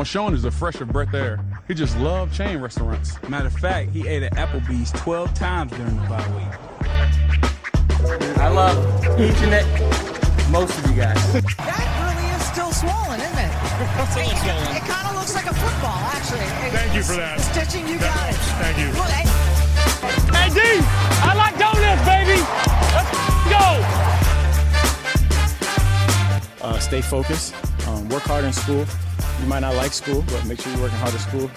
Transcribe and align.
Marshawn 0.00 0.32
is 0.32 0.46
a 0.46 0.50
fresher 0.50 0.86
breath 0.86 1.12
air. 1.12 1.38
He 1.68 1.74
just 1.74 1.94
loved 1.98 2.32
chain 2.34 2.58
restaurants. 2.58 3.22
Matter 3.28 3.48
of 3.48 3.52
fact, 3.52 3.90
he 3.90 4.08
ate 4.08 4.22
at 4.22 4.32
Applebee's 4.32 4.92
12 4.92 5.34
times 5.34 5.72
during 5.72 5.94
the 5.94 6.08
bye 6.08 6.26
week. 6.32 6.48
I 8.38 8.48
love 8.48 8.78
each 9.20 9.36
and 9.44 9.52
every, 9.52 10.50
most 10.50 10.72
of 10.78 10.88
you 10.88 10.96
guys. 10.96 11.20
That 11.60 11.84
really 12.00 12.28
is 12.32 12.40
still 12.48 12.72
swollen, 12.72 13.20
isn't 13.20 13.44
it? 13.44 13.52
Still 13.76 14.08
swollen. 14.08 14.32
It, 14.72 14.88
kind 14.88 15.04
of 15.12 15.16
looks 15.20 15.34
like 15.34 15.44
a 15.44 15.52
football, 15.52 16.00
actually. 16.16 16.48
It- 16.48 16.72
Thank 16.72 16.94
you 16.94 17.02
for 17.02 17.16
that. 17.20 17.36
The 17.36 17.44
stitching 17.52 17.86
you 17.86 17.98
got 18.00 18.30
it. 18.32 18.36
Thank 18.56 18.78
you. 18.80 18.88
Look, 18.96 19.04
hey, 19.12 19.28
Hey, 20.32 20.48
D, 20.48 20.60
I 21.28 21.36
like 21.36 21.58
donuts, 21.60 22.00
baby. 22.08 22.40
Let's 22.96 23.12
go. 23.52 23.64
uh, 26.66 26.78
stay 26.78 27.02
focused, 27.02 27.54
um, 27.86 28.08
work 28.08 28.22
hard 28.22 28.46
in 28.46 28.54
school. 28.54 28.86
You 29.40 29.46
might 29.46 29.60
not 29.60 29.74
like 29.74 29.92
school, 29.92 30.22
but 30.28 30.44
make 30.46 30.60
sure 30.60 30.70
you're 30.72 30.82
working 30.82 30.98
hard 30.98 31.14
at 31.14 31.20
school. 31.20 31.50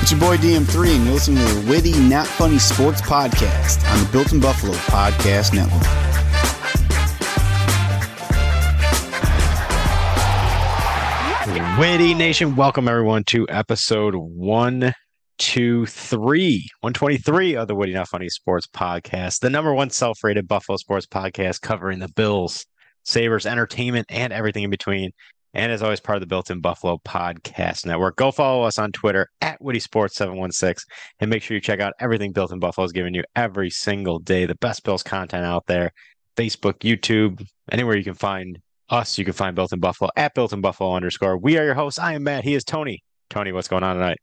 It's 0.00 0.10
your 0.12 0.20
boy 0.20 0.36
DM3, 0.36 0.94
and 0.94 1.04
you're 1.04 1.14
listening 1.14 1.46
to 1.46 1.54
the 1.54 1.70
Witty, 1.70 1.98
Not 1.98 2.26
Funny 2.26 2.58
Sports 2.58 3.00
Podcast 3.00 3.84
on 3.92 4.04
the 4.04 4.10
Built 4.12 4.32
in 4.32 4.40
Buffalo 4.40 4.72
Podcast 4.72 5.52
Network. 5.54 5.82
Witty 11.78 12.14
Nation, 12.14 12.56
welcome 12.56 12.88
everyone 12.88 13.24
to 13.24 13.46
episode 13.48 14.14
one, 14.14 14.92
two, 15.40 15.86
three, 15.86 16.68
123 16.82 17.56
of 17.56 17.66
the 17.66 17.74
Witty 17.74 17.94
Not 17.94 18.08
Funny 18.08 18.28
Sports 18.28 18.66
Podcast, 18.66 19.40
the 19.40 19.48
number 19.48 19.72
one 19.72 19.88
self 19.88 20.22
rated 20.22 20.46
Buffalo 20.46 20.76
sports 20.76 21.06
podcast 21.06 21.62
covering 21.62 21.98
the 21.98 22.10
Bills, 22.10 22.66
Sabres, 23.04 23.46
entertainment, 23.46 24.06
and 24.10 24.34
everything 24.34 24.64
in 24.64 24.70
between. 24.70 25.10
And 25.54 25.72
as 25.72 25.82
always, 25.82 25.98
part 25.98 26.16
of 26.16 26.20
the 26.20 26.26
Built 26.26 26.50
in 26.50 26.60
Buffalo 26.60 26.98
Podcast 27.06 27.86
Network. 27.86 28.16
Go 28.16 28.30
follow 28.30 28.64
us 28.64 28.78
on 28.78 28.92
Twitter 28.92 29.28
at 29.40 29.60
Witty 29.62 29.80
Sports 29.80 30.14
716 30.16 30.84
and 31.20 31.30
make 31.30 31.42
sure 31.42 31.54
you 31.54 31.60
check 31.60 31.80
out 31.80 31.94
everything 32.00 32.32
Built 32.32 32.52
in 32.52 32.58
Buffalo 32.58 32.84
is 32.84 32.92
giving 32.92 33.14
you 33.14 33.24
every 33.34 33.70
single 33.70 34.18
day. 34.18 34.44
The 34.44 34.56
best 34.56 34.84
Bills 34.84 35.02
content 35.02 35.46
out 35.46 35.64
there 35.66 35.90
Facebook, 36.36 36.80
YouTube, 36.80 37.42
anywhere 37.72 37.96
you 37.96 38.04
can 38.04 38.14
find 38.14 38.58
us, 38.90 39.16
you 39.16 39.24
can 39.24 39.32
find 39.32 39.56
Built 39.56 39.72
in 39.72 39.80
Buffalo 39.80 40.10
at 40.16 40.34
Built 40.34 40.52
in 40.52 40.60
Buffalo 40.60 40.94
underscore. 40.94 41.38
We 41.38 41.56
are 41.56 41.64
your 41.64 41.74
hosts. 41.74 41.98
I 41.98 42.12
am 42.12 42.24
Matt. 42.24 42.44
He 42.44 42.54
is 42.54 42.62
Tony. 42.62 43.02
Tony, 43.30 43.52
what's 43.52 43.68
going 43.68 43.82
on 43.82 43.96
tonight? 43.96 44.18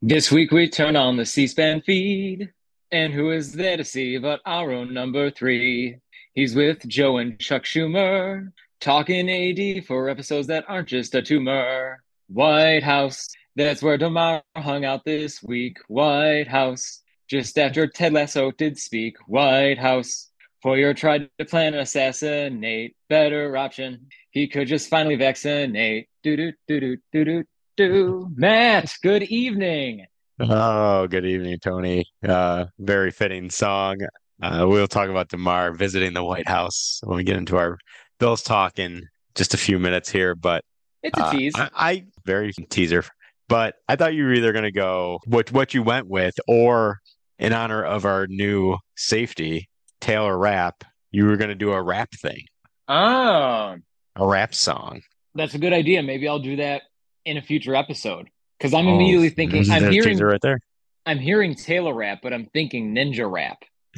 This 0.00 0.30
week 0.30 0.52
we 0.52 0.68
turn 0.68 0.94
on 0.94 1.16
the 1.16 1.26
C-SPAN 1.26 1.82
feed, 1.82 2.52
and 2.92 3.12
who 3.12 3.32
is 3.32 3.52
there 3.52 3.76
to 3.76 3.82
see 3.82 4.16
but 4.16 4.40
our 4.46 4.70
own 4.70 4.94
number 4.94 5.28
three? 5.28 5.98
He's 6.34 6.54
with 6.54 6.86
Joe 6.86 7.16
and 7.16 7.36
Chuck 7.40 7.64
Schumer, 7.64 8.52
talking 8.80 9.28
AD 9.28 9.84
for 9.86 10.08
episodes 10.08 10.46
that 10.46 10.64
aren't 10.68 10.86
just 10.86 11.16
a 11.16 11.20
tumor. 11.20 12.00
White 12.28 12.84
House, 12.84 13.26
that's 13.56 13.82
where 13.82 13.98
Damar 13.98 14.44
hung 14.56 14.84
out 14.84 15.04
this 15.04 15.42
week. 15.42 15.78
White 15.88 16.46
House, 16.46 17.02
just 17.28 17.58
after 17.58 17.88
Ted 17.88 18.12
Lasso 18.12 18.52
did 18.52 18.78
speak. 18.78 19.16
White 19.26 19.78
House, 19.78 20.30
Foyer 20.62 20.94
tried 20.94 21.28
to 21.40 21.44
plan 21.44 21.74
an 21.74 21.80
assassinate. 21.80 22.94
Better 23.08 23.56
option. 23.56 24.06
He 24.30 24.46
could 24.46 24.68
just 24.68 24.90
finally 24.90 25.16
vaccinate. 25.16 26.08
Do 26.22 26.36
do 26.36 26.52
do 26.68 26.78
do 26.78 26.96
do 27.12 27.24
do 27.24 27.44
do. 27.78 28.28
Matt, 28.34 28.92
good 29.04 29.22
evening. 29.22 30.04
Oh, 30.40 31.06
good 31.06 31.24
evening, 31.24 31.58
Tony. 31.60 32.06
Uh, 32.26 32.66
very 32.80 33.12
fitting 33.12 33.50
song. 33.50 33.98
Uh, 34.42 34.66
we'll 34.68 34.88
talk 34.88 35.08
about 35.08 35.28
Damar 35.28 35.72
visiting 35.72 36.12
the 36.12 36.24
White 36.24 36.48
House 36.48 37.00
when 37.04 37.16
we 37.16 37.22
get 37.22 37.36
into 37.36 37.56
our 37.56 37.78
Bills 38.18 38.42
talk 38.42 38.80
in 38.80 39.08
just 39.36 39.54
a 39.54 39.56
few 39.56 39.78
minutes 39.78 40.10
here. 40.10 40.34
But 40.34 40.64
It's 41.04 41.16
a 41.16 41.26
uh, 41.26 41.30
tease. 41.30 41.52
I, 41.56 41.70
I 41.76 42.04
very 42.24 42.52
teaser, 42.68 43.04
but 43.48 43.76
I 43.88 43.94
thought 43.94 44.14
you 44.14 44.24
were 44.24 44.34
either 44.34 44.52
going 44.52 44.64
to 44.64 44.72
go 44.72 45.20
what 45.26 45.52
what 45.52 45.72
you 45.72 45.84
went 45.84 46.08
with, 46.08 46.34
or 46.48 46.98
in 47.38 47.52
honor 47.52 47.84
of 47.84 48.04
our 48.04 48.26
new 48.26 48.76
safety 48.96 49.68
Taylor 50.00 50.36
Rapp, 50.36 50.82
you 51.12 51.26
were 51.26 51.36
going 51.36 51.50
to 51.50 51.54
do 51.54 51.72
a 51.72 51.80
rap 51.80 52.10
thing, 52.10 52.42
oh, 52.88 53.76
a 54.16 54.26
rap 54.26 54.52
song. 54.52 55.02
that's 55.36 55.54
a 55.54 55.58
good 55.58 55.72
idea. 55.72 56.02
Maybe 56.02 56.26
I'll 56.26 56.40
do 56.40 56.56
that 56.56 56.82
in 57.28 57.36
a 57.36 57.42
future 57.42 57.74
episode. 57.74 58.28
Because 58.58 58.74
I'm 58.74 58.88
Oh, 58.88 58.94
immediately 58.96 59.28
thinking 59.30 59.70
I'm 59.70 59.90
hearing 59.92 60.18
right 60.18 60.40
there. 60.40 60.58
I'm 61.06 61.18
hearing 61.18 61.54
Taylor 61.54 61.94
rap, 61.94 62.20
but 62.22 62.32
I'm 62.32 62.46
thinking 62.46 62.94
ninja 62.94 63.30
rap. 63.30 63.58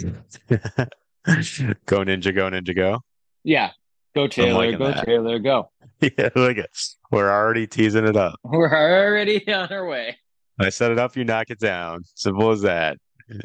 go 1.87 1.99
ninja, 2.05 2.35
go 2.35 2.51
ninja, 2.51 2.75
go. 2.75 3.01
Yeah. 3.45 3.71
Go 4.15 4.27
Taylor, 4.27 4.73
go 4.73 4.91
that. 4.93 5.07
Taylor, 5.07 5.39
go. 5.39 5.71
Yeah, 6.03 6.31
look 6.35 6.57
at 6.57 6.71
we're 7.11 7.31
already 7.31 7.67
teasing 7.67 8.07
it 8.07 8.17
up. 8.17 8.37
We're 8.43 8.71
already 8.73 9.47
on 9.53 9.71
our 9.71 9.87
way. 9.87 10.17
I 10.59 10.71
set 10.71 10.91
it 10.93 10.99
up, 10.99 11.15
you 11.15 11.25
knock 11.25 11.51
it 11.51 11.59
down. 11.59 12.05
Simple 12.15 12.51
as 12.53 12.63
that. 12.63 12.97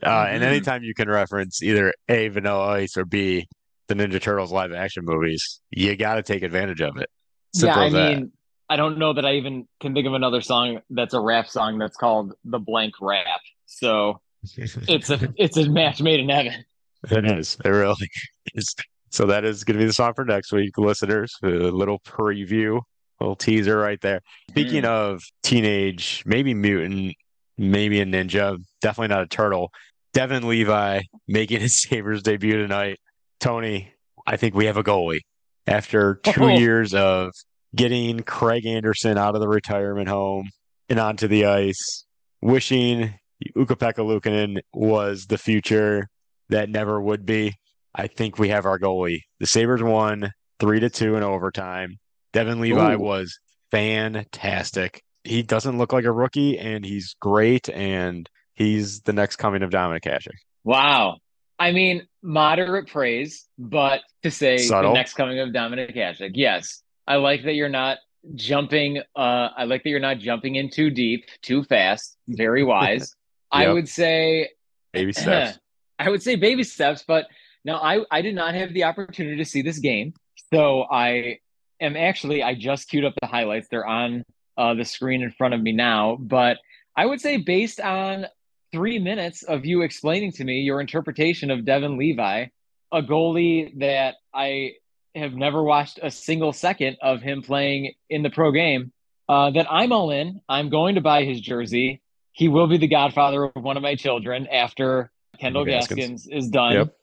Uh, 0.01 0.27
and 0.29 0.41
Mhm. 0.41 0.47
anytime 0.47 0.81
you 0.83 0.93
can 0.93 1.09
reference 1.09 1.61
either 1.61 1.93
A, 2.07 2.29
Vanilla 2.29 2.67
Ice, 2.75 2.95
or 2.95 3.03
B, 3.03 3.45
the 3.89 3.93
Ninja 3.93 4.21
Turtles 4.21 4.53
live 4.53 4.71
action 4.73 5.03
movies, 5.05 5.59
you 5.69 5.97
got 5.97 6.15
to 6.15 6.23
take 6.23 6.43
advantage 6.43 6.79
of 6.81 6.95
it. 6.97 7.09
Simple 7.53 7.75
yeah, 7.77 7.83
I 7.83 7.87
as 7.87 7.93
that. 7.93 8.17
mean, 8.19 8.31
I 8.69 8.75
don't 8.77 8.97
know 8.97 9.13
that 9.13 9.25
I 9.25 9.33
even 9.35 9.67
can 9.79 9.93
think 9.93 10.07
of 10.07 10.13
another 10.13 10.41
song 10.41 10.79
that's 10.89 11.13
a 11.13 11.19
rap 11.19 11.47
song 11.47 11.77
that's 11.77 11.97
called 11.97 12.33
the 12.43 12.59
blank 12.59 12.95
rap. 13.01 13.41
So 13.65 14.21
it's 14.57 15.09
a 15.09 15.33
it's 15.37 15.57
a 15.57 15.69
match 15.69 16.01
made 16.01 16.19
in 16.19 16.29
heaven. 16.29 16.65
It 17.09 17.25
is. 17.25 17.57
It 17.63 17.69
really 17.69 18.09
is. 18.55 18.73
So 19.11 19.27
that 19.27 19.45
is 19.45 19.63
going 19.63 19.75
to 19.77 19.83
be 19.83 19.85
the 19.87 19.93
song 19.93 20.13
for 20.15 20.25
next 20.25 20.51
week, 20.51 20.77
listeners. 20.77 21.35
A 21.43 21.47
little 21.47 21.99
preview, 21.99 22.81
little 23.19 23.35
teaser 23.35 23.77
right 23.77 24.01
there. 24.01 24.21
Speaking 24.49 24.83
Mm. 24.83 24.87
of 24.87 25.23
teenage, 25.43 26.23
maybe 26.25 26.53
mutant, 26.53 27.15
maybe 27.57 28.01
a 28.01 28.05
ninja, 28.05 28.57
definitely 28.81 29.13
not 29.15 29.21
a 29.23 29.27
turtle. 29.27 29.71
Devon 30.13 30.47
Levi 30.47 31.01
making 31.27 31.59
his 31.61 31.79
Sabres 31.81 32.23
debut 32.23 32.57
tonight. 32.57 32.99
Tony, 33.39 33.91
I 34.25 34.37
think 34.37 34.55
we 34.55 34.65
have 34.65 34.77
a 34.77 34.83
goalie. 34.83 35.21
After 35.67 36.15
two 36.23 36.43
Oh. 36.45 36.57
years 36.57 36.93
of 36.93 37.31
getting 37.73 38.19
Craig 38.21 38.65
Anderson 38.65 39.17
out 39.17 39.35
of 39.35 39.41
the 39.41 39.47
retirement 39.47 40.09
home 40.09 40.49
and 40.89 40.99
onto 40.99 41.27
the 41.27 41.45
ice, 41.45 42.05
wishing 42.41 43.13
Ukko-Pekka 43.57 43.97
Luukkonen 43.97 44.59
was 44.73 45.25
the 45.25 45.37
future 45.37 46.07
that 46.49 46.69
never 46.69 47.01
would 47.01 47.25
be. 47.25 47.55
I 47.93 48.07
think 48.07 48.37
we 48.37 48.49
have 48.49 48.65
our 48.65 48.77
goalie. 48.77 49.21
The 49.39 49.45
Sabres 49.45 49.81
won 49.81 50.31
three 50.59 50.79
to 50.79 50.89
two 50.89 51.15
in 51.15 51.23
overtime. 51.23 51.97
Devon 52.33 52.59
Levi 52.59 52.95
Ooh. 52.95 52.99
was 52.99 53.39
fantastic. 53.71 55.01
He 55.23 55.41
doesn't 55.41 55.77
look 55.77 55.93
like 55.93 56.05
a 56.05 56.11
rookie, 56.11 56.59
and 56.59 56.85
he's 56.85 57.15
great, 57.19 57.69
and 57.69 58.29
he's 58.53 59.01
the 59.01 59.13
next 59.13 59.37
coming 59.37 59.63
of 59.63 59.71
Dominik 59.71 60.03
Hasek. 60.03 60.35
Wow. 60.63 61.17
I 61.57 61.71
mean, 61.71 62.05
moderate 62.21 62.87
praise, 62.87 63.45
but 63.57 64.01
to 64.23 64.31
say 64.31 64.57
Subtle. 64.57 64.91
the 64.91 64.97
next 64.97 65.13
coming 65.13 65.39
of 65.39 65.49
Dominik 65.49 65.95
Hasek, 65.95 66.31
yes. 66.33 66.83
I 67.07 67.15
like 67.15 67.43
that 67.43 67.53
you're 67.53 67.69
not 67.69 67.97
jumping 68.33 68.97
uh 69.15 69.49
I 69.55 69.65
like 69.65 69.83
that 69.83 69.89
you're 69.89 69.99
not 69.99 70.19
jumping 70.19 70.55
in 70.55 70.69
too 70.69 70.89
deep, 70.89 71.25
too 71.41 71.63
fast. 71.63 72.17
Very 72.27 72.63
wise. 72.73 73.15
I 73.51 73.71
would 73.71 73.87
say 73.87 74.49
Baby 74.93 75.13
steps. 75.13 75.59
I 75.99 76.09
would 76.09 76.23
say 76.23 76.35
baby 76.35 76.63
steps, 76.63 77.03
but 77.07 77.27
now 77.63 77.77
I 77.77 78.05
I 78.11 78.21
did 78.21 78.35
not 78.35 78.55
have 78.55 78.73
the 78.73 78.85
opportunity 78.85 79.37
to 79.37 79.45
see 79.45 79.61
this 79.61 79.79
game. 79.79 80.13
So 80.53 80.83
I 80.83 81.39
am 81.81 81.97
actually 81.97 82.43
I 82.43 82.55
just 82.55 82.89
queued 82.89 83.05
up 83.05 83.13
the 83.21 83.27
highlights. 83.27 83.67
They're 83.69 83.85
on 83.85 84.23
uh, 84.57 84.73
the 84.73 84.85
screen 84.85 85.21
in 85.21 85.31
front 85.31 85.53
of 85.53 85.61
me 85.61 85.73
now, 85.73 86.17
but 86.19 86.57
I 86.95 87.05
would 87.05 87.19
say 87.19 87.37
based 87.37 87.81
on 87.81 88.25
three 88.71 88.99
minutes 88.99 89.43
of 89.43 89.65
you 89.65 89.81
explaining 89.81 90.31
to 90.33 90.43
me 90.43 90.59
your 90.59 90.79
interpretation 90.79 91.51
of 91.51 91.65
Devon 91.65 91.97
Levi, 91.97 92.47
a 92.91 93.01
goalie 93.01 93.77
that 93.79 94.15
I 94.33 94.73
have 95.15 95.33
never 95.33 95.63
watched 95.63 95.99
a 96.01 96.11
single 96.11 96.53
second 96.53 96.97
of 97.01 97.21
him 97.21 97.41
playing 97.41 97.93
in 98.09 98.23
the 98.23 98.29
pro 98.29 98.51
game, 98.51 98.91
uh, 99.29 99.51
that 99.51 99.67
I'm 99.69 99.91
all 99.91 100.11
in. 100.11 100.41
I'm 100.47 100.69
going 100.69 100.95
to 100.95 101.01
buy 101.01 101.23
his 101.23 101.39
jersey. 101.41 102.01
He 102.31 102.47
will 102.47 102.67
be 102.67 102.77
the 102.77 102.87
godfather 102.87 103.45
of 103.45 103.63
one 103.63 103.77
of 103.77 103.83
my 103.83 103.95
children 103.95 104.47
after 104.47 105.11
Kendall 105.39 105.65
Gaskins. 105.65 106.25
Gaskins 106.25 106.27
is 106.27 106.49
done. 106.49 106.73
Yep. 106.73 106.97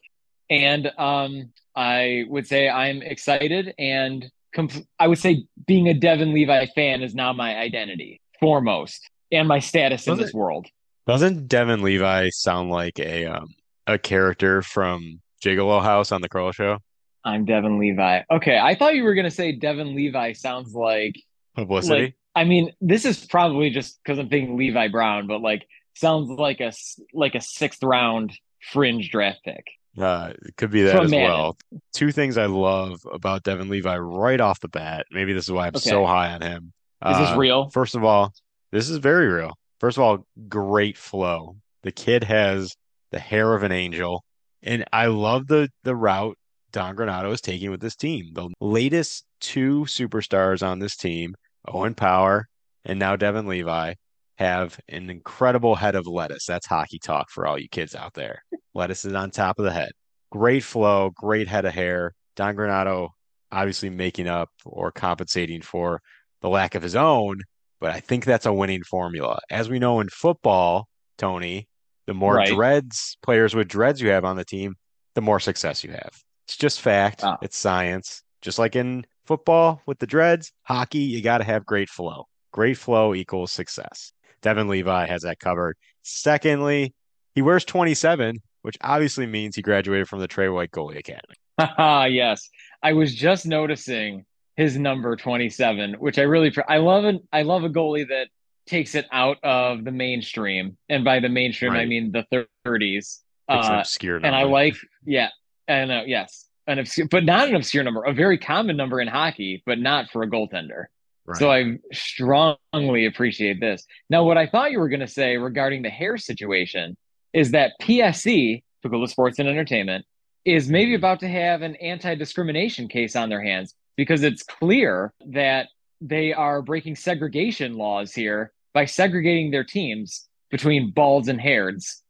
And 0.50 0.92
um, 0.98 1.52
I 1.74 2.24
would 2.28 2.46
say 2.46 2.68
I'm 2.68 3.02
excited 3.02 3.74
and 3.78 4.30
comp- 4.54 4.86
I 4.98 5.08
would 5.08 5.18
say 5.18 5.46
being 5.66 5.88
a 5.88 5.94
Devon 5.94 6.34
Levi 6.34 6.66
fan 6.74 7.02
is 7.02 7.14
now 7.14 7.32
my 7.32 7.56
identity 7.56 8.20
foremost 8.40 9.08
and 9.30 9.48
my 9.48 9.58
status 9.58 10.06
in 10.06 10.18
this 10.18 10.34
world. 10.34 10.66
Doesn't 11.06 11.48
Devon 11.48 11.82
Levi 11.82 12.28
sound 12.30 12.70
like 12.70 12.98
a 13.00 13.26
um, 13.26 13.54
a 13.86 13.98
character 13.98 14.62
from 14.62 15.20
Gigolo 15.42 15.82
House 15.82 16.12
on 16.12 16.20
the 16.20 16.28
Crow 16.28 16.52
Show? 16.52 16.78
I'm 17.24 17.44
Devon 17.44 17.78
Levi. 17.78 18.22
Okay, 18.30 18.58
I 18.58 18.74
thought 18.74 18.94
you 18.94 19.04
were 19.04 19.14
gonna 19.14 19.30
say 19.30 19.52
Devon 19.52 19.94
Levi 19.94 20.32
sounds 20.32 20.74
like 20.74 21.14
Publicity. 21.54 22.02
like 22.02 22.14
I 22.34 22.44
mean, 22.44 22.72
this 22.80 23.04
is 23.04 23.24
probably 23.26 23.70
just 23.70 24.00
because 24.02 24.18
I'm 24.18 24.28
thinking 24.28 24.56
Levi 24.56 24.88
Brown, 24.88 25.26
but 25.26 25.40
like 25.42 25.66
sounds 25.94 26.30
like 26.30 26.60
a 26.60 26.72
like 27.12 27.34
a 27.34 27.40
sixth 27.40 27.82
round 27.82 28.32
fringe 28.72 29.10
draft 29.10 29.40
pick. 29.44 29.64
Uh, 29.98 30.32
it 30.46 30.56
could 30.56 30.70
be 30.70 30.82
that 30.82 30.92
From 30.96 31.04
as 31.04 31.10
Madden. 31.10 31.26
well. 31.30 31.56
Two 31.92 32.10
things 32.12 32.38
I 32.38 32.46
love 32.46 33.00
about 33.12 33.42
Devon 33.42 33.68
Levi 33.68 33.98
right 33.98 34.40
off 34.40 34.58
the 34.60 34.68
bat. 34.68 35.04
Maybe 35.10 35.34
this 35.34 35.44
is 35.44 35.52
why 35.52 35.66
I'm 35.66 35.76
Okay. 35.76 35.90
so 35.90 36.06
high 36.06 36.32
on 36.32 36.40
him. 36.40 36.72
Is 37.06 37.18
this 37.18 37.28
Uh, 37.30 37.36
real? 37.36 37.68
First 37.70 37.94
of 37.94 38.02
all, 38.02 38.32
this 38.70 38.88
is 38.88 38.96
very 38.98 39.26
real. 39.28 39.58
First 39.80 39.98
of 39.98 40.02
all, 40.04 40.26
great 40.48 40.96
flow. 40.96 41.56
The 41.82 41.92
kid 41.92 42.24
has 42.24 42.74
the 43.10 43.18
hair 43.18 43.54
of 43.54 43.62
an 43.64 43.72
angel, 43.72 44.24
and 44.62 44.84
I 44.92 45.06
love 45.06 45.46
the 45.48 45.68
the 45.84 45.94
route 45.94 46.38
Don 46.72 46.96
Granato 46.96 47.32
is 47.32 47.40
taking 47.40 47.70
with 47.70 47.80
this 47.80 47.96
team. 47.96 48.30
The 48.32 48.48
latest 48.60 49.24
two 49.40 49.82
superstars 49.82 50.66
on 50.66 50.78
this 50.78 50.96
team, 50.96 51.34
Owen 51.68 51.94
Power 51.94 52.46
and 52.84 52.98
now 52.98 53.14
Devon 53.16 53.46
Levi, 53.46 53.94
have 54.38 54.78
an 54.88 55.10
incredible 55.10 55.74
head 55.74 55.94
of 55.94 56.06
lettuce. 56.06 56.46
That's 56.46 56.66
hockey 56.66 56.98
talk 56.98 57.30
for 57.30 57.46
all 57.46 57.58
you 57.58 57.68
kids 57.68 57.94
out 57.94 58.14
there. 58.14 58.42
Lettuce 58.74 59.04
is 59.04 59.12
on 59.12 59.30
top 59.30 59.58
of 59.58 59.64
the 59.66 59.72
head. 59.72 59.92
Great 60.30 60.64
flow, 60.64 61.10
great 61.14 61.46
head 61.46 61.64
of 61.66 61.74
hair. 61.74 62.14
Don 62.36 62.56
Granato 62.56 63.10
obviously 63.52 63.90
making 63.90 64.26
up 64.26 64.48
or 64.64 64.90
compensating 64.90 65.60
for 65.60 66.00
the 66.40 66.48
lack 66.48 66.74
of 66.74 66.82
his 66.82 66.96
own, 66.96 67.36
but 67.80 67.90
I 67.90 68.00
think 68.00 68.24
that's 68.24 68.46
a 68.46 68.52
winning 68.52 68.82
formula. 68.82 69.38
As 69.50 69.68
we 69.68 69.78
know 69.78 70.00
in 70.00 70.08
football, 70.08 70.88
Tony, 71.18 71.68
the 72.06 72.14
more 72.14 72.36
Right. 72.36 72.48
dreads, 72.48 73.16
players 73.22 73.54
with 73.54 73.68
dreads 73.68 74.00
you 74.00 74.08
have 74.08 74.24
on 74.24 74.36
the 74.36 74.44
team, 74.44 74.74
the 75.14 75.20
more 75.20 75.38
success 75.38 75.84
you 75.84 75.90
have. 75.92 76.10
It's 76.46 76.56
just 76.56 76.80
fact. 76.80 77.20
Ah. 77.22 77.38
It's 77.42 77.56
science. 77.56 78.22
Just 78.40 78.58
like 78.58 78.74
in 78.76 79.04
football 79.26 79.80
with 79.86 79.98
the 79.98 80.06
dreads, 80.06 80.52
hockey, 80.62 80.98
you 80.98 81.22
got 81.22 81.38
to 81.38 81.44
have 81.44 81.64
great 81.64 81.88
flow. 81.88 82.26
Great 82.52 82.76
flow 82.76 83.14
equals 83.14 83.52
success. 83.52 84.12
Devon 84.42 84.68
Levi 84.68 85.06
has 85.06 85.22
that 85.22 85.38
covered. 85.38 85.76
Secondly, 86.02 86.94
he 87.34 87.42
wears 87.42 87.64
27, 87.64 88.36
which 88.62 88.76
obviously 88.80 89.26
means 89.26 89.56
he 89.56 89.62
graduated 89.62 90.08
from 90.08 90.18
the 90.20 90.26
Trey 90.28 90.48
White 90.48 90.70
Goalie 90.72 90.98
Academy. 90.98 91.34
Haha, 91.58 92.04
yes. 92.10 92.48
I 92.82 92.92
was 92.92 93.14
just 93.14 93.46
noticing 93.46 94.24
his 94.56 94.76
number 94.76 95.16
27, 95.16 95.94
which 95.94 96.18
I 96.18 96.22
really 96.22 96.52
I 96.68 96.78
love 96.78 97.04
an 97.04 97.20
I 97.32 97.42
love 97.42 97.64
a 97.64 97.70
goalie 97.70 98.06
that 98.08 98.28
takes 98.66 98.94
it 98.94 99.06
out 99.12 99.38
of 99.42 99.84
the 99.84 99.92
mainstream. 99.92 100.76
And 100.88 101.04
by 101.04 101.20
the 101.20 101.28
mainstream 101.28 101.72
I 101.72 101.84
mean 101.86 102.12
the 102.12 102.26
30s. 102.66 102.96
It's 102.96 103.20
an 103.48 103.58
Uh, 103.74 103.78
obscure 103.80 104.16
and 104.16 104.34
I 104.34 104.42
like 104.44 104.76
yeah, 105.04 105.28
and 105.72 105.92
uh, 105.92 106.02
yes, 106.06 106.46
an 106.66 106.78
obscure 106.78 107.08
but 107.10 107.24
not 107.24 107.48
an 107.48 107.54
obscure 107.54 107.84
number, 107.84 108.04
a 108.04 108.12
very 108.12 108.38
common 108.38 108.76
number 108.76 109.00
in 109.00 109.08
hockey, 109.08 109.62
but 109.66 109.78
not 109.78 110.10
for 110.10 110.22
a 110.22 110.30
goaltender. 110.30 110.84
Right. 111.24 111.38
So 111.38 111.50
I 111.50 111.78
strongly 111.92 113.06
appreciate 113.06 113.60
this. 113.60 113.84
Now, 114.10 114.24
what 114.24 114.38
I 114.38 114.46
thought 114.46 114.72
you 114.72 114.80
were 114.80 114.88
going 114.88 115.00
to 115.00 115.08
say 115.08 115.36
regarding 115.36 115.82
the 115.82 115.90
hair 115.90 116.16
situation 116.16 116.96
is 117.32 117.52
that 117.52 117.72
PSC, 117.80 118.62
Pegula 118.84 119.08
Sports 119.08 119.38
and 119.38 119.48
Entertainment, 119.48 120.04
is 120.44 120.68
maybe 120.68 120.94
about 120.94 121.20
to 121.20 121.28
have 121.28 121.62
an 121.62 121.76
anti 121.76 122.14
discrimination 122.14 122.88
case 122.88 123.14
on 123.14 123.28
their 123.28 123.42
hands 123.42 123.74
because 123.96 124.22
it's 124.22 124.42
clear 124.42 125.12
that 125.26 125.68
they 126.00 126.32
are 126.32 126.62
breaking 126.62 126.96
segregation 126.96 127.74
laws 127.74 128.12
here 128.12 128.52
by 128.74 128.84
segregating 128.84 129.50
their 129.50 129.64
teams 129.64 130.28
between 130.50 130.90
balds 130.90 131.28
and 131.28 131.40
haireds. 131.40 132.02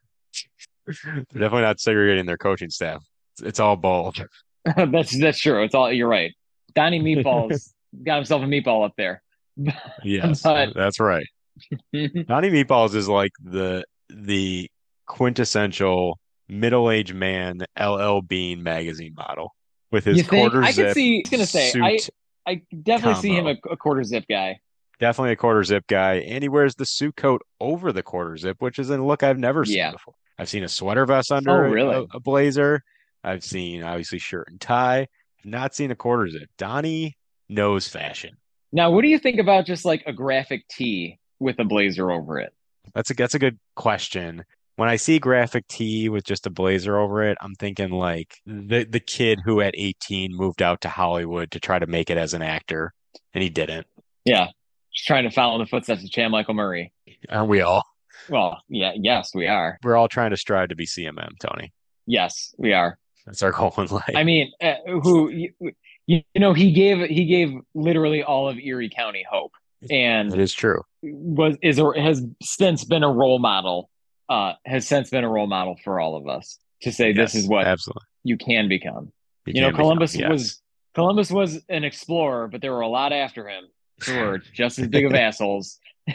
They're 0.86 1.24
definitely 1.32 1.62
not 1.62 1.80
segregating 1.80 2.26
their 2.26 2.36
coaching 2.38 2.70
staff. 2.70 3.04
It's, 3.34 3.42
it's 3.42 3.60
all 3.60 3.76
bald. 3.76 4.24
that's 4.64 5.18
that's 5.18 5.38
true. 5.38 5.62
It's 5.62 5.74
all 5.74 5.92
you're 5.92 6.08
right. 6.08 6.32
Donnie 6.74 7.00
Meatballs 7.00 7.72
got 8.04 8.16
himself 8.16 8.42
a 8.42 8.46
meatball 8.46 8.84
up 8.84 8.92
there. 8.96 9.22
Yes, 10.04 10.42
But- 10.42 10.74
that's 10.74 11.00
right. 11.00 11.26
Donnie 11.92 12.50
Meatballs 12.50 12.94
is 12.94 13.08
like 13.08 13.32
the 13.42 13.84
the 14.10 14.70
quintessential 15.06 16.18
middle-aged 16.48 17.14
man 17.14 17.62
LL 17.80 18.20
Bean 18.20 18.62
magazine 18.62 19.14
model 19.16 19.54
with 19.90 20.04
his 20.04 20.26
quarter 20.26 20.62
I 20.62 20.70
zip 20.72 20.88
could 20.88 20.94
see. 20.94 21.22
I 21.26 21.30
gonna 21.30 21.46
say. 21.46 21.72
I. 21.80 21.98
I 22.48 22.62
definitely 22.84 23.20
see 23.20 23.34
him 23.34 23.48
a, 23.48 23.56
a 23.68 23.76
quarter 23.76 24.04
zip 24.04 24.24
guy. 24.30 24.60
Definitely 25.00 25.32
a 25.32 25.36
quarter 25.36 25.64
zip 25.64 25.84
guy, 25.88 26.18
and 26.18 26.44
he 26.44 26.48
wears 26.48 26.76
the 26.76 26.86
suit 26.86 27.16
coat 27.16 27.42
over 27.60 27.90
the 27.92 28.04
quarter 28.04 28.36
zip, 28.36 28.58
which 28.60 28.78
is 28.78 28.88
a 28.88 28.98
look 28.98 29.24
I've 29.24 29.36
never 29.38 29.64
seen 29.64 29.78
Yeah. 29.78 29.90
before. 29.90 30.14
I've 30.38 30.48
seen 30.48 30.64
a 30.64 30.68
sweater 30.68 31.06
vest 31.06 31.32
under 31.32 31.64
Oh, 31.64 31.68
a- 31.68 31.70
really? 31.70 31.94
a, 31.94 32.16
a 32.16 32.20
blazer. 32.20 32.82
I've 33.24 33.44
seen 33.44 33.82
obviously 33.82 34.18
shirt 34.18 34.48
and 34.50 34.60
tie. 34.60 35.00
I've 35.40 35.46
not 35.46 35.74
seen 35.74 35.90
a 35.90 35.96
quarter 35.96 36.28
zip. 36.28 36.48
Donnie 36.58 37.16
knows 37.48 37.88
fashion. 37.88 38.36
Now, 38.72 38.90
what 38.90 39.02
do 39.02 39.08
you 39.08 39.18
think 39.18 39.38
about 39.40 39.66
just 39.66 39.84
like 39.84 40.02
a 40.06 40.12
graphic 40.12 40.66
tee 40.68 41.18
with 41.38 41.58
a 41.58 41.64
blazer 41.64 42.10
over 42.10 42.38
it? 42.38 42.52
That's 42.94 43.10
a 43.10 43.14
that's 43.14 43.34
a 43.34 43.38
good 43.38 43.58
question. 43.74 44.44
When 44.76 44.88
I 44.90 44.96
see 44.96 45.18
graphic 45.18 45.66
tee 45.68 46.08
with 46.10 46.24
just 46.24 46.46
a 46.46 46.50
blazer 46.50 46.98
over 46.98 47.22
it, 47.22 47.38
I'm 47.40 47.54
thinking 47.54 47.90
like 47.90 48.36
the 48.44 48.84
the 48.84 49.00
kid 49.00 49.40
who 49.44 49.60
at 49.60 49.74
18 49.76 50.36
moved 50.36 50.60
out 50.62 50.82
to 50.82 50.88
Hollywood 50.88 51.50
to 51.52 51.60
try 51.60 51.78
to 51.78 51.86
make 51.86 52.10
it 52.10 52.18
as 52.18 52.34
an 52.34 52.42
actor, 52.42 52.92
and 53.32 53.42
he 53.42 53.48
didn't. 53.48 53.86
Yeah, 54.24 54.48
just 54.92 55.06
trying 55.06 55.24
to 55.24 55.30
follow 55.30 55.54
in 55.54 55.60
the 55.60 55.66
footsteps 55.66 56.04
of 56.04 56.10
Chad 56.10 56.30
Michael 56.30 56.54
Murray. 56.54 56.92
Aren't 57.30 57.48
we 57.48 57.62
all? 57.62 57.82
Well, 58.28 58.60
yeah, 58.68 58.92
yes, 58.96 59.34
we 59.34 59.46
are. 59.46 59.78
We're 59.82 59.96
all 59.96 60.08
trying 60.08 60.30
to 60.30 60.36
strive 60.36 60.68
to 60.70 60.76
be 60.76 60.86
CMM, 60.86 61.38
Tony. 61.40 61.72
Yes, 62.06 62.54
we 62.58 62.72
are. 62.72 62.98
That's 63.24 63.42
our 63.42 63.50
goal 63.52 63.74
in 63.78 63.86
life. 63.86 64.12
I 64.14 64.22
mean, 64.24 64.52
uh, 64.62 64.74
who 65.02 65.28
you, 65.30 65.52
you 66.06 66.22
know 66.36 66.52
he 66.52 66.72
gave 66.72 67.08
he 67.08 67.24
gave 67.26 67.52
literally 67.74 68.22
all 68.22 68.48
of 68.48 68.56
Erie 68.58 68.88
County 68.90 69.24
hope, 69.28 69.52
and 69.90 70.32
it 70.32 70.38
is 70.38 70.52
true. 70.54 70.82
was 71.02 71.56
is 71.62 71.80
or 71.80 71.94
has 71.94 72.24
since 72.42 72.84
been 72.84 73.02
a 73.02 73.10
role 73.10 73.38
model. 73.38 73.90
Uh, 74.28 74.54
has 74.64 74.86
since 74.86 75.10
been 75.10 75.22
a 75.24 75.28
role 75.28 75.46
model 75.46 75.76
for 75.84 76.00
all 76.00 76.16
of 76.16 76.26
us 76.28 76.58
to 76.82 76.90
say 76.92 77.12
this 77.12 77.34
is 77.36 77.46
what 77.48 77.64
absolutely. 77.66 78.02
you 78.24 78.36
can 78.36 78.68
become. 78.68 79.12
You 79.46 79.54
You 79.54 79.60
know, 79.60 79.66
can 79.68 79.72
become- 79.74 79.82
Columbus 79.84 80.16
yes. 80.16 80.28
was 80.30 80.62
Columbus 80.94 81.30
was 81.30 81.60
an 81.68 81.84
explorer, 81.84 82.48
but 82.48 82.60
there 82.60 82.72
were 82.72 82.80
a 82.80 82.88
lot 82.88 83.12
after 83.12 83.48
him 83.48 83.64
who 84.04 84.18
were 84.18 84.38
just 84.52 84.78
as 84.78 84.86
big 84.88 85.04
of 85.04 85.14
assholes. 85.14 85.78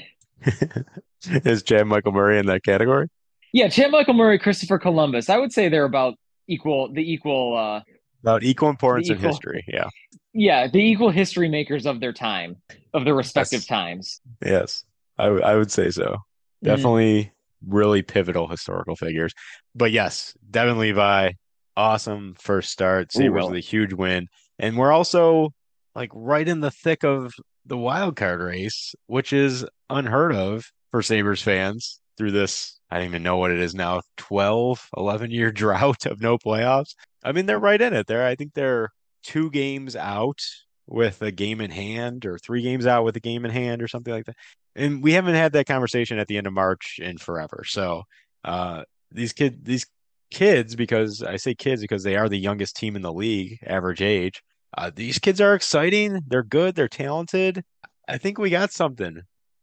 is 1.46 1.64
Chad 1.64 1.88
Michael 1.88 2.12
Murray 2.12 2.40
in 2.40 2.46
that 2.48 2.64
category? 2.64 3.08
Yeah, 3.54 3.68
Chad 3.68 3.92
Michael 3.92 4.14
Murray, 4.14 4.40
Christopher 4.40 4.80
Columbus. 4.80 5.30
I 5.30 5.38
would 5.38 5.52
say 5.52 5.70
they're 5.70 5.86
about 5.86 6.16
equal 6.48 6.92
the 6.94 7.02
equal 7.02 7.58
uh 7.58 7.82
About 8.24 8.44
equal 8.44 8.70
importance 8.70 9.08
The 9.08 9.16
in 9.16 9.20
history. 9.20 9.64
Yeah. 9.68 9.88
yeah, 10.34 10.68
the 10.68 10.80
equal 10.80 11.10
history 11.12 11.50
makers 11.50 11.86
of 11.86 12.00
their 12.00 12.14
time, 12.14 12.56
of 12.94 13.06
their 13.06 13.16
respective 13.16 13.60
Yes. 13.62 13.66
times. 13.68 14.22
Yes. 14.44 14.84
I 15.18 15.26
w- 15.26 15.44
I 15.44 15.56
would 15.56 15.72
say 15.72 15.90
so. 15.92 16.04
Mm-hmm. 16.06 16.66
Definitely 16.68 17.32
really 17.68 18.02
pivotal 18.02 18.48
historical 18.48 18.96
figures. 18.96 19.34
But 19.76 19.92
yes, 19.92 20.34
Devon 20.50 20.80
Levi, 20.80 21.32
awesome 21.78 22.36
first 22.40 22.72
start. 22.72 23.12
Sabres 23.12 23.46
with 23.48 23.56
a 23.56 23.60
huge 23.60 23.94
win. 23.94 24.28
And 24.60 24.78
we're 24.78 24.92
also 24.92 25.54
like 25.96 26.10
right 26.14 26.48
in 26.48 26.62
the 26.62 26.72
thick 26.72 27.04
of 27.04 27.34
the 27.66 27.78
wild 27.78 28.16
card 28.16 28.40
race, 28.40 28.96
which 29.08 29.34
is 29.34 29.66
unheard 29.90 30.34
of 30.34 30.72
for 30.92 31.02
Sabres 31.02 31.42
fans 31.42 32.00
through 32.18 32.32
this. 32.32 32.80
I 32.90 32.98
don't 32.98 33.08
even 33.08 33.24
know 33.24 33.38
what 33.38 33.52
it 33.52 33.60
is 33.60 33.74
now 33.74 34.02
12, 34.18 34.90
11 34.98 35.32
year 35.32 35.52
drought 35.52 36.06
of 36.06 36.22
no 36.22 36.38
playoffs. 36.38 36.96
I 37.24 37.32
mean, 37.32 37.46
they're 37.46 37.60
right 37.60 37.82
in 37.82 37.94
it 37.94 38.08
there. 38.08 38.26
I 38.26 38.36
think 38.36 38.54
they're 38.54 38.90
two 39.24 39.50
games 39.50 39.96
out 39.96 40.40
with 40.88 41.22
a 41.22 41.32
game 41.32 41.62
in 41.62 41.72
hand 41.72 42.26
or 42.26 42.38
three 42.38 42.62
games 42.62 42.86
out 42.86 43.06
with 43.06 43.16
a 43.16 43.22
game 43.22 43.46
in 43.46 43.52
hand 43.52 43.82
or 43.82 43.88
something 43.88 44.14
like 44.14 44.26
that. 44.26 44.36
And 44.76 45.02
we 45.02 45.14
haven't 45.14 45.36
had 45.36 45.54
that 45.54 45.68
conversation 45.68 46.20
at 46.20 46.28
the 46.28 46.38
end 46.38 46.48
of 46.48 46.54
March 46.54 47.00
in 47.02 47.18
forever. 47.18 47.64
So 47.66 48.04
uh 48.44 48.84
these 49.12 49.34
kid 49.34 49.64
these 49.64 49.86
kids, 50.32 50.76
because 50.76 51.22
I 51.22 51.36
say 51.36 51.54
kids 51.54 51.82
because 51.82 52.04
they 52.04 52.16
are 52.16 52.30
the 52.30 52.40
youngest 52.40 52.76
team 52.76 52.96
in 52.96 53.02
the 53.04 53.14
league, 53.14 53.60
average 53.66 54.02
age. 54.02 54.42
Uh, 54.76 54.90
these 54.94 55.20
kids 55.20 55.42
are 55.42 55.54
exciting. 55.54 56.22
They're 56.28 56.44
good. 56.44 56.76
They're 56.76 56.88
talented. 56.88 57.64
I 58.08 58.18
think 58.18 58.38
we 58.38 58.50
got 58.50 58.72
something. 58.72 59.22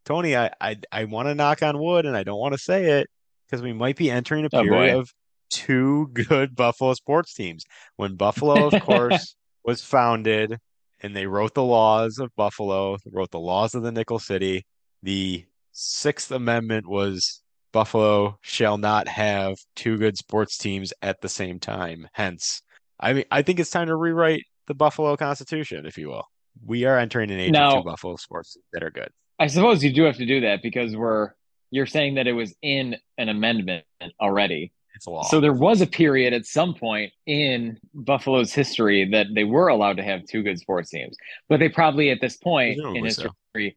Tony, 0.09 0.35
I 0.37 0.51
I, 0.61 0.77
I 0.91 1.05
want 1.05 1.29
to 1.29 1.35
knock 1.35 1.63
on 1.63 1.79
wood, 1.79 2.07
and 2.07 2.17
I 2.17 2.23
don't 2.23 2.39
want 2.41 2.55
to 2.55 2.59
say 2.59 2.99
it 3.01 3.09
because 3.47 3.63
we 3.63 3.75
might 3.75 3.97
be 3.97 4.11
entering 4.11 4.45
a 4.47 4.49
Oh, 4.53 4.63
period 4.63 4.93
boy. 4.95 4.99
of 5.01 5.11
two 5.51 6.09
good 6.15 6.57
Buffalo 6.57 6.95
sports 6.95 7.35
teams. 7.35 7.65
When 7.97 8.15
Buffalo, 8.17 8.69
of 8.69 8.83
course, 8.83 9.37
was 9.65 9.83
founded 9.83 10.57
and 11.01 11.15
they 11.15 11.27
wrote 11.27 11.53
the 11.55 11.63
laws 11.63 12.19
of 12.19 12.35
Buffalo, 12.37 12.97
wrote 13.13 13.31
the 13.31 13.39
laws 13.39 13.75
of 13.75 13.83
the 13.83 13.93
Nickel 13.93 14.19
City. 14.19 14.65
The 15.03 15.45
Sixth 15.73 16.31
Amendment 16.31 16.89
was 16.89 17.43
Buffalo 17.73 18.39
shall 18.41 18.79
not 18.79 19.09
have 19.09 19.57
two 19.77 19.99
good 19.99 20.17
sports 20.17 20.57
teams 20.57 20.93
at 21.03 21.21
the 21.21 21.29
same 21.29 21.61
time. 21.61 22.09
Hence, 22.15 22.63
I 22.99 23.13
mean, 23.13 23.25
I 23.31 23.43
think 23.43 23.61
it's 23.61 23.71
time 23.71 23.89
to 23.89 23.95
rewrite 23.97 24.43
the 24.67 24.75
Buffalo 24.75 25.17
Constitution, 25.17 25.85
if 25.85 25.99
you 25.99 26.09
will. 26.09 26.25
We 26.65 26.87
are 26.87 26.99
entering 26.99 27.31
an 27.31 27.39
age 27.41 27.53
Now- 27.53 27.77
of 27.77 27.85
two 27.85 27.91
Buffalo 27.91 28.17
sports 28.17 28.57
that 28.73 28.83
are 28.83 28.91
good. 28.91 29.11
I 29.39 29.47
suppose 29.47 29.83
you 29.85 29.93
do 29.93 30.03
have 30.05 30.17
to 30.17 30.27
do 30.27 30.41
that 30.43 30.63
because 30.63 30.97
we're 30.97 31.31
you're 31.71 31.87
saying 31.87 32.15
that 32.15 32.27
it 32.27 32.33
was 32.33 32.55
in 32.63 32.97
an 33.19 33.29
amendment 33.29 33.85
already. 34.21 34.73
It's 34.95 35.07
a 35.07 35.11
law. 35.11 35.23
So 35.25 35.41
there 35.41 35.53
was 35.53 35.81
a 35.81 35.87
period 35.87 36.33
at 36.33 36.45
some 36.47 36.75
point 36.75 37.13
in 37.27 37.79
Buffalo's 37.95 38.53
history 38.53 39.09
that 39.13 39.27
they 39.35 39.45
were 39.45 39.69
allowed 39.69 39.99
to 39.99 40.03
have 40.03 40.25
two 40.25 40.43
good 40.43 40.59
sports 40.59 40.91
teams, 40.91 41.17
but 41.49 41.61
they 41.61 41.69
probably 41.69 42.11
at 42.11 42.21
this 42.21 42.37
point 42.37 42.79
in 42.79 42.83
Presumably 42.83 43.11
so. 43.11 43.23
history 43.55 43.77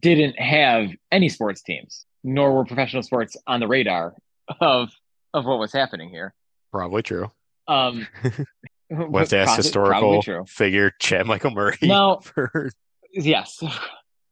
didn't 0.00 0.38
have 0.38 0.88
any 1.12 1.28
sports 1.28 1.62
teams, 1.62 2.04
nor 2.24 2.52
were 2.54 2.64
professional 2.64 3.02
sports 3.02 3.36
on 3.46 3.60
the 3.60 3.68
radar 3.68 4.14
of 4.60 4.90
of 5.32 5.44
what 5.46 5.58
was 5.60 5.72
happening 5.72 6.10
here. 6.10 6.34
Probably 6.72 7.02
true. 7.02 7.30
Um, 7.68 8.06
We'll 8.92 9.20
have 9.20 9.28
to 9.28 9.36
ask 9.38 9.46
probably- 9.46 9.56
historical 9.62 10.22
Probably 10.22 10.46
figure 10.48 10.92
Chad 10.98 11.24
Michael 11.24 11.52
Murray. 11.52 11.78
No. 11.82 12.18
for 12.24 12.70
Yes, 13.12 13.62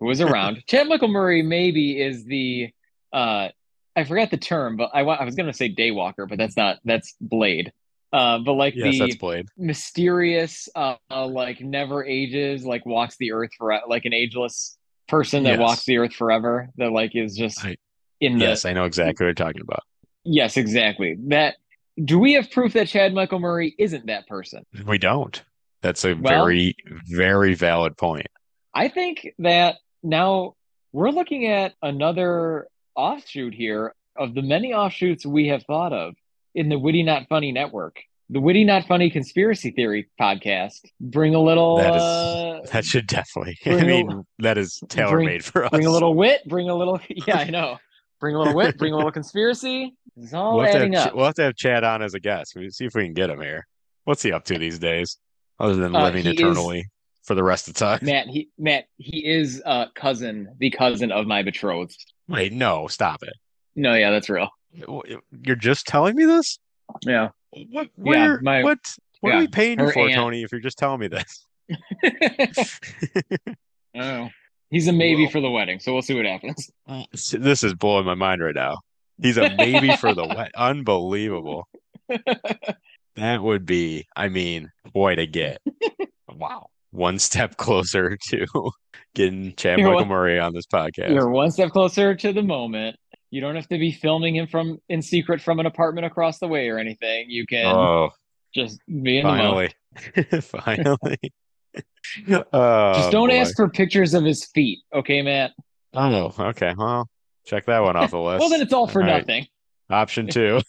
who 0.00 0.07
was 0.07 0.21
around. 0.21 0.62
Chad 0.69 0.88
Michael 0.88 1.09
Murray 1.09 1.43
maybe 1.43 2.00
is 2.00 2.25
the 2.25 2.71
uh 3.12 3.49
I 3.97 4.05
forgot 4.05 4.31
the 4.31 4.37
term, 4.37 4.76
but 4.76 4.90
I 4.95 5.00
I 5.00 5.25
was 5.25 5.35
gonna 5.35 5.52
say 5.52 5.73
daywalker, 5.75 6.28
but 6.28 6.38
that's 6.38 6.57
not 6.57 6.78
that's 6.85 7.14
Blade. 7.21 7.73
Uh, 8.12 8.38
but 8.38 8.55
like 8.55 8.75
yes, 8.75 8.93
the 8.95 8.99
that's 9.00 9.17
Blade. 9.17 9.47
mysterious, 9.59 10.69
uh, 10.75 10.95
uh, 11.11 11.26
like 11.26 11.61
never 11.61 12.05
ages, 12.05 12.64
like 12.64 12.87
walks 12.87 13.17
the 13.19 13.33
earth 13.33 13.50
for 13.59 13.78
like 13.88 14.05
an 14.07 14.14
ageless 14.14 14.78
person 15.09 15.43
that 15.43 15.52
Yes. 15.52 15.61
walks 15.61 15.85
the 15.85 15.99
earth 15.99 16.14
forever. 16.14 16.69
That 16.76 16.90
like 16.93 17.14
is 17.14 17.37
just 17.37 17.64
I- 17.64 17.76
in 18.21 18.38
the 18.38 18.47
Yes, 18.47 18.64
I 18.64 18.73
know 18.73 18.85
exactly 18.85 19.25
what 19.25 19.28
you're 19.28 19.35
talking 19.47 19.61
about. 19.62 19.83
yes, 20.25 20.57
exactly. 20.57 21.17
That 21.28 21.57
do 22.02 22.19
we 22.19 22.35
have 22.35 22.50
proof 22.50 22.73
that 22.75 22.88
Chad 22.88 23.12
Michael 23.12 23.40
Murray 23.40 23.75
isn't 23.78 24.07
that 24.07 24.26
person? 24.28 24.64
We 24.87 24.99
don't. 24.99 25.43
That's 25.83 26.05
a 26.05 26.14
Well- 26.14 26.45
very, 26.45 26.76
very 27.09 27.55
valid 27.55 27.97
point. 27.97 28.26
I 28.75 28.88
think 28.88 29.28
that 29.40 29.76
now 30.02 30.55
we're 30.93 31.11
looking 31.11 31.47
at 31.47 31.75
another 31.83 32.67
offshoot 32.95 33.55
here 33.55 33.95
of 34.17 34.35
the 34.35 34.43
many 34.43 34.73
offshoots 34.73 35.25
we 35.26 35.49
have 35.49 35.62
thought 35.64 35.93
of 35.93 36.14
in 36.55 36.69
the 36.69 36.78
Witty 36.78 37.02
Not 37.02 37.28
Funny 37.28 37.52
network. 37.52 37.97
The 38.31 38.40
Witty 38.40 38.64
Not 38.64 38.87
Funny 38.87 39.11
conspiracy 39.11 39.71
theory 39.71 40.09
podcast. 40.21 40.81
Bring 41.00 41.35
a 41.35 41.40
little 41.40 41.78
That 41.78 41.95
is- 41.97 42.02
uh, 42.02 42.61
That 42.73 42.85
should 42.85 43.07
definitely. 43.07 43.59
I 43.67 43.71
a- 43.71 43.85
mean, 43.85 44.25
that 44.40 44.59
is 44.59 44.81
tailor 44.88 45.21
made 45.21 45.45
for 45.45 45.64
us. 45.64 45.71
bring 45.71 45.87
a 45.87 45.90
little 45.90 46.14
wit, 46.14 46.40
bring 46.47 46.69
a 46.69 46.75
little 46.75 47.00
yeah, 47.09 47.38
I 47.38 47.45
know. 47.50 47.78
Bring 48.21 48.35
a 48.35 48.38
little 48.38 48.55
wit, 48.55 48.76
bring 48.78 48.93
a 48.93 48.97
little 48.97 49.12
conspiracy. 49.21 49.95
It's 50.17 50.35
all 50.35 50.57
We'll 50.57 50.64
have, 50.64 50.73
to 50.73 50.78
adding 50.81 50.93
have, 50.95 51.07
up. 51.09 51.14
We'll 51.14 51.26
have 51.26 51.35
to 51.37 51.43
have 51.43 51.55
Chad 51.55 51.85
on 51.85 52.02
as 52.02 52.14
a 52.14 52.21
guest. 52.21 52.55
We'll 52.57 52.71
see 52.71 52.87
if 52.87 52.95
we 52.95 53.05
can 53.05 53.14
get 53.14 53.31
him 53.31 53.40
here. 53.40 53.67
What's 54.05 54.23
he 54.23 54.33
up 54.33 54.45
to 54.47 54.59
these 54.59 54.78
days, 54.81 55.19
other 55.61 55.76
than 55.76 55.95
Uh, 55.95 56.02
living 56.05 56.25
he 56.25 56.31
is- 56.31 56.40
eternally 56.40 56.85
for 57.28 57.35
the 57.35 57.44
rest 57.44 57.68
of 57.68 57.75
the 57.75 57.78
time? 57.80 58.00
Matt, 58.02 58.26
he 58.26 58.49
Matt, 58.58 58.87
he 58.97 59.18
is 59.25 59.62
uh 59.64 59.87
cousin, 59.94 60.49
the 60.58 60.70
cousin 60.70 61.12
of 61.12 61.26
my 61.26 61.42
betrothed. 61.42 62.04
Wait, 62.26 62.52
no, 62.52 62.88
stop 62.88 63.23
it. 63.23 63.35
No, 63.76 63.94
yeah, 63.94 64.11
that's 64.11 64.28
real. 64.28 64.49
You're 64.73 65.56
just 65.56 65.87
telling 65.87 66.16
me 66.16 66.25
this? 66.25 66.58
Yeah. 67.06 67.28
What? 67.70 67.90
Where? 67.94 68.40
my- 68.40 68.64
what? 68.64 68.78
What 69.20 69.30
yeah, 69.30 69.37
are 69.37 69.40
we 69.40 69.49
paying 69.49 69.78
you 69.78 69.90
for, 69.90 70.04
aunt. 70.04 70.14
Tony? 70.14 70.42
If 70.42 70.52
you're 70.52 70.61
just 70.61 70.78
telling 70.78 71.00
me 71.00 71.08
this? 71.08 71.44
oh. 73.97 74.28
He's 74.70 74.87
a 74.87 74.92
maybe 74.92 75.25
Whoa. 75.25 75.30
for 75.30 75.40
the 75.40 75.50
wedding, 75.50 75.80
so 75.80 75.92
we'll 75.92 76.02
see 76.02 76.14
what 76.14 76.25
happens. 76.25 76.70
This 77.32 77.64
is 77.64 77.75
blowing 77.75 78.06
my 78.06 78.14
mind 78.14 78.42
right 78.42 78.54
now. 78.54 78.76
He's 79.20 79.38
a 79.38 79.54
maybe 79.56 79.97
for 79.97 80.14
the 80.14 80.25
wet. 80.25 80.52
Unbelievable. 80.56 81.66
That 83.16 83.42
would 83.42 83.66
be, 83.66 84.06
I 84.14 84.28
mean, 84.28 84.70
boy 84.92 85.16
to 85.16 85.26
get. 85.26 85.61
Wow. 86.30 86.68
One 86.99 87.19
step 87.19 87.57
closer 87.57 88.17
to 88.28 88.47
getting 89.14 89.55
Chad 89.57 89.78
You're 89.78 89.88
Michael 89.88 90.00
one- 90.02 90.09
Murray 90.09 90.38
on 90.40 90.52
this 90.52 90.67
podcast. 90.67 91.11
You're 91.14 91.31
one 91.31 91.50
step 91.50 91.71
closer 91.71 92.14
to 92.14 92.33
the 92.33 92.43
moment. 92.43 92.97
You 93.31 93.40
don't 93.40 93.57
have 93.57 93.69
to 93.69 93.78
be 93.78 93.93
filming 93.93 94.35
him 94.37 94.47
from 94.47 94.78
in 94.88 95.02
secret 95.02 95.40
from 95.40 95.61
an 95.61 95.67
apartment 95.67 96.07
across 96.07 96.38
the 96.38 96.49
way 96.49 96.69
or 96.71 96.78
anything. 96.78 97.26
You 97.28 97.47
can 97.47 97.67
Oh, 97.67 98.11
just 98.55 98.81
be 98.87 99.19
in 99.19 99.26
the 99.26 99.33
moment. 99.33 99.75
finally. 100.00 100.40
finally. 100.40 101.19
Oh, 102.52 102.93
Just 102.95 103.11
don't 103.11 103.28
boy. 103.28 103.37
ask 103.37 103.55
for 103.55 103.69
pictures 103.69 104.14
of 104.14 104.25
his 104.25 104.47
feet, 104.47 104.78
okay, 104.95 105.21
Matt? 105.21 105.52
Oh, 105.93 106.33
okay. 106.38 106.75
Well, 106.76 107.07
check 107.45 107.67
that 107.67 107.81
one 107.83 107.97
off 107.97 108.11
the 108.12 108.19
list. 108.19 108.40
Well, 108.40 108.49
then 108.49 108.62
it's 108.62 108.73
all 108.73 108.87
for 108.88 109.02
All 109.02 109.09
right. 109.09 109.19
nothing. 109.19 109.47
Option 109.90 110.26
two. 110.28 110.61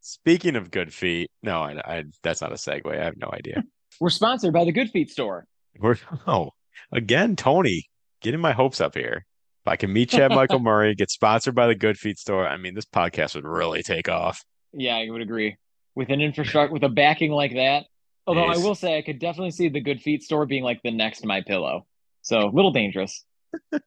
Speaking 0.00 0.54
of 0.56 0.70
good 0.70 0.94
feet, 0.94 1.30
no, 1.42 1.60
I, 1.60 1.72
I 1.84 2.04
that's 2.22 2.40
not 2.40 2.52
a 2.52 2.56
segue. 2.56 2.86
I 2.98 3.04
have 3.04 3.16
no 3.16 3.28
idea. 3.32 3.64
We're 4.00 4.10
sponsored 4.10 4.52
by 4.52 4.64
the 4.64 4.72
Good 4.72 4.90
Feet 4.90 5.10
store. 5.10 5.46
We're 5.78 5.96
oh 6.26 6.50
again, 6.92 7.36
Tony, 7.36 7.86
getting 8.20 8.40
my 8.40 8.52
hopes 8.52 8.80
up 8.80 8.94
here. 8.94 9.26
If 9.64 9.70
I 9.70 9.76
can 9.76 9.92
meet 9.92 10.10
Chad 10.10 10.30
Michael 10.30 10.58
Murray, 10.60 10.94
get 10.94 11.10
sponsored 11.10 11.54
by 11.54 11.66
the 11.66 11.74
Good 11.74 11.96
Feet 11.96 12.18
store, 12.18 12.46
I 12.46 12.56
mean, 12.56 12.74
this 12.74 12.84
podcast 12.84 13.34
would 13.34 13.46
really 13.46 13.82
take 13.82 14.08
off. 14.08 14.42
Yeah, 14.72 14.96
I 14.96 15.08
would 15.08 15.22
agree. 15.22 15.56
With 15.94 16.10
an 16.10 16.20
infrastructure, 16.20 16.72
with 16.72 16.82
a 16.82 16.88
backing 16.88 17.30
like 17.30 17.54
that. 17.54 17.84
Although 18.26 18.46
I 18.46 18.56
will 18.56 18.74
say, 18.74 18.98
I 18.98 19.02
could 19.02 19.18
definitely 19.18 19.50
see 19.52 19.68
the 19.68 19.80
Good 19.80 20.00
Feet 20.00 20.22
store 20.22 20.46
being 20.46 20.64
like 20.64 20.80
the 20.82 20.90
next 20.90 21.24
My 21.24 21.42
Pillow. 21.42 21.86
So 22.22 22.48
a 22.48 22.50
little 22.50 22.72
dangerous. 22.72 23.24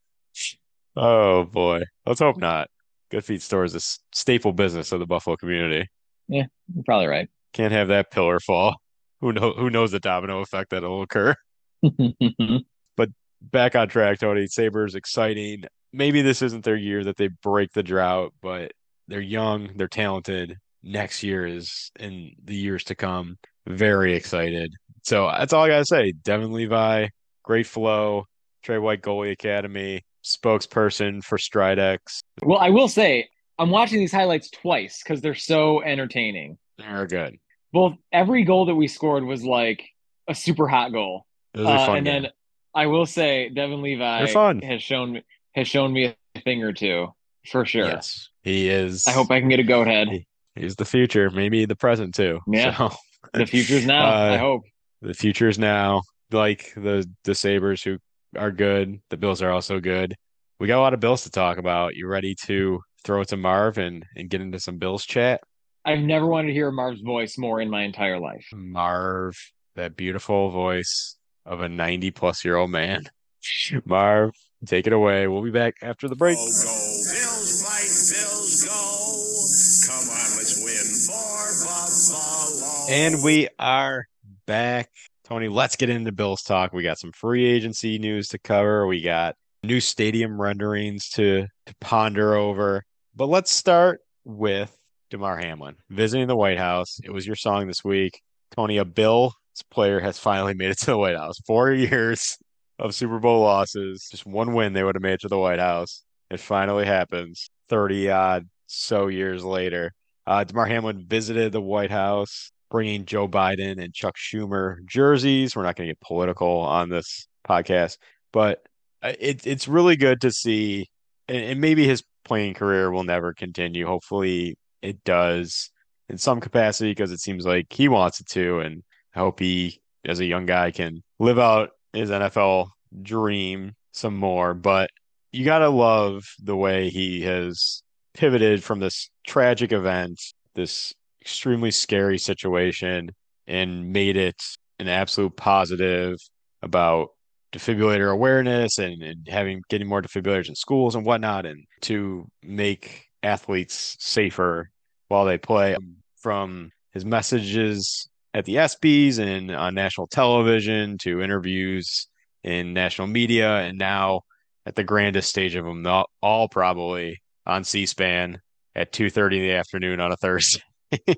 Oh 0.99 1.43
boy, 1.43 1.83
let's 2.07 2.21
hope 2.21 2.37
not. 2.37 2.69
Good 3.11 3.23
Feet 3.23 3.43
store 3.43 3.63
is 3.63 3.75
a 3.75 3.79
staple 4.15 4.51
business 4.51 4.91
of 4.91 4.99
the 4.99 5.05
Buffalo 5.05 5.35
community. 5.35 5.87
Yeah, 6.27 6.45
you're 6.73 6.83
probably 6.83 7.05
right. 7.05 7.29
Can't 7.53 7.71
have 7.71 7.89
that 7.89 8.09
pillar 8.09 8.39
fall. 8.39 8.77
Who 9.21 9.33
know 9.33 9.53
who 9.53 9.69
knows 9.69 9.91
the 9.91 9.99
domino 9.99 10.41
effect 10.41 10.71
that'll 10.71 11.01
occur. 11.01 11.35
But 12.95 13.09
back 13.41 13.75
on 13.75 13.87
track, 13.89 14.19
Tony. 14.19 14.47
Sabres 14.47 14.95
exciting. 14.95 15.65
Maybe 15.93 16.23
this 16.23 16.41
isn't 16.41 16.65
their 16.65 16.75
year 16.75 17.03
that 17.03 17.17
they 17.17 17.27
break 17.27 17.71
the 17.73 17.83
drought, 17.83 18.33
but 18.41 18.71
they're 19.07 19.21
young, 19.21 19.69
they're 19.75 19.87
talented. 19.87 20.57
Next 20.83 21.21
year 21.21 21.45
is 21.45 21.91
in 21.99 22.33
the 22.43 22.55
years 22.55 22.83
to 22.85 22.95
come. 22.95 23.37
Very 23.67 24.15
excited. 24.15 24.73
So 25.03 25.27
that's 25.27 25.53
all 25.53 25.63
I 25.63 25.69
gotta 25.69 25.85
say. 25.85 26.11
Devon 26.11 26.51
Levi, 26.51 27.07
great 27.43 27.67
flow. 27.67 28.25
Trey 28.63 28.79
White 28.79 29.01
Goalie 29.01 29.31
Academy, 29.31 30.03
spokesperson 30.25 31.23
for 31.23 31.37
Stridex. 31.37 32.19
well, 32.41 32.59
I 32.59 32.69
will 32.69 32.89
say, 32.89 33.29
I'm 33.57 33.69
watching 33.69 33.99
these 33.99 34.11
highlights 34.11 34.49
twice 34.49 35.01
because 35.01 35.21
they're 35.21 35.35
so 35.35 35.81
entertaining. 35.83 36.57
They're 36.77 37.07
good. 37.07 37.37
Both 37.77 37.93
every 38.11 38.43
goal 38.43 38.65
that 38.65 38.75
we 38.75 38.87
scored 38.87 39.23
was 39.23 39.43
like 39.45 39.83
a 40.27 40.33
super 40.33 40.67
hot 40.67 40.91
goal. 40.91 41.27
It 41.53 41.59
was 41.59 41.67
a 41.67 41.71
Uh, 41.91 41.95
and 41.95 42.05
game. 42.05 42.23
then 42.23 42.31
I 42.73 42.87
will 42.87 43.05
say 43.05 43.49
Devon 43.49 43.83
Levi 43.83 44.19
has 44.65 44.81
shown 44.81 45.11
me 45.13 45.23
has 45.55 45.67
shown 45.67 45.93
me 45.93 46.05
a 46.05 46.41
thing 46.41 46.63
or 46.63 46.73
two 46.73 47.13
for 47.45 47.65
sure. 47.65 47.85
Yes, 47.85 48.29
he 48.43 48.67
is. 48.69 49.07
I 49.07 49.11
hope 49.11 49.29
I 49.29 49.39
can 49.39 49.49
get 49.49 49.59
a 49.59 49.63
goat 49.63 49.85
head. 49.87 50.07
he's 50.55 50.75
the 50.75 50.85
future, 50.85 51.29
maybe 51.29 51.65
the 51.65 51.75
present 51.75 52.15
too. 52.15 52.39
Yeah. 52.47 52.75
So 52.75 52.95
The 53.33 53.45
future's 53.45 53.85
now. 53.85 54.05
Uh, 54.11 54.33
I 54.33 54.37
hope. 54.37 54.63
the 55.03 55.13
future's 55.13 55.59
now. 55.59 56.01
Like 56.31 56.73
the 56.75 57.07
the 57.25 57.35
Sabres 57.35 57.83
who 57.83 57.99
are 58.35 58.51
good. 58.51 58.99
The 59.11 59.17
Bills 59.17 59.41
are 59.43 59.51
also 59.51 59.79
good. 59.79 60.15
We 60.59 60.65
got 60.67 60.79
a 60.79 60.81
lot 60.81 60.93
of 60.95 60.99
Bills 60.99 61.23
to 61.25 61.29
talk 61.29 61.57
about. 61.59 61.95
You 61.95 62.07
ready 62.07 62.33
to 62.47 62.81
throw 63.03 63.21
it 63.21 63.27
to 63.29 63.37
Marv 63.37 63.77
and, 63.77 64.03
and 64.15 64.29
get 64.31 64.41
into 64.41 64.59
some 64.59 64.77
Bills 64.79 65.05
chat? 65.05 65.41
I've 65.87 65.99
never 65.99 66.25
wanted 66.25 66.47
to 66.47 66.53
hear 66.53 66.69
Marv's 66.69 66.99
voice 66.99 67.37
more 67.37 67.61
in 67.61 67.69
my 67.69 67.83
entire 67.83 68.19
life. 68.19 68.45
Marv, 68.51 69.37
that 69.75 69.95
beautiful 69.95 70.49
voice 70.51 71.15
of 71.45 71.61
a 71.61 71.69
90 71.69 72.11
plus 72.11 72.43
year 72.43 72.57
old 72.57 72.71
man. 72.71 73.05
Marv, 73.85 74.31
take 74.65 74.85
it 74.85 74.91
away. 74.91 75.27
We'll 75.27 75.43
be 75.43 75.49
back 75.49 75.75
after 75.81 76.09
the 76.09 76.15
break. 76.17 76.35
Go, 76.35 76.43
go. 76.43 76.49
Bills 76.49 77.63
fight, 77.63 77.87
Bills 77.87 78.65
go. 78.65 79.87
Come 79.87 80.09
on, 80.09 80.35
let's 80.35 80.61
win 80.61 81.07
for 81.07 81.65
Buffalo. 81.65 82.93
And 82.93 83.23
we 83.23 83.47
are 83.57 84.07
back. 84.45 84.89
Tony, 85.23 85.47
let's 85.47 85.77
get 85.77 85.89
into 85.89 86.11
Bills 86.11 86.41
talk. 86.41 86.73
We 86.73 86.83
got 86.83 86.99
some 86.99 87.13
free 87.13 87.45
agency 87.45 87.97
news 87.97 88.27
to 88.29 88.39
cover. 88.39 88.85
We 88.87 89.01
got 89.01 89.35
new 89.63 89.79
stadium 89.79 90.41
renderings 90.41 91.07
to, 91.11 91.47
to 91.65 91.75
ponder 91.79 92.35
over. 92.35 92.83
But 93.15 93.27
let's 93.27 93.53
start 93.53 94.01
with 94.25 94.76
Damar 95.09 95.37
Hamlin 95.37 95.75
visiting 95.89 96.27
the 96.27 96.35
White 96.35 96.57
House. 96.57 96.99
It 97.03 97.11
was 97.11 97.25
your 97.25 97.35
song 97.35 97.67
this 97.67 97.83
week. 97.83 98.21
Tony, 98.55 98.77
a 98.77 98.85
Bills 98.85 99.33
player 99.71 99.99
has 99.99 100.19
finally 100.19 100.53
made 100.53 100.71
it 100.71 100.79
to 100.79 100.87
the 100.87 100.97
White 100.97 101.17
House. 101.17 101.39
Four 101.45 101.71
years 101.73 102.37
of 102.79 102.93
Super 102.93 103.19
Bowl 103.19 103.41
losses, 103.41 104.07
just 104.11 104.25
one 104.25 104.53
win 104.53 104.73
they 104.73 104.83
would 104.83 104.95
have 104.95 105.01
made 105.01 105.13
it 105.13 105.21
to 105.21 105.27
the 105.27 105.37
White 105.37 105.59
House. 105.59 106.03
It 106.29 106.39
finally 106.39 106.85
happens 106.85 107.49
30 107.69 108.09
odd 108.09 108.47
so 108.67 109.07
years 109.07 109.43
later. 109.43 109.91
Uh, 110.25 110.43
Damar 110.43 110.65
Hamlin 110.65 111.05
visited 111.07 111.53
the 111.53 111.61
White 111.61 111.91
House, 111.91 112.51
bringing 112.69 113.05
Joe 113.05 113.27
Biden 113.27 113.81
and 113.81 113.93
Chuck 113.93 114.15
Schumer 114.17 114.77
jerseys. 114.85 115.55
We're 115.55 115.63
not 115.63 115.75
going 115.75 115.87
to 115.87 115.93
get 115.93 116.01
political 116.01 116.59
on 116.59 116.89
this 116.89 117.27
podcast, 117.47 117.97
but 118.33 118.59
uh, 119.01 119.13
it, 119.19 119.47
it's 119.47 119.67
really 119.69 119.95
good 119.95 120.21
to 120.21 120.31
see. 120.31 120.87
And, 121.29 121.37
and 121.37 121.61
maybe 121.61 121.87
his 121.87 122.03
playing 122.25 122.55
career 122.55 122.91
will 122.91 123.05
never 123.05 123.33
continue. 123.33 123.85
Hopefully, 123.85 124.57
it 124.81 125.03
does 125.03 125.69
in 126.09 126.17
some 126.17 126.39
capacity 126.39 126.91
because 126.91 127.11
it 127.11 127.19
seems 127.19 127.45
like 127.45 127.71
he 127.71 127.87
wants 127.87 128.19
it 128.19 128.27
to. 128.29 128.59
And 128.59 128.83
I 129.15 129.19
hope 129.19 129.39
he, 129.39 129.79
as 130.05 130.19
a 130.19 130.25
young 130.25 130.45
guy, 130.45 130.71
can 130.71 131.03
live 131.19 131.39
out 131.39 131.71
his 131.93 132.09
NFL 132.09 132.69
dream 133.01 133.73
some 133.91 134.15
more. 134.15 134.53
But 134.53 134.89
you 135.31 135.45
got 135.45 135.59
to 135.59 135.69
love 135.69 136.23
the 136.41 136.55
way 136.55 136.89
he 136.89 137.21
has 137.23 137.83
pivoted 138.13 138.63
from 138.63 138.79
this 138.79 139.09
tragic 139.25 139.71
event, 139.71 140.19
this 140.55 140.93
extremely 141.21 141.71
scary 141.71 142.17
situation, 142.17 143.09
and 143.47 143.91
made 143.91 144.17
it 144.17 144.41
an 144.79 144.87
absolute 144.87 145.35
positive 145.35 146.17
about 146.61 147.09
defibrillator 147.53 148.11
awareness 148.11 148.77
and, 148.77 149.01
and 149.01 149.27
having 149.27 149.61
getting 149.69 149.87
more 149.87 150.01
defibrillators 150.01 150.49
in 150.49 150.55
schools 150.55 150.95
and 150.95 151.05
whatnot, 151.05 151.45
and 151.45 151.65
to 151.81 152.27
make 152.43 153.06
athletes 153.23 153.95
safer 153.99 154.69
while 155.07 155.25
they 155.25 155.37
play. 155.37 155.75
From 156.17 156.71
his 156.93 157.05
messages 157.05 158.09
at 158.33 158.45
the 158.45 158.55
ESPYS 158.55 159.19
and 159.19 159.51
on 159.51 159.75
national 159.75 160.07
television 160.07 160.97
to 160.99 161.21
interviews 161.21 162.07
in 162.43 162.73
national 162.73 163.07
media, 163.07 163.57
and 163.59 163.77
now 163.77 164.21
at 164.65 164.75
the 164.75 164.83
grandest 164.83 165.29
stage 165.29 165.55
of 165.55 165.63
them 165.65 165.85
all, 166.21 166.49
probably 166.49 167.21
on 167.45 167.63
C-SPAN 167.63 168.39
at 168.75 168.91
2:30 168.91 169.37
in 169.37 169.41
the 169.43 169.51
afternoon 169.53 169.99
on 169.99 170.11
a 170.11 170.17
Thursday. 170.17 170.61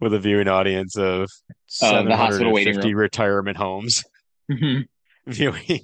With 0.00 0.14
a 0.14 0.18
viewing 0.18 0.48
audience 0.48 0.96
of 0.96 1.28
Uh, 1.82 2.02
the 2.02 2.16
hospital 2.16 2.52
waiting 2.52 2.74
750 2.74 2.94
room. 2.94 3.00
retirement 3.02 3.56
homes 3.56 4.04
Mhm. 4.50 4.86
viewing. 5.26 5.80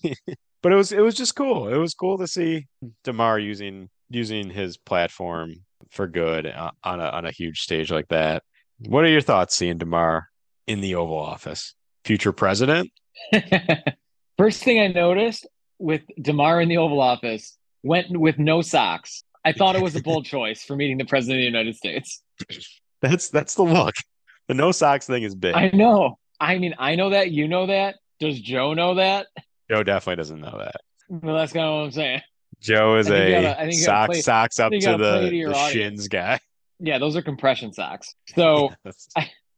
but 0.63 0.73
it 0.73 0.77
was 0.77 0.93
it 0.93 1.01
was 1.01 1.15
just 1.15 1.35
cool. 1.35 1.69
It 1.69 1.77
was 1.77 1.93
cool 1.95 2.17
to 2.19 2.27
see 2.27 2.67
Damar 3.05 3.39
using 3.39 3.91
using 4.15 4.51
his 4.51 4.77
platform 4.77 5.55
for 5.91 6.07
good 6.07 6.47
uh, 6.47 6.71
on 6.83 7.01
a 7.01 7.05
on 7.05 7.27
a 7.27 7.31
huge 7.31 7.61
stage 7.61 7.91
like 7.91 8.09
that. 8.09 8.43
What 8.79 9.05
are 9.05 9.09
your 9.09 9.21
thoughts 9.21 9.55
seeing 9.55 9.79
Damar 9.79 10.29
in 10.67 10.81
the 10.81 10.95
Oval 10.97 11.19
Office? 11.19 11.75
Future 12.05 12.33
president? 12.33 12.91
First 14.39 14.65
thing 14.65 14.81
I 14.81 14.89
noticed 14.89 15.47
with 15.79 16.03
Damar 16.21 16.61
in 16.61 16.69
the 16.69 16.79
Oval 16.79 17.01
Office 17.01 17.57
went 17.83 18.17
with 18.17 18.39
no 18.39 18.63
socks. 18.63 19.25
I 19.45 19.53
thought 19.53 19.77
it 19.77 19.83
was 19.83 19.97
a 19.97 20.03
bold 20.05 20.25
choice 20.25 20.63
for 20.63 20.77
meeting 20.77 20.99
the 20.99 21.05
president 21.05 21.39
of 21.39 21.41
the 21.41 21.59
United 21.59 21.77
States. 21.77 22.23
That's 23.01 23.29
that's 23.29 23.55
the 23.55 23.63
look. 23.63 23.95
The 24.49 24.55
no 24.55 24.73
socks 24.73 25.07
thing 25.07 25.23
is 25.23 25.35
big. 25.35 25.55
I 25.55 25.71
know. 25.71 26.19
I 26.41 26.59
mean, 26.59 26.75
I 26.79 26.97
know 26.97 27.11
that. 27.11 27.31
You 27.31 27.49
know 27.49 27.67
that. 27.67 27.97
Does 28.19 28.41
Joe 28.41 28.75
know 28.75 28.97
that? 28.97 29.27
Joe 29.71 29.83
definitely 29.83 30.17
doesn't 30.17 30.41
know 30.41 30.59
that. 30.59 30.77
Well, 31.09 31.37
that's 31.37 31.53
kind 31.53 31.67
of 31.67 31.73
what 31.75 31.85
I'm 31.85 31.91
saying. 31.93 32.23
Joe 32.63 32.97
is 32.97 33.11
I 33.11 33.15
a 33.17 33.31
gotta- 33.31 33.61
I 33.61 33.65
think 33.67 33.75
you 33.81 33.85
gotta 33.87 34.01
sock 34.03 34.07
play- 34.11 34.21
socks 34.21 34.61
up 34.61 34.73
to 34.73 34.79
the, 34.79 35.31
to 35.31 35.49
the 35.49 35.69
shins 35.73 36.09
guy. 36.09 36.41
Yeah, 36.79 36.99
those 36.99 37.17
are 37.17 37.23
compression 37.23 37.73
socks. 37.73 38.15
So 38.35 38.71
That's- 38.85 39.09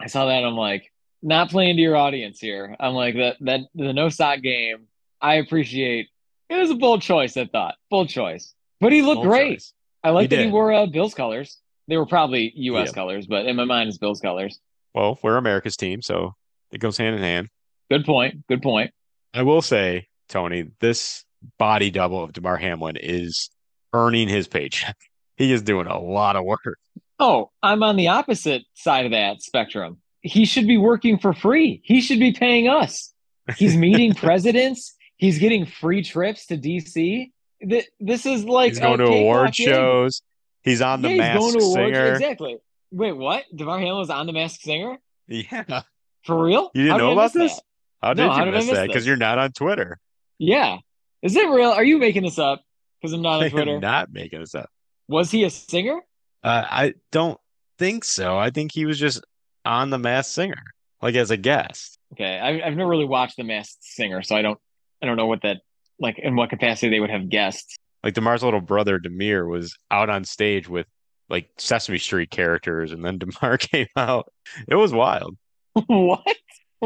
I 0.00 0.06
saw 0.06 0.26
that. 0.26 0.44
I'm 0.44 0.56
like, 0.56 0.90
not 1.22 1.50
playing 1.50 1.76
to 1.76 1.82
your 1.82 1.96
audience 1.96 2.38
here. 2.40 2.76
I'm 2.80 2.94
like 2.94 3.14
that 3.16 3.36
that 3.40 3.60
the 3.74 3.92
no 3.92 4.08
sock 4.08 4.40
game. 4.42 4.86
I 5.20 5.34
appreciate. 5.36 6.08
It 6.50 6.56
was 6.56 6.70
a 6.70 6.74
bold 6.74 7.00
choice. 7.02 7.36
I 7.36 7.46
thought 7.46 7.76
bold 7.90 8.08
choice, 8.10 8.54
but 8.80 8.92
he 8.92 9.00
looked 9.02 9.16
bold 9.22 9.28
great. 9.28 9.54
choice. 9.54 9.72
I 10.02 10.10
like 10.10 10.28
that 10.30 10.44
he 10.44 10.50
wore 10.50 10.72
uh, 10.72 10.86
Bills 10.86 11.14
colors. 11.14 11.58
They 11.88 11.96
were 11.96 12.04
probably 12.06 12.52
U.S. 12.56 12.88
Yeah. 12.88 12.92
colors, 12.94 13.26
but 13.26 13.46
in 13.46 13.56
my 13.56 13.64
mind, 13.64 13.88
it's 13.88 13.96
Bills 13.98 14.20
colors. 14.20 14.58
Well, 14.94 15.18
we're 15.22 15.36
America's 15.38 15.76
team, 15.76 16.02
so 16.02 16.34
it 16.70 16.78
goes 16.78 16.96
hand 16.98 17.16
in 17.16 17.22
hand. 17.22 17.48
Good 17.90 18.04
point. 18.04 18.46
Good 18.48 18.60
point. 18.62 18.90
I 19.32 19.42
will 19.42 19.62
say, 19.62 20.08
Tony, 20.28 20.70
this 20.80 21.23
body 21.58 21.90
double 21.90 22.22
of 22.24 22.32
Damar 22.32 22.56
Hamlin 22.56 22.96
is 22.96 23.50
earning 23.92 24.28
his 24.28 24.48
paycheck. 24.48 24.96
He 25.36 25.50
is 25.52 25.62
doing 25.62 25.88
a 25.88 25.98
lot 25.98 26.36
of 26.36 26.44
work. 26.44 26.78
Oh, 27.18 27.50
I'm 27.60 27.82
on 27.82 27.96
the 27.96 28.06
opposite 28.06 28.62
side 28.74 29.04
of 29.04 29.10
that 29.10 29.42
spectrum. 29.42 29.98
He 30.20 30.44
should 30.44 30.68
be 30.68 30.78
working 30.78 31.18
for 31.18 31.32
free. 31.32 31.80
He 31.82 32.00
should 32.00 32.20
be 32.20 32.30
paying 32.30 32.68
us. 32.68 33.12
He's 33.56 33.76
meeting 33.76 34.14
presidents. 34.14 34.94
He's 35.16 35.40
getting 35.40 35.66
free 35.66 36.04
trips 36.04 36.46
to 36.46 36.56
DC. 36.56 37.32
This 37.60 38.26
is 38.26 38.44
like 38.44 38.70
He's 38.70 38.78
going 38.78 38.98
to 38.98 39.06
award 39.06 39.56
shows. 39.56 40.22
He's 40.62 40.80
on 40.80 41.02
the 41.02 41.08
yeah, 41.08 41.14
he's 41.14 41.18
Masked 41.18 41.40
going 41.40 41.52
to 41.58 41.64
awards. 41.64 41.74
Singer. 41.96 42.12
Exactly. 42.12 42.56
Wait, 42.92 43.12
what? 43.16 43.42
Damar 43.56 43.78
Hamlin 43.80 43.98
was 43.98 44.10
on 44.10 44.26
The 44.26 44.32
Masked 44.32 44.62
Singer? 44.62 44.98
Yeah. 45.26 45.82
For 46.22 46.44
real? 46.44 46.70
You 46.74 46.82
didn't 46.84 46.92
How 46.92 46.98
know 46.98 47.10
I 47.10 47.12
about 47.14 47.32
this? 47.32 47.54
that? 47.56 47.62
How 48.00 48.12
No, 48.12 48.22
did 48.22 48.30
how 48.30 48.38
you 48.38 48.44
did 48.44 48.54
I 48.54 48.58
miss 48.58 48.66
miss 48.68 48.74
that? 48.76 48.86
Because 48.86 49.04
you're 49.04 49.16
not 49.16 49.38
on 49.40 49.50
Twitter. 49.50 49.98
Yeah. 50.38 50.76
Is 51.24 51.34
it 51.34 51.48
real? 51.48 51.70
Are 51.70 51.82
you 51.82 51.98
making 51.98 52.22
this 52.22 52.38
up? 52.38 52.62
Because 53.00 53.14
I'm 53.14 53.22
not 53.22 53.42
on 53.42 53.50
Twitter. 53.50 53.80
not 53.80 54.12
making 54.12 54.40
this 54.40 54.54
up. 54.54 54.70
Was 55.08 55.30
he 55.30 55.44
a 55.44 55.50
singer? 55.50 56.00
Uh, 56.42 56.64
I 56.70 56.94
don't 57.10 57.40
think 57.78 58.04
so. 58.04 58.38
I 58.38 58.50
think 58.50 58.72
he 58.72 58.84
was 58.84 58.98
just 58.98 59.24
on 59.64 59.88
the 59.88 59.98
Masked 59.98 60.34
Singer, 60.34 60.62
like 61.00 61.14
as 61.14 61.30
a 61.30 61.38
guest. 61.38 61.98
Okay, 62.12 62.38
I, 62.38 62.66
I've 62.66 62.76
never 62.76 62.88
really 62.88 63.06
watched 63.06 63.38
The 63.38 63.42
Masked 63.42 63.82
Singer, 63.82 64.22
so 64.22 64.36
I 64.36 64.42
don't, 64.42 64.58
I 65.02 65.06
don't 65.06 65.16
know 65.16 65.26
what 65.26 65.42
that, 65.42 65.62
like, 65.98 66.18
in 66.18 66.36
what 66.36 66.50
capacity 66.50 66.90
they 66.90 67.00
would 67.00 67.10
have 67.10 67.28
guests. 67.28 67.76
Like 68.02 68.12
Damar's 68.14 68.42
little 68.42 68.60
brother 68.60 68.98
Damir 68.98 69.48
was 69.48 69.74
out 69.90 70.10
on 70.10 70.24
stage 70.24 70.68
with 70.68 70.86
like 71.30 71.48
Sesame 71.56 71.98
Street 71.98 72.30
characters, 72.30 72.92
and 72.92 73.02
then 73.02 73.18
Damar 73.40 73.56
came 73.56 73.88
out. 73.96 74.30
It 74.68 74.74
was 74.74 74.92
wild. 74.92 75.36
what? 75.86 76.36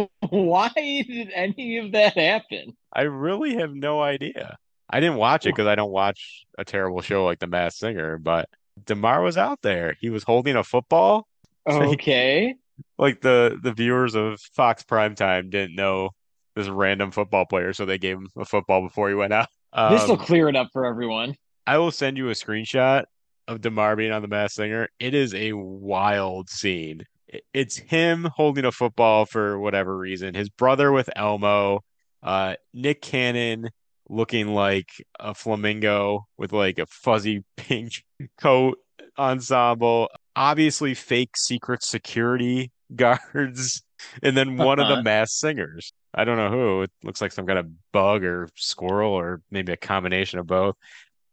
Why 0.30 0.70
did 0.76 1.30
any 1.34 1.78
of 1.78 1.92
that 1.92 2.16
happen? 2.16 2.76
I 2.92 3.02
really 3.02 3.56
have 3.56 3.74
no 3.74 4.00
idea. 4.02 4.56
I 4.90 5.00
didn't 5.00 5.16
watch 5.16 5.44
it 5.46 5.50
because 5.50 5.66
I 5.66 5.74
don't 5.74 5.90
watch 5.92 6.44
a 6.56 6.64
terrible 6.64 7.00
show 7.02 7.24
like 7.24 7.38
The 7.40 7.46
Masked 7.46 7.80
Singer, 7.80 8.18
but 8.18 8.48
Damar 8.86 9.22
was 9.22 9.36
out 9.36 9.60
there. 9.62 9.96
He 10.00 10.08
was 10.10 10.22
holding 10.24 10.56
a 10.56 10.64
football. 10.64 11.26
Okay. 11.68 12.54
Like 12.96 13.20
the 13.20 13.58
the 13.62 13.72
viewers 13.74 14.14
of 14.14 14.40
Fox 14.54 14.82
Primetime 14.84 15.50
didn't 15.50 15.74
know 15.74 16.10
this 16.56 16.68
random 16.68 17.10
football 17.10 17.44
player, 17.44 17.74
so 17.74 17.84
they 17.84 17.98
gave 17.98 18.16
him 18.16 18.28
a 18.38 18.46
football 18.46 18.80
before 18.80 19.10
he 19.10 19.14
went 19.14 19.34
out. 19.34 19.48
This 19.90 20.06
will 20.08 20.12
Um, 20.18 20.24
clear 20.24 20.48
it 20.48 20.56
up 20.56 20.68
for 20.72 20.86
everyone. 20.86 21.34
I 21.66 21.76
will 21.76 21.90
send 21.90 22.16
you 22.16 22.28
a 22.30 22.32
screenshot 22.32 23.04
of 23.46 23.60
Damar 23.60 23.96
being 23.96 24.12
on 24.12 24.22
The 24.22 24.28
Masked 24.28 24.56
Singer. 24.56 24.88
It 24.98 25.12
is 25.14 25.34
a 25.34 25.52
wild 25.52 26.48
scene. 26.48 27.02
It- 27.28 27.44
It's 27.52 27.76
him 27.76 28.28
holding 28.36 28.64
a 28.64 28.72
football 28.72 29.26
for 29.26 29.58
whatever 29.58 29.96
reason. 29.96 30.34
His 30.34 30.48
brother 30.48 30.90
with 30.92 31.10
Elmo, 31.16 31.80
uh, 32.22 32.56
Nick 32.74 33.02
Cannon 33.02 33.70
looking 34.08 34.48
like 34.48 34.88
a 35.20 35.34
flamingo 35.34 36.26
with 36.38 36.52
like 36.52 36.78
a 36.78 36.86
fuzzy 36.86 37.44
pink 37.56 37.92
coat 38.40 38.78
ensemble. 39.18 40.08
Obviously, 40.36 40.94
fake 40.94 41.36
secret 41.36 41.82
security 41.82 42.70
guards, 42.96 43.82
and 44.22 44.36
then 44.36 44.56
one 44.56 44.78
of 44.78 44.88
the 44.88 44.94
Uh-huh. 45.10 45.26
singers. 45.26 45.92
I 46.14 46.24
don't 46.24 46.38
know 46.38 46.50
who. 46.50 46.82
It 46.82 46.90
looks 47.04 47.20
like 47.20 47.32
some 47.32 47.46
kind 47.46 47.58
of 47.58 47.66
bug 47.92 48.24
or 48.24 48.48
squirrel 48.56 49.12
or 49.12 49.42
maybe 49.50 49.72
a 49.72 49.76
combination 49.76 50.38
of 50.38 50.46
both. 50.46 50.74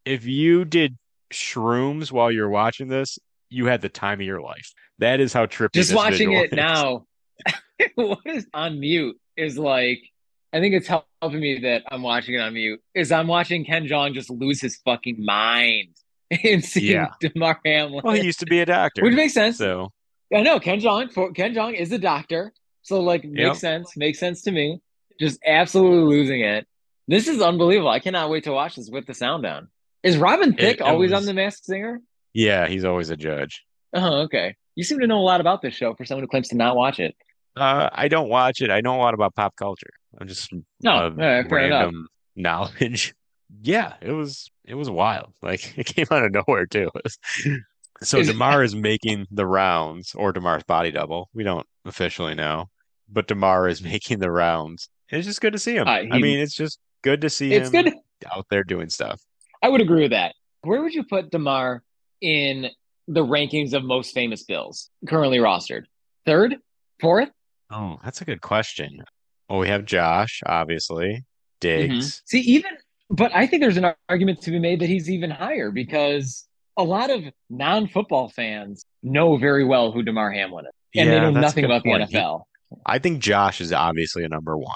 If 0.03 0.25
you 0.25 0.65
did 0.65 0.97
shrooms 1.31 2.11
while 2.11 2.31
you're 2.31 2.49
watching 2.49 2.89
this, 2.89 3.17
you 3.49 3.67
had 3.67 3.81
the 3.81 3.89
time 3.89 4.19
of 4.19 4.25
your 4.25 4.41
life. 4.41 4.73
That 4.99 5.19
is 5.19 5.33
how 5.33 5.45
trippy 5.45 5.73
Just 5.73 5.93
watching 5.93 6.31
it 6.33 6.51
is. 6.51 6.55
now, 6.55 7.05
what 7.95 8.19
is 8.25 8.47
on 8.53 8.79
mute 8.79 9.17
is 9.37 9.57
like, 9.57 9.99
I 10.53 10.59
think 10.59 10.73
it's 10.73 10.87
helping 10.87 11.39
me 11.39 11.59
that 11.59 11.83
I'm 11.91 12.01
watching 12.01 12.35
it 12.35 12.39
on 12.39 12.53
mute. 12.53 12.81
Is 12.93 13.11
I'm 13.11 13.27
watching 13.27 13.65
Ken 13.65 13.87
Jeong 13.87 14.13
just 14.13 14.29
lose 14.29 14.61
his 14.61 14.77
fucking 14.85 15.23
mind 15.23 15.89
and 16.43 16.63
see 16.63 16.93
Yeah. 16.93 17.07
Damar 17.19 17.59
Hamlin, 17.65 18.01
Well, 18.03 18.15
he 18.15 18.23
used 18.23 18.39
to 18.39 18.45
be 18.45 18.61
a 18.61 18.65
doctor, 18.65 19.03
which 19.03 19.13
makes 19.13 19.33
sense. 19.33 19.57
so 19.57 19.91
I 20.33 20.41
know 20.41 20.59
Ken 20.59 20.79
Jeong. 20.79 21.11
For, 21.11 21.31
Ken 21.33 21.53
Jeong 21.53 21.73
is 21.73 21.91
a 21.91 21.97
doctor, 21.99 22.53
so 22.81 23.01
like 23.01 23.23
makes 23.25 23.39
Yep. 23.39 23.55
sense. 23.57 23.97
Makes 23.97 24.19
sense 24.19 24.41
to 24.43 24.51
me. 24.51 24.79
Just 25.19 25.39
absolutely 25.45 26.15
losing 26.17 26.41
it. 26.41 26.65
This 27.07 27.27
is 27.27 27.41
unbelievable. 27.41 27.89
I 27.89 27.99
cannot 27.99 28.29
wait 28.29 28.45
to 28.45 28.51
watch 28.51 28.75
this 28.77 28.89
with 28.89 29.05
the 29.05 29.13
sound 29.13 29.43
down. 29.43 29.67
Is 30.03 30.17
Robin 30.17 30.53
Thicke 30.53 30.77
it 30.77 30.81
always 30.81 31.11
was- 31.11 31.19
on 31.21 31.25
The 31.25 31.33
Masked 31.33 31.65
Singer? 31.65 31.99
yeah, 32.33 32.67
he's 32.67 32.85
always 32.85 33.09
a 33.09 33.17
judge. 33.17 33.63
Oh, 33.93 34.21
okay. 34.23 34.55
You 34.75 34.83
seem 34.83 34.99
to 34.99 35.07
know 35.07 35.19
a 35.19 35.21
lot 35.23 35.41
about 35.41 35.61
this 35.61 35.73
show 35.73 35.93
for 35.95 36.05
someone 36.05 36.23
who 36.23 36.27
claims 36.27 36.49
to 36.49 36.55
not 36.55 36.75
watch 36.75 36.99
it. 36.99 37.15
Uh, 37.55 37.89
I 37.91 38.07
don't 38.09 38.27
watch 38.29 38.61
it. 38.61 38.69
I 38.69 38.81
know 38.81 38.95
a 38.95 38.97
lot 38.99 39.13
about 39.13 39.33
pop 39.35 39.55
culture. 39.55 39.89
I'm 40.19 40.27
just 40.27 40.51
No, 40.81 41.09
right, 41.09 41.49
random 41.49 42.07
knowledge. 42.35 43.13
Yeah, 43.61 43.93
it 44.01 44.11
was 44.11 44.49
it 44.65 44.73
was 44.73 44.89
wild. 44.89 45.31
Like 45.43 45.77
it 45.77 45.85
came 45.85 46.07
out 46.11 46.25
of 46.25 46.31
nowhere 46.33 46.65
too. 46.65 46.89
So 48.01 48.21
Damar 48.21 48.61
is 48.63 48.75
making 48.75 49.25
the 49.31 49.45
rounds, 49.45 50.13
or 50.15 50.33
Damar's 50.33 50.63
body 50.63 50.91
double. 50.91 51.29
We 51.33 51.43
don't 51.45 51.65
officially 51.85 52.35
know, 52.35 52.65
but 53.07 53.27
Damar 53.27 53.69
is 53.69 53.81
making 53.81 54.19
the 54.19 54.29
rounds. 54.31 54.89
It's 55.09 55.25
just 55.25 55.39
good 55.39 55.53
to 55.53 55.59
see 55.59 55.75
him. 55.77 55.87
Uh, 55.87 56.01
I 56.11 56.19
mean, 56.19 56.39
it's 56.39 56.53
just 56.55 56.79
good 57.03 57.21
to 57.21 57.29
see 57.29 57.53
It's 57.53 57.69
him 57.71 57.83
good. 57.85 57.93
out 58.35 58.47
there 58.49 58.65
doing 58.65 58.89
stuff. 58.89 59.21
I 59.63 59.69
would 59.69 59.79
agree 59.79 60.01
with 60.01 60.11
that. 60.11 60.35
Where 60.63 60.81
would 60.81 60.93
you 60.93 61.03
put 61.05 61.31
Damar 61.31 61.83
in 62.19 62.69
the 63.07 63.25
rankings 63.25 63.73
of 63.73 63.83
most 63.83 64.13
famous 64.13 64.43
Bills 64.43 64.89
currently 65.07 65.37
rostered? 65.37 65.83
Third, 66.25 66.55
fourth? 66.99 67.29
Oh, 67.71 67.97
that's 68.03 68.21
a 68.21 68.25
good 68.25 68.41
question. 68.41 69.03
Well, 69.49 69.59
we 69.59 69.67
have 69.67 69.85
Josh, 69.85 70.41
obviously, 70.45 71.23
Mm-hmm. 71.61 71.87
Diggs. 71.93 72.21
See, 72.25 72.41
even, 72.41 72.71
but 73.09 73.31
I 73.33 73.47
think 73.47 73.61
there's 73.61 73.77
an 73.77 73.91
argument 74.09 74.41
to 74.41 74.51
be 74.51 74.59
made 74.59 74.81
that 74.81 74.89
he's 74.89 75.09
even 75.09 75.31
higher 75.31 75.71
because 75.71 76.45
a 76.77 76.83
lot 76.83 77.09
of 77.09 77.23
non-football 77.49 78.29
fans 78.29 78.85
know 79.01 79.37
very 79.37 79.63
well 79.63 79.91
who 79.91 80.03
Damar 80.03 80.31
Hamlin 80.31 80.65
is, 80.65 80.71
and 81.01 81.09
they 81.09 81.19
know 81.19 81.31
nothing 81.31 81.63
about 81.65 81.83
point. 81.83 82.07
the 82.11 82.17
NFL. 82.17 82.41
I 82.85 82.99
think 82.99 83.19
Josh 83.19 83.61
is 83.61 83.71
obviously 83.71 84.23
a 84.25 84.29
number 84.29 84.57
one. 84.57 84.75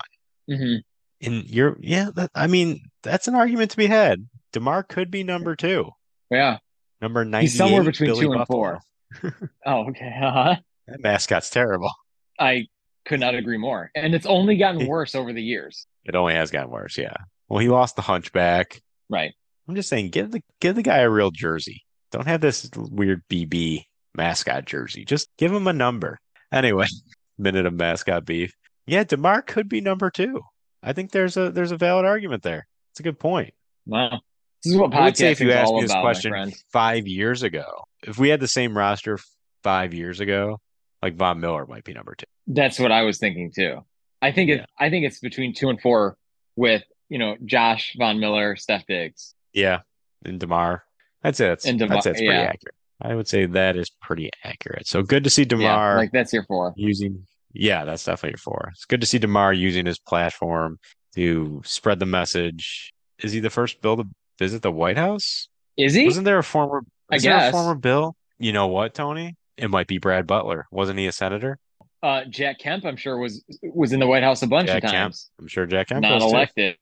hmm 0.49 0.75
And 1.21 1.43
you're, 1.49 1.77
yeah, 1.81 2.09
that, 2.15 2.31
I 2.33 2.47
mean, 2.47 2.81
that's 3.03 3.27
an 3.27 3.35
argument 3.35 3.71
to 3.71 3.77
be 3.77 3.87
had. 3.87 4.27
Damar 4.53 4.81
could 4.83 5.11
be 5.11 5.23
number 5.23 5.55
two, 5.55 5.89
Yeah. 6.31 6.57
Number 7.01 7.25
98. 7.25 7.41
He's 7.41 7.57
somewhere 7.57 7.83
between 7.83 8.09
Billy 8.09 8.25
two 8.25 8.31
and 8.31 8.39
Buffalo. 8.39 8.79
Oh, 9.65 9.89
okay. 9.89 10.13
Uh-huh. 10.21 10.55
That 10.87 11.01
mascot's 11.01 11.49
terrible. 11.49 11.91
I 12.39 12.67
could 13.05 13.19
not 13.19 13.33
agree 13.33 13.57
more. 13.57 13.89
And 13.95 14.13
it's 14.13 14.27
only 14.27 14.57
gotten 14.57 14.85
worse 14.85 15.15
over 15.15 15.33
the 15.33 15.41
years. 15.41 15.87
It 16.05 16.15
only 16.15 16.35
has 16.35 16.51
gotten 16.51 16.69
worse. 16.69 16.97
Yeah. 16.97 17.15
Well, 17.47 17.59
he 17.59 17.69
lost 17.69 17.95
the 17.95 18.03
hunchback. 18.03 18.81
Right. 19.09 19.33
I'm 19.67 19.75
just 19.75 19.89
saying, 19.89 20.09
give 20.09 20.31
the 20.31 20.41
give 20.61 20.75
the 20.75 20.83
guy 20.83 20.99
a 20.99 21.09
real 21.09 21.31
jersey. 21.31 21.83
Don't 22.11 22.27
have 22.27 22.41
this 22.41 22.69
weird 22.75 23.23
BB 23.29 23.85
mascot 24.15 24.65
jersey. 24.65 25.05
Just 25.05 25.29
give 25.37 25.51
him 25.51 25.67
a 25.67 25.73
number. 25.73 26.19
Anyway, 26.51 26.87
minute 27.37 27.65
of 27.65 27.73
mascot 27.73 28.25
beef. 28.25 28.53
Yeah, 28.85 29.03
Damar 29.03 29.41
could 29.41 29.69
be 29.69 29.81
number 29.81 30.09
two. 30.09 30.41
I 30.81 30.93
think 30.93 31.11
there's 31.11 31.37
a 31.37 31.51
there's 31.51 31.71
a 31.71 31.77
valid 31.77 32.05
argument 32.05 32.43
there. 32.43 32.67
It's 32.93 32.99
a 32.99 33.03
good 33.03 33.19
point. 33.19 33.53
Wow. 33.85 34.21
This 34.63 34.73
is 34.73 34.77
what 34.79 34.93
I 34.93 35.05
would 35.05 35.17
say 35.17 35.31
if 35.31 35.39
you 35.39 35.51
asked 35.51 35.73
me 35.73 35.81
this 35.81 35.91
about, 35.91 36.01
question 36.03 36.51
five 36.71 37.07
years 37.07 37.43
ago, 37.43 37.65
if 38.03 38.17
we 38.17 38.29
had 38.29 38.39
the 38.39 38.47
same 38.47 38.77
roster 38.77 39.17
five 39.63 39.93
years 39.93 40.19
ago, 40.19 40.59
like 41.01 41.15
Von 41.15 41.39
Miller 41.39 41.65
might 41.65 41.83
be 41.83 41.93
number 41.93 42.15
two. 42.15 42.25
That's 42.47 42.77
what 42.79 42.91
I 42.91 43.03
was 43.03 43.17
thinking 43.19 43.51
too. 43.55 43.85
I 44.21 44.31
think 44.31 44.49
it. 44.49 44.65
I 44.77 44.89
think 44.89 45.05
it's 45.05 45.19
between 45.19 45.53
two 45.53 45.69
and 45.69 45.79
four 45.79 46.17
with 46.57 46.83
you 47.07 47.17
know 47.19 47.37
Josh 47.45 47.95
Von 47.97 48.19
Miller, 48.19 48.55
Stef 48.55 48.85
Diggs. 48.85 49.33
Yeah, 49.53 49.79
and 50.25 50.39
Damar. 50.39 50.83
I'd 51.23 51.35
say 51.35 51.47
that's 51.47 51.65
And 51.65 51.79
Damar- 51.79 52.01
say 52.01 52.09
that's 52.11 52.19
pretty 52.19 52.33
yeah. 52.33 52.41
accurate. 52.41 52.75
I 53.01 53.15
would 53.15 53.27
say 53.29 53.45
that 53.45 53.77
is 53.77 53.89
pretty 54.01 54.29
accurate. 54.43 54.87
So 54.87 55.01
good 55.03 55.23
to 55.23 55.29
see 55.29 55.43
Yeah, 55.43 55.47
Damar 55.47 55.97
like 55.97 56.11
that's 56.11 56.33
your 56.33 56.43
four. 56.43 56.73
using. 56.75 57.25
Yeah, 57.53 57.85
that's 57.85 58.03
definitely 58.03 58.31
your 58.31 58.37
four. 58.39 58.69
It's 58.73 58.85
good 58.85 58.99
to 59.01 59.07
see 59.07 59.19
Damar 59.19 59.53
using 59.53 59.85
his 59.85 59.99
platform 59.99 60.79
to 61.15 61.61
spread 61.65 61.99
the 61.99 62.05
message. 62.05 62.93
Is 63.23 63.31
he 63.31 63.39
the 63.39 63.49
first 63.49 63.81
Bill 63.81 63.97
to 63.97 64.03
visit 64.39 64.61
the 64.63 64.71
White 64.71 64.97
House? 64.97 65.49
Is 65.77 65.93
he? 65.93 66.05
Wasn't 66.05 66.25
there 66.25 66.39
a 66.39 66.43
former? 66.43 66.81
I 67.11 67.17
is 67.17 67.23
there 67.23 67.35
a 67.35 67.39
guess. 67.39 67.51
former 67.51 67.75
Bill? 67.75 68.15
You 68.39 68.53
know 68.53 68.67
what, 68.67 68.93
Tony? 68.93 69.35
It 69.57 69.69
might 69.69 69.87
be 69.87 69.97
Brad 69.97 70.25
Butler. 70.25 70.65
Wasn't 70.71 70.97
he 70.97 71.05
a 71.07 71.11
senator? 71.11 71.59
Uh, 72.01 72.23
Jack 72.25 72.59
Kemp, 72.59 72.85
I'm 72.85 72.95
sure 72.95 73.17
was 73.17 73.43
was 73.61 73.91
in 73.93 73.99
the 73.99 74.07
White 74.07 74.23
House 74.23 74.41
a 74.41 74.47
bunch 74.47 74.67
Jack 74.67 74.83
of 74.83 74.91
Kemp. 74.91 74.93
times. 75.13 75.29
I'm 75.39 75.47
sure 75.47 75.65
Jack 75.65 75.87
Kemp 75.89 76.01
Not 76.01 76.13
was 76.15 76.23
too. 76.23 76.29
elected, 76.29 76.77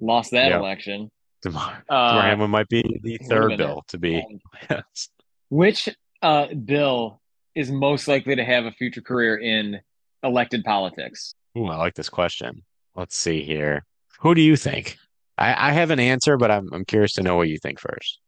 lost 0.00 0.30
that 0.32 0.48
Yeah. 0.48 0.58
election. 0.58 1.10
Damar, 1.42 1.84
Uh, 1.90 2.08
Damar 2.08 2.22
Hamlin 2.22 2.50
might 2.50 2.68
be 2.68 2.82
the 3.02 3.18
third. 3.28 3.58
Bill 3.58 3.84
to 3.88 3.98
be. 3.98 4.16
Um, 4.16 4.40
Yes. 4.70 5.10
Which 5.50 5.88
uh, 6.22 6.46
bill 6.54 7.20
is 7.54 7.70
most 7.70 8.08
likely 8.08 8.34
to 8.36 8.44
have 8.44 8.64
a 8.64 8.72
future 8.72 9.02
career 9.02 9.36
in 9.36 9.78
elected 10.22 10.64
politics? 10.64 11.34
Ooh, 11.56 11.66
I 11.66 11.76
like 11.76 11.94
this 11.94 12.08
question. 12.08 12.62
Let's 12.94 13.16
see 13.16 13.42
here. 13.42 13.84
Who 14.20 14.34
do 14.34 14.40
you 14.40 14.56
think? 14.56 14.96
I, 15.38 15.70
I 15.70 15.72
have 15.72 15.90
an 15.90 16.00
answer, 16.00 16.36
but 16.36 16.50
I'm 16.50 16.68
I'm 16.72 16.84
curious 16.84 17.14
to 17.14 17.22
know 17.22 17.36
what 17.36 17.48
you 17.48 17.58
think 17.58 17.80
first. 17.80 18.18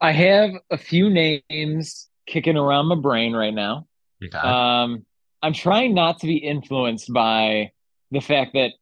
I 0.00 0.12
have 0.12 0.50
a 0.70 0.78
few 0.78 1.10
names 1.10 2.08
kicking 2.26 2.56
around 2.56 2.86
my 2.86 2.96
brain 2.96 3.34
right 3.34 3.54
now. 3.54 3.86
Okay. 4.24 4.36
Um, 4.36 5.04
I'm 5.42 5.52
trying 5.52 5.94
not 5.94 6.20
to 6.20 6.26
be 6.26 6.36
influenced 6.36 7.12
by 7.12 7.72
the 8.10 8.20
fact 8.20 8.52
that 8.54 8.72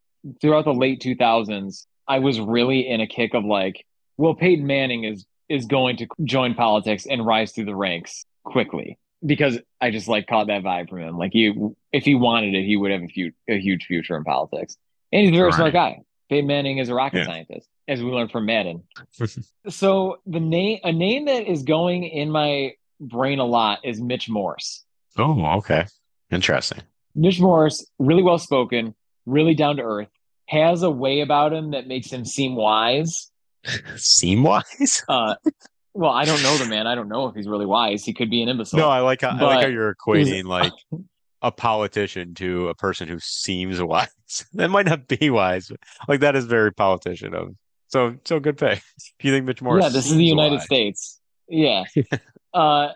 throughout 0.41 0.65
the 0.65 0.75
late 0.75 1.01
2000s, 1.01 1.87
I 2.07 2.19
was 2.19 2.41
really 2.41 2.89
in 2.89 3.01
a 3.01 3.07
kick 3.07 3.35
of 3.35 3.45
like, 3.45 3.85
well, 4.17 4.35
Peyton 4.35 4.67
Manning 4.67 5.05
is 5.05 5.27
is 5.49 5.67
going 5.67 5.97
to 5.97 6.07
join 6.25 6.55
politics 6.55 7.07
and 7.07 7.25
rise 7.25 7.53
through 7.53 7.65
the 7.65 7.77
ranks 7.77 8.27
quickly 8.45 8.99
because 9.25 9.59
I 9.81 9.91
just 9.91 10.09
like 10.09 10.27
caught 10.27 10.49
that 10.49 10.63
vibe 10.63 10.91
from 10.91 11.01
him. 11.01 11.19
Like 11.19 11.35
you, 11.35 11.77
if 11.93 12.05
he 12.05 12.15
wanted 12.15 12.55
it, 12.55 12.65
he 12.65 12.77
would 12.77 12.91
have 12.91 13.03
a, 13.03 13.09
few, 13.09 13.33
a 13.49 13.59
huge 13.59 13.87
future 13.87 14.17
in 14.17 14.25
politics. 14.25 14.77
And 15.11 15.23
he's 15.23 15.31
a 15.31 15.39
very 15.39 15.53
smart 15.53 15.73
guy. 15.73 16.03
Peyton 16.29 16.47
Manning 16.47 16.79
is 16.79 16.89
a 16.89 16.95
rocket 16.95 17.19
Yeah. 17.19 17.25
scientist, 17.27 17.69
as 17.87 18.03
we 18.03 18.11
learned 18.11 18.31
from 18.31 18.47
Madden. 18.47 18.83
So 19.69 20.19
the 20.27 20.41
name, 20.41 20.79
a 20.85 20.93
name 20.93 21.27
that 21.27 21.47
is 21.51 21.63
going 21.63 22.05
in 22.05 22.31
my 22.31 22.73
brain 23.01 23.39
a 23.39 23.45
lot 23.45 23.81
is 23.85 24.01
Mitch 24.01 24.29
Morse. 24.29 24.85
oh, 25.19 25.45
okay. 25.59 25.85
Interesting. 26.31 26.81
Mitch 27.15 27.41
Morse, 27.41 27.87
really 27.99 28.23
well 28.23 28.39
spoken, 28.39 28.95
really 29.27 29.55
down 29.55 29.77
to 29.77 29.83
earth, 29.83 30.09
has 30.47 30.83
a 30.83 30.91
way 30.91 31.21
about 31.21 31.53
him 31.53 31.73
that 31.73 31.87
makes 31.87 32.11
him 32.11 32.25
seem 32.25 32.55
wise. 32.57 33.31
seem 33.97 34.43
wise? 34.43 35.03
Uh, 35.09 35.35
well, 35.95 36.11
I 36.13 36.25
don't 36.25 36.43
know 36.43 36.57
the 36.57 36.67
man. 36.67 36.87
I 36.87 36.95
don't 36.95 37.09
know 37.09 37.27
if 37.29 37.35
he's 37.35 37.49
really 37.49 37.67
wise. 37.67 38.05
He 38.05 38.15
could 38.15 38.31
be 38.31 38.43
an 38.43 38.49
imbecile. 38.49 38.79
No, 38.79 38.89
I 38.89 39.01
like 39.01 39.21
how 39.23 39.31
I 39.31 39.43
like 39.43 39.63
how 39.63 39.69
you're 39.69 39.95
equating 39.95 40.45
like 40.45 40.73
a 41.43 41.51
politician 41.53 42.35
to 42.35 42.69
a 42.69 42.75
person 42.75 43.09
who 43.09 43.19
seems 43.21 43.83
wise. 43.83 44.09
that 44.55 44.69
might 44.69 44.87
not 44.87 45.09
be 45.09 45.31
wise, 45.31 45.69
but 45.69 45.81
like 46.09 46.21
that 46.21 46.37
is 46.37 46.45
very 46.47 46.73
politician 46.73 47.35
of. 47.35 47.55
So 47.89 48.17
so 48.25 48.39
good 48.41 48.59
pick. 48.59 48.79
If 48.97 49.13
you 49.25 49.33
think 49.33 49.47
Mitch 49.47 49.63
Morse, 49.63 49.83
yeah, 49.83 49.89
this 49.89 50.07
is 50.11 50.17
the 50.17 50.25
United 50.25 50.57
wise. 50.57 50.65
States. 50.65 51.21
Yeah. 51.49 51.85
uh, 52.55 52.91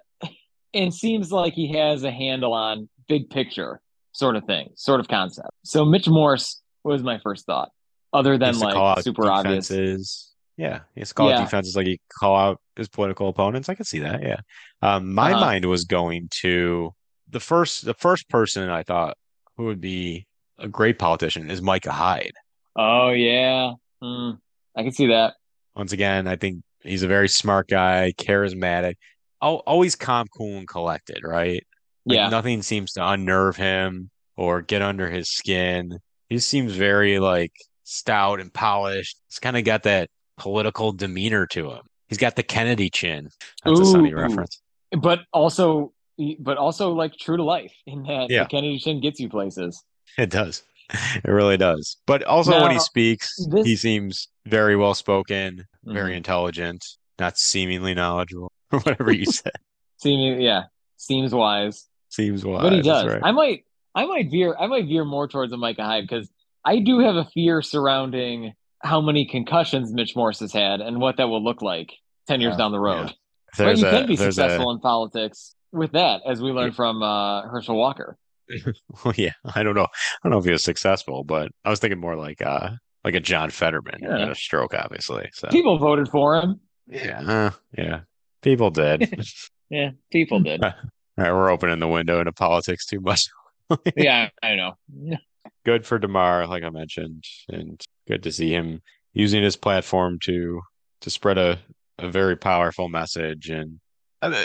and 0.74 0.92
seems 0.94 1.32
like 1.32 1.54
he 1.54 1.72
has 1.76 2.02
a 2.04 2.10
handle 2.10 2.52
on 2.52 2.88
big 3.08 3.30
picture 3.30 3.80
sort 4.12 4.36
of 4.36 4.44
thing, 4.44 4.68
sort 4.74 5.00
of 5.00 5.08
concept. 5.08 5.48
So 5.64 5.84
Mitch 5.84 6.08
Morse 6.08 6.60
was 6.84 7.02
my 7.02 7.18
first 7.18 7.46
thought, 7.46 7.70
other 8.12 8.36
than 8.36 8.54
He 8.54 8.60
used 8.60 8.68
to 8.68 8.74
call 8.74 8.94
like 8.96 9.04
super 9.04 9.30
obvious. 9.30 9.68
defenses. 9.68 10.28
Yeah, 10.58 10.80
he 10.94 11.00
used 11.00 11.10
to 11.10 11.14
call 11.14 11.28
out 11.28 11.38
Yeah. 11.38 11.44
defenses 11.44 11.74
like 11.76 11.86
he 11.86 11.98
call 12.20 12.36
out 12.36 12.60
his 12.76 12.88
political 12.88 13.28
opponents. 13.28 13.68
I 13.70 13.74
could 13.74 13.86
see 13.86 14.00
that. 14.00 14.22
Yeah. 14.22 14.40
Um, 14.82 15.14
my 15.14 15.32
Uh-huh. 15.32 15.40
mind 15.40 15.64
was 15.64 15.84
going 15.84 16.28
to 16.42 16.92
the 17.30 17.40
first 17.40 17.84
the 17.86 17.94
first 17.94 18.28
person 18.28 18.68
I 18.68 18.82
thought 18.82 19.16
who 19.56 19.64
would 19.64 19.80
be 19.80 20.26
a 20.62 20.68
great 20.68 20.98
politician 20.98 21.50
is 21.50 21.60
Micah 21.60 21.92
Hyde. 21.92 22.32
Oh 22.76 23.10
yeah, 23.10 23.72
Hmm. 24.00 24.30
I 24.76 24.82
can 24.82 24.92
see 24.92 25.08
that. 25.08 25.34
Once 25.76 25.92
again, 25.92 26.26
I 26.26 26.36
think 26.36 26.62
he's 26.82 27.02
a 27.02 27.08
very 27.08 27.28
smart 27.28 27.68
guy, 27.68 28.12
charismatic, 28.18 28.94
always 29.40 29.94
calm, 29.96 30.26
cool, 30.36 30.56
and 30.58 30.66
collected, 30.68 31.20
right? 31.24 31.64
Like 32.06 32.16
Yeah. 32.16 32.28
nothing 32.30 32.62
seems 32.62 32.92
to 32.92 33.06
unnerve 33.06 33.56
him 33.56 34.10
or 34.36 34.62
get 34.62 34.82
under 34.82 35.10
his 35.10 35.28
skin. 35.30 35.98
He 36.28 36.38
seems 36.38 36.72
very 36.74 37.18
like 37.18 37.52
stout 37.84 38.40
and 38.40 38.52
polished. 38.52 39.16
He's 39.28 39.38
kind 39.38 39.56
of 39.56 39.64
got 39.64 39.82
that 39.84 40.08
political 40.38 40.92
demeanor 40.92 41.46
to 41.48 41.70
him. 41.72 41.82
He's 42.08 42.18
got 42.18 42.36
the 42.36 42.42
Kennedy 42.42 42.88
chin. 42.90 43.28
That's 43.64 43.80
a 43.80 43.84
Sunny 43.84 44.14
reference. 44.14 44.60
but 44.92 45.20
also 45.32 45.92
but 46.40 46.56
also 46.58 46.92
like 46.92 47.14
true 47.16 47.36
to 47.36 47.42
life 47.44 47.72
in 47.86 48.02
that 48.04 48.28
Yeah. 48.30 48.42
the 48.44 48.48
Kennedy 48.48 48.78
chin 48.78 49.00
gets 49.00 49.18
you 49.20 49.28
places. 49.28 49.82
It 50.18 50.30
does. 50.30 50.62
It 51.24 51.30
really 51.30 51.56
does. 51.56 51.96
But 52.06 52.22
also 52.24 52.60
when 52.60 52.70
he 52.72 52.78
speaks, 52.78 53.34
this- 53.50 53.66
he 53.66 53.76
seems 53.76 54.28
very 54.46 54.76
well 54.76 54.94
spoken, 54.94 55.66
very 55.84 56.12
Mhm. 56.12 56.16
intelligent, 56.18 56.84
not 57.18 57.38
seemingly 57.38 57.94
knowledgeable, 57.94 58.50
or 58.72 58.80
whatever 58.80 59.10
you 59.12 59.24
said. 59.40 59.52
Seeming 59.98 60.40
yeah, 60.42 60.64
seems 60.96 61.32
wise. 61.34 61.88
Seems 62.10 62.44
wise. 62.44 62.62
but 62.62 62.72
he 62.72 62.82
does. 62.82 63.06
right. 63.06 63.20
I 63.22 63.32
might 63.32 63.64
I 63.94 64.04
might 64.06 64.30
veer 64.30 64.54
I 64.58 64.66
might 64.66 64.86
veer 64.86 65.04
more 65.04 65.28
towards 65.28 65.52
a 65.52 65.56
Micah 65.56 65.84
Hyde 65.84 66.04
because 66.06 66.28
I 66.64 66.78
do 66.80 66.98
have 67.00 67.16
a 67.16 67.24
fear 67.24 67.62
surrounding 67.62 68.52
how 68.82 69.00
many 69.00 69.24
concussions 69.24 69.92
Mitch 69.92 70.14
Morse 70.16 70.40
has 70.40 70.52
had 70.52 70.80
and 70.80 71.00
what 71.00 71.16
that 71.16 71.28
will 71.28 71.42
look 71.42 71.62
like 71.62 71.92
ten 72.26 72.40
years 72.40 72.52
Yeah, 72.52 72.58
down 72.58 72.72
the 72.72 72.80
road. 72.80 73.14
But 73.56 73.78
you 73.78 73.86
a, 73.86 73.90
can 73.90 74.06
be 74.06 74.16
successful 74.16 74.70
in 74.72 74.80
politics 74.80 75.54
with 75.72 75.92
that, 75.92 76.20
as 76.26 76.42
we 76.42 76.50
learned 76.52 76.74
from 76.74 77.02
uh, 77.02 77.42
Herschel 77.48 77.76
Walker. 77.76 78.18
well, 79.04 79.14
yeah, 79.16 79.32
I 79.54 79.62
don't 79.62 79.74
know. 79.74 79.84
I 79.86 79.88
don't 80.24 80.32
know 80.32 80.38
if 80.38 80.44
he 80.44 80.50
was 80.52 80.64
successful, 80.64 81.24
but 81.24 81.50
I 81.64 81.70
was 81.70 81.78
thinking 81.80 82.00
more 82.00 82.16
like 82.16 82.42
uh 82.42 82.70
like 83.04 83.14
a 83.14 83.20
John 83.20 83.50
Fetterman 83.50 83.98
Yeah. 84.00 84.30
a 84.30 84.34
stroke, 84.34 84.74
obviously. 84.74 85.28
So 85.32 85.48
People 85.48 85.78
voted 85.78 86.08
for 86.08 86.36
him. 86.36 86.60
yeah, 86.88 87.20
uh, 87.20 87.50
yeah, 87.76 88.00
people 88.42 88.70
did. 88.70 89.12
Yeah, 89.70 89.92
people 90.10 90.40
did. 90.40 90.62
All 90.64 90.72
right, 91.16 91.32
we're 91.32 91.50
opening 91.50 91.78
the 91.78 91.88
window 91.88 92.18
into 92.18 92.32
politics 92.32 92.84
too 92.84 93.00
much. 93.00 93.22
yeah, 93.96 94.28
I 94.42 94.54
know. 94.54 94.74
good 95.64 95.86
for 95.86 95.98
Damar, 95.98 96.46
like 96.46 96.62
I 96.62 96.68
mentioned, 96.68 97.24
and 97.48 97.80
good 98.06 98.22
to 98.24 98.32
see 98.32 98.50
him 98.50 98.82
using 99.14 99.42
his 99.42 99.56
platform 99.56 100.18
to 100.24 100.60
to 101.00 101.08
spread 101.08 101.38
a, 101.38 101.58
a 101.98 102.10
very 102.10 102.36
powerful 102.36 102.90
message. 102.90 103.48
And 103.48 103.80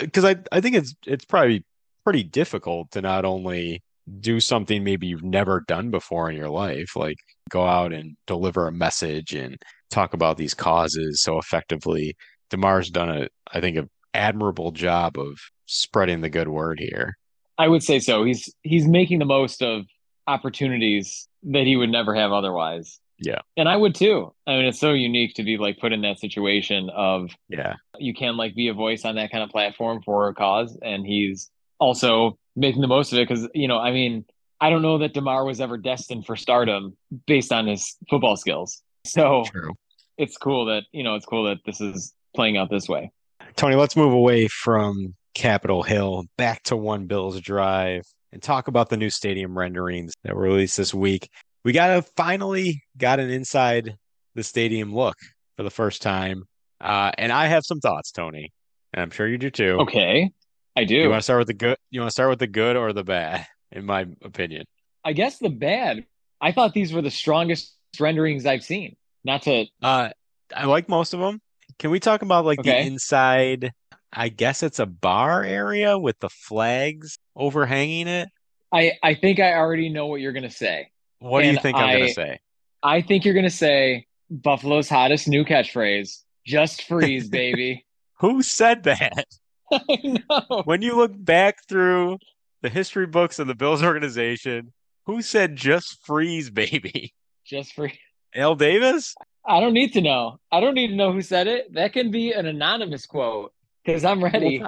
because 0.00 0.24
I 0.24 0.36
I 0.50 0.62
think 0.62 0.76
it's 0.76 0.94
it's 1.06 1.26
probably 1.26 1.62
pretty 2.04 2.22
difficult 2.22 2.90
to 2.92 3.02
not 3.02 3.26
only 3.26 3.82
do 4.20 4.40
something 4.40 4.84
maybe 4.84 5.06
you've 5.06 5.22
never 5.24 5.64
done 5.68 5.90
before 5.90 6.30
in 6.30 6.36
your 6.36 6.48
life, 6.48 6.96
like 6.96 7.18
go 7.50 7.66
out 7.66 7.92
and 7.92 8.16
deliver 8.26 8.66
a 8.66 8.72
message 8.72 9.34
and 9.34 9.56
talk 9.90 10.14
about 10.14 10.36
these 10.36 10.54
causes 10.54 11.22
so 11.22 11.38
effectively. 11.38 12.16
Damar's 12.50 12.90
done 12.90 13.10
a 13.10 13.28
I 13.52 13.60
think 13.60 13.76
an 13.76 13.90
admirable 14.14 14.72
job 14.72 15.18
of 15.18 15.38
spreading 15.66 16.20
the 16.20 16.30
good 16.30 16.48
word 16.48 16.78
here. 16.80 17.16
I 17.58 17.68
would 17.68 17.82
say 17.82 17.98
so. 17.98 18.24
He's 18.24 18.52
he's 18.62 18.86
making 18.86 19.18
the 19.18 19.24
most 19.24 19.62
of 19.62 19.84
opportunities 20.26 21.28
that 21.42 21.64
he 21.64 21.76
would 21.76 21.90
never 21.90 22.14
have 22.14 22.32
otherwise. 22.32 23.00
Yeah. 23.20 23.40
And 23.56 23.68
I 23.68 23.76
would 23.76 23.94
too. 23.94 24.32
I 24.46 24.52
mean, 24.56 24.66
it's 24.66 24.78
so 24.78 24.92
unique 24.92 25.34
to 25.34 25.42
be 25.42 25.56
like 25.56 25.78
put 25.78 25.92
in 25.92 26.02
that 26.02 26.20
situation 26.20 26.88
of 26.94 27.30
Yeah. 27.48 27.74
you 27.98 28.14
can 28.14 28.36
like 28.36 28.54
be 28.54 28.68
a 28.68 28.74
voice 28.74 29.04
on 29.04 29.16
that 29.16 29.32
kind 29.32 29.42
of 29.42 29.50
platform 29.50 30.02
for 30.04 30.28
a 30.28 30.34
cause, 30.34 30.78
and 30.82 31.04
he's 31.04 31.50
also 31.78 32.38
making 32.56 32.80
the 32.80 32.88
most 32.88 33.12
of 33.12 33.18
it 33.18 33.28
because 33.28 33.48
you 33.54 33.68
know, 33.68 33.78
I 33.78 33.92
mean, 33.92 34.24
I 34.60 34.70
don't 34.70 34.82
know 34.82 34.98
that 34.98 35.14
Damar 35.14 35.44
was 35.44 35.60
ever 35.60 35.78
destined 35.78 36.26
for 36.26 36.36
stardom 36.36 36.96
based 37.26 37.52
on 37.52 37.66
his 37.66 37.96
football 38.10 38.36
skills. 38.36 38.82
So 39.04 39.44
True. 39.50 39.72
it's 40.16 40.36
cool 40.36 40.66
that 40.66 40.84
you 40.92 41.02
know 41.02 41.14
it's 41.14 41.26
cool 41.26 41.44
that 41.44 41.58
this 41.64 41.80
is 41.80 42.12
playing 42.34 42.56
out 42.56 42.70
this 42.70 42.88
way. 42.88 43.10
Tony, 43.56 43.76
let's 43.76 43.96
move 43.96 44.12
away 44.12 44.48
from 44.48 45.14
Capitol 45.34 45.82
Hill 45.82 46.24
back 46.36 46.62
to 46.64 46.76
One 46.76 47.06
Bills 47.06 47.40
Drive 47.40 48.02
and 48.32 48.42
talk 48.42 48.68
about 48.68 48.88
the 48.88 48.96
new 48.96 49.10
stadium 49.10 49.56
renderings 49.56 50.12
that 50.24 50.34
were 50.34 50.42
released 50.42 50.76
this 50.76 50.92
week. 50.92 51.30
We 51.64 51.72
got 51.72 51.88
to 51.88 52.02
finally 52.16 52.82
got 52.96 53.20
an 53.20 53.30
inside 53.30 53.96
the 54.34 54.42
stadium 54.42 54.94
look 54.94 55.16
for 55.56 55.62
the 55.62 55.70
first 55.70 56.02
time. 56.02 56.44
Uh, 56.80 57.10
and 57.18 57.32
I 57.32 57.46
have 57.46 57.64
some 57.64 57.80
thoughts, 57.80 58.12
Tony, 58.12 58.52
and 58.92 59.02
I'm 59.02 59.10
sure 59.10 59.26
you 59.26 59.38
do 59.38 59.50
too. 59.50 59.78
Okay, 59.80 60.30
I 60.78 60.84
do. 60.84 60.94
You 60.96 61.10
want 61.10 61.18
to 61.18 61.24
start 61.24 61.38
with 61.40 61.48
the 61.48 61.54
good? 61.54 61.76
You 61.90 62.00
want 62.00 62.08
to 62.08 62.12
start 62.12 62.30
with 62.30 62.38
the 62.38 62.46
good 62.46 62.76
or 62.76 62.92
the 62.92 63.02
bad? 63.04 63.46
In 63.72 63.84
my 63.84 64.06
opinion, 64.22 64.64
I 65.04 65.12
guess 65.12 65.38
the 65.38 65.50
bad. 65.50 66.06
I 66.40 66.52
thought 66.52 66.72
these 66.72 66.92
were 66.92 67.02
the 67.02 67.10
strongest 67.10 67.74
renderings 67.98 68.46
I've 68.46 68.64
seen. 68.64 68.96
Not 69.24 69.42
to 69.42 69.66
uh, 69.82 70.10
I 70.54 70.64
like 70.66 70.88
most 70.88 71.12
of 71.14 71.20
them. 71.20 71.40
Can 71.78 71.90
we 71.90 72.00
talk 72.00 72.22
about 72.22 72.44
like 72.44 72.62
the 72.62 72.78
inside? 72.78 73.72
I 74.12 74.30
guess 74.30 74.62
it's 74.62 74.78
a 74.78 74.86
bar 74.86 75.42
area 75.42 75.98
with 75.98 76.18
the 76.20 76.30
flags 76.30 77.18
overhanging 77.36 78.08
it. 78.08 78.28
I 78.72 78.92
I 79.02 79.14
think 79.14 79.40
I 79.40 79.54
already 79.54 79.88
know 79.88 80.06
what 80.06 80.20
you're 80.20 80.32
gonna 80.32 80.48
say. 80.50 80.90
What 81.18 81.42
do 81.42 81.48
you 81.48 81.58
think 81.58 81.76
I'm 81.76 81.88
I- 81.88 81.98
gonna 81.98 82.12
say? 82.12 82.38
I 82.82 83.02
think 83.02 83.24
you're 83.24 83.34
gonna 83.34 83.50
say 83.50 84.06
Buffalo's 84.30 84.88
hottest 84.88 85.26
new 85.28 85.44
catchphrase. 85.44 86.22
Just 86.46 86.84
freeze, 86.84 87.28
baby. 87.42 87.84
Who 88.20 88.42
said 88.42 88.84
that? 88.84 89.26
I 89.72 90.18
know. 90.30 90.62
When 90.64 90.82
you 90.82 90.96
look 90.96 91.12
back 91.14 91.66
through 91.68 92.18
the 92.62 92.68
history 92.68 93.06
books 93.06 93.38
of 93.38 93.46
the 93.46 93.54
Bills 93.54 93.82
organization, 93.82 94.72
who 95.06 95.22
said 95.22 95.56
just 95.56 96.04
freeze, 96.04 96.50
baby? 96.50 97.14
Just 97.44 97.74
freeze. 97.74 97.96
L. 98.34 98.54
Davis? 98.54 99.14
I 99.46 99.60
don't 99.60 99.72
need 99.72 99.92
to 99.94 100.00
know. 100.02 100.38
I 100.52 100.60
don't 100.60 100.74
need 100.74 100.88
to 100.88 100.94
know 100.96 101.12
who 101.12 101.22
said 101.22 101.46
it. 101.46 101.72
That 101.72 101.92
can 101.94 102.10
be 102.10 102.32
an 102.32 102.46
anonymous 102.46 103.06
quote 103.06 103.52
because 103.84 104.04
I'm 104.04 104.22
ready 104.22 104.62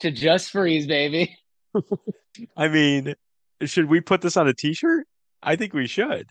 to 0.00 0.10
just 0.10 0.50
freeze, 0.50 0.86
baby. 0.86 1.36
I 2.56 2.68
mean, 2.68 3.14
should 3.64 3.88
we 3.88 4.00
put 4.02 4.20
this 4.20 4.36
on 4.36 4.46
a 4.48 4.52
t-shirt? 4.54 5.06
I 5.42 5.56
think 5.56 5.72
we 5.72 5.86
should. 5.86 6.28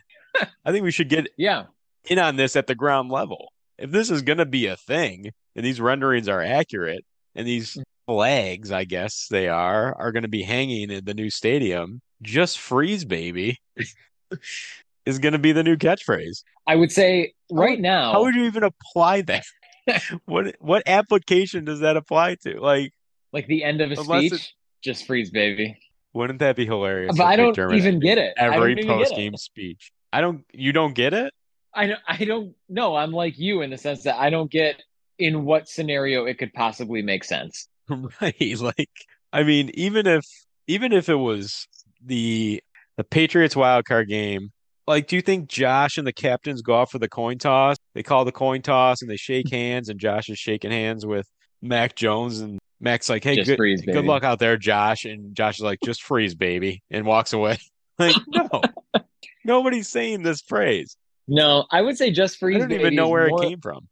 I 0.63 0.71
think 0.71 0.83
we 0.83 0.91
should 0.91 1.09
get 1.09 1.27
Yeah. 1.37 1.63
in 2.05 2.19
on 2.19 2.35
this 2.35 2.55
at 2.55 2.67
the 2.67 2.75
ground 2.75 3.09
level. 3.09 3.51
If 3.79 3.89
this 3.91 4.11
is 4.11 4.21
going 4.21 4.37
to 4.37 4.45
be 4.45 4.67
a 4.67 4.75
thing 4.77 5.31
and 5.55 5.65
these 5.65 5.81
renderings 5.81 6.27
are 6.29 6.41
accurate 6.43 7.03
and 7.33 7.47
these 7.47 7.77
flags, 8.05 8.71
I 8.71 8.83
guess 8.85 9.27
they 9.29 9.47
are, 9.47 9.95
are 9.95 10.11
going 10.11 10.23
to 10.23 10.29
be 10.29 10.43
hanging 10.43 10.91
in 10.91 11.05
the 11.05 11.13
new 11.13 11.29
stadium, 11.29 12.01
just 12.21 12.59
freeze, 12.59 13.05
baby, 13.05 13.59
is 15.05 15.19
going 15.19 15.33
to 15.33 15.39
be 15.39 15.51
the 15.51 15.63
new 15.63 15.77
catchphrase. 15.77 16.43
I 16.67 16.75
would 16.75 16.91
say 16.91 17.33
right 17.51 17.79
now. 17.79 18.11
How 18.11 18.23
would 18.23 18.35
you 18.35 18.45
even 18.45 18.63
apply 18.63 19.21
that? 19.23 19.43
what 20.25 20.55
what 20.59 20.83
application 20.87 21.65
does 21.65 21.81
that 21.81 21.95
apply 21.95 22.35
to? 22.43 22.59
Like, 22.59 22.91
like 23.31 23.47
the 23.47 23.63
end 23.63 23.81
of 23.81 23.91
a 23.91 23.95
speech, 23.97 24.55
just 24.83 25.05
freeze, 25.05 25.29
baby. 25.29 25.77
wouldn't 26.13 26.39
that 26.39 26.55
be 26.55 26.65
hilarious? 26.65 27.17
But 27.17 27.25
I 27.25 27.35
don't 27.35 27.57
even 27.73 27.99
get 27.99 28.17
it. 28.17 28.33
Every 28.37 28.83
post 28.83 29.15
game 29.15 29.37
speech. 29.37 29.91
I 30.11 30.21
don't. 30.21 30.43
You 30.53 30.71
don't 30.71 30.95
get 30.95 31.13
it. 31.13 31.33
I 31.75 31.87
don't, 31.87 31.99
I 32.07 32.23
don't 32.23 32.55
know. 32.69 32.95
I'm 32.95 33.11
like 33.11 33.37
you 33.37 33.61
in 33.61 33.69
the 33.69 33.77
sense 33.77 34.03
that 34.03 34.17
I 34.17 34.29
don't 34.29 34.49
get 34.49 34.81
in 35.19 35.45
what 35.45 35.67
scenario 35.67 36.25
it 36.25 36.37
could 36.37 36.53
possibly 36.53 37.01
make 37.01 37.23
sense. 37.23 37.67
Right. 38.21 38.59
Like, 38.59 38.89
I 39.31 39.43
mean, 39.43 39.71
even 39.73 40.07
if 40.07 40.25
even 40.67 40.91
if 40.91 41.09
it 41.09 41.15
was 41.15 41.67
the 42.03 42.61
the 42.97 43.03
Patriots 43.03 43.55
wild 43.55 43.85
card 43.85 44.07
game, 44.07 44.51
like, 44.87 45.07
do 45.07 45.15
you 45.15 45.21
think 45.21 45.49
Josh 45.49 45.97
and 45.97 46.05
the 46.05 46.13
captains 46.13 46.61
go 46.61 46.79
out 46.79 46.91
for 46.91 46.99
the 46.99 47.09
coin 47.09 47.37
toss? 47.37 47.77
They 47.93 48.03
call 48.03 48.25
the 48.25 48.31
coin 48.31 48.61
toss 48.61 49.01
and 49.01 49.09
they 49.09 49.17
shake 49.17 49.49
hands, 49.51 49.89
and 49.89 49.99
Josh 49.99 50.29
is 50.29 50.37
shaking 50.37 50.71
hands 50.71 51.05
with 51.05 51.27
Mac 51.61 51.95
Jones, 51.95 52.39
and 52.39 52.59
Mac's 52.79 53.09
like, 53.09 53.23
"Hey, 53.23 53.35
Just 53.35 53.49
good, 53.49 53.57
freeze, 53.57 53.81
good 53.81 54.05
luck 54.05 54.23
out 54.23 54.39
there, 54.39 54.57
Josh," 54.57 55.05
and 55.05 55.35
Josh 55.35 55.57
is 55.57 55.63
like, 55.63 55.79
"Just 55.83 56.03
freeze, 56.03 56.35
baby," 56.35 56.83
and 56.89 57.05
walks 57.05 57.33
away. 57.33 57.57
Like, 57.97 58.17
no, 58.27 58.61
nobody's 59.45 59.87
saying 59.87 60.21
this 60.21 60.41
phrase. 60.41 60.97
No, 61.29 61.65
I 61.71 61.81
would 61.81 61.97
say 61.97 62.11
just 62.11 62.37
freeze. 62.37 62.57
I 62.57 62.59
don't 62.67 62.73
even 62.73 62.93
know 62.93 63.07
where 63.07 63.29
more, 63.29 63.41
it 63.41 63.47
came 63.47 63.61
from. 63.61 63.87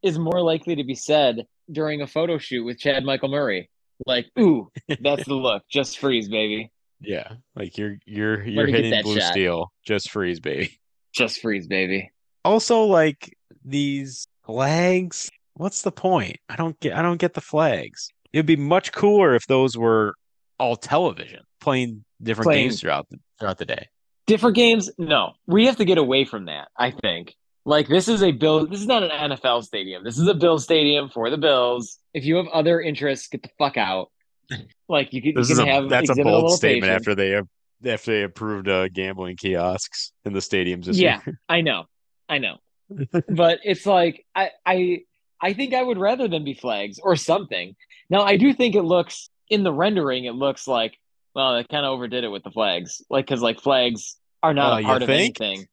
Is 0.00 0.16
more 0.16 0.40
likely 0.40 0.76
to 0.76 0.84
be 0.84 0.94
said 0.94 1.44
during 1.70 2.02
a 2.02 2.06
photo 2.06 2.38
shoot 2.38 2.64
with 2.64 2.78
Chad 2.78 3.04
Michael 3.04 3.28
Murray. 3.28 3.70
Like, 4.06 4.26
ooh, 4.38 4.70
that's 5.00 5.24
the 5.26 5.34
look. 5.34 5.62
Just 5.70 5.98
freeze, 5.98 6.28
baby. 6.28 6.70
Yeah, 7.00 7.32
like 7.54 7.76
you're 7.78 7.96
you're 8.06 8.42
you're 8.46 8.66
hitting 8.66 9.02
blue 9.02 9.18
shot. 9.20 9.32
steel. 9.32 9.72
Just 9.84 10.10
freeze, 10.10 10.40
baby. 10.40 10.78
Just 11.14 11.40
freeze, 11.40 11.66
baby. 11.66 12.10
also 12.44 12.82
like 12.82 13.34
these 13.64 14.26
flags 14.44 15.30
what's 15.54 15.82
the 15.82 15.90
point 15.90 16.36
i 16.48 16.54
don't 16.56 16.78
get 16.78 16.94
i 16.94 17.02
don't 17.02 17.16
get 17.18 17.34
the 17.34 17.40
flags 17.40 18.08
it'd 18.32 18.46
be 18.46 18.54
much 18.54 18.92
cooler 18.92 19.34
if 19.34 19.46
those 19.48 19.76
were 19.76 20.14
all 20.60 20.76
television 20.76 21.40
playing 21.60 22.04
different 22.22 22.46
Playing- 22.46 22.64
games 22.68 22.80
throughout 22.80 23.08
the 23.10 23.18
throughout 23.40 23.58
the 23.58 23.64
day 23.66 23.88
Different 24.26 24.56
games? 24.56 24.90
No. 24.98 25.34
We 25.46 25.66
have 25.66 25.76
to 25.76 25.84
get 25.84 25.98
away 25.98 26.24
from 26.24 26.46
that, 26.46 26.66
I 26.76 26.90
think. 26.90 27.36
Like 27.66 27.88
this 27.88 28.06
is 28.06 28.22
a 28.22 28.30
Bill 28.30 28.66
this 28.66 28.80
is 28.80 28.86
not 28.86 29.02
an 29.02 29.10
NFL 29.10 29.64
stadium. 29.64 30.04
This 30.04 30.18
is 30.18 30.28
a 30.28 30.34
Bill 30.34 30.58
stadium 30.58 31.10
for 31.10 31.28
the 31.30 31.36
Bills. 31.36 31.98
If 32.14 32.24
you 32.24 32.36
have 32.36 32.46
other 32.48 32.80
interests, 32.80 33.26
get 33.28 33.42
the 33.42 33.50
fuck 33.58 33.76
out. 33.76 34.10
Like 34.88 35.12
you 35.12 35.20
can, 35.20 35.34
this 35.34 35.48
you 35.48 35.54
is 35.54 35.58
a 35.58 35.66
have 35.66 35.88
that's 35.88 36.08
a 36.08 36.14
bold 36.14 36.26
little 36.26 36.48
statement 36.50 36.82
patience. 36.90 37.00
after 37.00 37.14
they 37.16 37.30
have 37.30 37.48
after 37.84 38.12
they 38.12 38.22
approved 38.22 38.68
uh, 38.68 38.88
gambling 38.88 39.36
kiosks 39.36 40.12
in 40.24 40.32
the 40.32 40.38
stadiums 40.38 40.84
this 40.84 40.96
Yeah, 40.96 41.20
year 41.26 41.40
I 41.48 41.60
know. 41.62 41.86
I 42.28 42.38
know. 42.38 42.58
but 43.28 43.58
it's 43.64 43.84
like 43.84 44.24
I 44.32 44.52
I 44.64 45.00
I 45.42 45.54
think 45.54 45.74
I 45.74 45.82
would 45.82 45.98
rather 45.98 46.28
them 46.28 46.44
be 46.44 46.54
flags 46.54 47.00
or 47.00 47.16
something. 47.16 47.74
Now 48.08 48.22
I 48.22 48.36
do 48.36 48.52
think 48.54 48.76
it 48.76 48.82
looks 48.82 49.28
in 49.50 49.64
the 49.64 49.72
rendering 49.72 50.24
it 50.26 50.36
looks 50.36 50.68
like 50.68 50.96
well 51.34 51.56
they 51.56 51.64
kind 51.64 51.84
of 51.84 51.90
overdid 51.92 52.22
it 52.22 52.28
with 52.28 52.44
the 52.44 52.52
flags. 52.52 53.02
Like 53.10 53.26
cuz 53.26 53.42
like 53.42 53.60
flags 53.60 54.16
are 54.44 54.54
not 54.54 54.74
Oh, 54.74 54.76
a 54.78 54.82
part 54.84 55.02
of 55.02 55.10
anything. 55.10 55.66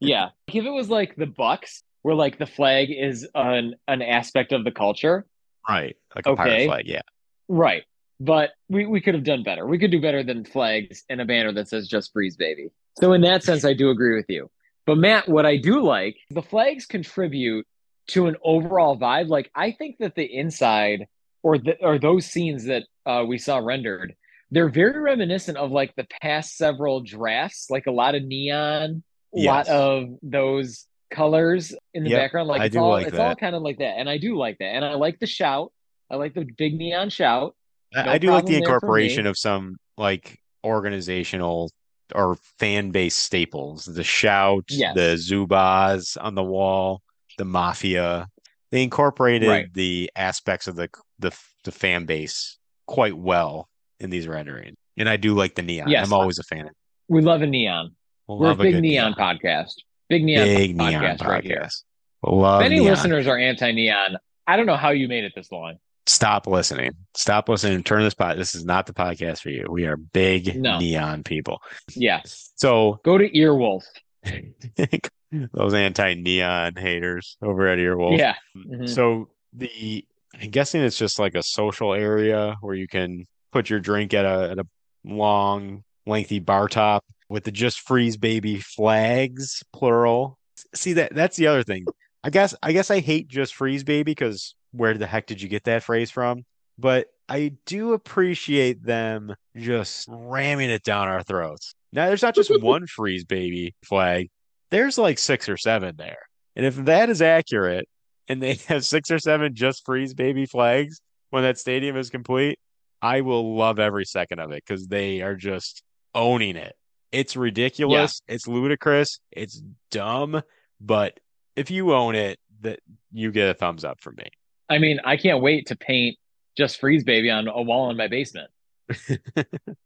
Yeah. 0.00 0.30
If 0.46 0.64
it 0.64 0.70
was 0.70 0.88
like 0.88 1.16
the 1.16 1.26
Bucks 1.26 1.82
where 2.02 2.14
like 2.14 2.38
the 2.38 2.46
flag 2.46 2.88
is 2.90 3.26
an 3.34 3.74
an 3.88 4.02
aspect 4.02 4.52
of 4.52 4.64
the 4.64 4.70
culture, 4.70 5.26
right 5.68 5.96
like 6.14 6.26
a 6.26 6.36
pirate 6.36 6.52
Okay. 6.52 6.66
flag 6.66 6.86
yeah 6.86 7.02
right. 7.48 7.82
But 8.18 8.50
we, 8.70 8.86
we 8.86 9.02
could 9.02 9.12
have 9.14 9.24
done 9.24 9.42
better. 9.42 9.66
We 9.66 9.78
could 9.78 9.90
do 9.90 10.00
better 10.00 10.22
than 10.22 10.44
flags 10.44 11.04
and 11.10 11.20
a 11.20 11.24
banner 11.26 11.52
that 11.52 11.68
says 11.68 11.86
just 11.86 12.12
freeze 12.12 12.36
baby. 12.36 12.70
So 12.98 13.12
in 13.12 13.20
that 13.22 13.42
sense 13.42 13.64
I 13.64 13.74
do 13.74 13.90
agree 13.90 14.16
with 14.16 14.26
you. 14.28 14.50
But 14.86 14.96
Matt, 14.98 15.28
what 15.28 15.44
I 15.44 15.56
do 15.56 15.82
like, 15.82 16.16
the 16.30 16.42
flags 16.42 16.86
contribute 16.86 17.66
to 18.08 18.26
an 18.26 18.36
overall 18.42 18.96
vibe. 18.96 19.28
Like 19.28 19.50
I 19.54 19.72
think 19.72 19.96
that 19.98 20.14
the 20.14 20.24
inside 20.24 21.06
or 21.42 21.58
the 21.58 21.76
or 21.82 21.98
those 21.98 22.24
scenes 22.26 22.64
that 22.66 22.84
uh, 23.04 23.24
we 23.26 23.36
saw 23.38 23.58
rendered, 23.58 24.14
they're 24.50 24.68
very 24.68 25.00
reminiscent 25.00 25.58
of 25.58 25.72
like 25.72 25.94
the 25.96 26.06
past 26.22 26.56
several 26.56 27.00
drafts, 27.02 27.66
like 27.68 27.86
a 27.86 27.90
lot 27.92 28.14
of 28.14 28.22
neon, 28.22 29.02
a 29.36 29.44
lot 29.44 29.68
of 29.68 30.08
those 30.22 30.86
colors 31.10 31.74
in 31.94 32.04
the 32.04 32.10
Yep, 32.10 32.20
background. 32.20 32.48
Like 32.48 32.60
I 32.60 32.64
it's 32.66 32.76
all 32.76 32.90
like 32.90 33.06
it's 33.08 33.18
all 33.18 33.36
kind 33.36 33.54
of 33.54 33.62
like 33.62 33.78
that. 33.78 33.98
And 33.98 34.08
I 34.08 34.18
do 34.18 34.36
like 34.36 34.58
that. 34.58 34.66
And 34.74 34.84
I 34.84 34.94
like 34.94 35.18
the 35.18 35.26
shout. 35.26 35.72
I 36.10 36.16
like 36.16 36.34
the 36.34 36.46
big 36.56 36.74
neon 36.74 37.10
shout. 37.10 37.54
I, 37.94 38.02
No 38.04 38.10
I 38.12 38.18
do 38.18 38.30
like 38.30 38.44
the 38.46 38.50
problem 38.50 38.52
there 38.52 38.60
for 38.68 38.74
incorporation 38.74 39.26
of 39.26 39.38
some 39.38 39.76
like 39.96 40.38
organizational 40.64 41.70
or 42.14 42.36
fan 42.58 42.90
base 42.90 43.14
staples. 43.14 43.84
The 43.84 44.04
shout, 44.04 44.64
Yes. 44.70 44.94
the 44.94 45.16
Zubaz 45.16 46.16
on 46.20 46.34
the 46.34 46.42
wall, 46.44 47.02
the 47.38 47.44
mafia. 47.44 48.28
They 48.70 48.82
incorporated 48.82 49.48
Right. 49.48 49.72
the 49.74 50.10
aspects 50.16 50.66
of 50.66 50.76
the 50.76 50.88
the 51.18 51.32
the 51.64 51.72
fan 51.72 52.04
base 52.04 52.58
quite 52.86 53.16
well 53.16 53.68
in 53.98 54.10
these 54.10 54.28
renderings. 54.28 54.76
And 54.96 55.08
I 55.08 55.16
do 55.16 55.34
like 55.34 55.54
the 55.56 55.62
neon. 55.62 55.88
Yes. 55.88 56.06
I'm 56.06 56.12
always 56.12 56.38
a 56.38 56.44
fan. 56.44 56.70
We 57.08 57.22
love 57.22 57.42
a 57.42 57.46
neon. 57.46 57.95
We're 58.28 58.50
a 58.50 58.54
big 58.56 58.74
good 58.74 58.80
neon, 58.82 59.14
podcast. 59.14 59.74
Big 60.08 60.24
neon 60.24 60.44
Big 60.44 60.76
podcast 60.76 60.90
neon 61.20 61.30
right 61.30 61.44
here. 61.44 61.60
podcast. 61.62 61.82
Love 62.24 62.60
If 62.62 62.66
any 62.66 62.76
neon. 62.80 62.90
listeners 62.90 63.26
are 63.26 63.38
anti-neon, 63.38 64.16
I 64.46 64.56
don't 64.56 64.66
know 64.66 64.76
how 64.76 64.90
you 64.90 65.08
made 65.08 65.24
it 65.24 65.32
this 65.34 65.50
long. 65.52 65.76
Stop 66.06 66.46
listening. 66.46 66.92
Stop 67.16 67.48
listening. 67.48 67.82
Turn 67.82 68.02
this 68.02 68.14
pod. 68.14 68.38
This 68.38 68.54
is 68.54 68.64
not 68.64 68.86
the 68.86 68.94
podcast 68.94 69.40
for 69.42 69.50
you. 69.50 69.66
We 69.68 69.86
are 69.86 69.96
big 69.96 70.56
No. 70.56 70.78
neon 70.78 71.24
people. 71.24 71.60
Yeah. 71.94 72.20
So 72.24 73.00
Go 73.04 73.18
to 73.18 73.28
Earwolf. 73.30 73.82
those 75.52 75.74
anti-neon 75.74 76.76
haters 76.76 77.36
over 77.42 77.66
at 77.68 77.78
Earwolf. 77.78 78.18
Yeah. 78.18 78.34
Mhm. 78.56 78.88
So 78.88 79.30
the 79.52 80.04
I'm 80.40 80.50
guessing 80.50 80.82
it's 80.82 80.98
just 80.98 81.18
like 81.18 81.34
a 81.34 81.42
social 81.42 81.92
area 81.94 82.56
where 82.60 82.74
you 82.74 82.86
can 82.86 83.26
put 83.52 83.70
your 83.70 83.80
drink 83.80 84.14
at 84.14 84.24
a 84.24 84.50
at 84.52 84.58
a 84.58 84.66
long, 85.04 85.82
lengthy 86.06 86.38
bar 86.40 86.68
top 86.68 87.04
with 87.28 87.44
the 87.44 87.52
just 87.52 87.80
freeze 87.80 88.16
baby 88.16 88.58
flags, 88.58 89.62
plural. 89.72 90.38
See 90.74 90.94
that 90.94 91.14
that's 91.14 91.36
the 91.36 91.46
other 91.46 91.62
thing. 91.62 91.86
I 92.24 92.30
guess 92.30 92.54
I 92.62 92.72
guess 92.72 92.90
I 92.90 93.00
hate 93.00 93.28
just 93.28 93.54
freeze 93.54 93.84
baby 93.84 94.12
because 94.12 94.54
where 94.72 94.94
the 94.94 95.06
heck 95.06 95.26
did 95.26 95.40
you 95.40 95.48
get 95.48 95.64
that 95.64 95.82
phrase 95.82 96.10
from? 96.10 96.44
But 96.78 97.08
I 97.28 97.52
do 97.64 97.92
appreciate 97.92 98.82
them 98.84 99.34
just 99.56 100.06
ramming 100.10 100.70
it 100.70 100.82
down 100.82 101.08
our 101.08 101.22
throats. 101.22 101.74
Now 101.92 102.06
there's 102.06 102.22
not 102.22 102.34
just 102.34 102.50
one 102.62 102.86
freeze 102.86 103.24
baby 103.24 103.74
flag. 103.84 104.28
There's 104.70 104.98
like 104.98 105.18
six 105.18 105.48
or 105.48 105.56
seven 105.56 105.94
there. 105.96 106.18
And 106.54 106.66
if 106.66 106.76
that 106.86 107.10
is 107.10 107.22
accurate, 107.22 107.88
and 108.28 108.42
they 108.42 108.54
have 108.68 108.84
six 108.84 109.10
or 109.10 109.18
seven 109.18 109.54
just 109.54 109.84
freeze 109.84 110.14
baby 110.14 110.46
flags 110.46 111.00
when 111.30 111.42
that 111.42 111.58
stadium 111.58 111.96
is 111.96 112.10
complete, 112.10 112.58
I 113.02 113.20
will 113.20 113.56
love 113.56 113.78
every 113.78 114.04
second 114.04 114.40
of 114.40 114.50
it 114.52 114.62
because 114.66 114.86
they 114.86 115.22
are 115.22 115.34
just 115.34 115.82
owning 116.14 116.56
it. 116.56 116.74
It's 117.12 117.36
ridiculous, 117.36 118.20
it's 118.28 118.46
ludicrous, 118.48 119.20
it's 119.30 119.62
dumb, 119.90 120.42
but 120.80 121.18
if 121.54 121.70
you 121.70 121.94
own 121.94 122.14
it, 122.14 122.38
that 122.60 122.80
you 123.12 123.30
get 123.32 123.48
a 123.50 123.54
thumbs 123.54 123.84
up 123.84 124.00
from 124.00 124.16
me. 124.16 124.24
I 124.68 124.78
mean, 124.78 124.98
I 125.04 125.16
can't 125.16 125.40
wait 125.42 125.66
to 125.68 125.76
paint 125.76 126.16
just 126.58 126.80
freeze 126.80 127.04
baby 127.04 127.30
on 127.30 127.46
a 127.48 127.62
wall 127.62 127.90
in 127.90 127.96
my 127.96 128.08
basement. 128.08 128.50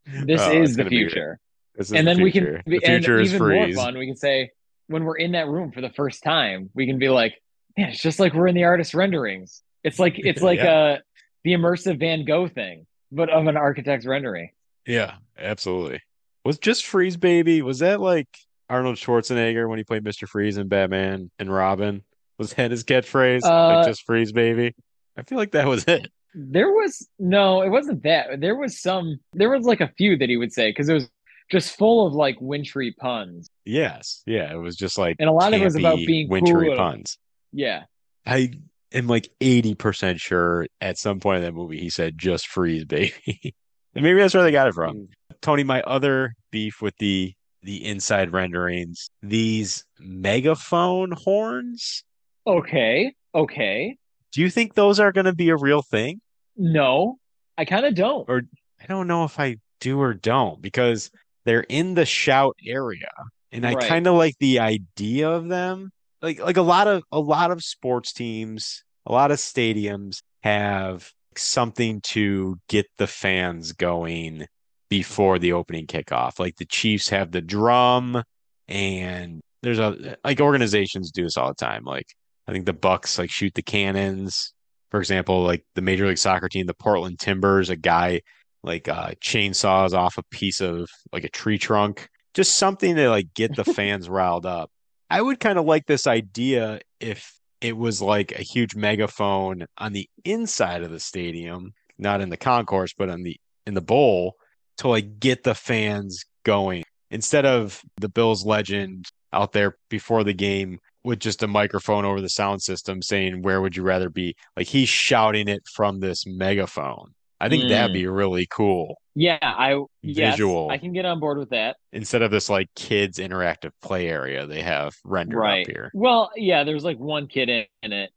This 0.06 0.40
Oh, 0.40 0.62
is 0.62 0.76
the 0.76 0.85
future. 0.87 1.38
this 1.76 1.88
is 1.88 1.92
and 1.92 2.06
the 2.06 2.14
then 2.14 2.22
we 2.22 2.33
can 2.33 2.62
The 2.66 2.80
future 2.80 3.16
and 3.16 3.22
is 3.22 3.35
even 3.35 3.38
freeze. 3.46 3.76
more 3.76 3.85
fun 3.85 3.98
we 3.98 4.06
can 4.06 4.16
say 4.16 4.50
when 4.88 5.04
we're 5.04 5.16
in 5.18 5.33
that 5.33 5.46
room 5.48 5.70
for 5.72 5.80
the 5.80 5.90
first 5.90 6.22
time 6.24 6.70
we 6.74 6.87
can 6.87 6.98
be 6.98 7.09
like 7.09 7.35
man 7.78 7.90
it's 7.90 8.02
just 8.02 8.18
like 8.18 8.35
we're 8.35 8.48
in 8.48 8.54
the 8.56 8.64
artist 8.64 8.92
renderings 8.94 9.62
it's 9.85 9.98
like 9.98 10.14
it's 10.18 10.42
like 10.42 10.59
Yeah. 10.59 10.72
uh 10.74 10.98
the 11.44 11.52
immersive 11.52 11.98
van 12.00 12.24
gogh 12.24 12.48
thing 12.48 12.87
but 13.12 13.30
of 13.30 13.46
an 13.46 13.56
architect's 13.56 14.04
rendering 14.06 14.50
Yeah, 14.87 15.14
absolutely. 15.38 16.00
Was 16.44 16.59
just 16.59 16.87
Freeze 16.87 17.16
Baby, 17.16 17.62
was 17.62 17.81
that 17.81 18.00
like 18.00 18.29
Arnold 18.68 18.96
Schwarzenegger 18.96 19.68
when 19.68 19.79
he 19.79 19.85
played 19.85 20.05
Mr. 20.05 20.26
Freeze 20.29 20.57
in 20.57 20.68
Batman 20.68 21.31
and 21.38 21.53
Robin? 21.53 22.03
Was 22.38 22.55
that 22.55 22.70
his 22.70 22.85
catchphrase? 22.85 23.44
Uh, 23.44 23.76
like 23.76 23.87
just 23.87 24.05
Freeze 24.07 24.33
Baby? 24.33 24.74
I 25.18 25.22
feel 25.22 25.37
like 25.38 25.53
that 25.53 25.66
was 25.66 25.85
it. 25.85 26.09
there 26.35 26.68
was 26.70 27.07
no 27.18 27.61
it 27.62 27.68
wasn't 27.68 28.03
that 28.05 28.40
there 28.40 28.55
was 28.57 28.81
some 28.81 29.18
there 29.35 29.50
was 29.50 29.64
like 29.66 29.81
a 29.81 29.92
few 29.98 30.16
that 30.16 30.29
he 30.29 30.37
would 30.37 30.53
say 30.53 30.70
because 30.70 30.88
it 30.88 30.94
was 30.94 31.09
just 31.50 31.76
full 31.76 32.07
of 32.07 32.14
like 32.14 32.37
wintry 32.40 32.92
puns 32.92 33.48
Yes. 33.64 34.22
Yeah, 34.26 34.53
it 34.53 34.57
was 34.57 34.76
just 34.76 34.96
like 34.96 35.16
And 35.18 35.29
a 35.29 35.33
lot 35.33 35.53
of 35.53 35.61
it 35.61 35.64
was 35.64 35.74
about 35.74 35.96
being 35.96 36.29
wintry 36.29 36.68
cool. 36.68 36.76
puns. 36.76 37.18
yeah 37.53 37.83
I 38.24 38.53
am 38.92 39.09
like 39.09 39.29
80% 39.40 40.20
sure 40.20 40.66
at 40.81 40.96
some 40.98 41.18
point 41.20 41.38
in 41.38 41.42
that 41.42 41.53
movie 41.55 41.81
he 41.81 41.90
said 41.90 42.16
just 42.16 42.46
freeze 42.46 42.85
baby. 42.85 43.12
and 43.94 44.05
maybe 44.05 44.20
that's 44.20 44.33
where 44.33 44.44
they 44.44 44.53
got 44.53 44.68
it 44.68 44.74
from. 44.74 45.09
Tony, 45.42 45.64
my 45.64 45.83
other 45.83 46.35
beef 46.50 46.81
with 46.83 46.96
the 46.98 47.35
the 47.62 47.85
inside 47.85 48.33
renderings, 48.33 49.11
these 49.22 49.85
megaphone 49.98 51.12
horns, 51.12 52.05
okay 52.46 53.12
okay 53.35 53.96
do 54.33 54.40
you 54.40 54.48
think 54.48 54.74
those 54.74 54.98
are 54.98 55.12
going 55.12 55.26
to 55.26 55.35
be 55.35 55.50
a 55.50 55.57
real 55.57 55.83
thing? 55.83 56.20
no 56.57 57.18
i 57.59 57.64
kind 57.64 57.85
of 57.85 57.94
don't 57.94 58.29
Or 58.29 58.42
I 58.83 58.87
don't 58.87 59.07
know 59.07 59.24
if 59.24 59.38
I 59.38 59.57
do 59.81 60.00
or 60.00 60.14
don't 60.14 60.61
because 60.62 61.11
they're 61.44 61.66
in 61.68 61.94
the 61.94 62.07
shout 62.07 62.57
area 62.66 63.11
and 63.53 63.66
I 63.66 63.74
Right. 63.74 63.88
kind 63.88 64.07
of 64.07 64.14
like 64.14 64.37
the 64.40 64.59
idea 64.61 65.29
of 65.29 65.48
them. 65.48 65.90
Like 66.22 66.38
like 66.40 66.57
a 66.57 66.62
lot 66.62 66.87
of 66.88 67.03
a 67.12 67.20
lot 67.20 67.50
of 67.50 67.62
sports 67.62 68.12
teams, 68.12 68.83
a 69.07 69.12
lot 69.12 69.31
of 69.31 69.38
stadiums 69.38 70.22
have 70.42 71.12
something 71.37 72.00
to 72.03 72.59
get 72.68 72.87
the 72.98 73.07
fans 73.07 73.72
going 73.72 74.46
before 74.90 75.38
the 75.38 75.53
opening 75.53 75.87
kickoff. 75.87 76.38
Like 76.38 76.57
the 76.57 76.66
Chiefs 76.66 77.09
have 77.09 77.31
the 77.31 77.40
drum 77.40 78.22
and 78.68 79.40
there's 79.62 79.79
a 79.79 80.16
like 80.24 80.40
organizations 80.40 81.11
do 81.11 81.22
this 81.22 81.37
all 81.37 81.48
the 81.48 81.55
time. 81.55 81.85
Like 81.85 82.07
I 82.46 82.53
think 82.53 82.66
the 82.66 82.72
Bucks 82.72 83.18
like 83.18 83.31
shoot 83.31 83.55
the 83.55 83.62
cannons. 83.62 84.53
For 84.90 84.98
example, 84.98 85.42
like 85.44 85.64
the 85.76 85.83
Major 85.83 86.09
League 86.09 86.18
Soccer 86.18 86.48
team, 86.48 86.66
the 86.66 86.74
Portland 86.74 87.18
Timbers, 87.18 87.70
a 87.70 87.76
guy 87.76 88.20
like 88.62 88.88
uh 88.88 89.12
chainsaws 89.22 89.94
off 89.94 90.18
a 90.18 90.22
piece 90.31 90.61
of 90.61 90.88
like 91.12 91.24
a 91.24 91.31
tree 91.31 91.59
trunk. 91.59 92.09
Just 92.35 92.57
something 92.57 92.96
to 92.96 93.09
like 93.09 93.33
get 93.35 93.55
the 93.57 93.64
fans 93.74 94.09
riled 94.09 94.44
up. 94.44 94.70
I 95.09 95.22
would 95.22 95.40
kind 95.40 95.59
of 95.59 95.64
like 95.64 95.87
this 95.87 96.07
idea 96.07 96.81
if 97.00 97.33
it 97.61 97.76
was 97.76 98.03
like 98.03 98.33
a 98.33 98.42
huge 98.42 98.74
megaphone 98.74 99.66
on 99.79 99.92
the 99.92 100.09
inside 100.24 100.83
of 100.83 100.90
the 100.90 101.00
stadium, 101.00 101.72
not 101.98 102.20
in 102.20 102.31
the 102.31 102.37
concourse, 102.37 102.94
but 102.96 103.09
on 103.09 103.22
the 103.22 103.37
in 103.66 103.74
the 103.74 103.81
bowl 103.81 104.35
to 104.80 104.88
like 104.88 105.20
get 105.20 105.42
the 105.44 105.54
fans 105.54 106.24
going 106.44 106.82
instead 107.10 107.46
of 107.46 107.80
the 108.00 108.08
Bills 108.08 108.44
legend 108.44 109.06
out 109.32 109.52
there 109.52 109.76
before 109.88 110.24
the 110.24 110.32
game 110.32 110.78
with 111.04 111.20
just 111.20 111.42
a 111.42 111.46
microphone 111.46 112.04
over 112.04 112.20
the 112.20 112.28
sound 112.28 112.60
system 112.62 113.00
saying 113.00 113.42
where 113.42 113.60
would 113.60 113.76
you 113.76 113.82
rather 113.82 114.10
be 114.10 114.34
like 114.56 114.66
he's 114.66 114.88
shouting 114.88 115.48
it 115.48 115.62
from 115.74 116.00
this 116.00 116.24
megaphone 116.26 117.12
i 117.40 117.48
think 117.48 117.68
that'd 117.68 117.90
Mm. 117.90 117.94
be 117.94 118.06
really 118.06 118.46
cool 118.50 118.96
Yeah, 119.14 119.38
I 119.40 119.82
yes, 120.02 120.34
Visual. 120.34 120.68
I 120.70 120.78
can 120.78 120.92
get 120.92 121.04
on 121.04 121.20
board 121.20 121.38
with 121.38 121.50
that. 121.50 121.76
instead 121.92 122.22
of 122.22 122.30
this 122.30 122.48
like 122.50 122.68
kids 122.74 123.18
interactive 123.18 123.70
play 123.82 124.08
area 124.08 124.46
they 124.46 124.62
have 124.62 124.94
rendered 125.04 125.38
Right. 125.38 125.66
up 125.66 125.72
here 125.74 125.90
Well, 125.94 126.30
yeah, 126.36 126.64
there's 126.64 126.84
like 126.84 126.98
one 126.98 127.26
kid 127.28 127.48
in, 127.48 127.64
in 127.82 127.92
it. 127.92 128.10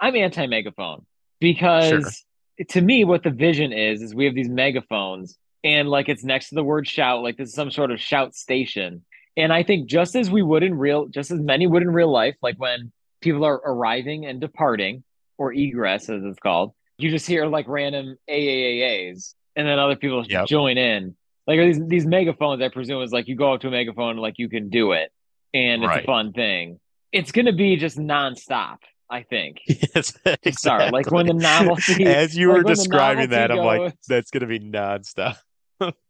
I'm 0.00 0.16
anti 0.16 0.46
megaphone 0.46 1.04
because 1.40 2.24
to 2.70 2.80
me, 2.80 3.04
what 3.04 3.22
the 3.22 3.30
vision 3.30 3.72
is 3.72 4.00
is 4.02 4.14
we 4.14 4.24
have 4.26 4.34
these 4.34 4.48
megaphones 4.48 5.36
and 5.64 5.88
like 5.88 6.08
it's 6.08 6.22
next 6.22 6.50
to 6.50 6.54
the 6.54 6.62
word 6.64 6.86
shout, 6.86 7.22
like 7.22 7.36
this 7.36 7.48
is 7.48 7.54
some 7.54 7.70
sort 7.70 7.90
of 7.90 8.00
shout 8.00 8.34
station. 8.34 9.04
And 9.36 9.52
I 9.52 9.64
think 9.64 9.88
just 9.88 10.14
as 10.14 10.30
we 10.30 10.42
would 10.42 10.62
in 10.62 10.74
real, 10.78 11.06
just 11.08 11.30
as 11.32 11.40
many 11.40 11.66
would 11.66 11.82
in 11.82 11.90
real 11.90 12.10
life, 12.12 12.36
like 12.42 12.56
when 12.58 12.92
people 13.20 13.44
are 13.44 13.56
arriving 13.56 14.26
and 14.26 14.40
departing, 14.40 15.02
or 15.38 15.52
egress 15.52 16.08
as 16.08 16.22
it's 16.22 16.38
called, 16.38 16.72
you 16.98 17.10
just 17.10 17.26
hear 17.26 17.46
like 17.46 17.66
random 17.66 18.16
AAAAs, 18.30 19.34
and 19.56 19.66
then 19.66 19.78
other 19.80 19.96
people 19.96 20.24
Yep. 20.24 20.46
join 20.46 20.78
in. 20.78 21.16
Like 21.46 21.58
these 21.58 21.80
these 21.88 22.06
megaphones, 22.06 22.62
I 22.62 22.68
presume 22.68 23.02
is 23.02 23.12
like 23.12 23.26
you 23.28 23.34
go 23.36 23.52
up 23.54 23.60
to 23.62 23.68
a 23.68 23.70
megaphone, 23.70 24.16
like 24.16 24.34
you 24.38 24.48
can 24.48 24.68
do 24.70 24.92
it, 24.92 25.10
and 25.52 25.82
it's 25.82 25.88
Right. 25.88 26.04
a 26.04 26.06
fun 26.06 26.32
thing. 26.32 26.78
It's 27.12 27.32
gonna 27.32 27.52
be 27.52 27.76
just 27.76 27.98
nonstop. 27.98 28.78
I 29.10 29.22
think. 29.22 29.58
yes 29.66 30.14
Sorry, 30.58 30.90
like 30.90 31.10
when 31.10 31.26
the 31.26 31.34
exactly. 31.34 31.66
novelty- 31.68 32.06
as 32.06 32.36
you 32.36 32.48
like 32.48 32.56
were 32.58 32.62
describing 32.64 33.30
that 33.30 33.50
i'm 33.52 33.58
like 33.58 33.94
that's 34.08 34.30
gonna 34.30 34.46
be 34.46 34.58
nonstop 34.60 35.36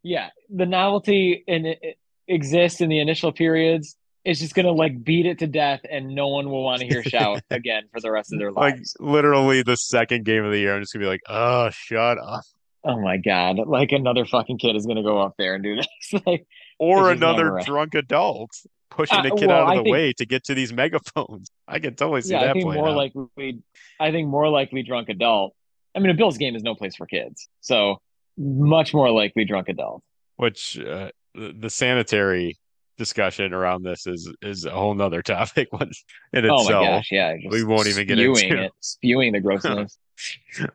yeah, 0.02 0.30
the 0.50 0.66
novelty 0.66 1.44
and 1.48 1.66
it, 1.66 1.98
exists 2.28 2.80
in 2.80 2.88
the 2.88 3.00
initial 3.00 3.32
periods. 3.32 3.96
It's 4.24 4.40
just 4.40 4.54
gonna 4.54 4.72
like 4.72 5.04
beat 5.04 5.26
it 5.26 5.40
to 5.40 5.46
death, 5.46 5.80
and 5.90 6.14
no 6.14 6.28
one 6.28 6.50
will 6.50 6.62
want 6.64 6.80
to 6.80 6.86
hear 6.86 7.02
shout 7.04 7.42
again 7.50 7.84
for 7.92 8.00
the 8.00 8.10
rest 8.10 8.32
of 8.32 8.38
their 8.38 8.50
life. 8.52 8.74
like 8.74 8.82
literally 8.98 9.62
the 9.62 9.76
second 9.76 10.24
game 10.24 10.44
of 10.44 10.50
the 10.52 10.58
year 10.58 10.74
i'm 10.74 10.80
just 10.80 10.92
gonna 10.94 11.04
be 11.04 11.08
like 11.08 11.20
oh 11.28 11.68
shut 11.70 12.16
up 12.18 12.42
oh 12.86 13.00
my 13.00 13.16
god! 13.16 13.58
Like 13.66 13.92
another 13.92 14.24
fucking 14.26 14.58
kid 14.58 14.76
is 14.76 14.86
gonna 14.86 15.02
go 15.02 15.18
up 15.20 15.34
there 15.38 15.54
and 15.54 15.64
do 15.64 15.76
this. 15.76 16.22
like, 16.26 16.46
or 16.78 17.10
another 17.10 17.60
drunk 17.64 17.94
adult 17.94 18.50
pushing 18.90 19.18
Uh, 19.18 19.22
a 19.34 19.36
kid 19.38 19.48
well, 19.48 19.62
out 19.62 19.68
I 19.68 19.72
of 19.72 19.78
the 19.78 19.82
think- 19.84 19.92
way 19.92 20.12
to 20.18 20.26
get 20.26 20.44
to 20.44 20.54
these 20.54 20.72
megaphones. 20.72 21.50
I 21.68 21.78
can 21.78 21.94
totally 21.94 22.20
see 22.22 22.32
yeah, 22.32 22.40
that 22.40 22.50
I 22.50 22.52
think 22.52 22.64
more 22.66 22.88
out. 22.88 22.96
likely. 22.96 23.62
I 23.98 24.10
think 24.10 24.28
more 24.28 24.48
likely 24.50 24.82
drunk 24.82 25.08
adult. 25.08 25.54
I 25.94 26.00
mean, 26.00 26.10
a 26.10 26.14
Bills 26.14 26.36
game 26.38 26.56
is 26.56 26.62
no 26.62 26.74
place 26.74 26.94
for 26.96 27.06
kids, 27.06 27.48
so 27.60 28.00
much 28.36 28.94
more 28.94 29.10
likely 29.10 29.44
drunk 29.44 29.68
adult. 29.68 30.02
Which 30.36 30.78
uh, 30.78 31.10
the, 31.34 31.54
the 31.58 31.70
sanitary 31.70 32.58
discussion 32.96 33.52
around 33.52 33.82
this 33.82 34.06
is 34.06 34.32
is 34.42 34.64
a 34.64 34.70
whole 34.70 34.94
nother 34.94 35.22
topic 35.22 35.68
in 36.32 36.50
Oh 36.50 36.64
my 36.64 36.70
gosh, 36.70 37.08
yeah, 37.10 37.34
we 37.48 37.64
won't 37.64 37.88
even 37.88 38.06
get 38.06 38.14
spewing 38.14 38.50
into. 38.50 38.62
it, 38.64 38.72
spewing 38.80 39.32
the 39.32 39.40
grossness. 39.40 39.98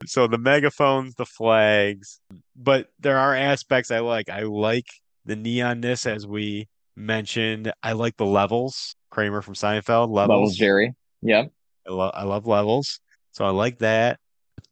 So 0.06 0.28
the 0.28 0.38
megaphones, 0.38 1.16
the 1.16 1.26
flags, 1.26 2.20
but 2.58 2.90
there 3.00 3.18
are 3.18 3.34
aspects 3.34 3.90
I 3.90 4.00
like. 4.00 4.30
I 4.30 4.42
like 4.42 4.88
the 5.26 5.38
neonness, 5.38 6.06
as 6.06 6.28
we 6.28 6.68
mentioned. 6.98 7.72
I 7.82 7.94
like 7.94 8.18
the 8.18 8.26
levels. 8.26 8.98
Kramer 9.10 9.42
from 9.42 9.54
Seinfeld 9.54 10.10
levels. 10.10 10.30
Levels, 10.30 10.58
Jerry. 10.58 10.94
Yeah. 11.22 11.46
I 11.88 11.94
love 11.94 12.12
I 12.14 12.24
love 12.24 12.48
levels. 12.48 13.00
So 13.32 13.46
I 13.46 13.52
like 13.52 13.80
that. 13.80 14.20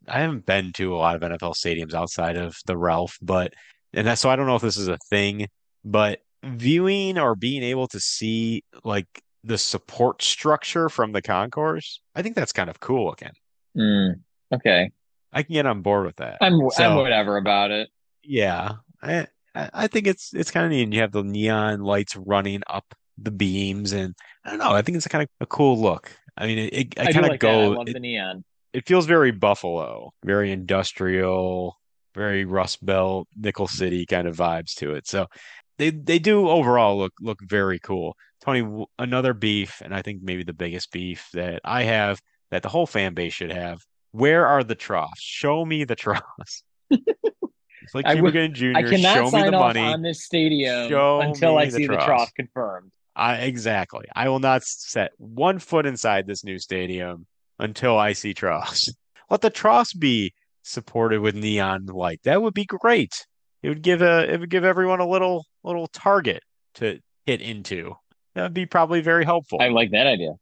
I 0.08 0.20
haven't 0.20 0.46
been 0.46 0.72
to 0.74 0.96
a 0.96 0.98
lot 0.98 1.16
of 1.16 1.22
NFL 1.22 1.54
stadiums 1.54 1.94
outside 1.94 2.38
of 2.38 2.56
the 2.66 2.78
Ralph, 2.78 3.18
but 3.22 3.54
and 3.94 4.08
that, 4.08 4.20
so 4.20 4.30
I 4.30 4.36
don't 4.36 4.48
know 4.48 4.56
if 4.56 4.62
this 4.62 4.78
is 4.78 4.88
a 4.88 4.98
thing, 5.10 5.48
but 5.84 6.20
viewing 6.44 7.18
or 7.18 7.36
being 7.36 7.64
able 7.64 7.88
to 7.88 8.00
see 8.00 8.64
like 8.84 9.08
the 9.44 9.58
support 9.58 10.22
structure 10.22 10.90
from 10.90 11.12
the 11.12 11.22
concourse, 11.22 12.02
I 12.16 12.22
think 12.22 12.36
that's 12.36 12.54
kind 12.54 12.70
of 12.70 12.80
cool 12.80 13.06
looking. 13.06 13.32
Mm, 13.78 14.22
okay. 14.54 14.92
I 15.34 15.44
can 15.44 15.54
get 15.54 15.66
on 15.66 15.82
board 15.82 16.06
with 16.06 16.18
that. 16.18 16.38
I'm 16.42 16.60
I'm 16.78 16.96
whatever 16.96 17.38
about 17.38 17.72
it. 17.72 17.90
Yeah, 18.24 18.74
I 19.02 19.28
I 19.56 19.88
think 19.88 20.08
it's 20.08 20.34
it's 20.34 20.52
kind 20.52 20.66
of 20.66 20.72
neat. 20.72 20.84
And 20.84 20.94
you 20.94 21.02
have 21.02 21.12
the 21.12 21.24
neon 21.24 21.82
lights 21.82 22.16
running 22.16 22.62
up 22.68 22.94
the 23.18 23.32
beams, 23.32 23.94
and 23.94 24.16
I 24.46 24.52
don't 24.52 24.60
know. 24.60 24.72
I 24.72 24.82
think 24.82 24.98
it's 24.98 25.08
kind 25.08 25.24
of 25.24 25.30
a 25.42 25.46
cool 25.46 25.80
look. 25.80 26.12
I 26.38 26.46
mean, 26.46 26.58
it, 26.60 26.74
it 26.74 27.00
I 27.00 27.04
I 27.04 27.12
kind 27.12 27.26
of 27.26 27.32
like 27.32 27.42
that. 27.42 27.50
I 27.50 27.52
go. 27.52 27.70
love 27.70 27.88
it- 27.88 27.94
the 27.94 28.00
neon. 28.00 28.44
It 28.74 28.88
feels 28.88 29.06
very 29.06 29.32
Buffalo, 29.32 30.12
very 30.24 30.52
industrial, 30.52 31.78
very 32.16 32.46
Rust 32.46 32.86
Belt, 32.86 33.28
Nickel 33.36 33.68
City 33.68 34.06
kind 34.06 34.28
of 34.28 34.36
vibes 34.36 34.74
to 34.76 34.94
it. 34.94 35.08
So 35.08 35.28
they 35.78 35.92
they 35.92 36.20
do 36.20 36.50
overall 36.50 36.98
look 36.98 37.14
look 37.22 37.40
very 37.42 37.80
cool. 37.80 38.16
Tony, 38.44 38.86
another 39.00 39.34
beef, 39.34 39.82
and 39.84 39.94
I 39.94 40.02
think 40.02 40.22
maybe 40.22 40.44
the 40.44 40.54
biggest 40.54 40.92
beef 40.92 41.30
that 41.34 41.62
I 41.64 41.84
have 41.84 42.22
that 42.52 42.64
the 42.64 42.70
whole 42.70 42.88
fan 42.88 43.14
base 43.14 43.34
should 43.34 43.52
have. 43.52 43.80
Where 44.12 44.48
are 44.48 44.64
the 44.64 44.76
troughs? 44.76 45.20
Show 45.20 45.66
me 45.66 45.84
the 45.84 45.96
troughs. 45.96 46.64
it's 46.90 47.04
like 47.94 48.06
Cuba 48.06 48.32
Gooding 48.32 48.54
Jr. 48.54 48.72
I 48.76 48.84
cannot 48.84 49.16
show 49.16 49.24
me 49.26 49.30
sign 49.30 49.52
the 49.52 49.58
off 49.58 49.76
money. 49.76 49.82
on 49.82 50.02
this 50.02 50.24
stadium 50.24 50.90
Show 50.90 51.22
until 51.22 51.56
me 51.56 51.64
I 51.64 51.66
the 51.66 51.72
see 51.72 51.88
the 51.88 51.98
trough 51.98 52.32
confirmed. 52.36 52.92
I 53.16 53.36
exactly. 53.38 54.06
I 54.16 54.30
will 54.30 54.40
not 54.40 54.64
set 54.64 55.12
one 55.18 55.60
foot 55.60 55.86
inside 55.86 56.28
this 56.28 56.44
new 56.44 56.60
stadium 56.60 57.26
until 57.60 57.98
I 57.98 58.14
see 58.14 58.34
troughs. 58.34 58.90
Let 59.30 59.42
the 59.42 59.50
troughs 59.50 59.94
be 59.94 60.34
supported 60.64 61.22
with 61.22 61.36
neon 61.36 61.86
light. 61.86 62.22
That 62.24 62.42
would 62.42 62.54
be 62.54 62.66
great. 62.66 63.26
It 63.64 63.70
would 63.70 63.82
give 63.82 64.02
a 64.02 64.32
it 64.32 64.40
would 64.40 64.50
give 64.50 64.64
everyone 64.64 65.00
a 65.00 65.08
little 65.08 65.46
little 65.64 65.88
target 65.88 66.44
to 66.76 67.00
hit 67.26 67.42
into. 67.42 67.96
That 68.36 68.44
would 68.44 68.54
be 68.54 68.66
probably 68.66 69.02
very 69.02 69.26
helpful. 69.26 69.60
I 69.62 69.70
like 69.70 69.92
that 69.92 70.08
idea. 70.08 70.34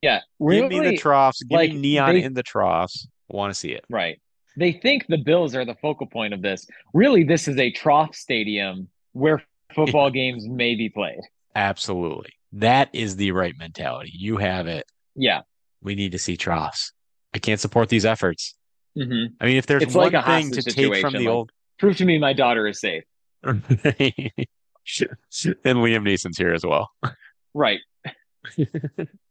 Yeah, 0.00 0.20
give 0.40 0.68
me 0.68 0.80
the 0.80 0.96
troughs. 0.96 1.42
Give 1.42 1.56
like, 1.56 1.72
me 1.72 1.78
neon 1.78 2.14
they- 2.14 2.22
in 2.22 2.34
the 2.34 2.42
troughs. 2.42 3.06
I 3.30 3.36
want 3.36 3.52
to 3.52 3.58
see 3.58 3.70
it. 3.70 3.84
right. 3.88 4.20
they 4.56 4.72
think 4.72 5.06
the 5.08 5.16
Bills 5.16 5.54
are 5.54 5.64
the 5.64 5.74
focal 5.76 6.06
point 6.06 6.34
of 6.34 6.42
this. 6.42 6.66
Really, 6.92 7.24
this 7.24 7.48
is 7.48 7.58
a 7.58 7.70
trough 7.70 8.14
stadium 8.14 8.88
where 9.12 9.42
football 9.74 10.10
games 10.20 10.46
may 10.46 10.74
be 10.74 10.90
played. 10.90 11.20
Absolutely. 11.54 12.32
That 12.52 12.90
is 12.92 13.16
the 13.16 13.32
right 13.32 13.54
mentality. 13.58 14.12
You 14.14 14.36
have 14.36 14.66
it. 14.66 14.84
Yeah. 15.16 15.40
We 15.84 15.94
need 15.94 16.12
to 16.12 16.18
see 16.18 16.36
troughs. 16.36 16.92
I 17.32 17.38
can't 17.38 17.60
support 17.60 17.88
these 17.88 18.04
efforts. 18.04 18.54
hmm 18.96 19.26
I 19.40 19.44
mean, 19.46 19.56
if 19.56 19.66
there's 19.66 19.82
It's 19.84 19.94
one 19.94 20.12
like 20.12 20.24
a 20.24 20.26
thing 20.26 20.50
to 20.52 20.62
take 20.62 20.96
from 20.96 21.12
the 21.12 21.18
like- 21.20 21.28
old 21.28 21.52
Prove 21.78 21.96
to 21.98 22.04
me 22.04 22.18
my 22.18 22.32
daughter 22.32 22.66
is 22.66 22.80
safe. 22.80 23.02
and 23.44 23.62
Liam 24.84 26.02
Neeson's 26.02 26.38
here 26.38 26.52
as 26.54 26.64
well. 26.64 26.90
Right. 27.52 27.80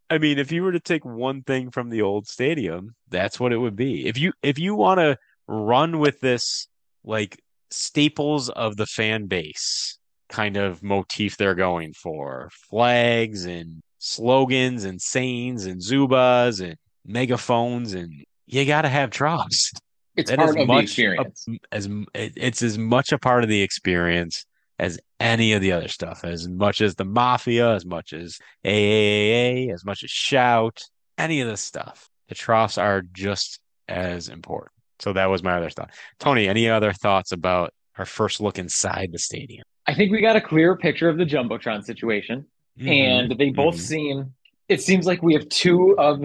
I 0.10 0.18
mean, 0.18 0.38
if 0.40 0.52
you 0.52 0.64
were 0.64 0.72
to 0.74 0.80
take 0.80 1.06
one 1.06 1.42
thing 1.44 1.72
from 1.72 1.90
the 1.90 2.02
old 2.02 2.28
stadium, 2.28 2.96
that's 3.10 3.40
what 3.40 3.54
it 3.54 3.58
would 3.58 3.76
be. 3.76 4.06
If 4.08 4.18
you 4.18 4.34
if 4.44 4.60
you 4.60 4.76
want 4.76 5.00
to 5.00 5.18
run 5.48 6.00
with 6.00 6.20
this 6.20 6.68
like 7.04 7.42
staples 7.72 8.50
of 8.50 8.78
the 8.78 8.86
fan 8.86 9.26
base 9.26 9.98
kind 10.30 10.58
of 10.58 10.82
motif 10.84 11.38
they're 11.38 11.56
going 11.56 11.94
for, 11.94 12.50
flags 12.70 13.46
and 13.46 13.82
slogans 14.04 14.84
and 14.84 15.02
sayings 15.02 15.66
and 15.66 15.80
Zubaz 15.82 16.62
and 16.62 16.76
megaphones 17.06 17.94
and 17.94 18.12
you 18.46 18.66
got 18.66 18.82
to 18.82 18.90
have 18.90 19.10
troughs. 19.12 19.72
It's 20.18 20.30
That 20.30 20.38
part 20.40 20.50
of 20.50 20.56
the 20.58 20.66
much 20.66 20.84
experience. 20.84 21.46
a- 21.50 21.76
as 21.76 21.86
it- 22.14 22.34
it's 22.36 22.62
as 22.62 22.78
much 22.78 23.14
a 23.14 23.18
part 23.18 23.44
of 23.44 23.50
the 23.50 23.62
experience 23.62 24.46
as 24.78 25.00
any 25.22 25.54
of 25.54 25.62
the 25.62 25.72
other 25.72 25.88
stuff, 25.88 26.26
as 26.26 26.50
much 26.50 26.82
as 26.82 26.96
the 26.96 27.06
mafia, 27.06 27.74
as 27.74 27.86
much 27.86 28.12
as 28.12 28.38
AAA, 28.66 29.72
as 29.74 29.86
much 29.86 30.04
as 30.04 30.12
shout, 30.12 30.82
any 31.18 31.40
of 31.40 31.48
this 31.48 31.62
stuff. 31.62 32.10
The 32.28 32.36
troughs 32.36 32.78
are 32.78 33.04
just 33.14 33.60
as 33.88 34.28
important. 34.28 34.72
So 35.00 35.14
that 35.14 35.28
was 35.28 35.44
my 35.44 35.54
other 35.58 35.70
thought. 35.70 35.92
Tony, 36.20 36.48
any 36.50 36.70
other 36.70 36.92
thoughts 36.92 37.32
about 37.32 37.74
our 37.98 38.06
first 38.06 38.42
look 38.42 38.60
inside 38.60 39.10
the 39.14 39.20
stadium? 39.20 39.64
I 39.88 39.94
think 39.96 40.12
we 40.12 40.22
got 40.22 40.36
a 40.36 40.42
clear 40.42 40.76
picture 40.78 41.08
of 41.10 41.18
the 41.18 41.26
Jumbotron 41.26 41.84
situation. 41.84 42.46
Mm-hmm. 42.80 42.88
and 42.90 43.32
they 43.38 43.52
both 43.52 43.76
mhm. 43.76 43.80
seem 43.80 44.34
it 44.68 44.82
seems 44.82 45.06
like 45.06 45.22
we 45.22 45.34
have 45.36 45.48
two 45.50 45.96
of 46.00 46.24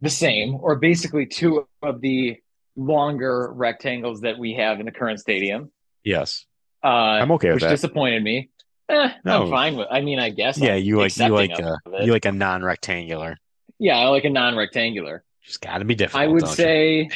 the 0.00 0.08
same 0.08 0.54
or 0.54 0.76
basically 0.76 1.26
two 1.26 1.66
of 1.82 2.00
the 2.00 2.38
longer 2.74 3.52
rectangles 3.52 4.22
that 4.22 4.38
we 4.38 4.54
have 4.54 4.80
in 4.80 4.86
the 4.86 4.92
current 4.92 5.20
stadium 5.20 5.70
yes, 6.02 6.46
uh 6.82 6.86
I'm 6.86 7.30
okay 7.32 7.48
with 7.48 7.56
which 7.56 7.62
that. 7.64 7.70
disappointed 7.70 8.22
me 8.22 8.48
eh, 8.88 9.10
No. 9.26 9.42
i'm 9.44 9.50
fine 9.50 9.76
with 9.76 9.88
i 9.90 10.00
mean 10.00 10.18
i 10.18 10.30
guess 10.30 10.56
Yeah, 10.56 10.74
I'm 10.76 10.82
you 10.84 10.96
like 10.98 11.14
you 11.18 11.28
like 11.28 11.50
a 11.58 11.76
you 12.02 12.12
like 12.12 12.24
a 12.24 12.32
non-rectangular. 12.32 13.36
yeah 13.78 13.98
i 13.98 14.06
like 14.08 14.24
a 14.24 14.30
non-rectangular 14.30 15.22
Just 15.44 15.60
got 15.60 15.78
to 15.78 15.84
be 15.84 15.94
different. 15.94 16.24
i 16.24 16.26
would 16.28 16.48
say 16.48 17.10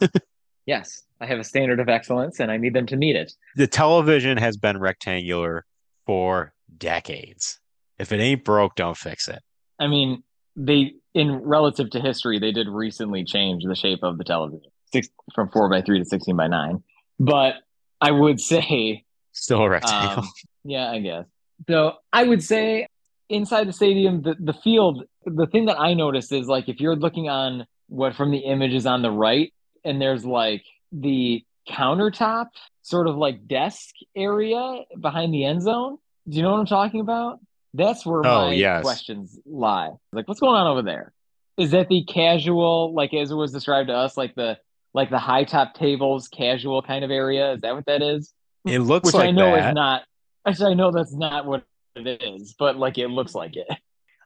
yes 0.66 1.02
i 1.20 1.26
have 1.26 1.38
a 1.38 1.44
standard 1.44 1.78
of 1.80 1.90
excellence 1.90 2.40
and 2.40 2.50
i 2.50 2.56
need 2.56 2.72
them 2.72 2.86
to 2.86 2.96
meet 2.96 3.16
it 3.16 3.34
the 3.56 3.66
television 3.66 4.38
has 4.38 4.56
been 4.56 4.78
rectangular 4.78 5.66
for 6.06 6.54
decades. 6.78 7.58
If 8.00 8.12
it 8.12 8.20
ain't 8.20 8.44
broke, 8.44 8.74
don't 8.74 8.96
fix 8.96 9.28
it. 9.28 9.40
i 9.78 9.86
mean 9.86 10.22
they 10.56 10.94
in 11.14 11.36
relative 11.36 11.90
to 11.90 12.00
history 12.00 12.38
they 12.38 12.52
did 12.52 12.68
recently 12.68 13.24
change 13.24 13.64
the 13.64 13.74
shape 13.74 14.00
of 14.02 14.18
the 14.18 14.24
television 14.24 14.70
six 14.92 15.08
from 15.34 15.48
four 15.50 15.68
by 15.68 15.80
three 15.82 15.98
to 15.98 16.04
16 16.04 16.36
by 16.36 16.46
nine 16.46 16.82
but 17.18 17.54
i 18.00 18.10
would 18.10 18.40
say 18.40 19.04
Still 19.32 19.62
a 19.62 19.70
rectangle. 19.70 20.24
Um, 20.24 20.30
yeah, 20.64 20.90
I 20.90 20.98
guess. 20.98 21.24
So 21.68 21.94
I 22.12 22.24
would 22.24 22.42
say 22.42 22.86
inside 23.28 23.68
the 23.68 23.72
stadium, 23.72 24.22
the, 24.22 24.34
the 24.38 24.52
field, 24.52 25.04
the 25.24 25.46
thing 25.46 25.66
that 25.66 25.78
I 25.78 25.94
noticed 25.94 26.32
is 26.32 26.46
like 26.48 26.68
if 26.68 26.80
you're 26.80 26.96
looking 26.96 27.28
on 27.28 27.66
what 27.88 28.16
from 28.16 28.30
the 28.32 28.38
images 28.38 28.86
on 28.86 29.02
the 29.02 29.10
right, 29.10 29.52
and 29.84 30.00
there's 30.00 30.24
like 30.24 30.64
the 30.92 31.44
countertop 31.68 32.46
sort 32.82 33.06
of 33.06 33.16
like 33.16 33.46
desk 33.46 33.94
area 34.16 34.82
behind 35.00 35.32
the 35.32 35.44
end 35.44 35.62
zone. 35.62 35.98
Do 36.28 36.36
you 36.36 36.42
know 36.42 36.50
what 36.52 36.58
I'm 36.60 36.66
talking 36.66 37.00
about? 37.00 37.38
That's 37.74 38.04
where 38.04 38.20
Oh, 38.26 38.46
my 38.48 38.52
yes. 38.52 38.82
questions 38.82 39.38
lie. 39.46 39.90
Like, 40.12 40.26
what's 40.28 40.40
going 40.40 40.56
on 40.56 40.66
over 40.66 40.82
there? 40.82 41.12
Is 41.56 41.70
that 41.72 41.88
the 41.88 42.04
casual, 42.04 42.94
like 42.94 43.12
as 43.14 43.30
it 43.30 43.34
was 43.34 43.52
described 43.52 43.88
to 43.88 43.94
us, 43.94 44.16
like 44.16 44.34
the 44.34 44.58
like 44.92 45.10
the 45.10 45.18
high 45.18 45.44
top 45.44 45.74
tables, 45.74 46.26
casual 46.28 46.82
kind 46.82 47.04
of 47.04 47.10
area? 47.10 47.52
Is 47.52 47.60
that 47.60 47.74
what 47.74 47.86
that 47.86 48.02
is? 48.02 48.32
it 48.66 48.80
looks 48.80 49.06
which 49.06 49.14
like 49.14 49.28
I 49.28 49.30
know 49.30 49.54
that. 49.54 49.68
is 49.70 49.74
not. 49.74 50.02
Actually, 50.46 50.72
I 50.72 50.74
know 50.74 50.90
that's 50.90 51.12
not 51.14 51.46
what 51.46 51.64
it 51.96 52.22
is, 52.22 52.54
but 52.58 52.76
like 52.76 52.98
it 52.98 53.08
looks 53.08 53.34
like 53.34 53.56
it. 53.56 53.66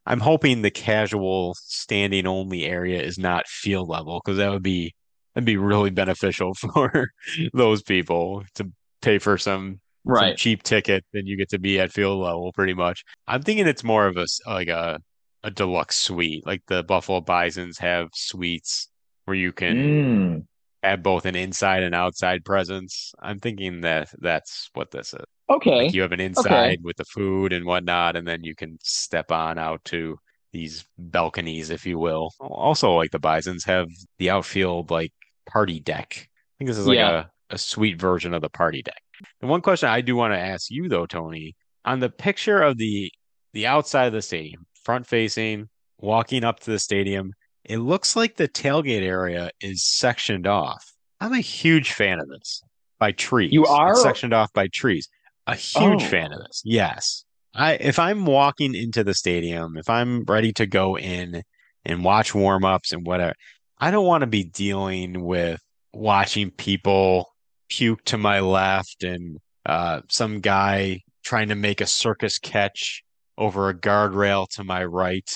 I'm 0.06 0.20
hoping 0.20 0.62
the 0.62 0.70
casual 0.70 1.54
standing 1.58 2.26
only 2.26 2.64
area 2.64 3.00
is 3.02 3.18
not 3.18 3.46
field 3.48 3.88
level 3.88 4.20
because 4.24 4.36
that 4.38 4.50
would 4.50 4.62
be 4.62 4.94
that'd 5.34 5.44
be 5.46 5.56
really 5.56 5.90
beneficial 5.90 6.54
for 6.74 7.10
those 7.52 7.82
people 7.82 8.44
to 8.56 8.70
pay 9.02 9.18
for 9.18 9.38
some 9.38 9.80
some 10.06 10.36
cheap 10.36 10.62
ticket, 10.62 11.04
then 11.12 11.26
you 11.26 11.36
get 11.36 11.48
to 11.50 11.58
be 11.58 11.80
at 11.80 11.92
field 11.92 12.20
level 12.20 12.52
pretty 12.52 12.74
much. 12.74 13.04
I'm 13.26 13.42
thinking 13.42 13.66
it's 13.66 13.84
more 13.84 14.06
of 14.06 14.16
a 14.16 14.26
like 14.46 14.68
a 14.68 15.00
a 15.42 15.50
deluxe 15.50 15.96
suite, 15.98 16.46
like 16.46 16.62
the 16.68 16.82
Buffalo 16.82 17.20
Bisons 17.20 17.78
have 17.78 18.08
suites 18.14 18.88
where 19.26 19.36
you 19.36 19.52
can 19.52 19.76
Mm. 19.76 20.46
have 20.82 21.02
both 21.02 21.26
an 21.26 21.36
inside 21.36 21.82
and 21.82 21.94
outside 21.94 22.44
presence. 22.44 23.12
I'm 23.20 23.38
thinking 23.38 23.82
that 23.82 24.08
that's 24.20 24.70
what 24.74 24.90
this 24.90 25.12
is. 25.14 25.24
Okay. 25.50 25.84
Like 25.86 25.94
you 25.94 26.02
have 26.02 26.12
an 26.12 26.20
inside 26.20 26.78
with 26.82 26.96
the 26.96 27.04
food 27.04 27.52
and 27.52 27.64
whatnot, 27.66 28.16
and 28.16 28.26
then 28.26 28.42
you 28.44 28.54
can 28.54 28.78
step 28.82 29.30
on 29.30 29.58
out 29.58 29.84
to 29.86 30.18
these 30.52 30.86
balconies, 30.98 31.68
if 31.70 31.84
you 31.84 31.98
will. 31.98 32.30
Also, 32.40 32.92
like 32.94 33.10
the 33.10 33.18
Bisons 33.18 33.64
have 33.64 33.88
the 34.18 34.30
outfield 34.30 34.90
like 34.90 35.12
party 35.46 35.80
deck. 35.80 36.08
I 36.16 36.28
think 36.58 36.68
this 36.68 36.78
is 36.78 36.86
like 36.86 36.96
Yeah. 36.96 37.10
a, 37.10 37.30
a 37.54 37.58
sweet 37.58 38.00
version 38.00 38.34
of 38.34 38.42
the 38.42 38.50
party 38.50 38.82
deck. 38.82 39.00
The 39.40 39.46
one 39.46 39.60
question 39.60 39.88
I 39.88 40.00
do 40.00 40.16
want 40.16 40.34
to 40.34 40.38
ask 40.38 40.70
you 40.70 40.88
though, 40.88 41.06
Tony, 41.06 41.54
on 41.84 42.00
the 42.00 42.10
picture 42.10 42.60
of 42.60 42.76
the 42.78 43.10
the 43.52 43.66
outside 43.66 44.06
of 44.06 44.12
the 44.12 44.22
stadium, 44.22 44.66
front 44.82 45.06
facing, 45.06 45.68
walking 45.98 46.42
up 46.42 46.58
to 46.60 46.70
the 46.72 46.78
stadium, 46.80 47.32
it 47.64 47.78
looks 47.78 48.16
like 48.16 48.36
the 48.36 48.48
tailgate 48.48 49.02
area 49.02 49.50
is 49.60 49.84
sectioned 49.84 50.46
off. 50.46 50.84
I'm 51.20 51.32
a 51.32 51.38
huge 51.40 51.92
fan 51.92 52.18
of 52.18 52.28
this 52.28 52.60
by 52.98 53.12
trees. 53.12 53.52
You 53.52 53.62
It's 53.62 53.70
are? 53.70 53.94
sectioned 53.94 54.34
off 54.34 54.52
by 54.52 54.66
trees. 54.74 55.08
A 55.46 55.54
huge 55.54 56.02
Oh. 56.02 56.06
fan 56.06 56.32
of 56.32 56.40
this. 56.40 56.62
Yes. 56.64 57.24
I 57.54 57.74
if 57.74 57.98
I'm 58.00 58.26
walking 58.26 58.74
into 58.74 59.04
the 59.04 59.14
stadium, 59.14 59.76
if 59.76 59.88
I'm 59.88 60.24
ready 60.24 60.52
to 60.54 60.66
go 60.66 60.98
in 60.98 61.42
and 61.84 62.02
watch 62.02 62.34
warm-ups 62.34 62.92
and 62.92 63.06
whatever, 63.06 63.34
I 63.78 63.92
don't 63.92 64.06
want 64.06 64.22
to 64.22 64.26
be 64.26 64.42
dealing 64.44 65.22
with 65.22 65.60
watching 65.92 66.50
people 66.50 67.28
puke 67.68 68.04
to 68.04 68.18
my 68.18 68.40
left 68.40 69.02
and 69.02 69.38
uh, 69.66 70.00
some 70.08 70.40
guy 70.40 71.00
trying 71.24 71.48
to 71.48 71.54
make 71.54 71.80
a 71.80 71.86
circus 71.86 72.38
catch 72.38 73.02
over 73.38 73.68
a 73.68 73.74
guardrail 73.74 74.46
to 74.48 74.62
my 74.64 74.84
right 74.84 75.28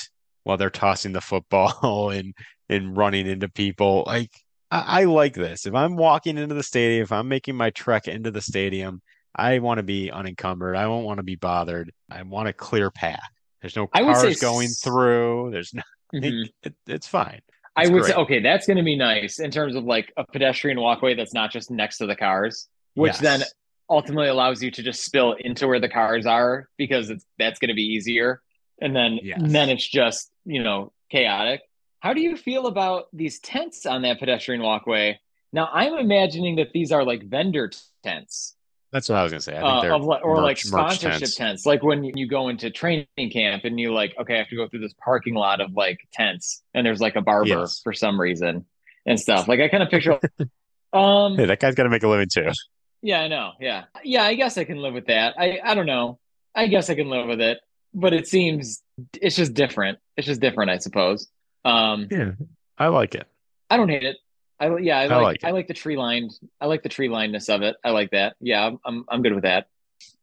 while 0.44 0.56
they're 0.56 0.70
tossing 0.70 1.12
the 1.12 1.20
football 1.20 2.10
and 2.14 2.34
and 2.68 2.96
running 2.96 3.26
into 3.26 3.48
people. 3.48 4.04
Like 4.06 4.30
I, 4.70 5.00
I 5.00 5.04
like 5.04 5.34
this. 5.34 5.66
If 5.66 5.74
I'm 5.74 5.96
walking 5.96 6.36
into 6.38 6.54
the 6.54 6.62
stadium, 6.62 7.02
if 7.02 7.12
I'm 7.12 7.28
making 7.28 7.56
my 7.56 7.70
trek 7.70 8.06
into 8.08 8.30
the 8.30 8.42
stadium, 8.42 9.00
I 9.34 9.58
want 9.60 9.78
to 9.78 9.82
be 9.82 10.10
unencumbered. 10.10 10.76
I 10.76 10.82
don't 10.82 11.04
want 11.04 11.18
to 11.18 11.22
be 11.24 11.36
bothered. 11.36 11.90
I 12.10 12.22
want 12.22 12.48
a 12.48 12.52
clear 12.52 12.90
path. 12.90 13.20
There's 13.62 13.76
no 13.76 13.88
I 13.92 14.02
would 14.02 14.16
say 14.16 14.22
cars 14.34 14.40
going 14.40 14.66
s- 14.66 14.80
through. 14.80 15.50
There's 15.52 15.72
no. 15.74 15.82
Mhm. 16.14 16.48
It, 16.62 16.74
it's 16.86 17.06
fine. 17.06 17.40
I 17.78 17.86
would 17.86 18.04
say 18.04 18.14
okay, 18.14 18.40
that's 18.40 18.66
going 18.66 18.76
to 18.76 18.82
be 18.82 18.96
nice 18.96 19.38
in 19.38 19.50
terms 19.50 19.74
of 19.74 19.84
like 19.84 20.12
a 20.16 20.24
pedestrian 20.24 20.80
walkway 20.80 21.14
that's 21.14 21.34
not 21.34 21.50
just 21.52 21.70
next 21.70 21.98
to 21.98 22.06
the 22.06 22.16
cars, 22.16 22.68
which 22.94 23.12
Yes. 23.14 23.20
then 23.20 23.42
ultimately 23.90 24.28
allows 24.28 24.62
you 24.62 24.70
to 24.70 24.82
just 24.82 25.04
spill 25.04 25.32
into 25.40 25.66
where 25.66 25.80
the 25.80 25.88
cars 25.88 26.26
are 26.26 26.68
because 26.76 27.08
it's 27.10 27.24
that's 27.38 27.58
going 27.58 27.68
to 27.68 27.74
be 27.74 27.82
easier. 27.82 28.42
And 28.80 28.94
then 28.94 29.18
Yes. 29.22 29.40
then 29.42 29.70
it's 29.70 29.88
just, 29.88 30.30
you 30.44 30.62
know, 30.62 30.92
chaotic. 31.10 31.62
How 32.00 32.12
do 32.12 32.20
you 32.20 32.36
feel 32.36 32.66
about 32.66 33.06
these 33.12 33.40
tents 33.40 33.86
on 33.86 34.02
that 34.02 34.18
pedestrian 34.20 34.62
walkway? 34.62 35.18
Now, 35.52 35.68
I'm 35.72 35.94
imagining 35.94 36.56
that 36.56 36.72
these 36.72 36.92
are 36.92 37.04
like 37.04 37.22
vendor 37.24 37.70
tents. 38.04 38.54
That's 38.90 39.08
what 39.08 39.18
I 39.18 39.22
was 39.22 39.32
gonna 39.32 39.40
say. 39.42 39.56
I 39.56 39.80
think 39.80 39.92
uh, 39.92 39.98
like, 39.98 40.24
or 40.24 40.36
like 40.36 40.56
merch- 40.56 40.66
merch 40.66 40.66
sponsorship 40.66 41.18
tents. 41.20 41.34
tents. 41.34 41.66
Like 41.66 41.82
when 41.82 42.04
you 42.04 42.26
go 42.26 42.48
into 42.48 42.70
training 42.70 43.06
camp 43.30 43.64
and 43.64 43.78
you 43.78 43.92
like, 43.92 44.14
okay, 44.18 44.36
I 44.36 44.38
have 44.38 44.48
to 44.48 44.56
go 44.56 44.66
through 44.66 44.80
this 44.80 44.94
parking 45.04 45.34
lot 45.34 45.60
of 45.60 45.72
like 45.74 45.98
tents, 46.12 46.62
and 46.74 46.86
there's 46.86 47.00
like 47.00 47.16
a 47.16 47.20
barber 47.20 47.48
Yes. 47.48 47.80
for 47.84 47.92
some 47.92 48.18
reason 48.20 48.64
and 49.04 49.20
stuff. 49.20 49.46
Like 49.46 49.60
I 49.60 49.68
kind 49.68 49.82
of 49.82 49.90
picture. 49.90 50.18
um. 50.92 51.36
Hey, 51.36 51.44
that 51.46 51.60
guy's 51.60 51.74
got 51.74 51.82
to 51.82 51.90
make 51.90 52.02
a 52.02 52.08
living 52.08 52.28
too. 52.32 52.50
Yeah, 53.02 53.20
I 53.20 53.28
know. 53.28 53.52
Yeah, 53.60 53.84
yeah. 54.02 54.22
I 54.24 54.34
guess 54.34 54.56
I 54.56 54.64
can 54.64 54.78
live 54.78 54.94
with 54.94 55.06
that. 55.06 55.34
I 55.38 55.60
I 55.62 55.74
don't 55.74 55.86
know. 55.86 56.18
I 56.54 56.66
guess 56.66 56.88
I 56.88 56.94
can 56.94 57.08
live 57.10 57.26
with 57.26 57.40
it, 57.40 57.58
but 57.94 58.12
it 58.14 58.26
seems 58.26 58.82
it's 59.20 59.36
just 59.36 59.52
different. 59.54 59.98
It's 60.16 60.26
just 60.26 60.40
different, 60.40 60.70
I 60.70 60.78
suppose. 60.78 61.28
Um. 61.64 62.08
Yeah, 62.10 62.32
I 62.78 62.88
like 62.88 63.14
it. 63.14 63.26
I 63.70 63.76
don't 63.76 63.90
hate 63.90 64.02
it. 64.04 64.16
I 64.60 64.76
yeah, 64.78 64.98
I 65.00 65.06
like, 65.06 65.22
like. 65.22 65.44
I 65.44 65.50
like 65.50 65.68
the 65.68 65.74
tree 65.74 65.96
lined. 65.96 66.32
I 66.60 66.66
like 66.66 66.82
the 66.82 66.88
tree 66.88 67.08
linedness 67.08 67.52
of 67.52 67.62
it. 67.62 67.76
I 67.84 67.90
like 67.90 68.10
that. 68.10 68.36
Yeah, 68.40 68.66
I'm 68.66 68.78
I'm, 68.84 69.04
I'm 69.08 69.22
good 69.22 69.34
with 69.34 69.44
that. 69.44 69.68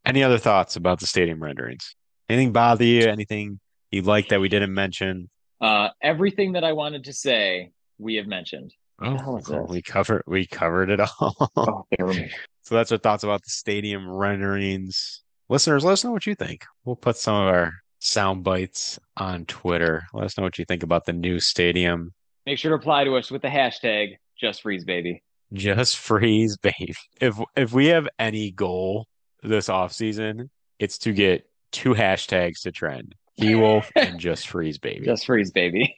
Any 0.05 0.23
other 0.23 0.37
thoughts 0.37 0.75
about 0.75 0.99
the 0.99 1.07
stadium 1.07 1.41
renderings? 1.41 1.95
Anything 2.29 2.51
bother 2.51 2.83
you? 2.83 3.07
Anything 3.07 3.59
you 3.91 4.01
like 4.01 4.29
that 4.29 4.41
we 4.41 4.49
didn't 4.49 4.73
mention? 4.73 5.29
Uh, 5.61 5.89
everything 6.01 6.53
that 6.53 6.63
I 6.63 6.73
wanted 6.73 7.05
to 7.05 7.13
say, 7.13 7.71
we 7.97 8.15
have 8.15 8.27
mentioned. 8.27 8.73
Oh, 9.01 9.39
this? 9.39 9.69
we 9.69 9.81
covered 9.81 10.23
we 10.25 10.45
covered 10.45 10.89
it 10.89 10.99
all. 10.99 11.51
Oh, 11.55 11.85
bear 11.91 12.05
with 12.05 12.17
me. 12.17 12.31
So 12.63 12.75
that's 12.75 12.91
our 12.91 12.97
thoughts 12.97 13.23
about 13.23 13.43
the 13.43 13.49
stadium 13.49 14.09
renderings. 14.09 15.21
Listeners, 15.49 15.83
let 15.83 15.93
us 15.93 16.03
know 16.03 16.11
what 16.11 16.25
you 16.25 16.35
think. 16.35 16.65
We'll 16.83 16.95
put 16.95 17.17
some 17.17 17.35
of 17.35 17.47
our 17.53 17.73
sound 17.99 18.43
bites 18.43 18.99
on 19.17 19.45
Twitter. 19.45 20.03
Let 20.13 20.25
us 20.25 20.37
know 20.37 20.43
what 20.43 20.57
you 20.57 20.65
think 20.65 20.83
about 20.83 21.05
the 21.05 21.13
new 21.13 21.39
stadium. 21.39 22.13
Make 22.45 22.57
sure 22.57 22.69
to 22.69 22.75
reply 22.75 23.03
to 23.03 23.15
us 23.15 23.31
with 23.31 23.41
the 23.41 23.47
hashtag 23.47 24.17
just 24.39 24.61
freeze 24.61 24.85
baby. 24.85 25.23
Just 25.53 25.97
freeze, 25.97 26.57
baby. 26.61 26.93
If 27.19 27.39
if 27.55 27.73
we 27.73 27.87
have 27.87 28.07
any 28.19 28.51
goal 28.51 29.07
this 29.43 29.67
offseason, 29.67 30.49
it's 30.79 30.97
to 30.99 31.13
get 31.13 31.47
two 31.71 31.93
hashtags 31.93 32.61
to 32.61 32.71
trend. 32.71 33.15
He 33.35 33.55
Wolf 33.55 33.91
and 33.95 34.19
just 34.19 34.47
freeze, 34.47 34.77
baby. 34.77 35.05
Just 35.05 35.25
freeze 35.25 35.51
baby. 35.51 35.97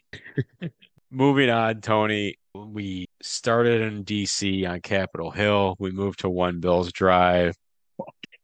Moving 1.12 1.50
on, 1.50 1.82
Tony. 1.82 2.36
We 2.54 3.08
started 3.22 3.82
in 3.82 4.04
DC 4.04 4.68
on 4.68 4.82
Capitol 4.82 5.32
Hill. 5.32 5.76
We 5.80 5.92
moved 5.92 6.20
to 6.22 6.30
One 6.30 6.60
Bills 6.60 6.92
Drive 6.92 7.56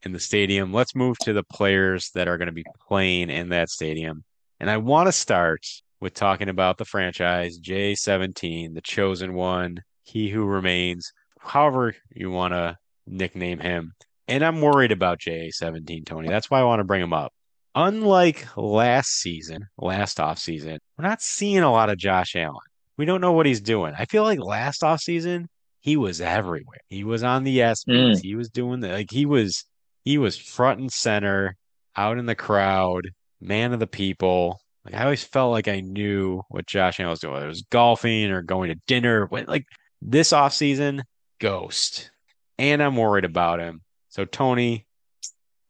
in 0.03 0.11
the 0.11 0.19
stadium. 0.19 0.71
Let's 0.71 0.95
move 0.95 1.17
to 1.19 1.33
the 1.33 1.43
players 1.43 2.11
that 2.11 2.27
are 2.27 2.37
going 2.37 2.47
to 2.47 2.53
be 2.53 2.65
playing 2.87 3.29
in 3.29 3.49
that 3.49 3.69
stadium. 3.69 4.23
And 4.59 4.69
I 4.69 4.77
want 4.77 5.07
to 5.07 5.11
start 5.11 5.65
with 6.03 6.13
talking 6.13 6.49
about 6.49 6.77
the 6.77 6.83
franchise, 6.83 7.57
J17, 7.57 8.73
the 8.73 8.81
chosen 8.81 9.33
one, 9.33 9.77
he 10.03 10.29
who 10.29 10.43
remains, 10.43 11.13
however 11.39 11.95
you 12.13 12.29
want 12.29 12.53
to 12.53 12.77
nickname 13.07 13.59
him. 13.59 13.93
And 14.27 14.43
I'm 14.43 14.59
worried 14.59 14.91
about 14.91 15.19
J17, 15.19 16.05
Tony. 16.05 16.27
That's 16.27 16.51
why 16.51 16.59
I 16.59 16.65
want 16.65 16.81
to 16.81 16.83
bring 16.83 17.01
him 17.01 17.13
up. 17.13 17.31
Unlike 17.73 18.57
last 18.57 19.11
season, 19.11 19.67
last 19.77 20.17
offseason, 20.17 20.77
we're 20.97 21.07
not 21.07 21.21
seeing 21.21 21.63
a 21.63 21.71
lot 21.71 21.89
of 21.89 21.97
Josh 21.97 22.35
Allen. 22.35 22.59
We 22.97 23.05
don't 23.05 23.21
know 23.21 23.31
what 23.31 23.45
he's 23.45 23.61
doing. 23.61 23.93
I 23.97 24.03
feel 24.03 24.23
like 24.23 24.39
last 24.39 24.81
offseason, 24.81 25.45
he 25.79 25.95
was 25.95 26.19
everywhere. 26.19 26.81
He 26.89 27.05
was 27.05 27.23
on 27.23 27.45
the 27.45 27.59
ESPYs. 27.59 27.85
Mm. 27.87 28.21
He 28.21 28.35
was 28.35 28.49
doing 28.49 28.81
the 28.81 28.89
like 28.89 29.09
he 29.09 29.25
was 29.25 29.65
he 30.03 30.17
was 30.17 30.37
front 30.37 30.81
and 30.81 30.91
center, 30.91 31.55
out 31.95 32.17
in 32.17 32.25
the 32.25 32.35
crowd, 32.35 33.11
man 33.39 33.71
of 33.71 33.79
the 33.79 33.87
people. 33.87 34.59
Like 34.85 34.95
I 34.95 35.03
always 35.03 35.23
felt 35.23 35.51
like 35.51 35.67
I 35.67 35.79
knew 35.79 36.41
what 36.49 36.65
Josh 36.65 36.99
Allen 36.99 37.11
was 37.11 37.19
doing. 37.19 37.33
Whether 37.33 37.45
it 37.45 37.49
was 37.49 37.65
golfing 37.69 38.31
or 38.31 38.41
going 38.41 38.69
to 38.69 38.79
dinner. 38.87 39.27
Like 39.31 39.65
this 40.01 40.31
offseason, 40.31 41.01
ghost. 41.39 42.11
And 42.57 42.83
I'm 42.83 42.97
worried 42.97 43.25
about 43.25 43.59
him. 43.59 43.81
So 44.09 44.25
Tony, 44.25 44.85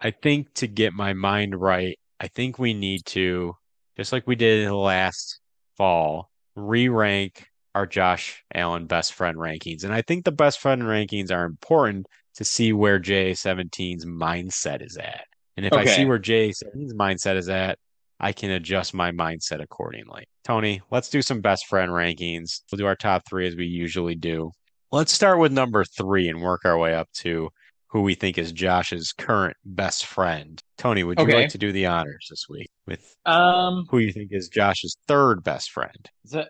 I 0.01 0.11
think 0.11 0.53
to 0.55 0.67
get 0.67 0.93
my 0.93 1.13
mind 1.13 1.59
right, 1.59 1.97
I 2.19 2.27
think 2.27 2.59
we 2.59 2.73
need 2.73 3.05
to, 3.07 3.55
just 3.95 4.11
like 4.11 4.27
we 4.27 4.35
did 4.35 4.69
last 4.71 5.39
fall, 5.77 6.29
re-rank 6.55 7.47
our 7.75 7.85
Josh 7.85 8.43
Allen 8.53 8.85
best 8.85 9.13
friend 9.13 9.37
rankings. 9.37 9.83
And 9.83 9.93
I 9.93 10.01
think 10.01 10.25
the 10.25 10.31
best 10.31 10.59
friend 10.59 10.81
rankings 10.83 11.31
are 11.31 11.45
important 11.45 12.07
to 12.35 12.43
see 12.43 12.73
where 12.73 12.99
J17's 12.99 14.05
mindset 14.05 14.85
is 14.85 14.97
at. 14.97 15.25
And 15.55 15.65
if 15.65 15.73
I 15.73 15.85
see 15.85 16.05
where 16.05 16.19
J17's 16.19 16.93
mindset 16.93 17.37
is 17.37 17.47
at, 17.47 17.77
I 18.19 18.31
can 18.31 18.51
adjust 18.51 18.93
my 18.93 19.11
mindset 19.11 19.61
accordingly. 19.61 20.25
Tony, 20.43 20.81
let's 20.91 21.09
do 21.09 21.21
some 21.21 21.41
best 21.41 21.67
friend 21.67 21.91
rankings. 21.91 22.61
We'll 22.71 22.77
do 22.77 22.85
our 22.85 22.95
top 22.95 23.23
three 23.27 23.47
as 23.47 23.55
we 23.55 23.65
usually 23.65 24.15
do. 24.15 24.51
Let's 24.91 25.11
start 25.11 25.39
with 25.39 25.51
number 25.51 25.83
three 25.83 26.29
and 26.29 26.41
work 26.41 26.61
our 26.65 26.77
way 26.77 26.93
up 26.93 27.11
to 27.15 27.49
who 27.87 28.01
we 28.01 28.15
think 28.15 28.37
is 28.37 28.51
Josh's 28.51 29.11
current 29.11 29.55
best 29.65 30.05
friend. 30.05 30.61
Tony, 30.77 31.03
would 31.03 31.19
you 31.19 31.25
Okay. 31.25 31.35
like 31.35 31.49
to 31.49 31.57
do 31.57 31.71
the 31.71 31.85
honors 31.85 32.27
this 32.29 32.45
week 32.49 32.69
with 32.87 33.15
Um, 33.25 33.85
who 33.89 33.99
you 33.99 34.11
think 34.11 34.29
is 34.31 34.49
Josh's 34.49 34.97
third 35.07 35.43
best 35.43 35.71
friend? 35.71 36.09
so- 36.25 36.45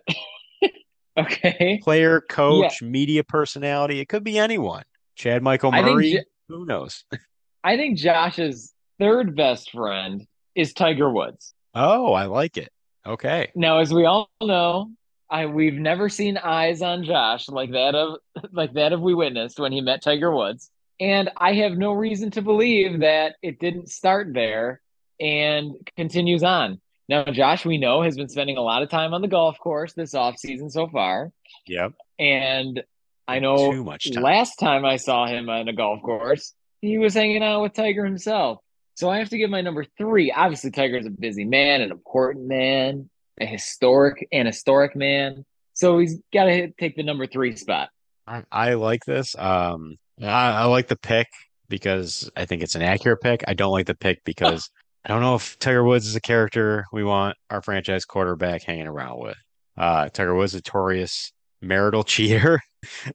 okay. 1.18 1.80
Player, 1.82 2.20
coach, 2.28 2.82
media 2.82 3.24
personality. 3.24 4.00
It 4.00 4.08
could 4.08 4.24
be 4.24 4.38
anyone. 4.38 4.84
Chad 5.16 5.42
Michael 5.42 5.70
Murray. 5.72 6.24
Who 6.48 6.66
knows? 6.66 7.04
I 7.64 7.76
think 7.76 7.98
Josh's 7.98 8.72
third 8.98 9.34
best 9.36 9.70
friend 9.70 10.26
is 10.54 10.72
Tiger 10.72 11.10
Woods. 11.10 11.54
Oh, 11.74 12.12
I 12.12 12.26
like 12.26 12.56
it. 12.56 12.70
Okay. 13.06 13.50
Now, 13.54 13.78
as 13.78 13.92
we 13.92 14.04
all 14.04 14.30
know, 14.42 14.90
I 15.28 15.46
we've 15.46 15.74
never 15.74 16.08
seen 16.08 16.36
eyes 16.36 16.82
on 16.82 17.04
Josh 17.04 17.48
like 17.48 17.72
that 17.72 17.94
of 17.94 18.18
like 18.52 18.72
that 18.74 18.92
of 18.92 19.00
we 19.00 19.14
witnessed 19.14 19.58
when 19.58 19.72
he 19.72 19.80
met 19.80 20.02
Tiger 20.02 20.34
Woods. 20.34 20.70
And 21.00 21.30
I 21.36 21.54
have 21.54 21.72
no 21.72 21.92
reason 21.92 22.30
to 22.32 22.42
believe 22.42 23.00
that 23.00 23.34
it 23.42 23.58
didn't 23.58 23.90
start 23.90 24.32
there 24.32 24.80
and 25.20 25.74
continues 25.96 26.44
on. 26.44 26.80
Now, 27.08 27.24
Josh, 27.24 27.66
we 27.66 27.78
know, 27.78 28.02
has 28.02 28.16
been 28.16 28.28
spending 28.28 28.56
a 28.56 28.62
lot 28.62 28.82
of 28.82 28.88
time 28.88 29.12
on 29.12 29.20
the 29.20 29.28
golf 29.28 29.58
course 29.58 29.92
this 29.92 30.14
off 30.14 30.38
season 30.38 30.70
so 30.70 30.86
far. 30.88 31.32
Yep. 31.66 31.92
And 32.18 32.82
I 33.26 33.40
know 33.40 33.72
Too 33.72 33.84
much 33.84 34.10
time. 34.12 34.22
last 34.22 34.56
time 34.56 34.84
I 34.84 34.96
saw 34.96 35.26
him 35.26 35.48
on 35.50 35.68
a 35.68 35.72
golf 35.72 36.00
course, 36.02 36.54
he 36.80 36.98
was 36.98 37.14
hanging 37.14 37.42
out 37.42 37.62
with 37.62 37.74
Tiger 37.74 38.04
himself. 38.04 38.60
So 38.94 39.10
I 39.10 39.18
have 39.18 39.28
to 39.30 39.38
give 39.38 39.50
my 39.50 39.60
number 39.60 39.84
three. 39.98 40.30
Obviously, 40.30 40.70
Tiger's 40.70 41.06
a 41.06 41.10
busy 41.10 41.44
man, 41.44 41.80
an 41.80 41.90
important 41.90 42.46
man, 42.46 43.10
a 43.40 43.46
historic 43.46 44.26
and 44.32 44.46
historic 44.46 44.94
man. 44.94 45.44
So 45.72 45.98
he's 45.98 46.18
got 46.32 46.44
to 46.44 46.70
take 46.72 46.96
the 46.96 47.02
number 47.02 47.26
three 47.26 47.56
spot. 47.56 47.88
I, 48.26 48.44
I 48.52 48.74
like 48.74 49.04
this. 49.04 49.36
Um, 49.36 49.96
I, 50.22 50.26
I 50.26 50.64
like 50.66 50.86
the 50.88 50.96
pick 50.96 51.26
because 51.68 52.30
I 52.36 52.44
think 52.44 52.62
it's 52.62 52.76
an 52.76 52.82
accurate 52.82 53.20
pick. 53.20 53.42
I 53.48 53.54
don't 53.54 53.72
like 53.72 53.86
the 53.86 53.96
pick 53.96 54.22
because 54.24 54.70
I 55.04 55.08
don't 55.08 55.20
know 55.20 55.34
if 55.34 55.58
Tiger 55.58 55.82
Woods 55.82 56.06
is 56.06 56.14
a 56.14 56.20
character 56.20 56.84
we 56.92 57.02
want 57.02 57.36
our 57.50 57.60
franchise 57.60 58.04
quarterback 58.04 58.62
hanging 58.62 58.86
around 58.86 59.18
with. 59.20 59.36
Uh, 59.76 60.08
Tiger 60.08 60.34
Woods, 60.36 60.54
a 60.54 60.58
notorious 60.58 61.32
marital 61.60 62.04
cheater. 62.04 62.60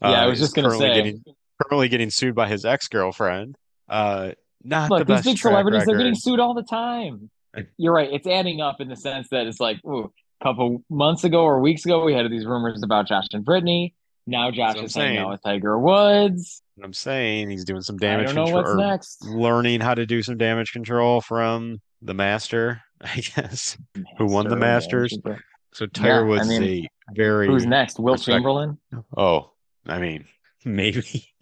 Yeah, 0.02 0.10
I 0.10 0.26
Uh, 0.26 0.30
was 0.30 0.40
just 0.40 0.56
gonna 0.56 0.72
say. 0.72 0.94
getting 0.94 1.24
currently 1.62 1.88
getting 1.88 2.10
sued 2.10 2.36
by 2.36 2.48
his 2.50 2.66
ex 2.66 2.88
girlfriend. 2.90 3.56
Uh, 3.88 4.32
not 4.64 4.90
the 4.90 4.96
Look, 4.96 5.08
these 5.08 5.24
big 5.24 5.38
track 5.38 5.52
celebrities, 5.52 5.86
they're 5.86 5.98
getting 5.98 6.16
sued 6.16 6.40
all 6.40 6.54
the 6.54 6.64
time. 6.64 7.30
You're 7.78 7.94
right. 7.94 8.10
It's 8.12 8.28
adding 8.28 8.62
up 8.62 8.80
in 8.82 8.88
the 8.90 8.96
sense 8.96 9.28
that 9.30 9.48
it's 9.48 9.60
like, 9.60 9.84
ooh, 9.86 10.12
a 10.42 10.44
couple 10.44 10.84
months 10.90 11.24
ago 11.24 11.44
or 11.44 11.60
weeks 11.60 11.86
ago, 11.86 12.04
we 12.04 12.14
had 12.14 12.30
these 12.32 12.46
rumors 12.46 12.82
about 12.84 13.08
Josh 13.08 13.26
and 13.34 13.44
Brittany. 13.44 13.96
Now 14.28 14.52
Josh 14.52 14.76
is 14.76 14.94
hanging 14.96 15.16
saying. 15.16 15.18
out 15.18 15.30
with 15.32 15.42
Tiger 15.44 15.80
Woods. 15.80 16.62
I'm 16.84 16.94
saying 16.94 17.50
he's 17.50 17.66
doing 17.66 17.82
some 17.82 17.96
I 17.96 18.06
damage 18.06 18.28
don't 18.28 18.36
know 18.36 18.44
control. 18.46 18.64
what's 18.78 18.78
next. 18.78 19.26
Learning 19.26 19.82
how 19.82 19.96
to 19.96 20.06
do 20.06 20.22
some 20.22 20.38
damage 20.38 20.72
control 20.72 21.20
from 21.22 21.82
the 22.02 22.14
master, 22.14 22.82
I 23.02 23.22
guess. 23.36 23.76
Who 24.18 24.28
won 24.28 24.48
the 24.48 24.56
Masters? 24.56 25.18
So 25.74 25.88
Tiger 25.88 26.08
Yeah, 26.10 26.20
I 26.20 26.22
Woods 26.22 26.48
mean, 26.48 26.64
is 26.64 26.70
a 26.70 26.90
very 27.16 27.48
Who's 27.48 27.66
next? 27.66 28.00
Will 28.00 28.14
respect- 28.14 28.36
Chamberlain? 28.36 28.78
Oh, 29.18 29.52
I 29.88 30.00
mean, 30.00 30.26
maybe 30.66 31.02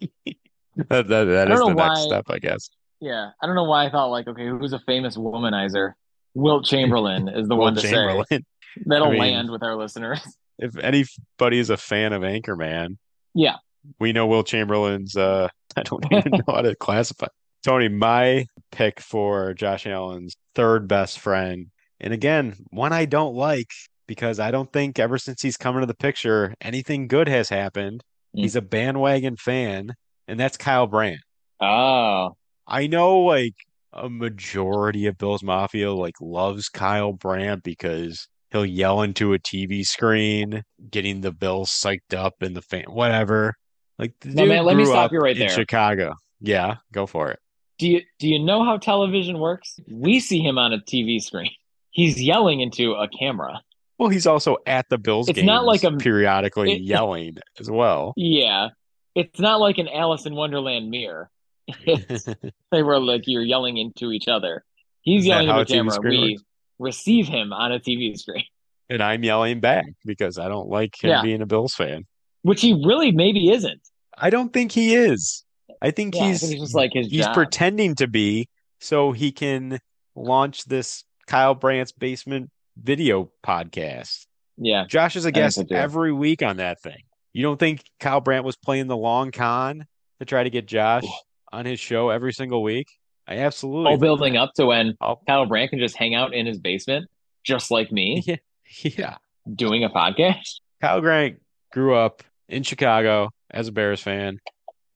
that 0.76 1.08
that, 1.08 1.08
that 1.08 1.50
I 1.50 1.54
is 1.54 1.60
the 1.60 1.66
know 1.66 1.72
next 1.74 1.76
why- 2.00 2.06
step, 2.06 2.24
I 2.30 2.38
guess. 2.38 2.70
Yeah, 3.00 3.30
I 3.40 3.46
don't 3.46 3.54
know 3.54 3.64
why 3.64 3.86
I 3.86 3.90
thought 3.90 4.06
like, 4.06 4.26
okay, 4.28 4.46
who's 4.48 4.72
a 4.72 4.80
famous 4.80 5.16
womanizer? 5.16 5.92
Wilt 6.34 6.64
Chamberlain 6.64 7.28
is 7.28 7.48
the 7.48 7.56
one 7.56 7.74
to 7.74 7.80
say. 7.80 8.40
That'll 8.86 9.08
I 9.08 9.10
mean- 9.10 9.18
land 9.20 9.50
with 9.50 9.62
our 9.62 9.76
listeners. 9.76 10.20
If 10.60 10.76
anybody 10.76 11.60
is 11.60 11.70
a 11.70 11.76
fan 11.76 12.12
of 12.12 12.22
Anchorman, 12.22 12.96
Yeah. 13.32 13.58
we 14.00 14.12
know 14.12 14.26
Will 14.26 14.42
Chamberlain's. 14.42 15.16
Uh, 15.16 15.46
I 15.76 15.82
don't 15.84 16.04
even 16.12 16.32
know 16.32 16.42
how 16.52 16.62
to 16.62 16.74
classify. 16.74 17.28
Tony, 17.64 17.88
my 17.88 18.44
pick 18.72 18.98
for 18.98 19.54
Josh 19.54 19.86
Allen's 19.86 20.34
third 20.56 20.88
best 20.88 21.20
friend, 21.20 21.68
and 22.00 22.12
again, 22.12 22.56
one 22.70 22.92
I 22.92 23.04
don't 23.04 23.36
like 23.36 23.68
because 24.08 24.40
I 24.40 24.50
don't 24.50 24.72
think 24.72 24.98
ever 24.98 25.16
since 25.16 25.40
he's 25.42 25.56
come 25.56 25.76
into 25.76 25.86
the 25.86 25.94
picture, 25.94 26.54
anything 26.60 27.06
good 27.06 27.28
has 27.28 27.48
happened. 27.48 28.02
Mm. 28.36 28.40
He's 28.40 28.56
a 28.56 28.60
bandwagon 28.60 29.36
fan, 29.36 29.94
and 30.26 30.40
that's 30.40 30.56
Kyle 30.56 30.88
Brandt. 30.88 31.20
Oh, 31.60 32.36
I 32.68 32.86
know 32.86 33.20
like 33.20 33.54
a 33.92 34.08
majority 34.10 35.06
of 35.06 35.16
Bills 35.18 35.42
Mafia 35.42 35.92
like 35.92 36.14
loves 36.20 36.68
Kyle 36.68 37.12
Brandt 37.12 37.62
because 37.62 38.28
he'll 38.50 38.66
yell 38.66 39.02
into 39.02 39.32
a 39.32 39.38
TV 39.38 39.84
screen, 39.84 40.62
getting 40.90 41.22
the 41.22 41.32
Bills 41.32 41.70
psyched 41.70 42.14
up 42.16 42.42
and 42.42 42.54
the 42.54 42.62
fan 42.62 42.84
whatever. 42.88 43.54
Like 43.98 44.12
No, 44.24 44.46
man, 44.46 44.64
let 44.64 44.76
me 44.76 44.84
stop 44.84 45.10
you 45.12 45.18
right 45.18 45.32
in 45.36 45.40
there. 45.46 45.48
Chicago. 45.48 46.14
Yeah, 46.40 46.76
go 46.92 47.06
for 47.06 47.30
it. 47.30 47.38
do 47.78 47.88
you 47.88 48.02
do 48.18 48.28
you 48.28 48.38
know 48.38 48.64
how 48.64 48.76
television 48.76 49.38
works? 49.38 49.80
We 49.90 50.20
see 50.20 50.40
him 50.40 50.58
on 50.58 50.72
a 50.72 50.78
TV 50.78 51.20
screen. 51.20 51.50
He's 51.90 52.22
yelling 52.22 52.60
into 52.60 52.92
a 52.92 53.08
camera. 53.08 53.62
Well, 53.98 54.10
he's 54.10 54.26
also 54.26 54.58
at 54.66 54.88
the 54.90 54.98
Bills 54.98 55.28
It's 55.28 55.42
not 55.42 55.64
like 55.64 55.82
a- 55.82 55.96
periodically 55.96 56.74
it- 56.74 56.82
yelling 56.82 57.38
as 57.58 57.68
well. 57.70 58.12
Yeah, 58.16 58.68
it's 59.16 59.40
not 59.40 59.58
like 59.58 59.78
an 59.78 59.88
Alice 59.88 60.26
in 60.26 60.34
Wonderland 60.36 60.90
mirror. 60.90 61.28
They 62.72 62.82
were 62.82 62.98
like 63.00 63.22
you're 63.26 63.42
yelling 63.42 63.76
into 63.78 64.10
each 64.12 64.28
other. 64.28 64.64
He's 65.02 65.26
yelling 65.26 65.48
at 65.48 65.58
into 65.70 65.74
a 65.74 65.80
a 65.80 65.84
TV 65.84 65.90
camera. 65.98 66.10
We 66.10 66.30
works? 66.32 66.42
receive 66.78 67.28
him 67.28 67.52
on 67.52 67.72
a 67.72 67.78
TV 67.80 68.16
screen, 68.18 68.44
and 68.90 69.02
I'm 69.02 69.22
yelling 69.24 69.60
back 69.60 69.86
because 70.04 70.38
I 70.38 70.48
don't 70.48 70.68
like 70.68 71.02
him 71.02 71.10
Yeah. 71.10 71.22
being 71.22 71.42
a 71.42 71.46
Bills 71.46 71.74
fan. 71.74 72.06
which 72.42 72.60
he 72.60 72.72
really 72.84 73.10
maybe 73.12 73.50
isn't. 73.50 73.80
I 74.16 74.30
don't 74.30 74.52
think 74.52 74.72
he 74.72 74.94
is. 74.94 75.44
I 75.82 75.90
think 75.90 76.14
Yeah, 76.14 76.22
I 76.24 76.26
he's 76.28 76.40
think 76.40 76.52
it's 76.54 76.60
just 76.62 76.74
like 76.74 76.92
his 76.92 77.08
he's 77.08 77.24
job. 77.24 77.34
pretending 77.34 77.94
to 77.96 78.06
be 78.08 78.48
so 78.80 79.12
he 79.12 79.32
can 79.32 79.78
launch 80.16 80.64
this 80.64 81.04
Kyle 81.26 81.54
Brandt's 81.54 81.92
basement 81.92 82.50
video 82.76 83.30
podcast. 83.44 84.26
Yeah, 84.56 84.86
Josh 84.88 85.14
is 85.16 85.24
a 85.24 85.32
guest 85.32 85.62
every 85.70 86.12
week 86.12 86.42
on 86.42 86.56
that 86.56 86.80
thing. 86.82 87.02
You 87.32 87.42
don't 87.44 87.58
think 87.58 87.84
Kyle 88.00 88.20
Brandt 88.20 88.44
was 88.44 88.56
playing 88.56 88.86
the 88.88 88.96
long 88.96 89.30
con 89.30 89.86
to 90.18 90.24
try 90.24 90.42
to 90.42 90.50
get 90.50 90.66
Josh 90.66 91.04
on 91.52 91.64
his 91.66 91.80
show 91.80 92.10
every 92.10 92.32
single 92.32 92.62
week? 92.62 92.88
I 93.26 93.38
absolutely 93.38 93.92
All 93.92 93.98
building 93.98 94.34
that. 94.34 94.40
up 94.40 94.52
to 94.56 94.66
when 94.66 94.94
Oh, 95.00 95.16
Kyle 95.26 95.46
Brandt 95.46 95.70
can 95.70 95.78
just 95.78 95.96
hang 95.96 96.14
out 96.14 96.32
in 96.34 96.46
his 96.46 96.58
basement, 96.58 97.06
just 97.44 97.70
like 97.70 97.92
me, 97.92 98.22
yeah, 98.26 98.36
yeah. 98.82 99.16
doing 99.54 99.84
a 99.84 99.90
podcast. 99.90 100.60
Kyle 100.80 101.00
Brandt 101.00 101.40
grew 101.72 101.94
up 101.94 102.22
in 102.48 102.62
Chicago 102.62 103.28
as 103.50 103.68
a 103.68 103.72
Bears 103.72 104.00
fan, 104.00 104.38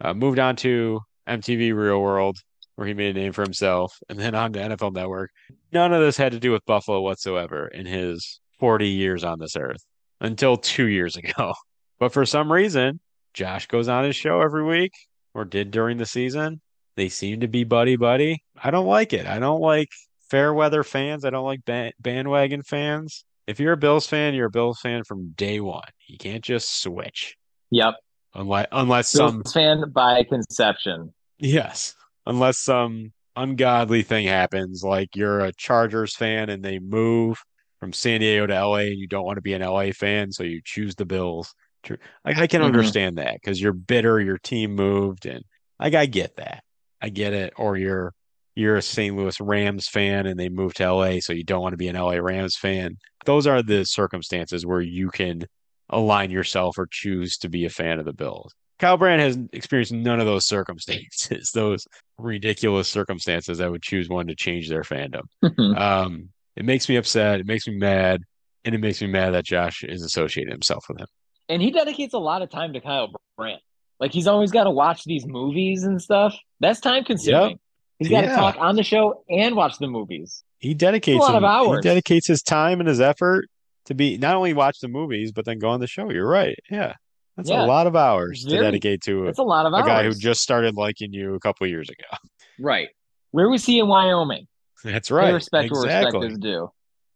uh, 0.00 0.14
moved 0.14 0.38
on 0.38 0.56
to 0.56 1.00
MTV 1.28 1.74
Real 1.74 2.00
World, 2.00 2.38
where 2.76 2.86
he 2.88 2.94
made 2.94 3.16
a 3.16 3.20
name 3.20 3.32
for 3.32 3.42
himself, 3.42 3.98
and 4.08 4.18
then 4.18 4.34
on 4.34 4.52
to 4.54 4.60
NFL 4.60 4.94
Network. 4.94 5.30
None 5.72 5.92
of 5.92 6.00
this 6.00 6.16
had 6.16 6.32
to 6.32 6.38
do 6.40 6.52
with 6.52 6.64
Buffalo 6.64 7.00
whatsoever 7.02 7.66
in 7.68 7.84
his 7.86 8.40
40 8.60 8.88
years 8.88 9.24
on 9.24 9.38
this 9.38 9.56
earth 9.56 9.84
until 10.20 10.56
two 10.56 10.86
years 10.86 11.16
ago. 11.16 11.52
But 11.98 12.12
for 12.12 12.26
some 12.26 12.50
reason, 12.50 12.98
Josh 13.32 13.68
goes 13.68 13.86
on 13.86 14.04
his 14.04 14.16
show 14.16 14.40
every 14.40 14.64
week, 14.64 14.90
or 15.34 15.44
did 15.44 15.70
during 15.70 15.98
the 15.98 16.06
season. 16.06 16.60
They 16.96 17.08
seem 17.08 17.40
to 17.40 17.48
be 17.48 17.64
buddy 17.64 17.96
buddy. 17.96 18.42
I 18.62 18.70
don't 18.70 18.86
like 18.86 19.12
it. 19.12 19.26
I 19.26 19.38
don't 19.38 19.60
like 19.60 19.88
fair 20.30 20.52
weather 20.52 20.82
fans. 20.82 21.24
I 21.24 21.30
don't 21.30 21.44
like 21.44 21.64
ba- 21.64 21.92
bandwagon 22.00 22.62
fans. 22.62 23.24
If 23.46 23.58
you're 23.60 23.72
a 23.72 23.76
Bills 23.78 24.06
fan, 24.06 24.34
you're 24.34 24.46
a 24.46 24.50
Bills 24.50 24.78
fan 24.80 25.02
from 25.04 25.30
day 25.30 25.58
one. 25.60 25.82
You 26.06 26.18
can't 26.18 26.44
just 26.44 26.82
switch 26.82 27.36
Yep. 27.70 27.94
unless 28.34 28.66
unless 28.72 29.12
Bills 29.16 29.32
some 29.32 29.42
fan 29.44 29.90
by 29.90 30.22
conception. 30.24 31.12
yes, 31.38 31.94
unless 32.26 32.58
some 32.58 33.12
ungodly 33.34 34.02
thing 34.02 34.26
happens, 34.26 34.82
like 34.84 35.16
you're 35.16 35.40
a 35.40 35.52
Chargers 35.54 36.14
fan 36.14 36.50
and 36.50 36.62
they 36.62 36.78
move 36.78 37.42
from 37.80 37.92
San 37.92 38.20
Diego 38.20 38.46
to 38.46 38.54
LA 38.54 38.76
and 38.90 38.98
you 38.98 39.08
don't 39.08 39.24
want 39.24 39.38
to 39.38 39.42
be 39.42 39.54
an 39.54 39.62
LA 39.62 39.90
fan, 39.92 40.30
so 40.30 40.44
you 40.44 40.60
choose 40.64 40.94
the 40.94 41.06
Bills. 41.06 41.52
True. 41.82 41.96
Like 42.24 42.38
I 42.38 42.46
can 42.46 42.62
Mhm. 42.62 42.66
understand 42.66 43.18
that 43.18 43.34
because 43.34 43.60
you're 43.60 43.72
bitter, 43.72 44.20
your 44.20 44.38
team 44.38 44.74
moved, 44.74 45.26
and 45.26 45.44
like 45.80 45.94
I 45.94 46.06
get 46.06 46.36
that. 46.36 46.62
I 47.00 47.08
get 47.08 47.32
it. 47.32 47.52
Or 47.56 47.76
you're 47.76 48.12
you're 48.54 48.76
a 48.76 48.82
St. 48.82 49.16
Louis 49.16 49.40
Rams 49.40 49.88
fan 49.88 50.26
and 50.26 50.38
they 50.38 50.48
moved 50.50 50.76
to 50.76 50.84
LA, 50.84 51.20
so 51.20 51.32
you 51.32 51.42
don't 51.42 51.62
want 51.62 51.72
to 51.72 51.78
be 51.78 51.88
an 51.88 51.96
LA 51.96 52.16
Rams 52.20 52.54
fan. 52.56 52.96
Those 53.24 53.46
are 53.46 53.62
the 53.62 53.84
circumstances 53.86 54.66
where 54.66 54.82
you 54.82 55.08
can 55.10 55.42
align 55.88 56.30
yourself 56.30 56.76
or 56.78 56.86
choose 56.90 57.38
to 57.38 57.48
be 57.48 57.64
a 57.64 57.70
fan 57.70 57.98
of 57.98 58.04
the 58.04 58.12
Bills. 58.12 58.52
Kyle 58.78 58.96
Brandt 58.98 59.22
has 59.22 59.38
experienced 59.52 59.92
none 59.92 60.20
of 60.20 60.26
those 60.26 60.46
circumstances, 60.46 61.50
those 61.54 61.86
ridiculous 62.18 62.88
circumstances 62.88 63.58
that 63.58 63.70
would 63.70 63.82
choose 63.82 64.08
one 64.08 64.26
to 64.26 64.34
change 64.34 64.68
their 64.68 64.82
fandom. 64.82 65.22
Um, 65.58 66.28
it 66.56 66.64
makes 66.64 66.88
me 66.88 66.96
upset. 66.96 67.40
It 67.40 67.46
makes 67.46 67.66
me 67.66 67.76
mad. 67.76 68.22
And 68.64 68.74
it 68.74 68.78
makes 68.78 69.00
me 69.00 69.08
mad 69.08 69.30
that 69.34 69.44
Josh 69.44 69.82
is 69.82 70.02
associating 70.04 70.52
himself 70.52 70.84
with 70.88 71.00
him. 71.00 71.06
And 71.52 71.62
he 71.62 71.70
dedicates 71.70 72.14
a 72.14 72.18
lot 72.18 72.42
of 72.42 72.50
time 72.50 72.72
to 72.72 72.80
Kyle 72.80 73.12
Brandt. 73.36 73.60
Like 74.00 74.12
he's 74.12 74.26
always 74.26 74.50
got 74.50 74.64
to 74.64 74.70
watch 74.70 75.04
these 75.04 75.26
movies 75.26 75.84
and 75.84 76.00
stuff. 76.00 76.34
That's 76.60 76.80
time 76.80 77.04
consuming. 77.04 77.50
Yep. 77.50 77.58
He's 77.98 78.08
got 78.08 78.22
to 78.22 78.26
Yeah. 78.28 78.36
talk 78.36 78.56
on 78.58 78.74
the 78.76 78.82
show 78.82 79.22
and 79.30 79.54
watch 79.54 79.78
the 79.78 79.86
movies. 79.86 80.42
He 80.58 80.74
dedicates 80.74 81.18
a 81.18 81.22
lot 81.22 81.36
of 81.36 81.44
hours. 81.44 81.78
He 81.84 81.88
dedicates 81.88 82.26
his 82.26 82.42
time 82.42 82.80
and 82.80 82.88
his 82.88 83.00
effort 83.00 83.46
to 83.86 83.94
be 83.94 84.16
not 84.18 84.34
only 84.36 84.54
watch 84.54 84.80
the 84.80 84.88
movies, 84.88 85.30
but 85.32 85.44
then 85.44 85.58
go 85.58 85.68
on 85.70 85.80
the 85.80 85.86
show. 85.86 86.10
You're 86.10 86.28
right. 86.28 86.56
Yeah. 86.70 86.94
That's 87.36 87.48
Yeah. 87.50 87.64
a 87.64 87.66
lot 87.66 87.86
of 87.86 87.94
hours 87.96 88.42
Very- 88.44 88.58
to 88.58 88.62
dedicate 88.64 89.00
to 89.02 89.26
It's 89.26 89.38
a 89.38 89.42
lot 89.42 89.66
of 89.66 89.72
a 89.72 89.76
hours. 89.76 89.86
guy 89.86 90.02
who 90.04 90.12
just 90.14 90.40
started 90.42 90.76
liking 90.76 91.12
you 91.12 91.34
a 91.34 91.40
couple 91.40 91.66
years 91.66 91.88
ago. 91.88 92.16
right. 92.60 92.88
Where 93.30 93.48
was 93.48 93.64
he 93.64 93.78
in 93.78 93.88
Wyoming? 93.88 94.46
That's 94.84 95.08
Pay 95.08 95.14
right. 95.14 95.32
respect 95.34 95.70
where 95.72 95.84
exactly. 95.84 96.18
respect 96.20 96.32
is 96.32 96.38
due. 96.38 96.70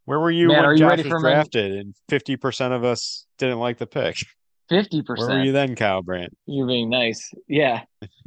Where 0.07 0.21
were 0.21 0.31
you 0.31 0.53
are 0.53 0.69
when 0.69 0.71
you 0.71 0.79
Josh 0.79 0.91
ready 0.91 1.09
was 1.09 1.21
drafted 1.23 1.73
and 1.73 1.95
50% 2.09 2.73
of 2.73 2.85
us 2.85 3.27
didn't 3.39 3.59
like 3.59 3.79
the 3.79 3.87
pick? 3.87 4.17
Fifty 4.69 5.03
percent. 5.03 5.29
Where 5.29 5.39
were 5.39 5.43
percent. 5.43 5.47
you 5.47 5.53
then, 5.53 5.77
Kyle 5.77 6.03
Brandt? 6.03 6.37
You're 6.47 6.67
being 6.67 6.89
nice. 6.89 7.31
Yeah. 7.47 7.83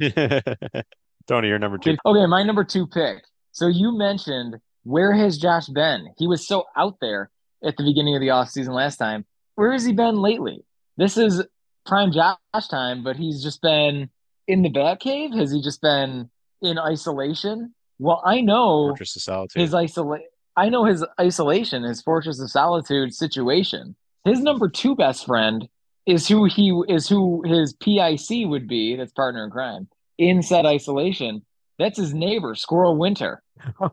Tony, 1.26 1.48
you're 1.48 1.58
number 1.58 1.78
two. 1.78 1.96
Okay, 2.04 2.26
my 2.26 2.42
number 2.42 2.64
two 2.64 2.86
pick. 2.86 3.24
So 3.52 3.66
you 3.66 3.96
mentioned 3.96 4.56
where 4.84 5.12
has 5.12 5.38
Josh 5.38 5.66
been? 5.66 6.08
He 6.18 6.26
was 6.26 6.46
so 6.46 6.64
out 6.76 6.96
there 7.00 7.30
at 7.64 7.76
the 7.76 7.84
beginning 7.84 8.14
of 8.14 8.20
the 8.20 8.28
offseason 8.28 8.74
last 8.74 8.96
time. 8.96 9.24
Where 9.54 9.72
has 9.72 9.84
he 9.84 9.92
been 9.92 10.16
lately? 10.16 10.64
This 10.96 11.16
is 11.16 11.44
prime 11.86 12.12
Josh 12.12 12.68
time, 12.70 13.02
but 13.02 13.16
he's 13.16 13.42
just 13.42 13.60
been 13.60 14.10
in 14.46 14.62
the 14.62 14.70
Batcave. 14.70 15.38
Has 15.38 15.52
he 15.52 15.62
just 15.62 15.80
been 15.82 16.30
in 16.62 16.78
isolation? 16.78 17.74
Well, 17.98 18.22
I 18.24 18.40
know 18.40 18.88
Fortress 18.88 19.16
of 19.16 19.22
Solitude. 19.22 19.60
his 19.60 19.74
isolate. 19.74 20.22
I 20.56 20.68
know 20.68 20.84
his 20.84 21.04
isolation, 21.20 21.82
his 21.82 22.02
fortress 22.02 22.40
of 22.40 22.50
solitude 22.50 23.14
situation. 23.14 23.96
His 24.24 24.40
number 24.40 24.68
two 24.68 24.94
best 24.94 25.26
friend 25.26 25.68
is 26.06 26.28
who 26.28 26.44
he 26.44 26.78
is 26.88 27.08
who 27.08 27.42
his 27.46 27.72
PIC 27.74 28.46
would 28.46 28.68
be. 28.68 28.96
That's 28.96 29.12
partner 29.12 29.44
in 29.44 29.50
crime 29.50 29.88
in 30.18 30.42
said 30.42 30.66
isolation. 30.66 31.42
That's 31.78 31.98
his 31.98 32.12
neighbor, 32.12 32.54
Squirrel 32.54 32.96
Winter. 32.96 33.42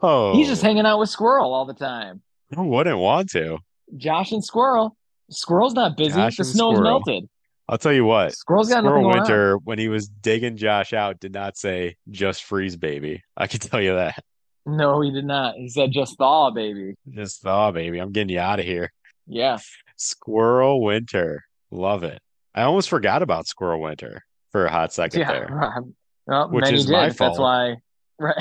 oh, 0.03 0.33
He's 0.33 0.47
just 0.47 0.61
hanging 0.61 0.85
out 0.85 0.99
with 0.99 1.09
Squirrel 1.09 1.53
all 1.53 1.65
the 1.65 1.73
time. 1.73 2.21
Who 2.53 2.63
wouldn't 2.63 2.97
want 2.97 3.29
to? 3.31 3.59
Josh 3.95 4.33
and 4.33 4.43
Squirrel. 4.43 4.97
Squirrel's 5.29 5.73
not 5.73 5.95
busy. 5.95 6.15
Josh 6.15 6.37
the 6.37 6.43
snow's 6.43 6.75
Squirrel. 6.75 6.99
melted. 6.99 7.29
I'll 7.69 7.77
tell 7.77 7.93
you 7.93 8.05
what. 8.05 8.33
Squirrel's 8.33 8.69
got 8.69 8.79
Squirrel 8.79 9.03
going 9.03 9.15
on. 9.15 9.21
Winter, 9.21 9.57
when 9.57 9.79
he 9.79 9.87
was 9.87 10.07
digging 10.07 10.57
Josh 10.57 10.93
out, 10.93 11.19
did 11.19 11.33
not 11.33 11.57
say 11.57 11.95
just 12.09 12.43
freeze, 12.43 12.75
baby. 12.75 13.23
I 13.35 13.47
can 13.47 13.59
tell 13.59 13.81
you 13.81 13.95
that. 13.95 14.23
No, 14.67 15.01
he 15.01 15.11
did 15.11 15.25
not. 15.25 15.55
He 15.55 15.69
said 15.69 15.91
just 15.91 16.17
thaw, 16.17 16.51
baby. 16.51 16.95
Just 17.09 17.41
thaw, 17.41 17.71
baby, 17.71 17.99
I'm 17.99 18.11
getting 18.11 18.29
you 18.35 18.39
out 18.39 18.59
of 18.59 18.65
here. 18.65 18.91
Yeah. 19.25 19.57
Squirrel 19.95 20.81
Winter, 20.83 21.43
love 21.71 22.03
it. 22.03 22.19
I 22.53 22.63
almost 22.63 22.89
forgot 22.89 23.21
about 23.21 23.47
Squirrel 23.47 23.81
Winter 23.81 24.23
for 24.51 24.65
a 24.65 24.71
hot 24.71 24.91
second 24.93 25.21
Yeah. 25.21 25.31
there 25.31 25.83
Well, 26.27 26.49
Which 26.49 26.65
many 26.65 26.77
is 26.77 26.85
did. 26.85 26.91
my 26.91 27.09
That's 27.09 27.39
why. 27.39 27.77
Right. 28.19 28.35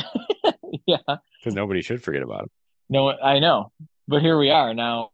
yeah. 0.86 0.96
because 1.06 1.54
nobody 1.54 1.82
should 1.82 2.02
forget 2.02 2.22
about 2.22 2.44
him. 2.44 2.50
No, 2.88 3.10
I 3.10 3.38
know. 3.40 3.72
But 4.08 4.22
here 4.22 4.38
we 4.38 4.48
are 4.50 4.72
now. 4.72 5.10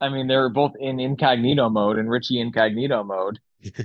I 0.00 0.08
mean, 0.08 0.26
they're 0.26 0.48
both 0.48 0.72
in 0.80 0.98
incognito 0.98 1.68
mode 1.68 1.98
and 1.98 2.10
Richie 2.10 2.40
Incognito 2.40 3.04
mode. 3.04 3.38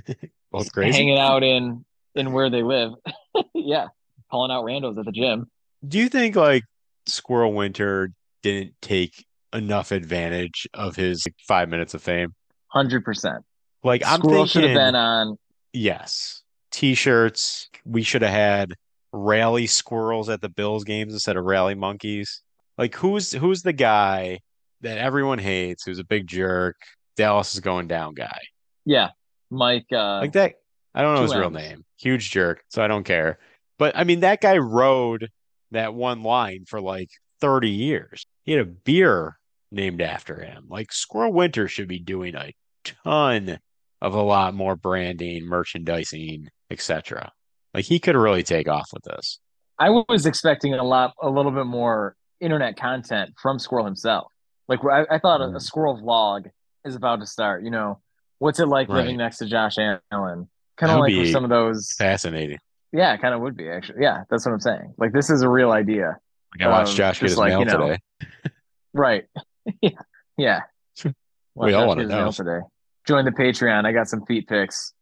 Both 0.50 0.72
crazy. 0.72 0.98
hanging 0.98 1.18
out 1.20 1.44
in 1.44 1.84
in 2.16 2.32
where 2.32 2.50
they 2.50 2.64
live. 2.64 2.90
yeah, 3.54 3.86
calling 4.28 4.50
out 4.50 4.64
randos 4.64 4.98
at 4.98 5.04
the 5.04 5.12
gym. 5.12 5.48
Do 5.86 5.98
you 5.98 6.08
think 6.08 6.36
like 6.36 6.64
Squirrel 7.06 7.52
Winter 7.52 8.10
didn't 8.42 8.74
take 8.82 9.24
enough 9.52 9.92
advantage 9.92 10.66
of 10.74 10.96
his 10.96 11.24
like, 11.26 11.34
five 11.46 11.68
minutes 11.68 11.94
of 11.94 12.02
fame? 12.02 12.34
Hundred 12.68 13.04
percent. 13.04 13.44
Like 13.84 14.02
I'm 14.04 14.20
Squirrel 14.20 14.46
should 14.46 14.64
have 14.64 14.74
been 14.74 14.94
on. 14.94 15.38
yes, 15.72 16.42
t-shirts. 16.70 17.68
We 17.84 18.02
should 18.02 18.22
have 18.22 18.32
had 18.32 18.74
rally 19.12 19.66
squirrels 19.66 20.28
at 20.28 20.40
the 20.42 20.48
Bills 20.48 20.84
games 20.84 21.12
instead 21.12 21.36
of 21.36 21.44
rally 21.44 21.74
monkeys. 21.74 22.42
Like 22.76 22.94
who's 22.94 23.32
who's 23.32 23.62
the 23.62 23.72
guy 23.72 24.40
that 24.82 24.98
everyone 24.98 25.38
hates, 25.38 25.84
who's 25.84 25.98
a 25.98 26.04
big 26.04 26.26
jerk, 26.26 26.76
Dallas 27.16 27.54
is 27.54 27.60
going 27.60 27.86
down 27.88 28.14
guy. 28.14 28.38
Yeah, 28.84 29.10
Mike. 29.50 29.86
Uh, 29.92 30.18
Like 30.20 30.32
that 30.32 30.54
I 30.94 31.02
don't 31.02 31.14
know 31.14 31.22
his 31.22 31.34
real 31.34 31.50
name. 31.50 31.84
Huge 31.98 32.30
jerk, 32.30 32.62
so 32.68 32.82
I 32.82 32.88
don't 32.88 33.04
care. 33.04 33.38
But 33.78 33.96
I 33.96 34.04
mean 34.04 34.20
that 34.20 34.40
guy 34.40 34.58
rode 34.58 35.30
that 35.72 35.94
one 35.94 36.22
line 36.22 36.64
for 36.66 36.80
like 36.80 37.10
30 37.40 37.70
years. 37.70 38.26
He 38.44 38.52
had 38.52 38.62
a 38.62 38.70
beer 38.70 39.38
named 39.70 40.00
after 40.00 40.40
him. 40.40 40.64
Like 40.68 40.92
Squirrel 40.92 41.32
Winter 41.32 41.68
should 41.68 41.88
be 41.88 41.98
doing 41.98 42.34
a 42.34 42.52
ton 42.84 43.58
of 44.00 44.14
a 44.14 44.22
lot 44.22 44.54
more 44.54 44.76
branding, 44.76 45.44
merchandising, 45.46 46.48
etc. 46.70 47.32
Like 47.74 47.84
he 47.84 47.98
could 47.98 48.16
really 48.16 48.42
take 48.42 48.68
off 48.68 48.88
with 48.92 49.02
this. 49.04 49.40
I 49.78 49.90
was 49.90 50.26
expecting 50.26 50.74
a 50.74 50.82
lot, 50.84 51.14
a 51.22 51.28
little 51.30 51.52
bit 51.52 51.66
more 51.66 52.16
internet 52.40 52.76
content 52.76 53.30
from 53.40 53.58
Squirrel 53.58 53.84
himself. 53.84 54.32
Like 54.68 54.80
I, 54.84 55.04
I 55.10 55.18
thought 55.18 55.40
a, 55.40 55.44
a 55.44 55.50
Mm. 55.52 55.62
Squirrel 55.62 56.00
vlog 56.02 56.46
is 56.84 56.94
about 56.94 57.20
to 57.20 57.26
start. 57.26 57.64
You 57.64 57.70
know, 57.70 58.00
what's 58.38 58.60
it 58.60 58.66
like 58.66 58.88
Right. 58.88 58.98
living 58.98 59.16
next 59.18 59.38
to 59.38 59.46
Josh 59.46 59.76
Allen? 59.78 60.48
Kind 60.76 60.92
of 60.92 61.00
like 61.00 61.26
some 61.32 61.44
of 61.44 61.50
those. 61.50 61.92
Fascinating. 61.98 62.58
Yeah, 62.92 63.12
it 63.14 63.20
kind 63.20 63.34
of 63.34 63.40
would 63.40 63.56
be 63.56 63.68
actually. 63.68 64.02
Yeah, 64.02 64.22
that's 64.30 64.46
what 64.46 64.52
I'm 64.52 64.60
saying. 64.60 64.94
Like 64.98 65.12
this 65.12 65.30
is 65.30 65.42
a 65.42 65.48
real 65.48 65.70
idea. 65.72 66.16
Like 66.58 66.66
I 66.66 66.70
watched 66.70 66.90
Um, 66.90 66.96
Josh 66.96 67.20
get 67.20 67.28
his 67.30 67.38
like, 67.38 67.50
mail 67.50 67.60
you 67.60 67.64
know, 67.66 67.78
today. 67.88 67.98
Right. 68.94 69.24
yeah. 69.82 69.90
Yeah. 70.36 70.60
We 71.54 71.72
all 71.74 71.82
Josh 71.82 71.88
wanna 71.88 72.02
his 72.02 72.10
know. 72.10 72.30
today. 72.30 72.60
Join 73.06 73.24
the 73.24 73.32
Patreon. 73.32 73.84
I 73.84 73.92
got 73.92 74.06
some 74.08 74.24
feet 74.26 74.46
pics. 74.48 74.92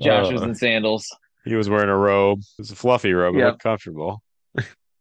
Josh 0.00 0.32
was 0.32 0.42
Uh, 0.42 0.46
in 0.46 0.54
sandals. 0.54 1.06
he 1.44 1.54
was 1.54 1.68
wearing 1.70 1.88
a 1.90 1.96
robe. 1.96 2.38
It 2.40 2.62
was 2.62 2.70
a 2.70 2.76
fluffy 2.76 3.12
robe. 3.12 3.36
It 3.36 3.40
Yep. 3.40 3.46
looked 3.52 3.62
comfortable. 3.62 4.22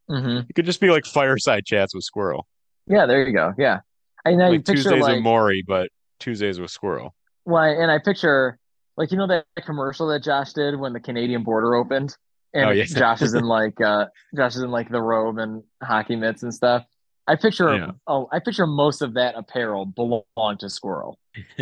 hmm 0.07 0.39
It 0.49 0.53
could 0.55 0.65
just 0.65 0.79
be 0.81 0.89
like 0.89 1.05
fireside 1.05 1.65
chats 1.65 1.95
with 1.95 2.03
Squirrel. 2.03 2.45
Yeah, 2.87 3.05
there 3.07 3.25
you 3.25 3.33
go. 3.33 3.53
Yeah. 3.57 3.79
And 4.25 4.37
now 4.37 4.49
you 4.51 4.57
picture 4.59 4.73
Tuesdays 4.73 5.01
like 5.01 5.15
with 5.15 5.23
Morrie, 5.23 5.61
but 5.65 5.89
Tuesdays 6.19 6.59
with 6.59 6.69
Squirrel. 6.71 7.15
Why? 7.45 7.69
And 7.69 7.89
I 7.89 7.97
picture, 7.99 8.57
like, 8.97 9.11
you 9.11 9.17
know, 9.17 9.27
that 9.27 9.45
commercial 9.65 10.07
that 10.07 10.23
Josh 10.23 10.53
did 10.53 10.79
when 10.79 10.93
the 10.93 10.99
Canadian 10.99 11.43
border 11.43 11.75
opened, 11.75 12.15
and 12.53 12.65
Oh, 12.65 12.71
yeah. 12.71 12.85
Josh 12.85 13.21
is 13.21 13.33
in 13.33 13.43
like, 13.57 13.79
uh, 13.81 14.05
Josh 14.35 14.55
is 14.55 14.61
in 14.63 14.71
like 14.71 14.89
the 14.89 15.01
robe 15.01 15.37
and 15.37 15.63
hockey 15.83 16.15
mitts 16.15 16.43
and 16.43 16.53
stuff. 16.53 16.85
I 17.27 17.35
picture, 17.35 17.75
Yeah. 17.75 17.91
oh, 18.07 18.29
I 18.31 18.39
picture 18.39 18.67
most 18.67 19.01
of 19.01 19.15
that 19.15 19.35
apparel 19.35 19.85
belong 19.85 20.57
to 20.59 20.69
Squirrel. 20.69 21.19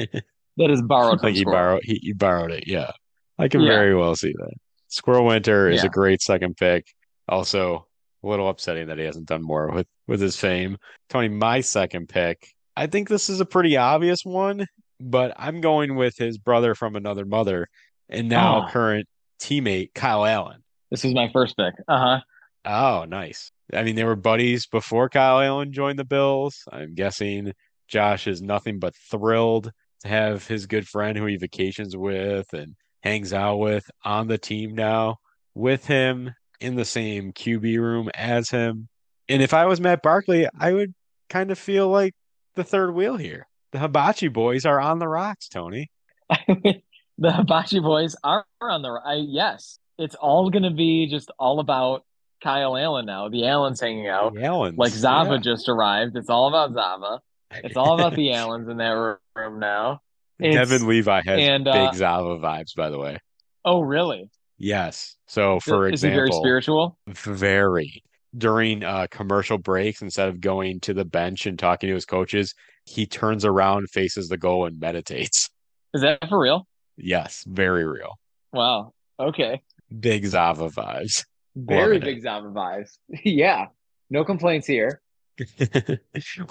That 0.58 0.70
is 0.70 0.84
borrowed 0.84 1.20
from 1.20 1.30
Like 1.30 1.34
he 1.36 1.42
Squirrel. 1.42 1.58
borrowed 1.58 1.82
he, 1.84 2.00
he 2.04 2.14
borrowed 2.14 2.52
it. 2.52 2.68
Yeah. 2.68 2.92
I 3.40 3.48
can 3.48 3.62
Yeah. 3.62 3.70
very 3.70 3.96
well 3.96 4.16
see 4.16 4.34
that. 4.34 4.54
Squirrel 4.90 5.26
Winter 5.26 5.68
is 5.68 5.84
a 5.84 5.90
great 5.90 6.22
second 6.22 6.58
pick. 6.58 6.86
Also, 7.28 7.88
a 8.24 8.28
little 8.28 8.48
upsetting 8.48 8.86
that 8.90 9.00
he 9.00 9.04
hasn't 9.06 9.26
done 9.28 9.42
more 9.42 9.72
with 9.72 9.88
with 10.08 10.22
his 10.22 10.36
fame. 10.38 10.78
Tony, 11.10 11.30
my 11.30 11.62
second 11.62 12.08
pick. 12.08 12.48
I 12.78 12.86
think 12.86 13.10
this 13.10 13.30
is 13.32 13.40
a 13.40 13.46
pretty 13.46 13.78
obvious 13.78 14.24
one, 14.24 14.68
but 15.10 15.34
I'm 15.38 15.62
going 15.62 15.96
with 15.96 16.18
his 16.18 16.38
brother 16.38 16.76
from 16.76 16.96
another 16.96 17.26
mother 17.26 17.68
and 18.10 18.30
now 18.30 18.66
Oh. 18.68 18.72
current 18.72 19.08
teammate 19.42 19.94
Kyle 19.94 20.26
Allen. 20.26 20.64
This 20.92 21.04
is 21.06 21.14
my 21.14 21.30
first 21.34 21.58
pick. 21.58 21.74
Uh 21.88 21.98
huh. 22.00 22.20
Oh, 22.66 23.06
nice. 23.06 23.52
I 23.74 23.84
mean, 23.84 23.96
they 23.96 24.04
were 24.04 24.16
buddies 24.16 24.68
before 24.68 25.10
Kyle 25.10 25.40
Allen 25.40 25.74
joined 25.74 26.00
the 26.00 26.06
Bills. 26.06 26.64
I'm 26.72 26.94
guessing 26.94 27.54
Josh 27.88 28.28
is 28.28 28.42
nothing 28.42 28.80
but 28.80 28.96
thrilled 28.96 29.72
to 30.02 30.08
have 30.08 30.48
his 30.48 30.66
good 30.68 30.88
friend 30.88 31.18
who 31.18 31.26
he 31.26 31.38
vacations 31.38 31.96
with 31.98 32.54
and 32.54 32.76
hangs 33.02 33.34
out 33.34 33.58
with 33.58 33.90
on 34.06 34.28
the 34.28 34.38
team 34.38 34.76
now 34.76 35.18
with 35.56 35.86
him 35.88 36.34
in 36.62 36.76
the 36.76 36.86
same 36.86 37.34
QB 37.34 37.78
room 37.80 38.10
as 38.14 38.50
him. 38.50 38.88
And 39.28 39.42
if 39.42 39.54
I 39.54 39.66
was 39.66 39.82
Matt 39.82 40.02
Barkley, 40.02 40.48
I 40.58 40.72
would 40.74 40.94
kind 41.30 41.52
of 41.52 41.60
feel 41.60 41.90
like 41.90 42.14
the 42.56 42.64
third 42.64 42.94
wheel 42.94 43.18
here. 43.18 43.48
The 43.74 43.80
Hibachi 43.80 44.28
boys 44.28 44.66
are 44.68 44.80
on 44.80 45.00
the 45.00 45.08
rocks, 45.08 45.50
Tony. 45.50 45.90
the 46.48 47.32
Hibachi 47.32 47.80
boys 47.80 48.16
are 48.24 48.46
on 48.62 48.84
the. 48.84 48.90
I 49.04 49.16
yes, 49.16 49.80
it's 49.98 50.14
all 50.14 50.52
gonna 50.52 50.72
be 50.72 51.08
just 51.08 51.32
all 51.40 51.60
about 51.60 52.06
Kyle 52.44 52.78
Allen 52.78 53.08
now. 53.08 53.30
The 53.30 53.48
Allens 53.48 53.82
hanging 53.82 54.08
out. 54.08 54.36
The 54.36 54.44
Allens, 54.44 54.78
Like 54.78 54.92
Zava 54.92 55.34
yeah. 55.34 55.40
just 55.40 55.68
arrived. 55.70 56.16
It's 56.16 56.30
all 56.30 56.48
about 56.48 56.74
Zava. 56.74 57.20
It's 57.52 57.76
all 57.76 57.96
about 57.96 58.16
the 58.16 58.32
Allens 58.36 58.70
in 58.70 58.78
that 58.78 59.18
room 59.36 59.60
now. 59.60 60.02
It's- 60.40 60.70
Devon 60.70 60.88
Levi 60.88 61.22
has 61.26 61.40
and, 61.40 61.68
uh, 61.68 61.90
big 61.90 61.98
Zava 61.98 62.38
vibes, 62.38 62.76
by 62.76 62.92
the 62.92 63.00
way. 63.00 63.18
Oh, 63.66 63.82
really? 63.82 64.30
Yes. 64.60 65.16
So, 65.26 65.60
for 65.60 65.90
is 65.90 66.04
he 66.04 66.10
very 66.10 66.32
spiritual? 66.32 66.98
very 67.08 68.04
during 68.38 68.84
uh, 68.84 69.08
commercial 69.10 69.58
breaks, 69.58 70.02
instead 70.02 70.30
of 70.30 70.42
going 70.42 70.80
to 70.82 70.94
the 70.94 71.06
bench 71.06 71.46
and 71.48 71.58
talking 71.58 71.88
to 71.88 71.96
his 71.96 72.06
coaches, 72.06 72.54
he 72.86 73.06
turns 73.06 73.46
around, 73.46 73.90
faces 73.90 74.30
the 74.30 74.38
goal, 74.38 74.66
and 74.66 74.80
meditates. 74.80 75.50
Is 75.94 76.02
that 76.02 76.28
for 76.30 76.40
real? 76.40 76.68
Yes, 76.98 77.44
very 77.48 77.86
real. 77.86 78.18
Wow. 78.52 78.94
Okay. 79.20 79.62
Big 80.00 80.26
Zava 80.26 80.70
vibes. 80.70 81.26
Very 81.56 81.96
Loving 81.98 82.02
it. 82.02 82.06
big 82.06 82.22
Zava 82.24 82.48
vibes. 82.50 82.98
yeah. 83.24 83.68
No 84.10 84.24
complaints 84.26 84.66
here. 84.68 85.02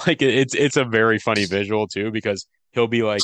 like 0.07 0.21
it's 0.23 0.55
it's 0.55 0.77
a 0.77 0.85
very 0.85 1.19
funny 1.19 1.45
visual 1.45 1.87
too 1.87 2.11
because 2.11 2.47
he'll 2.73 2.89
be 2.89 3.03
like 3.03 3.23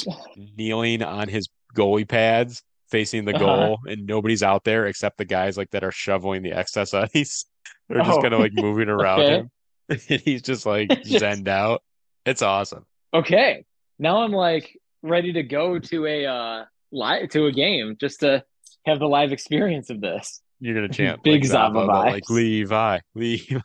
kneeling 0.56 1.02
on 1.02 1.28
his 1.28 1.48
goalie 1.76 2.08
pads 2.08 2.62
facing 2.90 3.24
the 3.24 3.34
Uh-huh. 3.34 3.44
goal 3.44 3.78
and 3.88 4.06
nobody's 4.06 4.42
out 4.42 4.64
there 4.64 4.86
except 4.86 5.18
the 5.18 5.24
guys 5.24 5.56
like 5.56 5.70
that 5.70 5.82
are 5.84 5.90
shoveling 5.92 6.42
the 6.42 6.52
excess 6.52 6.94
ice. 6.94 7.44
They're 7.88 7.98
just 7.98 8.18
Oh. 8.18 8.22
kind 8.22 8.34
of 8.34 8.40
like 8.40 8.52
moving 8.54 8.88
around 8.88 9.20
Okay. 9.20 9.34
him. 9.34 9.50
And 9.88 10.00
he's 10.20 10.42
just 10.42 10.66
like 10.66 10.88
Just- 11.04 11.22
zenned 11.24 11.48
out. 11.48 11.82
It's 12.26 12.42
awesome. 12.42 12.84
Okay. 13.14 13.64
Now 13.98 14.22
I'm 14.22 14.32
like 14.32 14.78
ready 15.02 15.32
to 15.34 15.42
go 15.42 15.78
to 15.78 16.06
a 16.06 16.26
uh 16.26 16.64
live 16.92 17.28
to 17.30 17.46
a 17.46 17.52
game 17.52 17.96
just 18.00 18.20
to 18.20 18.44
have 18.86 18.98
the 18.98 19.06
live 19.08 19.32
experience 19.32 19.90
of 19.90 20.00
this. 20.00 20.40
You're 20.60 20.74
gonna 20.74 20.88
chant 20.92 21.22
Big 21.22 21.42
like 21.42 21.50
Zava 21.50 21.80
Zava, 21.86 21.86
like. 22.10 22.28
Levi, 22.30 22.98
Levi. 23.14 23.60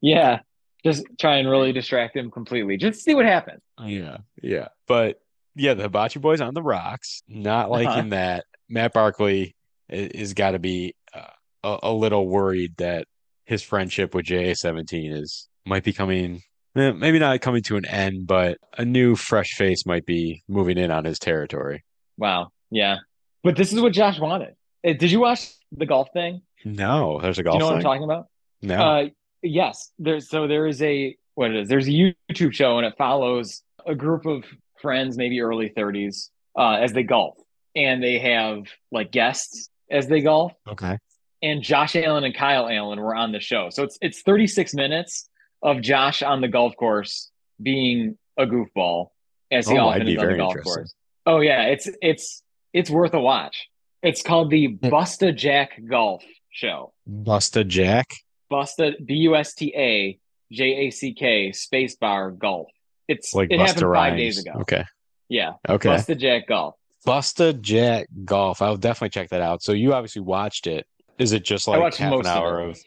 Yeah. 0.00 0.40
Just 0.84 1.04
try 1.18 1.36
and 1.38 1.50
really 1.50 1.72
distract 1.72 2.16
him 2.16 2.30
completely. 2.30 2.76
Just 2.76 3.02
see 3.02 3.14
what 3.14 3.24
happens. 3.26 3.60
Yeah, 3.84 4.18
yeah. 4.40 4.68
But 4.86 5.20
yeah, 5.56 5.74
the 5.74 5.82
Hibachi 5.84 6.20
Boys 6.20 6.40
on 6.40 6.54
the 6.54 6.62
rocks. 6.62 7.22
Not 7.26 7.64
Uh-huh. 7.70 7.70
liking 7.82 8.10
that. 8.10 8.44
Matt 8.68 8.92
Barkley 8.92 9.56
is 9.88 10.34
got 10.34 10.52
to 10.52 10.58
be 10.60 10.94
uh, 11.12 11.22
a, 11.64 11.78
a 11.84 11.92
little 11.92 12.28
worried 12.28 12.76
that 12.76 13.06
his 13.44 13.62
friendship 13.62 14.14
with 14.14 14.26
JA17 14.26 15.12
is 15.20 15.48
might 15.66 15.82
be 15.82 15.92
coming, 15.92 16.42
maybe 16.78 17.18
not 17.18 17.40
coming 17.40 17.62
to 17.64 17.76
an 17.76 17.86
end, 17.86 18.26
but 18.26 18.58
a 18.76 18.84
new 18.84 19.16
fresh 19.16 19.54
face 19.54 19.86
might 19.86 20.06
be 20.06 20.42
moving 20.48 20.78
in 20.78 20.90
on 20.90 21.04
his 21.04 21.18
territory. 21.18 21.84
Wow. 22.16 22.50
Yeah. 22.70 22.98
But 23.42 23.56
this 23.56 23.72
is 23.72 23.80
what 23.80 23.92
Josh 23.92 24.18
wanted. 24.18 24.54
Uh, 24.86 24.92
Did 24.92 25.10
you 25.10 25.20
watch 25.20 25.50
the 25.72 25.86
golf 25.86 26.08
thing? 26.12 26.42
No, 26.64 27.20
there's 27.20 27.38
a 27.38 27.42
golf. 27.42 27.54
Do 27.54 27.58
you 27.58 27.60
know 27.60 27.66
what 27.66 27.76
I'm 27.76 27.82
talking 27.82 28.04
about? 28.04 28.26
No. 28.62 28.76
Uh, 28.76 29.04
yes. 29.42 29.90
There's 29.98 30.28
so 30.28 30.46
there 30.46 30.66
is 30.66 30.82
a 30.82 31.16
what 31.34 31.50
it 31.50 31.56
is. 31.56 31.68
There's 31.68 31.88
a 31.88 31.92
YouTube 31.92 32.52
show 32.52 32.78
and 32.78 32.86
it 32.86 32.94
follows 32.98 33.62
a 33.86 33.94
group 33.94 34.26
of 34.26 34.44
friends, 34.80 35.16
maybe 35.16 35.40
early 35.40 35.70
30s, 35.70 36.30
uh, 36.56 36.72
as 36.74 36.92
they 36.92 37.02
golf, 37.02 37.36
and 37.74 38.02
they 38.02 38.18
have 38.18 38.64
like 38.90 39.12
guests 39.12 39.70
as 39.90 40.08
they 40.08 40.20
golf. 40.20 40.52
okay. 40.66 40.98
And 41.40 41.62
Josh 41.62 41.94
Allen 41.94 42.24
and 42.24 42.34
Kyle 42.34 42.68
Allen 42.68 43.00
were 43.00 43.14
on 43.14 43.30
the 43.30 43.38
show, 43.38 43.70
so 43.70 43.84
it's 43.84 43.96
it's 44.02 44.22
36 44.22 44.74
minutes 44.74 45.28
of 45.62 45.80
Josh 45.80 46.22
on 46.22 46.40
the 46.40 46.48
golf 46.48 46.74
course 46.76 47.30
being 47.62 48.16
a 48.36 48.46
goofball 48.46 49.08
as 49.50 49.68
he 49.68 49.76
Oh, 49.78 49.88
often 49.88 50.08
is 50.08 50.18
on 50.18 50.28
the 50.28 50.36
golf 50.36 50.54
course. 50.62 50.94
Oh 51.26 51.40
yeah, 51.40 51.64
it's 51.64 51.88
it's 52.00 52.42
it's 52.72 52.90
worth 52.90 53.14
a 53.14 53.20
watch. 53.20 53.68
It's 54.02 54.22
called 54.22 54.50
the 54.50 54.66
hm. 54.66 54.78
Busta 54.90 55.34
Jack 55.34 55.80
Golf 55.88 56.22
Show. 56.50 56.92
Busta 57.10 57.66
Jack. 57.66 58.06
Busta 58.50 58.94
B 59.04 59.14
U 59.14 59.36
S 59.36 59.54
T 59.54 59.72
A 59.76 60.18
J 60.52 60.64
A 60.86 60.90
C 60.90 61.12
K 61.14 61.50
spacebar 61.50 62.36
golf. 62.38 62.68
It's 63.08 63.34
Like 63.34 63.50
it 63.50 63.58
Busta 63.58 63.66
happened 63.66 63.82
Rhymes. 63.90 64.10
five 64.10 64.16
days 64.18 64.38
ago. 64.38 64.52
Okay. 64.60 64.84
Yeah, 65.28 65.52
Okay. 65.68 65.88
Busta 65.90 66.16
Jack 66.16 66.46
golf. 66.46 66.74
Busta 67.06 67.58
Jack 67.60 68.08
Golf. 68.24 68.60
I'll 68.62 68.76
definitely 68.76 69.10
check 69.10 69.28
that 69.30 69.40
out. 69.40 69.62
So 69.62 69.72
you 69.72 69.92
obviously 69.94 70.22
watched 70.22 70.66
it. 70.66 70.86
Is 71.18 71.32
it 71.32 71.44
just 71.44 71.66
like 71.68 71.80
half 71.94 72.00
an 72.00 72.10
most 72.10 72.26
of 72.28 72.36
hour 72.36 72.60
of, 72.60 72.78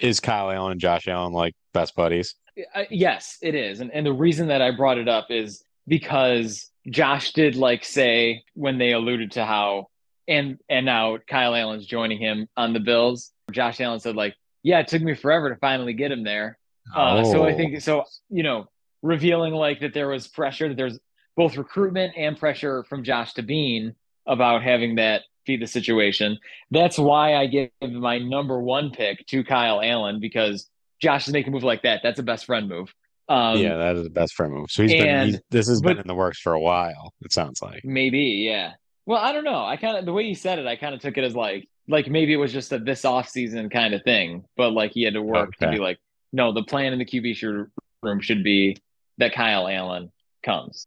is 0.00 0.20
Kyle 0.20 0.50
Allen 0.50 0.72
and 0.72 0.80
Josh 0.80 1.08
Allen 1.08 1.32
like 1.32 1.54
best 1.72 1.94
buddies? 1.94 2.34
Uh, 2.74 2.84
yes, 2.90 3.38
it 3.42 3.54
is, 3.54 3.80
and 3.80 3.90
and 3.92 4.04
the 4.04 4.12
reason 4.12 4.48
that 4.48 4.60
I 4.62 4.70
brought 4.72 4.98
it 4.98 5.08
up 5.08 5.26
is 5.30 5.62
because 5.86 6.70
Josh 6.90 7.32
did 7.32 7.56
like 7.56 7.84
say 7.84 8.42
when 8.54 8.78
they 8.78 8.92
alluded 8.92 9.32
to 9.32 9.44
how 9.44 9.88
and 10.26 10.58
and 10.68 10.84
now 10.86 11.18
Kyle 11.26 11.54
Allen's 11.54 11.86
joining 11.86 12.18
him 12.18 12.48
on 12.56 12.72
the 12.72 12.80
Bills. 12.80 13.32
Josh 13.50 13.80
Allen 13.80 14.00
said 14.00 14.16
like, 14.16 14.34
yeah, 14.62 14.80
it 14.80 14.88
took 14.88 15.02
me 15.02 15.14
forever 15.14 15.48
to 15.50 15.56
finally 15.56 15.94
get 15.94 16.12
him 16.12 16.24
there. 16.24 16.58
Uh, 16.94 17.24
So 17.24 17.44
I 17.44 17.54
think 17.54 17.80
so. 17.80 18.04
You 18.28 18.42
know, 18.42 18.66
revealing 19.02 19.54
like 19.54 19.80
that 19.80 19.94
there 19.94 20.08
was 20.08 20.26
pressure, 20.28 20.68
that 20.68 20.76
there's 20.76 20.98
both 21.36 21.56
recruitment 21.56 22.14
and 22.16 22.38
pressure 22.38 22.84
from 22.84 23.04
Josh 23.04 23.34
to 23.34 23.42
Beane 23.42 23.94
about 24.26 24.62
having 24.62 24.96
that 24.96 25.22
the 25.56 25.66
situation. 25.66 26.38
That's 26.70 26.98
why 26.98 27.34
I 27.34 27.46
give 27.46 27.70
my 27.82 28.18
number 28.18 28.60
one 28.60 28.90
pick 28.90 29.26
to 29.28 29.44
Kyle 29.44 29.80
Allen 29.82 30.20
because 30.20 30.68
Josh 31.00 31.26
is 31.26 31.32
making 31.32 31.52
a 31.52 31.54
move 31.54 31.64
like 31.64 31.82
that. 31.82 32.00
That's 32.02 32.18
a 32.18 32.22
best 32.22 32.46
friend 32.46 32.68
move. 32.68 32.92
Um, 33.28 33.58
yeah, 33.58 33.76
that 33.76 33.96
is 33.96 34.04
the 34.04 34.10
best 34.10 34.34
friend 34.34 34.52
move. 34.52 34.70
So 34.70 34.82
he's 34.82 34.92
been 34.92 35.26
he's, 35.26 35.40
this 35.50 35.68
has 35.68 35.82
been 35.82 35.98
in 35.98 36.06
the 36.06 36.14
works 36.14 36.40
for 36.40 36.54
a 36.54 36.60
while. 36.60 37.12
It 37.22 37.32
sounds 37.32 37.60
like. 37.60 37.84
maybe, 37.84 38.18
yeah. 38.18 38.72
Well, 39.04 39.18
I 39.18 39.32
don't 39.32 39.44
know. 39.44 39.64
I 39.64 39.76
kind 39.76 39.98
of 39.98 40.04
the 40.04 40.12
way 40.12 40.24
you 40.24 40.34
said 40.34 40.58
it, 40.58 40.66
I 40.66 40.76
kind 40.76 40.94
of 40.94 41.00
took 41.00 41.16
it 41.18 41.24
as 41.24 41.34
like 41.34 41.68
like 41.88 42.08
maybe 42.08 42.32
it 42.32 42.36
was 42.36 42.52
just 42.52 42.72
a 42.72 42.78
this 42.78 43.04
off 43.04 43.28
season 43.28 43.70
kind 43.70 43.94
of 43.94 44.02
thing, 44.02 44.44
but 44.56 44.72
like 44.72 44.92
he 44.92 45.02
had 45.02 45.14
to 45.14 45.22
work 45.22 45.56
to 45.56 45.70
be 45.70 45.78
like, 45.78 45.98
no, 46.32 46.52
the 46.52 46.62
plan 46.62 46.92
in 46.92 46.98
the 46.98 47.04
QB 47.04 47.66
room 48.02 48.20
should 48.20 48.44
be 48.44 48.76
that 49.18 49.34
Kyle 49.34 49.66
Allen 49.66 50.10
comes. 50.42 50.86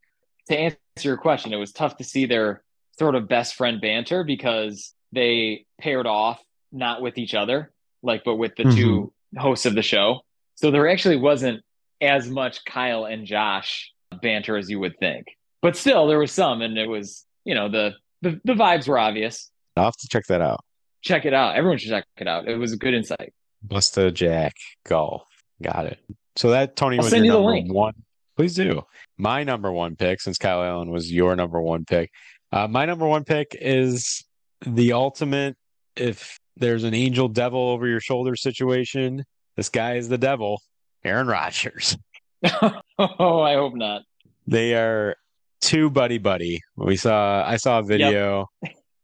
To 0.49 0.57
answer 0.57 0.77
your 1.03 1.17
question, 1.17 1.53
it 1.53 1.57
was 1.57 1.71
tough 1.71 1.97
to 1.97 2.03
see 2.03 2.25
their 2.25 2.63
sort 3.01 3.15
of 3.15 3.27
best 3.27 3.55
friend 3.55 3.81
banter 3.81 4.23
because 4.23 4.93
they 5.11 5.65
paired 5.79 6.05
off 6.05 6.39
not 6.71 7.01
with 7.01 7.17
each 7.17 7.33
other, 7.33 7.71
like 8.03 8.21
but 8.23 8.35
with 8.35 8.55
the 8.55 8.63
two 8.63 9.11
mm-hmm. 9.33 9.39
hosts 9.39 9.65
of 9.65 9.73
the 9.73 9.81
show. 9.81 10.19
So 10.53 10.69
there 10.69 10.87
actually 10.87 11.17
wasn't 11.17 11.63
as 11.99 12.29
much 12.29 12.63
Kyle 12.63 13.05
and 13.05 13.25
Josh 13.25 13.91
banter 14.21 14.55
as 14.55 14.69
you 14.69 14.79
would 14.79 14.99
think. 14.99 15.25
But 15.63 15.75
still 15.75 16.05
there 16.05 16.19
was 16.19 16.31
some 16.31 16.61
and 16.61 16.77
it 16.77 16.87
was, 16.87 17.25
you 17.43 17.55
know, 17.55 17.69
the 17.69 17.93
the, 18.21 18.39
the 18.45 18.53
vibes 18.53 18.87
were 18.87 18.99
obvious. 18.99 19.49
I'll 19.75 19.85
have 19.85 19.97
to 19.97 20.07
check 20.07 20.27
that 20.27 20.41
out. 20.41 20.63
Check 21.01 21.25
it 21.25 21.33
out. 21.33 21.55
Everyone 21.55 21.79
should 21.79 21.89
check 21.89 22.05
it 22.17 22.27
out. 22.27 22.47
It 22.47 22.57
was 22.57 22.71
a 22.71 22.77
good 22.77 22.93
insight. 22.93 23.33
Busta 23.67 24.13
Jack 24.13 24.53
Golf. 24.85 25.23
Got 25.59 25.87
it. 25.87 25.97
So 26.35 26.51
that 26.51 26.75
Tony 26.75 26.99
I'll 26.99 27.03
was 27.03 27.13
your 27.13 27.55
number 27.55 27.73
one. 27.73 27.93
Please 28.37 28.53
do. 28.53 28.83
My 29.17 29.43
number 29.43 29.71
one 29.71 29.95
pick, 29.95 30.21
since 30.21 30.37
Kyle 30.37 30.63
Allen 30.63 30.91
was 30.91 31.11
your 31.11 31.35
number 31.35 31.59
one 31.59 31.83
pick. 31.83 32.11
Uh, 32.51 32.67
my 32.67 32.85
number 32.85 33.07
one 33.07 33.23
pick 33.23 33.55
is 33.59 34.23
the 34.65 34.93
ultimate. 34.93 35.55
If 35.95 36.39
there's 36.57 36.83
an 36.83 36.93
angel 36.93 37.27
devil 37.27 37.69
over 37.69 37.87
your 37.87 37.99
shoulder 37.99 38.35
situation, 38.35 39.23
this 39.55 39.69
guy 39.69 39.95
is 39.95 40.09
the 40.09 40.17
devil. 40.17 40.61
Aaron 41.03 41.27
Rodgers. 41.27 41.97
oh, 42.97 43.41
I 43.41 43.55
hope 43.55 43.73
not. 43.75 44.03
They 44.47 44.75
are 44.75 45.15
too 45.61 45.89
buddy 45.89 46.17
buddy. 46.17 46.61
We 46.75 46.95
saw. 46.97 47.43
I 47.47 47.57
saw 47.57 47.79
a 47.79 47.83
video 47.83 48.47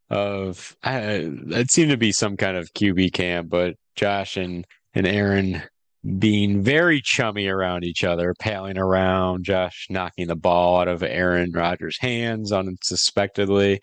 of. 0.10 0.76
I, 0.84 1.30
it 1.50 1.72
seemed 1.72 1.92
to 1.92 1.98
be 1.98 2.12
some 2.12 2.38
kind 2.38 2.58
of 2.58 2.74
QB 2.74 3.14
camp, 3.14 3.50
but 3.50 3.76
Josh 3.96 4.38
and 4.38 4.66
and 4.94 5.08
Aaron 5.08 5.64
being 6.20 6.62
very 6.62 7.02
chummy 7.02 7.48
around 7.48 7.84
each 7.84 8.04
other, 8.04 8.34
palling 8.40 8.78
around, 8.78 9.44
Josh 9.44 9.88
knocking 9.90 10.28
the 10.28 10.36
ball 10.36 10.80
out 10.80 10.88
of 10.88 11.04
Aaron 11.04 11.52
Rodgers' 11.52 11.98
hands 12.00 12.52
unsuspectedly. 12.52 13.82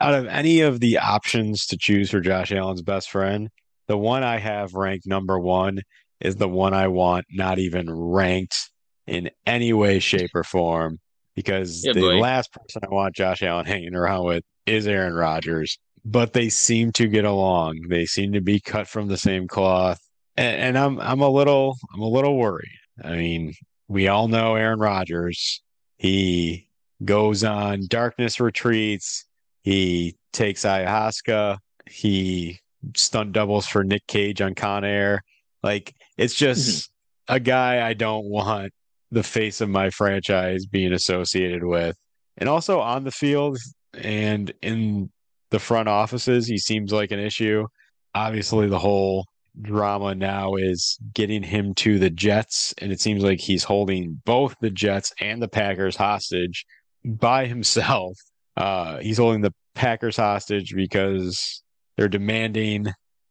Out 0.00 0.14
of 0.14 0.26
any 0.26 0.60
of 0.60 0.80
the 0.80 0.98
options 0.98 1.66
to 1.66 1.76
choose 1.78 2.10
for 2.10 2.20
Josh 2.20 2.52
Allen's 2.52 2.82
best 2.82 3.10
friend, 3.10 3.48
the 3.86 3.96
one 3.96 4.22
I 4.24 4.38
have 4.38 4.74
ranked 4.74 5.06
number 5.06 5.38
one 5.38 5.80
is 6.20 6.36
the 6.36 6.48
one 6.48 6.74
I 6.74 6.88
want 6.88 7.26
not 7.30 7.58
even 7.58 7.90
ranked 7.90 8.70
in 9.06 9.30
any 9.46 9.72
way, 9.72 9.98
shape, 9.98 10.30
or 10.34 10.44
form. 10.44 10.98
Because 11.34 11.84
Yeah, 11.84 11.92
the 11.92 12.00
boy. 12.00 12.18
last 12.18 12.52
person 12.52 12.82
I 12.84 12.92
want 12.92 13.14
Josh 13.14 13.42
Allen 13.42 13.66
hanging 13.66 13.94
around 13.94 14.26
with 14.26 14.44
is 14.66 14.86
Aaron 14.86 15.14
Rodgers. 15.14 15.78
But 16.04 16.32
they 16.32 16.48
seem 16.48 16.92
to 16.92 17.06
get 17.06 17.24
along. 17.24 17.86
They 17.88 18.04
seem 18.04 18.32
to 18.32 18.40
be 18.40 18.60
cut 18.60 18.88
from 18.88 19.08
the 19.08 19.16
same 19.16 19.46
cloth. 19.46 20.00
And, 20.36 20.76
and 20.76 20.78
I'm 20.78 21.00
I'm 21.00 21.20
a 21.20 21.28
little 21.28 21.76
I'm 21.92 22.00
a 22.00 22.08
little 22.08 22.36
worried. 22.36 22.78
I 23.02 23.16
mean, 23.16 23.54
we 23.88 24.08
all 24.08 24.28
know 24.28 24.54
Aaron 24.54 24.78
Rodgers. 24.78 25.62
He 25.96 26.68
goes 27.04 27.44
on 27.44 27.86
darkness 27.88 28.40
retreats. 28.40 29.26
He 29.62 30.16
takes 30.32 30.62
ayahuasca. 30.62 31.58
He 31.86 32.60
stunt 32.96 33.32
doubles 33.32 33.66
for 33.66 33.84
Nick 33.84 34.06
Cage 34.06 34.40
on 34.40 34.54
Con 34.54 34.84
Air. 34.84 35.22
Like 35.62 35.94
it's 36.16 36.34
just 36.34 36.90
mm-hmm. 37.28 37.34
a 37.36 37.40
guy 37.40 37.86
I 37.86 37.94
don't 37.94 38.26
want 38.26 38.72
the 39.10 39.22
face 39.22 39.60
of 39.60 39.68
my 39.68 39.90
franchise 39.90 40.66
being 40.66 40.92
associated 40.92 41.64
with. 41.64 41.96
And 42.36 42.48
also 42.48 42.80
on 42.80 43.04
the 43.04 43.10
field 43.10 43.58
and 43.94 44.52
in 44.62 45.10
the 45.50 45.58
front 45.58 45.88
offices, 45.88 46.46
he 46.46 46.58
seems 46.58 46.92
like 46.92 47.10
an 47.10 47.18
issue. 47.18 47.66
Obviously, 48.14 48.68
the 48.68 48.78
whole 48.78 49.26
drama 49.62 50.14
now 50.14 50.54
is 50.54 50.98
getting 51.14 51.42
him 51.42 51.74
to 51.74 51.98
the 51.98 52.10
Jets, 52.10 52.74
and 52.78 52.92
it 52.92 53.00
seems 53.00 53.22
like 53.22 53.40
he's 53.40 53.64
holding 53.64 54.20
both 54.24 54.54
the 54.60 54.70
Jets 54.70 55.12
and 55.20 55.40
the 55.42 55.48
Packers 55.48 55.96
hostage 55.96 56.64
by 57.04 57.46
himself. 57.46 58.16
Uh, 58.56 58.98
he's 58.98 59.18
holding 59.18 59.40
the 59.40 59.54
Packers 59.74 60.16
hostage 60.16 60.74
because 60.74 61.62
they're 61.96 62.08
demanding 62.08 62.86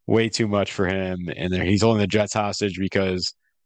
way 0.08 0.30
too 0.30 0.48
much 0.48 0.72
for 0.72 0.88
him, 0.88 1.30
and 1.36 1.54
he's 1.54 1.82
holding 1.82 2.02
the 2.02 2.08
Jets 2.08 2.34
hostage 2.34 2.78
because 2.80 3.22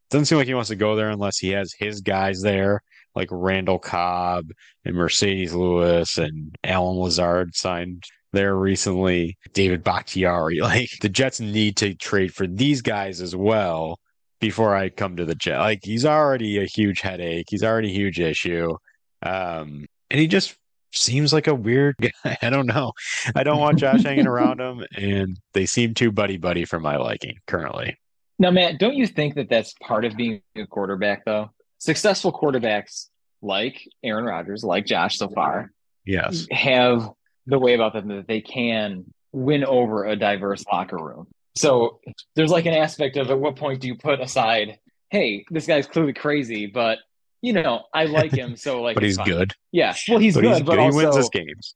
it 0.10 0.14
doesn't 0.14 0.26
seem 0.26 0.38
like 0.38 0.48
he 0.48 0.54
wants 0.54 0.70
to 0.70 0.76
go 0.76 0.96
there 0.96 1.10
unless 1.10 1.38
he 1.38 1.50
has 1.50 1.74
his 1.78 2.02
guys 2.02 2.42
there, 2.42 2.82
like 3.16 3.30
Randall 3.32 3.80
Cobb 3.80 4.46
and 4.86 4.96
Marcedes 4.96 5.54
Lewis 5.54 6.18
and 6.18 6.56
Allen 6.64 6.98
Lazard 6.98 7.56
signed 7.56 8.04
there 8.34 8.56
recently, 8.56 9.38
David 9.54 9.84
Bakhtiari. 9.84 10.60
Like 10.62 10.90
the 11.02 11.10
Jets 11.10 11.40
need 11.40 11.78
to 11.78 11.94
trade 11.96 12.34
for 12.34 12.46
these 12.48 12.82
guys 12.82 13.22
as 13.22 13.36
well 13.36 14.00
before 14.42 14.76
I 14.76 14.90
come 14.90 15.16
to 15.16 15.26
the 15.26 15.36
Jet. 15.36 15.60
Like 15.60 15.80
he's 15.84 16.06
already 16.06 16.58
a 16.62 16.66
huge 16.66 17.00
headache. 17.02 17.46
He's 17.50 17.64
already 17.64 17.90
a 17.90 17.94
huge 17.94 18.20
issue. 18.20 18.74
Um, 19.22 19.86
and 20.12 20.20
he 20.20 20.28
just 20.28 20.56
seems 20.92 21.32
like 21.34 21.48
a 21.48 21.56
weird 21.56 21.96
guy. 22.02 22.38
I 22.42 22.50
don't 22.50 22.68
know. 22.68 22.92
I 23.36 23.44
don't 23.44 23.60
want 23.60 23.80
Josh 23.80 24.04
hanging 24.04 24.28
around 24.28 24.60
him, 24.60 24.84
and 24.96 25.40
they 25.54 25.66
seem 25.66 25.94
too 25.94 26.12
buddy 26.12 26.38
buddy 26.38 26.66
for 26.66 26.80
my 26.80 26.98
liking 26.98 27.38
currently. 27.48 27.98
Now, 28.40 28.52
Matt, 28.52 28.80
don't 28.80 28.96
you 28.96 29.08
think 29.08 29.36
that 29.36 29.50
that's 29.50 29.74
part 29.82 30.06
of 30.06 30.16
being 30.18 30.42
a 30.56 30.66
quarterback, 30.66 31.24
though? 31.24 31.52
Successful 31.78 32.34
quarterbacks 32.34 33.08
like 33.42 33.88
Aaron 34.04 34.26
Rodgers, 34.26 34.64
like 34.64 34.86
Josh 34.86 35.18
so 35.18 35.30
far, 35.30 35.72
Yes. 36.06 36.48
have 36.52 37.10
the 37.46 37.60
way 37.60 37.74
about 37.74 37.94
them 37.94 38.08
that 38.10 38.28
they 38.28 38.42
can 38.42 39.06
win 39.32 39.66
over 39.66 40.06
a 40.06 40.16
diverse 40.16 40.64
locker 40.72 40.98
room. 40.98 41.28
So 41.56 42.00
there's 42.36 42.52
like 42.52 42.66
an 42.66 42.74
aspect 42.74 43.18
of 43.18 43.30
at 43.30 43.40
what 43.40 43.56
point 43.56 43.82
do 43.82 43.88
you 43.88 43.96
put 43.96 44.20
aside, 44.20 44.80
hey, 45.10 45.46
this 45.50 45.68
guy's 45.68 45.88
clearly 45.88 46.14
crazy, 46.14 46.68
but 46.68 47.00
you 47.42 47.52
know, 47.52 47.84
I 47.94 48.06
like 48.06 48.32
him, 48.32 48.56
so 48.56 48.82
like, 48.82 48.96
but 48.96 49.04
he's 49.04 49.18
fine. 49.18 49.28
good. 49.28 49.54
Yeah, 49.72 49.94
well, 50.08 50.18
he's 50.20 50.36
but 50.36 50.42
good, 50.42 50.54
he's 50.54 50.62
but 50.62 50.72
good. 50.72 50.80
also, 50.80 51.00
he 51.00 51.06
wins 51.06 51.16
his 51.18 51.30
games. 51.30 51.76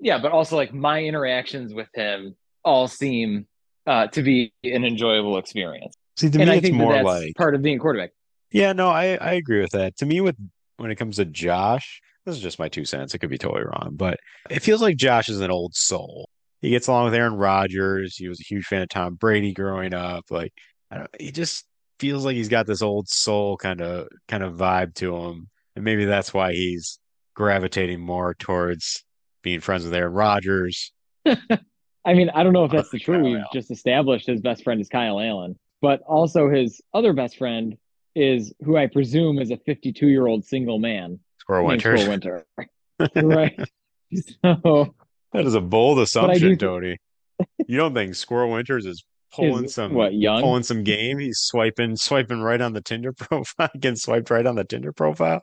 yeah, 0.00 0.18
but 0.18 0.32
also 0.32 0.56
like 0.56 0.72
my 0.72 1.02
interactions 1.02 1.74
with 1.74 1.88
him 1.94 2.34
all 2.64 2.88
seem 2.88 3.46
uh, 3.86 4.06
to 4.08 4.22
be 4.22 4.52
an 4.64 4.84
enjoyable 4.84 5.36
experience, 5.36 5.94
See, 6.16 6.30
to 6.30 6.38
and 6.38 6.48
me, 6.48 6.54
I 6.54 6.56
it's 6.56 6.66
think 6.66 6.78
that 6.78 6.88
that's 6.88 7.04
like 7.04 7.34
part 7.36 7.54
of 7.54 7.62
being 7.62 7.78
quarterback. 7.78 8.12
Yeah, 8.50 8.72
no, 8.72 8.88
I, 8.88 9.16
I 9.16 9.32
agree 9.32 9.60
with 9.60 9.72
that. 9.72 9.96
To 9.98 10.06
me, 10.06 10.20
with 10.20 10.36
when 10.78 10.90
it 10.90 10.96
comes 10.96 11.16
to 11.16 11.24
Josh, 11.24 12.00
this 12.24 12.36
is 12.36 12.42
just 12.42 12.58
my 12.58 12.68
two 12.68 12.84
cents. 12.84 13.14
It 13.14 13.18
could 13.18 13.30
be 13.30 13.38
totally 13.38 13.64
wrong, 13.64 13.90
but 13.94 14.18
it 14.50 14.60
feels 14.60 14.80
like 14.80 14.96
Josh 14.96 15.28
is 15.28 15.40
an 15.40 15.50
old 15.50 15.74
soul. 15.74 16.28
He 16.60 16.70
gets 16.70 16.88
along 16.88 17.06
with 17.06 17.14
Aaron 17.14 17.34
Rodgers. 17.34 18.16
He 18.16 18.28
was 18.28 18.40
a 18.40 18.44
huge 18.44 18.64
fan 18.64 18.82
of 18.82 18.88
Tom 18.88 19.14
Brady 19.14 19.52
growing 19.52 19.92
up. 19.92 20.24
Like, 20.30 20.52
I 20.90 20.98
don't, 20.98 21.10
he 21.18 21.30
just 21.30 21.66
feels 21.98 22.24
like 22.24 22.36
he's 22.36 22.48
got 22.48 22.66
this 22.66 22.82
old 22.82 23.08
soul 23.08 23.56
kind 23.56 23.80
of 23.80 24.08
kind 24.28 24.42
of 24.42 24.54
vibe 24.54 24.94
to 24.96 25.14
him, 25.16 25.48
and 25.76 25.84
maybe 25.84 26.06
that's 26.06 26.32
why 26.32 26.52
he's 26.52 26.98
gravitating 27.34 28.00
more 28.00 28.34
towards 28.34 29.04
being 29.42 29.60
friends 29.60 29.84
with 29.84 29.94
Aaron 29.94 30.12
Rodgers. 30.12 30.92
I 31.26 32.12
mean, 32.12 32.30
I 32.30 32.42
don't 32.42 32.52
know 32.52 32.64
if 32.64 32.70
that's 32.70 32.90
the 32.90 32.98
truth. 32.98 33.22
We've 33.22 33.36
Allen. 33.36 33.46
just 33.52 33.70
established 33.70 34.26
his 34.26 34.40
best 34.40 34.64
friend 34.64 34.80
is 34.80 34.88
Kyle 34.88 35.20
Allen, 35.20 35.58
but 35.82 36.00
also 36.02 36.48
his 36.48 36.80
other 36.94 37.12
best 37.12 37.36
friend 37.36 37.76
is 38.14 38.54
who 38.62 38.76
I 38.76 38.86
presume 38.86 39.38
is 39.38 39.50
a 39.50 39.56
52 39.56 40.06
year 40.06 40.26
old 40.26 40.44
single 40.44 40.78
man 40.78 41.18
Squirrel 41.44 41.68
named 41.68 41.84
Winters. 41.84 42.00
Squirrel 42.00 42.10
Winter. 42.10 42.46
right. 43.22 43.60
So 44.44 44.94
That 45.32 45.46
is 45.46 45.54
a 45.54 45.60
bold 45.60 45.98
assumption, 45.98 46.56
Tony. 46.56 46.98
You 47.66 47.76
don't 47.76 47.94
think 47.94 48.14
Squirrel 48.14 48.50
Winters 48.52 48.86
is 48.86 49.04
pulling 49.32 49.64
Is, 49.64 49.74
some 49.74 49.92
what, 49.92 50.14
young? 50.14 50.40
pulling 50.40 50.62
some 50.62 50.84
game? 50.84 51.18
He's 51.18 51.38
swiping 51.40 51.96
swiping 51.96 52.40
right 52.40 52.60
on 52.60 52.72
the 52.72 52.80
Tinder 52.80 53.12
profile. 53.18 53.68
Getting 53.78 53.96
swiped 53.96 54.30
right 54.30 54.46
on 54.46 54.54
the 54.54 54.64
Tinder 54.64 54.92
profile. 54.92 55.42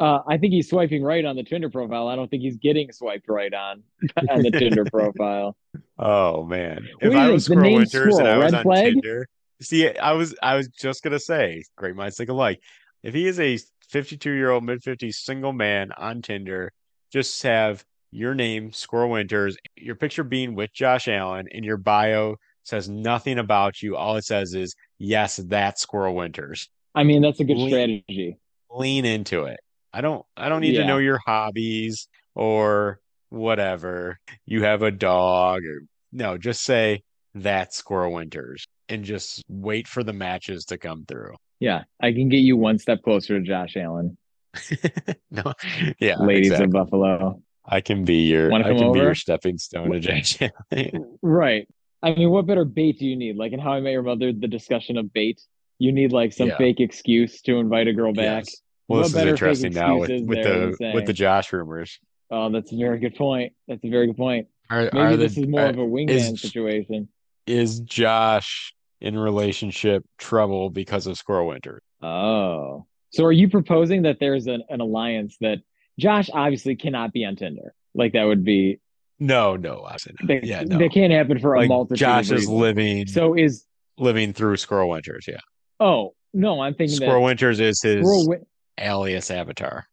uh, 0.00 0.18
I 0.28 0.36
think 0.36 0.52
he's 0.52 0.68
swiping 0.68 1.02
right 1.02 1.24
on 1.24 1.36
the 1.36 1.44
Tinder 1.44 1.70
profile. 1.70 2.08
I 2.08 2.16
don't 2.16 2.28
think 2.28 2.42
he's 2.42 2.56
getting 2.56 2.92
swiped 2.92 3.28
right 3.28 3.54
on 3.54 3.82
on 4.30 4.42
the 4.42 4.50
Tinder 4.50 4.84
profile. 4.84 5.56
Oh 5.98 6.44
man. 6.44 6.86
If 7.00 7.14
I 7.14 7.30
was 7.30 7.44
Squirrel 7.44 7.74
Winters 7.74 8.18
and 8.18 8.28
I 8.28 8.36
was 8.36 8.52
on 8.52 8.62
flag? 8.62 8.94
Tinder. 8.94 9.26
See, 9.62 9.88
I 9.96 10.12
was 10.12 10.34
I 10.42 10.56
was 10.56 10.68
just 10.68 11.02
gonna 11.02 11.20
say, 11.20 11.62
great 11.76 11.96
minds 11.96 12.16
think 12.16 12.30
alike. 12.30 12.60
If 13.02 13.14
he 13.14 13.26
is 13.26 13.38
a 13.38 13.58
52 13.88 14.30
year 14.30 14.50
old 14.50 14.64
mid 14.64 14.82
50s 14.82 15.14
single 15.14 15.52
man 15.52 15.92
on 15.96 16.22
Tinder, 16.22 16.72
just 17.12 17.42
have 17.42 17.84
your 18.10 18.34
name, 18.34 18.72
Squirrel 18.72 19.10
Winters, 19.10 19.56
your 19.76 19.94
picture 19.94 20.24
being 20.24 20.54
with 20.54 20.72
Josh 20.72 21.08
Allen, 21.08 21.48
and 21.52 21.64
your 21.64 21.76
bio 21.76 22.36
says 22.64 22.88
nothing 22.88 23.38
about 23.38 23.82
you. 23.82 23.96
All 23.96 24.16
it 24.16 24.24
says 24.24 24.54
is, 24.54 24.74
yes, 24.98 25.36
that's 25.36 25.82
Squirrel 25.82 26.14
Winters. 26.14 26.68
I 26.94 27.04
mean, 27.04 27.22
that's 27.22 27.40
a 27.40 27.44
good 27.44 27.56
Lean- 27.56 27.68
strategy. 27.70 28.36
Lean 28.70 29.04
into 29.04 29.44
it. 29.44 29.60
I 29.92 30.02
don't 30.02 30.24
I 30.36 30.48
don't 30.50 30.60
need 30.60 30.76
to 30.76 30.84
know 30.84 30.98
your 30.98 31.18
hobbies 31.26 32.08
or 32.34 33.00
whatever. 33.30 34.18
You 34.44 34.64
have 34.64 34.82
a 34.82 34.90
dog 34.90 35.64
or 35.64 35.82
no, 36.12 36.36
just 36.36 36.62
say 36.62 37.02
that's 37.34 37.78
Squirrel 37.78 38.12
Winters 38.12 38.66
and 38.88 39.04
just 39.04 39.42
wait 39.48 39.88
for 39.88 40.02
the 40.02 40.12
matches 40.12 40.66
to 40.66 40.78
come 40.78 41.04
through. 41.06 41.34
Yeah, 41.60 41.84
I 42.00 42.12
can 42.12 42.28
get 42.28 42.38
you 42.38 42.56
one 42.56 42.78
step 42.78 43.02
closer 43.02 43.38
to 43.38 43.44
Josh 43.44 43.76
Allen, 43.76 44.16
no, 45.30 45.52
yeah, 46.00 46.16
ladies 46.18 46.48
exactly. 46.52 46.64
of 46.66 46.70
Buffalo. 46.72 47.42
I 47.66 47.80
can 47.80 48.04
be 48.04 48.28
your 48.28 48.52
I 48.52 48.62
can 48.62 48.92
be 48.92 48.98
your 48.98 49.14
stepping 49.14 49.58
stone 49.58 49.90
to 49.90 50.00
Josh 50.00 50.38
Allen. 50.72 51.18
Right. 51.22 51.68
I 52.02 52.14
mean, 52.14 52.30
what 52.30 52.46
better 52.46 52.64
bait 52.64 52.98
do 53.00 53.06
you 53.06 53.16
need? 53.16 53.36
Like 53.36 53.52
in 53.52 53.58
How 53.58 53.72
I 53.72 53.80
Met 53.80 53.90
Your 53.90 54.02
Mother, 54.02 54.32
the 54.32 54.46
discussion 54.46 54.96
of 54.98 55.12
bait. 55.12 55.40
You 55.80 55.92
need 55.92 56.12
like 56.12 56.32
some 56.32 56.48
Yeah. 56.48 56.56
fake 56.56 56.80
excuse 56.80 57.40
to 57.42 57.56
invite 57.56 57.88
a 57.88 57.92
girl 57.92 58.12
back. 58.12 58.44
Yes. 58.46 58.56
Well, 58.88 59.00
What 59.00 59.12
this 59.12 59.16
is 59.16 59.26
interesting 59.28 59.72
now 59.74 59.98
with, 59.98 60.10
with 60.10 60.42
the 60.44 60.92
with 60.94 61.06
the 61.06 61.12
Josh 61.12 61.52
rumors. 61.52 61.98
Oh, 62.30 62.50
that's 62.50 62.72
a 62.72 62.76
very 62.76 62.98
good 63.00 63.16
point. 63.16 63.52
That's 63.66 63.84
a 63.84 63.88
very 63.90 64.06
good 64.06 64.16
point. 64.16 64.46
Are, 64.70 64.82
Maybe 64.92 64.98
are 64.98 65.16
this 65.16 65.34
the, 65.34 65.42
is 65.42 65.48
more 65.48 65.62
are- 65.62 65.68
of 65.70 65.78
a 65.78 65.82
wingman 65.82 66.10
is- 66.10 66.40
situation. 66.40 67.08
is 67.46 67.80
Josh 67.80 68.74
in 69.00 69.18
relationship 69.18 70.04
trouble 70.18 70.70
because 70.70 71.06
of 71.06 71.16
Squirrel 71.16 71.48
Winter? 71.48 71.82
Oh. 72.02 72.86
So 73.10 73.24
are 73.24 73.32
you 73.32 73.48
proposing 73.48 74.02
that 74.02 74.18
there's 74.20 74.46
an, 74.46 74.62
an 74.68 74.80
alliance 74.80 75.36
that 75.40 75.58
Josh 75.98 76.28
obviously 76.32 76.76
cannot 76.76 77.12
be 77.12 77.24
on 77.24 77.36
Tinder? 77.36 77.74
Like 77.94 78.12
that 78.12 78.24
would 78.24 78.44
be 78.44 78.80
No, 79.18 79.56
no, 79.56 79.84
I 79.84 79.96
said 79.96 80.14
that, 80.26 80.44
yeah, 80.44 80.62
no. 80.62 80.78
that 80.78 80.92
can't 80.92 81.12
happen 81.12 81.38
for 81.38 81.54
a 81.54 81.60
like 81.60 81.68
multitude 81.68 81.98
Josh 81.98 82.30
of 82.30 82.38
is 82.38 82.48
living 82.48 83.06
So 83.06 83.34
is 83.34 83.64
living 83.96 84.32
through 84.32 84.56
Squirrel 84.58 84.90
Winters. 84.90 85.24
Yeah, 85.26 85.40
oh 85.80 86.14
no, 86.34 86.60
I'm 86.60 86.74
thinking 86.74 86.96
Squirrel 86.96 87.20
that 87.22 87.26
Winters 87.26 87.60
is 87.60 87.80
his 87.82 88.00
Squirrel 88.00 88.28
Win- 88.28 88.46
alias 88.78 89.30
avatar. 89.30 89.88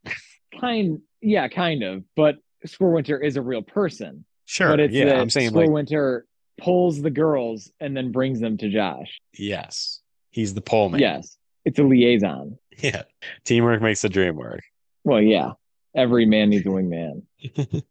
kind 0.60 1.00
yeah, 1.22 1.48
kind 1.48 1.82
of, 1.84 2.04
but 2.16 2.36
Squirrel 2.66 2.94
Winter 2.94 3.20
is 3.20 3.38
a 3.38 3.42
real 3.42 3.62
person. 3.64 4.26
Sure, 4.46 4.70
but 4.70 4.80
it's 4.80 4.94
yeah, 4.94 5.06
that 5.06 5.16
I'm 5.18 5.30
saying 5.30 5.50
Squirrel 5.50 5.68
like 5.68 5.74
Winter 5.74 6.28
pulls 6.58 7.02
the 7.02 7.10
girls 7.12 7.72
and 7.80 7.96
then 7.96 8.12
brings 8.12 8.40
them 8.40 8.58
to 8.58 8.70
Josh. 8.70 9.20
yes, 9.38 10.02
he's 10.32 10.54
the 10.54 10.62
pole 10.62 10.90
man. 10.90 11.00
Yes. 11.02 11.38
It's 11.66 11.80
a 11.80 11.84
liaison. 11.84 12.60
yeah. 12.78 13.04
Teamwork 13.44 13.82
makes 13.82 14.02
the 14.02 14.10
dream 14.10 14.36
work. 14.36 14.62
Well, 15.04 15.22
yeah. 15.22 15.54
Every 15.96 16.26
man 16.26 16.50
needs 16.50 16.66
a 16.66 16.70
wingman. 16.70 17.24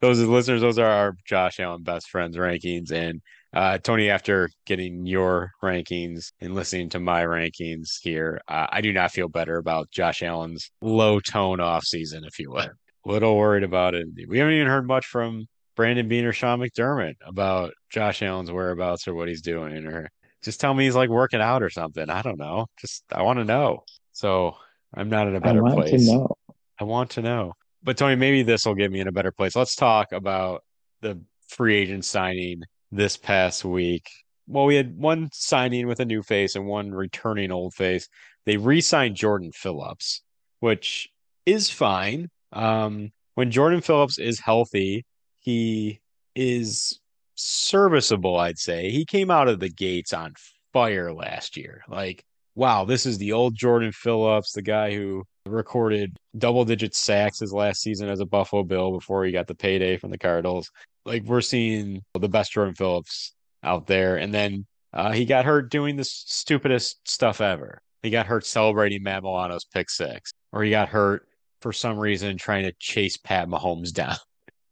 those 0.00 0.20
are 0.20 0.26
listeners. 0.26 0.60
Those 0.60 0.78
are 0.78 0.86
our 0.90 1.16
Josh 1.26 1.58
Allen 1.60 1.82
best 1.82 2.10
friends 2.10 2.36
rankings, 2.36 2.90
and 2.92 3.22
Uh, 3.54 3.78
Tony, 3.78 4.08
after 4.10 4.48
getting 4.66 5.04
your 5.06 5.52
rankings 5.62 6.32
and 6.40 6.54
listening 6.54 6.88
to 6.90 6.98
my 7.00 7.22
rankings 7.22 7.98
here, 8.02 8.40
uh, 8.48 8.66
I 8.70 8.80
do 8.80 8.92
not 8.92 9.12
feel 9.12 9.28
better 9.28 9.56
about 9.58 9.90
Josh 9.90 10.22
Allen's 10.22 10.70
low 10.80 11.20
tone 11.20 11.60
off 11.60 11.84
season, 11.84 12.24
if 12.24 12.38
you 12.38 12.50
will. 12.50 12.60
A 12.60 12.70
little 13.06 13.36
worried 13.36 13.62
about 13.64 13.94
it. 13.94 14.08
We 14.28 14.38
haven't 14.38 14.54
even 14.54 14.66
heard 14.68 14.86
much 14.86 15.06
from 15.06 15.46
Brandon 15.76 16.08
Beane 16.08 16.24
or 16.24 16.32
Sean 16.32 16.60
McDermott 16.60 17.14
about 17.26 17.72
Josh 17.90 18.22
Allen's 18.22 18.50
whereabouts 18.50 19.08
or 19.08 19.14
what 19.14 19.28
he's 19.28 19.42
doing, 19.42 19.86
or 19.86 20.10
just 20.42 20.60
tell 20.60 20.74
me 20.74 20.84
he's 20.84 20.94
like 20.94 21.08
working 21.08 21.40
out 21.40 21.62
or 21.62 21.70
something. 21.70 22.10
I 22.10 22.22
don't 22.22 22.38
know. 22.38 22.66
Just 22.80 23.04
I 23.12 23.22
want 23.22 23.38
to 23.38 23.44
know. 23.44 23.84
So 24.12 24.56
I'm 24.94 25.08
not 25.08 25.28
in 25.28 25.36
a 25.36 25.40
better 25.40 25.60
I 25.60 25.62
want 25.62 25.74
place. 25.74 26.06
to 26.06 26.12
know. 26.12 26.36
I 26.80 26.84
want 26.84 27.10
to 27.12 27.22
know. 27.22 27.54
But 27.82 27.96
Tony, 27.96 28.16
maybe 28.16 28.42
this 28.42 28.64
will 28.64 28.74
get 28.74 28.92
me 28.92 29.00
in 29.00 29.08
a 29.08 29.12
better 29.12 29.32
place. 29.32 29.56
Let's 29.56 29.74
talk 29.74 30.12
about 30.12 30.62
the 31.00 31.20
free 31.48 31.76
agent 31.76 32.04
signing 32.04 32.62
this 32.90 33.16
past 33.16 33.64
week. 33.64 34.08
Well, 34.46 34.66
we 34.66 34.76
had 34.76 34.96
one 34.96 35.30
signing 35.32 35.86
with 35.86 36.00
a 36.00 36.04
new 36.04 36.22
face 36.22 36.54
and 36.54 36.66
one 36.66 36.92
returning 36.92 37.50
old 37.50 37.74
face. 37.74 38.08
They 38.44 38.56
re-signed 38.56 39.16
Jordan 39.16 39.52
Phillips, 39.52 40.22
which 40.60 41.08
is 41.46 41.70
fine. 41.70 42.28
Um, 42.52 43.12
when 43.34 43.50
Jordan 43.50 43.80
Phillips 43.80 44.18
is 44.18 44.40
healthy, 44.40 45.04
he 45.42 46.00
is 46.34 47.00
serviceable, 47.34 48.38
I'd 48.38 48.58
say. 48.58 48.90
He 48.90 49.04
came 49.04 49.30
out 49.30 49.48
of 49.48 49.60
the 49.60 49.68
gates 49.68 50.12
on 50.12 50.34
fire 50.72 51.12
last 51.12 51.56
year. 51.56 51.82
Like, 51.88 52.24
wow, 52.54 52.84
this 52.84 53.06
is 53.06 53.18
the 53.18 53.32
old 53.32 53.54
Jordan 53.54 53.92
Phillips, 53.92 54.52
the 54.52 54.62
guy 54.62 54.94
who 54.94 55.24
recorded 55.46 56.16
double 56.38 56.64
digit 56.64 56.94
sacks 56.94 57.40
his 57.40 57.52
last 57.52 57.80
season 57.80 58.08
as 58.08 58.20
a 58.20 58.26
Buffalo 58.26 58.62
Bill 58.62 58.92
before 58.92 59.24
he 59.24 59.32
got 59.32 59.46
the 59.46 59.54
payday 59.54 59.96
from 59.96 60.10
the 60.10 60.18
Cardinals. 60.18 60.70
Like, 61.04 61.24
we're 61.24 61.40
seeing 61.40 62.02
the 62.14 62.28
best 62.28 62.52
Jordan 62.52 62.74
Phillips 62.74 63.34
out 63.62 63.86
there. 63.86 64.16
And 64.16 64.32
then 64.32 64.66
uh, 64.92 65.12
he 65.12 65.24
got 65.24 65.44
hurt 65.44 65.70
doing 65.70 65.96
the 65.96 66.04
stupidest 66.04 67.08
stuff 67.08 67.40
ever. 67.40 67.82
He 68.02 68.10
got 68.10 68.26
hurt 68.26 68.44
celebrating 68.44 69.02
Matt 69.02 69.22
Milano's 69.22 69.64
pick 69.64 69.88
six, 69.88 70.32
or 70.52 70.62
he 70.62 70.70
got 70.70 70.88
hurt 70.88 71.26
for 71.60 71.72
some 71.72 71.98
reason 71.98 72.36
trying 72.36 72.64
to 72.64 72.72
chase 72.78 73.16
Pat 73.16 73.48
Mahomes 73.48 73.92
down. 73.92 74.16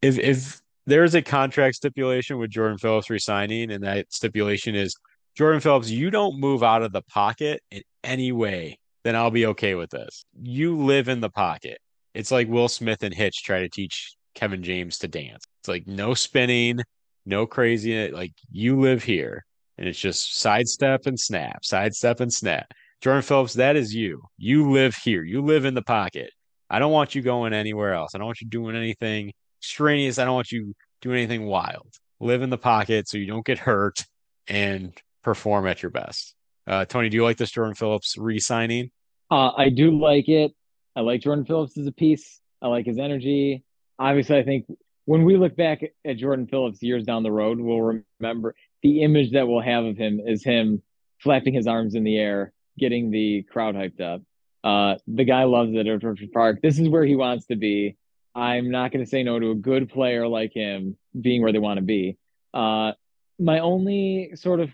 If 0.02 0.18
if 0.18 0.59
there's 0.86 1.14
a 1.14 1.22
contract 1.22 1.76
stipulation 1.76 2.38
with 2.38 2.50
Jordan 2.50 2.78
Phillips 2.78 3.10
resigning, 3.10 3.70
and 3.70 3.84
that 3.84 4.12
stipulation 4.12 4.74
is 4.74 4.94
Jordan 5.36 5.60
Phillips, 5.60 5.90
you 5.90 6.10
don't 6.10 6.38
move 6.38 6.62
out 6.62 6.82
of 6.82 6.92
the 6.92 7.02
pocket 7.02 7.62
in 7.70 7.82
any 8.02 8.32
way, 8.32 8.78
then 9.04 9.16
I'll 9.16 9.30
be 9.30 9.46
okay 9.46 9.74
with 9.74 9.90
this. 9.90 10.24
You 10.40 10.76
live 10.76 11.08
in 11.08 11.20
the 11.20 11.30
pocket. 11.30 11.78
It's 12.14 12.30
like 12.30 12.48
Will 12.48 12.68
Smith 12.68 13.02
and 13.02 13.14
Hitch 13.14 13.42
try 13.44 13.60
to 13.60 13.68
teach 13.68 14.14
Kevin 14.34 14.62
James 14.62 14.98
to 14.98 15.08
dance. 15.08 15.44
It's 15.60 15.68
like 15.68 15.86
no 15.86 16.14
spinning, 16.14 16.80
no 17.24 17.46
crazy. 17.46 18.10
Like 18.10 18.32
you 18.50 18.80
live 18.80 19.04
here, 19.04 19.44
and 19.78 19.88
it's 19.88 19.98
just 19.98 20.38
sidestep 20.38 21.06
and 21.06 21.18
snap, 21.18 21.64
sidestep 21.64 22.20
and 22.20 22.32
snap. 22.32 22.66
Jordan 23.00 23.22
Phillips, 23.22 23.54
that 23.54 23.76
is 23.76 23.94
you. 23.94 24.22
You 24.36 24.70
live 24.70 24.94
here. 24.96 25.22
You 25.22 25.42
live 25.42 25.64
in 25.64 25.74
the 25.74 25.82
pocket. 25.82 26.30
I 26.68 26.78
don't 26.78 26.92
want 26.92 27.14
you 27.14 27.22
going 27.22 27.52
anywhere 27.52 27.94
else. 27.94 28.14
I 28.14 28.18
don't 28.18 28.26
want 28.26 28.40
you 28.40 28.48
doing 28.48 28.76
anything 28.76 29.32
extraneous. 29.60 30.18
I 30.18 30.24
don't 30.24 30.34
want 30.34 30.52
you 30.52 30.74
doing 31.00 31.18
anything 31.18 31.46
wild. 31.46 31.94
Live 32.18 32.42
in 32.42 32.50
the 32.50 32.58
pocket 32.58 33.08
so 33.08 33.18
you 33.18 33.26
don't 33.26 33.44
get 33.44 33.58
hurt 33.58 34.04
and 34.48 34.92
perform 35.22 35.66
at 35.66 35.82
your 35.82 35.90
best. 35.90 36.34
Uh, 36.66 36.84
Tony, 36.84 37.08
do 37.08 37.16
you 37.16 37.24
like 37.24 37.36
this 37.36 37.50
Jordan 37.50 37.74
Phillips 37.74 38.16
re-signing? 38.18 38.90
Uh, 39.30 39.50
I 39.56 39.68
do 39.68 39.98
like 39.98 40.28
it. 40.28 40.52
I 40.96 41.00
like 41.00 41.22
Jordan 41.22 41.44
Phillips 41.44 41.78
as 41.78 41.86
a 41.86 41.92
piece. 41.92 42.40
I 42.60 42.68
like 42.68 42.86
his 42.86 42.98
energy. 42.98 43.64
Obviously, 43.98 44.38
I 44.38 44.42
think 44.42 44.66
when 45.04 45.24
we 45.24 45.36
look 45.36 45.56
back 45.56 45.82
at 46.04 46.16
Jordan 46.16 46.46
Phillips 46.46 46.82
years 46.82 47.04
down 47.04 47.22
the 47.22 47.32
road, 47.32 47.58
we'll 47.60 48.02
remember 48.20 48.54
the 48.82 49.02
image 49.02 49.32
that 49.32 49.46
we'll 49.46 49.60
have 49.60 49.84
of 49.84 49.96
him 49.96 50.20
is 50.24 50.44
him 50.44 50.82
flapping 51.18 51.54
his 51.54 51.66
arms 51.66 51.94
in 51.94 52.04
the 52.04 52.18
air, 52.18 52.52
getting 52.78 53.10
the 53.10 53.42
crowd 53.42 53.74
hyped 53.74 54.00
up. 54.00 54.22
Uh, 54.62 54.98
the 55.06 55.24
guy 55.24 55.44
loves 55.44 55.72
it 55.74 55.86
at 55.86 56.04
Orchard 56.04 56.32
Park. 56.32 56.60
This 56.62 56.78
is 56.78 56.88
where 56.88 57.04
he 57.04 57.16
wants 57.16 57.46
to 57.46 57.56
be. 57.56 57.96
I'm 58.34 58.70
not 58.70 58.92
going 58.92 59.04
to 59.04 59.10
say 59.10 59.22
no 59.22 59.38
to 59.38 59.50
a 59.50 59.54
good 59.54 59.88
player 59.88 60.26
like 60.26 60.52
him 60.54 60.96
being 61.18 61.42
where 61.42 61.52
they 61.52 61.58
want 61.58 61.78
to 61.78 61.84
be. 61.84 62.16
Uh, 62.54 62.92
my 63.38 63.60
only 63.60 64.32
sort 64.34 64.60
of 64.60 64.70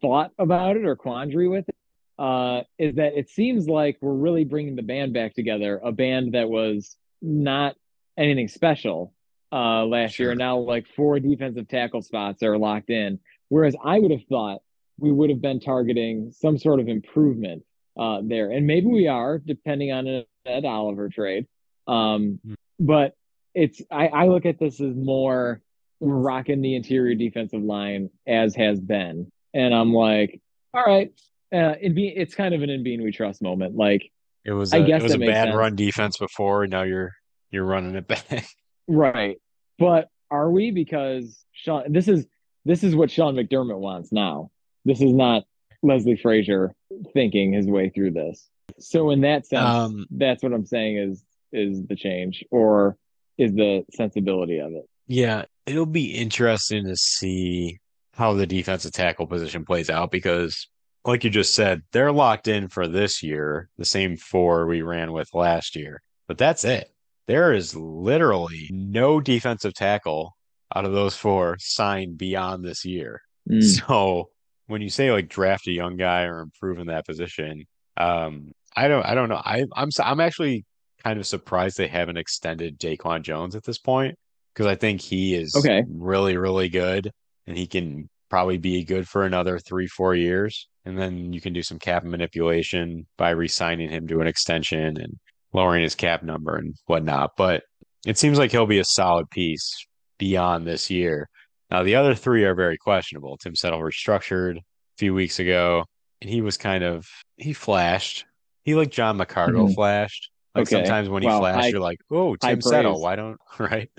thought 0.00 0.30
about 0.38 0.76
it 0.76 0.84
or 0.84 0.96
quandary 0.96 1.48
with 1.48 1.68
it 1.68 1.74
uh, 2.18 2.62
is 2.78 2.94
that 2.96 3.16
it 3.16 3.28
seems 3.28 3.68
like 3.68 3.98
we're 4.00 4.14
really 4.14 4.44
bringing 4.44 4.76
the 4.76 4.82
band 4.82 5.12
back 5.12 5.34
together, 5.34 5.80
a 5.84 5.92
band 5.92 6.32
that 6.34 6.48
was 6.48 6.96
not 7.20 7.74
anything 8.16 8.48
special 8.48 9.12
uh, 9.52 9.84
last 9.84 10.14
sure. 10.14 10.26
year. 10.26 10.30
And 10.32 10.38
now, 10.38 10.58
like 10.58 10.86
four 10.94 11.18
defensive 11.20 11.68
tackle 11.68 12.02
spots 12.02 12.42
are 12.42 12.56
locked 12.56 12.90
in. 12.90 13.18
Whereas 13.48 13.76
I 13.84 13.98
would 13.98 14.10
have 14.10 14.24
thought 14.28 14.60
we 14.98 15.12
would 15.12 15.30
have 15.30 15.42
been 15.42 15.60
targeting 15.60 16.32
some 16.32 16.58
sort 16.58 16.80
of 16.80 16.88
improvement 16.88 17.64
uh, 17.98 18.20
there. 18.22 18.50
And 18.50 18.66
maybe 18.66 18.86
we 18.86 19.08
are, 19.08 19.38
depending 19.38 19.92
on 19.92 20.06
an 20.06 20.24
Ed 20.46 20.64
Oliver 20.64 21.08
trade. 21.08 21.46
Um, 21.86 22.40
mm. 22.46 22.54
But 22.78 23.14
it's 23.54 23.80
I, 23.90 24.08
I 24.08 24.26
look 24.28 24.46
at 24.46 24.58
this 24.58 24.80
as 24.80 24.94
more 24.94 25.62
rocking 26.00 26.60
the 26.60 26.76
interior 26.76 27.14
defensive 27.14 27.62
line 27.62 28.10
as 28.26 28.54
has 28.54 28.80
been, 28.80 29.30
and 29.54 29.74
I'm 29.74 29.92
like, 29.94 30.40
all 30.74 30.84
right, 30.84 31.12
uh, 31.54 31.74
be 31.94 32.08
it's 32.08 32.34
kind 32.34 32.54
of 32.54 32.62
an 32.62 32.70
in 32.70 32.82
Beane 32.82 33.02
we 33.02 33.12
trust 33.12 33.42
moment. 33.42 33.76
Like 33.76 34.10
it 34.44 34.52
was, 34.52 34.72
a, 34.72 34.76
I 34.76 34.82
guess 34.82 35.00
it 35.00 35.04
was 35.04 35.14
a 35.14 35.18
bad 35.18 35.48
sense. 35.48 35.56
run 35.56 35.76
defense 35.76 36.18
before, 36.18 36.64
and 36.64 36.70
now 36.70 36.82
you're 36.82 37.14
you're 37.50 37.64
running 37.64 37.94
it 37.94 38.06
back. 38.06 38.46
right, 38.88 39.38
but 39.78 40.08
are 40.30 40.50
we? 40.50 40.70
Because 40.70 41.44
Sean, 41.52 41.90
this 41.92 42.08
is 42.08 42.26
this 42.66 42.84
is 42.84 42.94
what 42.94 43.10
Sean 43.10 43.34
McDermott 43.34 43.78
wants 43.78 44.12
now. 44.12 44.50
This 44.84 45.00
is 45.00 45.12
not 45.12 45.44
Leslie 45.82 46.16
Frazier 46.16 46.74
thinking 47.12 47.52
his 47.52 47.66
way 47.66 47.88
through 47.88 48.10
this. 48.10 48.48
So 48.78 49.10
in 49.10 49.22
that 49.22 49.46
sense, 49.46 49.64
um, 49.64 50.06
that's 50.10 50.42
what 50.42 50.52
I'm 50.52 50.66
saying 50.66 50.98
is 50.98 51.24
is 51.52 51.84
the 51.86 51.96
change 51.96 52.44
or 52.50 52.96
is 53.38 53.52
the 53.54 53.84
sensibility 53.92 54.58
of 54.58 54.72
it. 54.72 54.84
Yeah, 55.06 55.44
it'll 55.66 55.86
be 55.86 56.14
interesting 56.14 56.84
to 56.86 56.96
see 56.96 57.78
how 58.12 58.32
the 58.32 58.46
defensive 58.46 58.92
tackle 58.92 59.26
position 59.26 59.64
plays 59.64 59.90
out 59.90 60.10
because 60.10 60.68
like 61.06 61.22
you 61.22 61.30
just 61.30 61.54
said, 61.54 61.82
they're 61.92 62.12
locked 62.12 62.48
in 62.48 62.68
for 62.68 62.88
this 62.88 63.22
year, 63.22 63.68
the 63.78 63.84
same 63.84 64.16
four 64.16 64.66
we 64.66 64.82
ran 64.82 65.12
with 65.12 65.28
last 65.34 65.76
year. 65.76 66.02
But 66.26 66.38
that's 66.38 66.64
it. 66.64 66.90
There 67.28 67.52
is 67.52 67.76
literally 67.76 68.68
no 68.72 69.20
defensive 69.20 69.74
tackle 69.74 70.36
out 70.74 70.84
of 70.84 70.92
those 70.92 71.16
four 71.16 71.56
signed 71.60 72.18
beyond 72.18 72.64
this 72.64 72.84
year. 72.84 73.22
Mm. 73.48 73.62
So 73.86 74.30
when 74.66 74.82
you 74.82 74.90
say 74.90 75.12
like 75.12 75.28
draft 75.28 75.68
a 75.68 75.72
young 75.72 75.96
guy 75.96 76.22
or 76.22 76.40
improve 76.40 76.80
in 76.80 76.88
that 76.88 77.06
position, 77.06 77.66
um, 77.96 78.50
I 78.74 78.88
don't, 78.88 79.06
I 79.06 79.14
don't 79.14 79.28
know. 79.28 79.40
I, 79.42 79.64
I'm, 79.76 79.90
I'm 80.02 80.20
actually 80.20 80.64
kind 81.06 81.20
of 81.20 81.26
surprised 81.26 81.78
they 81.78 81.86
haven't 81.86 82.16
extended 82.16 82.80
Daquan 82.80 83.22
Jones 83.22 83.54
at 83.54 83.62
this 83.62 83.78
point 83.78 84.16
because 84.52 84.66
I 84.66 84.74
think 84.74 85.00
he 85.00 85.36
is 85.36 85.54
okay. 85.54 85.84
really, 85.88 86.36
really 86.36 86.68
good 86.68 87.12
and 87.46 87.56
he 87.56 87.68
can 87.68 88.08
probably 88.28 88.58
be 88.58 88.82
good 88.82 89.06
for 89.06 89.24
another 89.24 89.60
three, 89.60 89.86
four 89.86 90.16
years. 90.16 90.66
And 90.84 90.98
then 90.98 91.32
you 91.32 91.40
can 91.40 91.52
do 91.52 91.62
some 91.62 91.78
cap 91.78 92.02
manipulation 92.02 93.06
by 93.16 93.30
re 93.30 93.46
signing 93.46 93.88
him 93.88 94.08
to 94.08 94.20
an 94.20 94.26
extension 94.26 95.00
and 95.00 95.14
lowering 95.52 95.84
his 95.84 95.94
cap 95.94 96.24
number 96.24 96.56
and 96.56 96.74
whatnot. 96.86 97.30
But 97.36 97.62
it 98.04 98.18
seems 98.18 98.36
like 98.36 98.50
he'll 98.50 98.66
be 98.66 98.80
a 98.80 98.84
solid 98.84 99.30
piece 99.30 99.86
beyond 100.18 100.66
this 100.66 100.90
year. 100.90 101.28
Now, 101.70 101.84
the 101.84 101.94
other 101.94 102.16
three 102.16 102.42
are 102.42 102.54
very 102.56 102.78
questionable. 102.78 103.36
Tim 103.36 103.54
Settle 103.54 103.80
restructured 103.80 104.56
a 104.56 104.62
few 104.98 105.14
weeks 105.14 105.38
ago, 105.38 105.84
and 106.20 106.28
he 106.28 106.40
was 106.40 106.56
kind 106.56 106.82
of, 106.82 107.06
he 107.36 107.52
flashed. 107.52 108.24
He 108.64 108.74
like 108.74 108.90
John 108.90 109.18
McCargo 109.18 109.66
mm-hmm. 109.66 109.74
flashed. 109.74 110.30
Like 110.56 110.62
okay. 110.62 110.76
sometimes 110.76 111.10
when 111.10 111.22
he 111.22 111.28
flash, 111.28 111.54
flashed, 111.54 111.70
you're 111.70 111.80
like, 111.80 112.00
oh, 112.10 112.34
Tim 112.36 112.62
Settle, 112.62 113.00
why 113.00 113.14
don't, 113.14 113.38
right? 113.58 113.90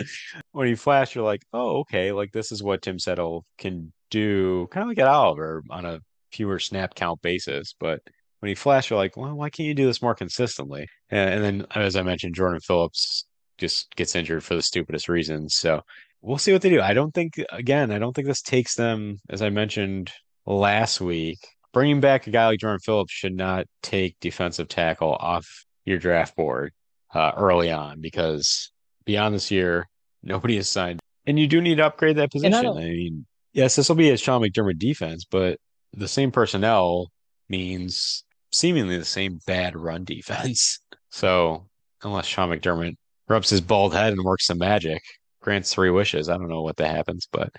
when 0.53 0.67
you 0.67 0.75
flash, 0.75 1.13
you're 1.13 1.23
like, 1.23 1.43
oh, 1.53 1.81
okay, 1.81 2.11
like 2.11 2.31
this 2.31 2.51
is 2.51 2.63
what 2.63 2.81
Tim 2.81 2.97
Settle 2.97 3.45
can 3.59 3.93
do, 4.09 4.67
kind 4.71 4.81
of 4.81 4.87
like 4.87 4.97
Ed 4.97 5.07
Oliver 5.07 5.63
on 5.69 5.85
a 5.85 5.99
fewer 6.31 6.57
snap 6.57 6.95
count 6.95 7.21
basis. 7.21 7.75
But 7.79 8.01
when 8.39 8.49
you 8.49 8.55
flash, 8.55 8.89
you're 8.89 8.97
like, 8.97 9.15
well, 9.15 9.35
why 9.35 9.51
can't 9.51 9.67
you 9.67 9.75
do 9.75 9.85
this 9.85 10.01
more 10.01 10.15
consistently? 10.15 10.87
And, 11.11 11.29
and 11.35 11.43
then, 11.43 11.67
as 11.75 11.95
I 11.95 12.01
mentioned, 12.01 12.33
Jordan 12.33 12.59
Phillips 12.59 13.25
just 13.59 13.95
gets 13.95 14.15
injured 14.15 14.43
for 14.43 14.55
the 14.55 14.63
stupidest 14.63 15.09
reasons. 15.09 15.57
So 15.57 15.81
we'll 16.21 16.39
see 16.39 16.53
what 16.53 16.63
they 16.63 16.71
do. 16.71 16.81
I 16.81 16.93
don't 16.93 17.13
think, 17.13 17.35
again, 17.51 17.91
I 17.91 17.99
don't 17.99 18.13
think 18.13 18.27
this 18.27 18.41
takes 18.41 18.73
them, 18.73 19.19
as 19.29 19.43
I 19.43 19.51
mentioned 19.51 20.11
last 20.47 21.01
week, 21.01 21.37
bringing 21.71 21.99
back 21.99 22.25
a 22.25 22.31
guy 22.31 22.47
like 22.47 22.59
Jordan 22.59 22.79
Phillips 22.79 23.13
should 23.13 23.35
not 23.35 23.67
take 23.83 24.17
defensive 24.19 24.67
tackle 24.67 25.13
off 25.13 25.66
your 25.87 25.97
draft 25.97 26.35
board 26.35 26.73
uh, 27.13 27.31
early 27.37 27.71
on 27.71 28.01
because 28.01 28.71
beyond 29.05 29.33
this 29.33 29.49
year, 29.51 29.87
nobody 30.21 30.57
has 30.57 30.69
signed. 30.69 30.99
And 31.25 31.39
you 31.39 31.47
do 31.47 31.61
need 31.61 31.75
to 31.75 31.85
upgrade 31.85 32.17
that 32.17 32.31
position. 32.31 32.53
I, 32.53 32.59
I, 32.59 32.73
mean, 32.73 33.25
yes, 33.53 33.75
this 33.75 33.89
will 33.89 33.95
be 33.95 34.09
a 34.11 34.17
Sean 34.17 34.41
McDermott 34.41 34.79
defense, 34.79 35.25
but 35.29 35.59
the 35.93 36.07
same 36.07 36.31
personnel 36.31 37.11
means 37.49 38.23
seemingly 38.51 38.97
the 38.97 39.05
same 39.05 39.39
bad 39.47 39.75
run 39.75 40.03
defense. 40.03 40.79
So 41.09 41.65
unless 42.03 42.25
Sean 42.27 42.49
McDermott 42.49 42.95
rubs 43.27 43.49
his 43.49 43.61
bald 43.61 43.93
head 43.93 44.13
and 44.13 44.21
works 44.23 44.45
some 44.45 44.59
magic, 44.59 45.01
grants 45.41 45.73
three 45.73 45.89
wishes. 45.89 46.29
I 46.29 46.37
don't 46.37 46.49
know 46.49 46.61
what 46.61 46.75
that 46.77 46.93
happens, 46.93 47.27
but 47.31 47.49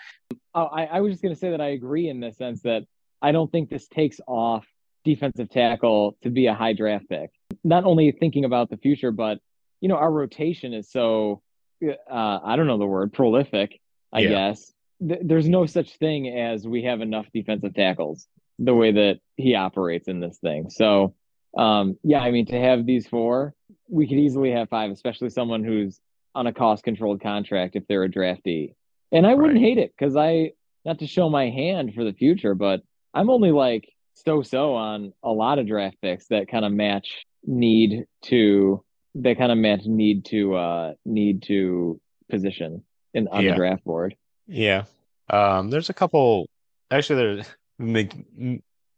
Oh, 0.55 0.67
I, 0.67 0.87
I 0.87 1.01
was 1.01 1.13
just 1.13 1.23
going 1.23 1.35
to 1.35 1.39
say 1.39 1.51
that 1.51 1.61
I 1.61 1.69
agree 1.69 2.09
in 2.09 2.21
the 2.21 2.33
sense 2.33 2.63
that 2.63 2.83
I 3.23 3.33
don't 3.33 3.51
think 3.51 3.71
this 3.71 3.87
takes 3.87 4.21
off 4.27 4.67
defensive 5.05 5.49
tackle 5.51 6.17
to 6.23 6.31
be 6.31 6.47
a 6.47 6.55
high 6.55 6.73
draft 6.73 7.09
pick. 7.09 7.31
Not 7.65 7.85
only 7.85 8.13
thinking 8.13 8.45
about 8.45 8.71
the 8.71 8.77
future, 8.77 9.11
but 9.11 9.39
you 9.81 9.89
know, 9.89 9.97
our 9.97 10.11
rotation 10.11 10.75
is 10.75 10.91
so 10.91 11.43
uh, 11.83 12.39
I 12.45 12.57
don't 12.57 12.67
know 12.67 12.79
the 12.79 12.87
word 12.87 13.13
prolific. 13.13 13.81
I 14.13 14.21
Yeah. 14.21 14.29
guess 14.31 14.73
Th- 15.07 15.21
there's 15.23 15.49
no 15.49 15.65
such 15.67 15.97
thing 15.99 16.29
as 16.37 16.67
we 16.67 16.83
have 16.83 17.01
enough 17.01 17.27
defensive 17.33 17.75
tackles 17.75 18.27
the 18.59 18.75
way 18.75 18.91
that 18.91 19.21
he 19.37 19.55
operates 19.55 20.09
in 20.09 20.19
this 20.19 20.39
thing. 20.39 20.71
So, 20.71 21.15
um, 21.57 21.97
yeah, 22.03 22.21
I 22.21 22.33
mean, 22.33 22.47
to 22.47 22.59
have 22.61 22.85
these 22.85 23.07
four, 23.07 23.55
we 23.89 24.09
could 24.09 24.19
easily 24.19 24.51
have 24.51 24.69
five, 24.69 24.91
especially 24.91 25.31
someone 25.31 25.63
who's 25.63 26.01
on 26.35 26.49
a 26.49 26.53
cost 26.53 26.83
controlled 26.83 27.21
contract 27.23 27.77
if 27.77 27.87
they're 27.87 28.03
a 28.03 28.09
draftee. 28.11 28.75
And 29.13 29.25
I 29.25 29.35
wouldn't 29.35 29.61
hate 29.61 29.79
it 29.79 29.93
because 29.97 30.17
I, 30.17 30.53
not 30.85 30.99
to 30.99 31.07
show 31.07 31.31
my 31.31 31.49
hand 31.49 31.95
for 31.95 32.03
the 32.03 32.13
future, 32.13 32.57
but 32.57 32.83
I'm 33.15 33.31
only 33.31 33.53
like 33.53 33.89
so 34.15 34.43
so 34.43 34.75
on 34.75 35.13
a 35.23 35.31
lot 35.31 35.61
of 35.61 35.69
draft 35.69 35.97
picks 36.03 36.27
that 36.27 36.49
kind 36.49 36.65
of 36.65 36.73
match 36.73 37.25
need 37.45 38.05
to, 38.23 38.83
they 39.15 39.35
kind 39.35 39.53
of 39.53 39.59
meant 39.59 39.87
need 39.87 40.25
to, 40.27 40.55
uh, 40.55 40.93
need 41.05 41.43
to 41.45 42.01
position 42.31 42.85
in 43.15 43.29
on 43.29 43.45
Yeah. 43.45 43.51
the 43.53 43.57
draft 43.57 43.85
board. 43.85 44.15
Yeah. 44.47 44.85
Um, 45.31 45.71
there's 45.71 45.91
a 45.91 45.95
couple 45.95 46.49
actually 46.91 47.17
there's 47.17 47.47
make 47.79 48.15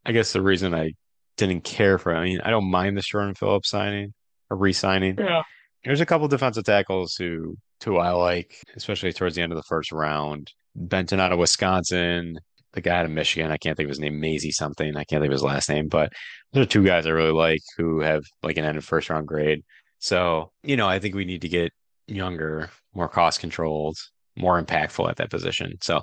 I 0.07 0.13
guess 0.13 0.33
the 0.33 0.41
reason 0.43 0.75
I 0.75 0.93
didn't 1.37 1.65
care 1.65 1.99
for 1.99 2.15
I 2.15 2.25
mean, 2.25 2.41
I 2.43 2.51
don't 2.51 2.71
mind 2.71 2.97
the 2.97 3.03
Jordan 3.03 3.35
Phillips 3.35 3.69
signing 3.71 4.15
or 4.51 4.57
re-signing. 4.57 5.17
Yeah. 5.19 5.43
There's 5.85 6.01
a 6.01 6.07
couple 6.07 6.29
defensive 6.29 6.65
tackles 6.65 7.15
who 7.17 7.57
who 7.85 7.97
I 7.99 8.11
like, 8.11 8.57
especially 8.77 9.13
towards 9.13 9.35
the 9.37 9.43
end 9.43 9.53
of 9.53 9.57
the 9.57 9.63
first 9.65 9.91
round. 9.93 10.53
Benton 10.77 11.19
out 11.19 11.33
of 11.33 11.39
Wisconsin, 11.39 12.39
the 12.73 12.81
guy 12.81 12.99
out 12.99 13.05
of 13.05 13.11
Michigan, 13.11 13.51
I 13.51 13.57
can't 13.57 13.77
think 13.77 13.87
of 13.87 13.91
his 13.91 14.01
name, 14.01 14.21
Mazi 14.21 14.53
something. 14.53 14.97
I 14.97 15.05
can't 15.05 15.21
think 15.21 15.31
of 15.31 15.33
his 15.33 15.43
last 15.43 15.69
name, 15.69 15.89
but 15.89 16.13
there 16.53 16.63
are 16.63 16.67
two 16.67 16.85
guys 16.85 17.07
I 17.07 17.11
really 17.11 17.33
like 17.33 17.61
who 17.77 18.01
have 18.01 18.23
like 18.43 18.57
an 18.57 18.65
end 18.65 18.79
of 18.79 18.85
first 18.85 19.11
round 19.11 19.27
grade. 19.27 19.63
So, 19.99 20.53
you 20.63 20.77
know, 20.77 20.89
I 20.89 20.99
think 20.99 21.15
we 21.15 21.25
need 21.25 21.43
to 21.43 21.49
get 21.49 21.73
younger, 22.07 22.71
more 22.95 23.09
cost 23.09 23.41
controlled, 23.41 23.97
more 24.37 24.63
impactful 24.63 25.09
at 25.09 25.17
that 25.17 25.31
position. 25.31 25.77
So 25.81 26.03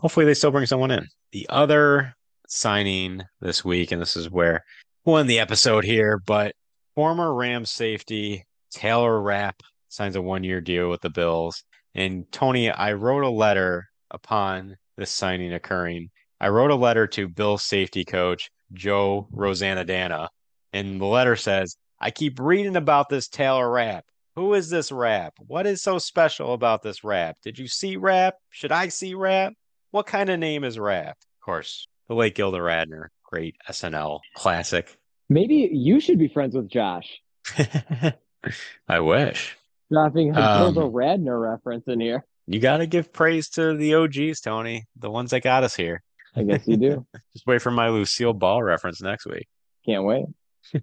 hopefully 0.00 0.26
they 0.26 0.34
still 0.34 0.50
bring 0.50 0.66
someone 0.66 0.90
in. 0.90 1.06
The 1.32 1.46
other 1.48 2.14
signing 2.48 3.22
this 3.40 3.64
week, 3.64 3.92
and 3.92 4.00
this 4.00 4.16
is 4.16 4.30
where 4.30 4.64
we'll 5.04 5.18
end 5.18 5.30
the 5.30 5.38
episode 5.38 5.84
here, 5.84 6.20
but 6.26 6.54
former 6.94 7.32
Rams 7.34 7.70
safety 7.70 8.44
Taylor 8.70 9.20
Rapp 9.20 9.62
signs 9.88 10.16
a 10.16 10.22
one 10.22 10.44
year 10.44 10.60
deal 10.60 10.90
with 10.90 11.00
the 11.00 11.10
Bills. 11.10 11.62
And 11.94 12.30
Tony, 12.32 12.70
I 12.70 12.92
wrote 12.94 13.24
a 13.24 13.30
letter 13.30 13.88
upon 14.10 14.76
this 14.98 15.10
signing 15.10 15.54
occurring. 15.54 16.10
I 16.40 16.48
wrote 16.48 16.70
a 16.72 16.74
letter 16.76 17.06
to 17.06 17.28
Bill's 17.28 17.62
safety 17.62 18.04
coach, 18.04 18.50
Joe 18.72 19.28
Rosanna 19.30 19.84
Dana. 19.84 20.28
And 20.72 21.00
the 21.00 21.06
letter 21.06 21.36
says, 21.36 21.76
I 22.00 22.10
keep 22.10 22.38
reading 22.38 22.76
about 22.76 23.08
this 23.08 23.28
Taylor 23.28 23.70
Rapp. 23.70 24.04
Who 24.36 24.54
is 24.54 24.68
this 24.68 24.92
Rapp? 24.92 25.34
What 25.46 25.66
is 25.66 25.82
so 25.82 25.98
special 25.98 26.52
about 26.52 26.82
this 26.82 27.02
Rapp? 27.02 27.36
Did 27.42 27.58
you 27.58 27.66
see 27.66 27.96
Rapp? 27.96 28.34
Should 28.50 28.72
I 28.72 28.88
see 28.88 29.14
Rapp? 29.14 29.54
What 29.92 30.06
kind 30.06 30.28
of 30.30 30.38
name 30.38 30.64
is 30.64 30.78
Rapp? 30.78 31.16
Of 31.40 31.44
course, 31.44 31.86
the 32.08 32.14
late 32.14 32.34
Gilda 32.34 32.58
Radner, 32.58 33.06
great 33.24 33.56
SNL 33.68 34.20
classic. 34.36 34.96
Maybe 35.28 35.70
you 35.72 35.98
should 36.00 36.18
be 36.18 36.28
friends 36.28 36.54
with 36.54 36.68
Josh. 36.68 37.20
I 38.88 39.00
wish. 39.00 39.56
Dropping 39.90 40.36
a 40.36 40.40
Um, 40.40 40.74
Gilda 40.74 40.88
Radner 40.88 41.40
reference 41.40 41.84
in 41.88 42.00
here. 42.00 42.24
You 42.50 42.60
got 42.60 42.78
to 42.78 42.86
give 42.86 43.12
praise 43.12 43.50
to 43.50 43.76
the 43.76 43.94
OGs, 43.94 44.40
Tony, 44.40 44.86
the 44.96 45.10
ones 45.10 45.32
that 45.32 45.42
got 45.42 45.64
us 45.64 45.76
here. 45.76 46.02
I 46.34 46.44
guess 46.44 46.66
you 46.66 46.78
do. 46.78 47.06
Just 47.34 47.46
wait 47.46 47.60
for 47.60 47.70
my 47.70 47.90
Lucille 47.90 48.32
Ball 48.32 48.62
reference 48.62 49.02
next 49.02 49.26
week. 49.26 49.46
Can't 49.86 50.04
wait. 50.04 50.24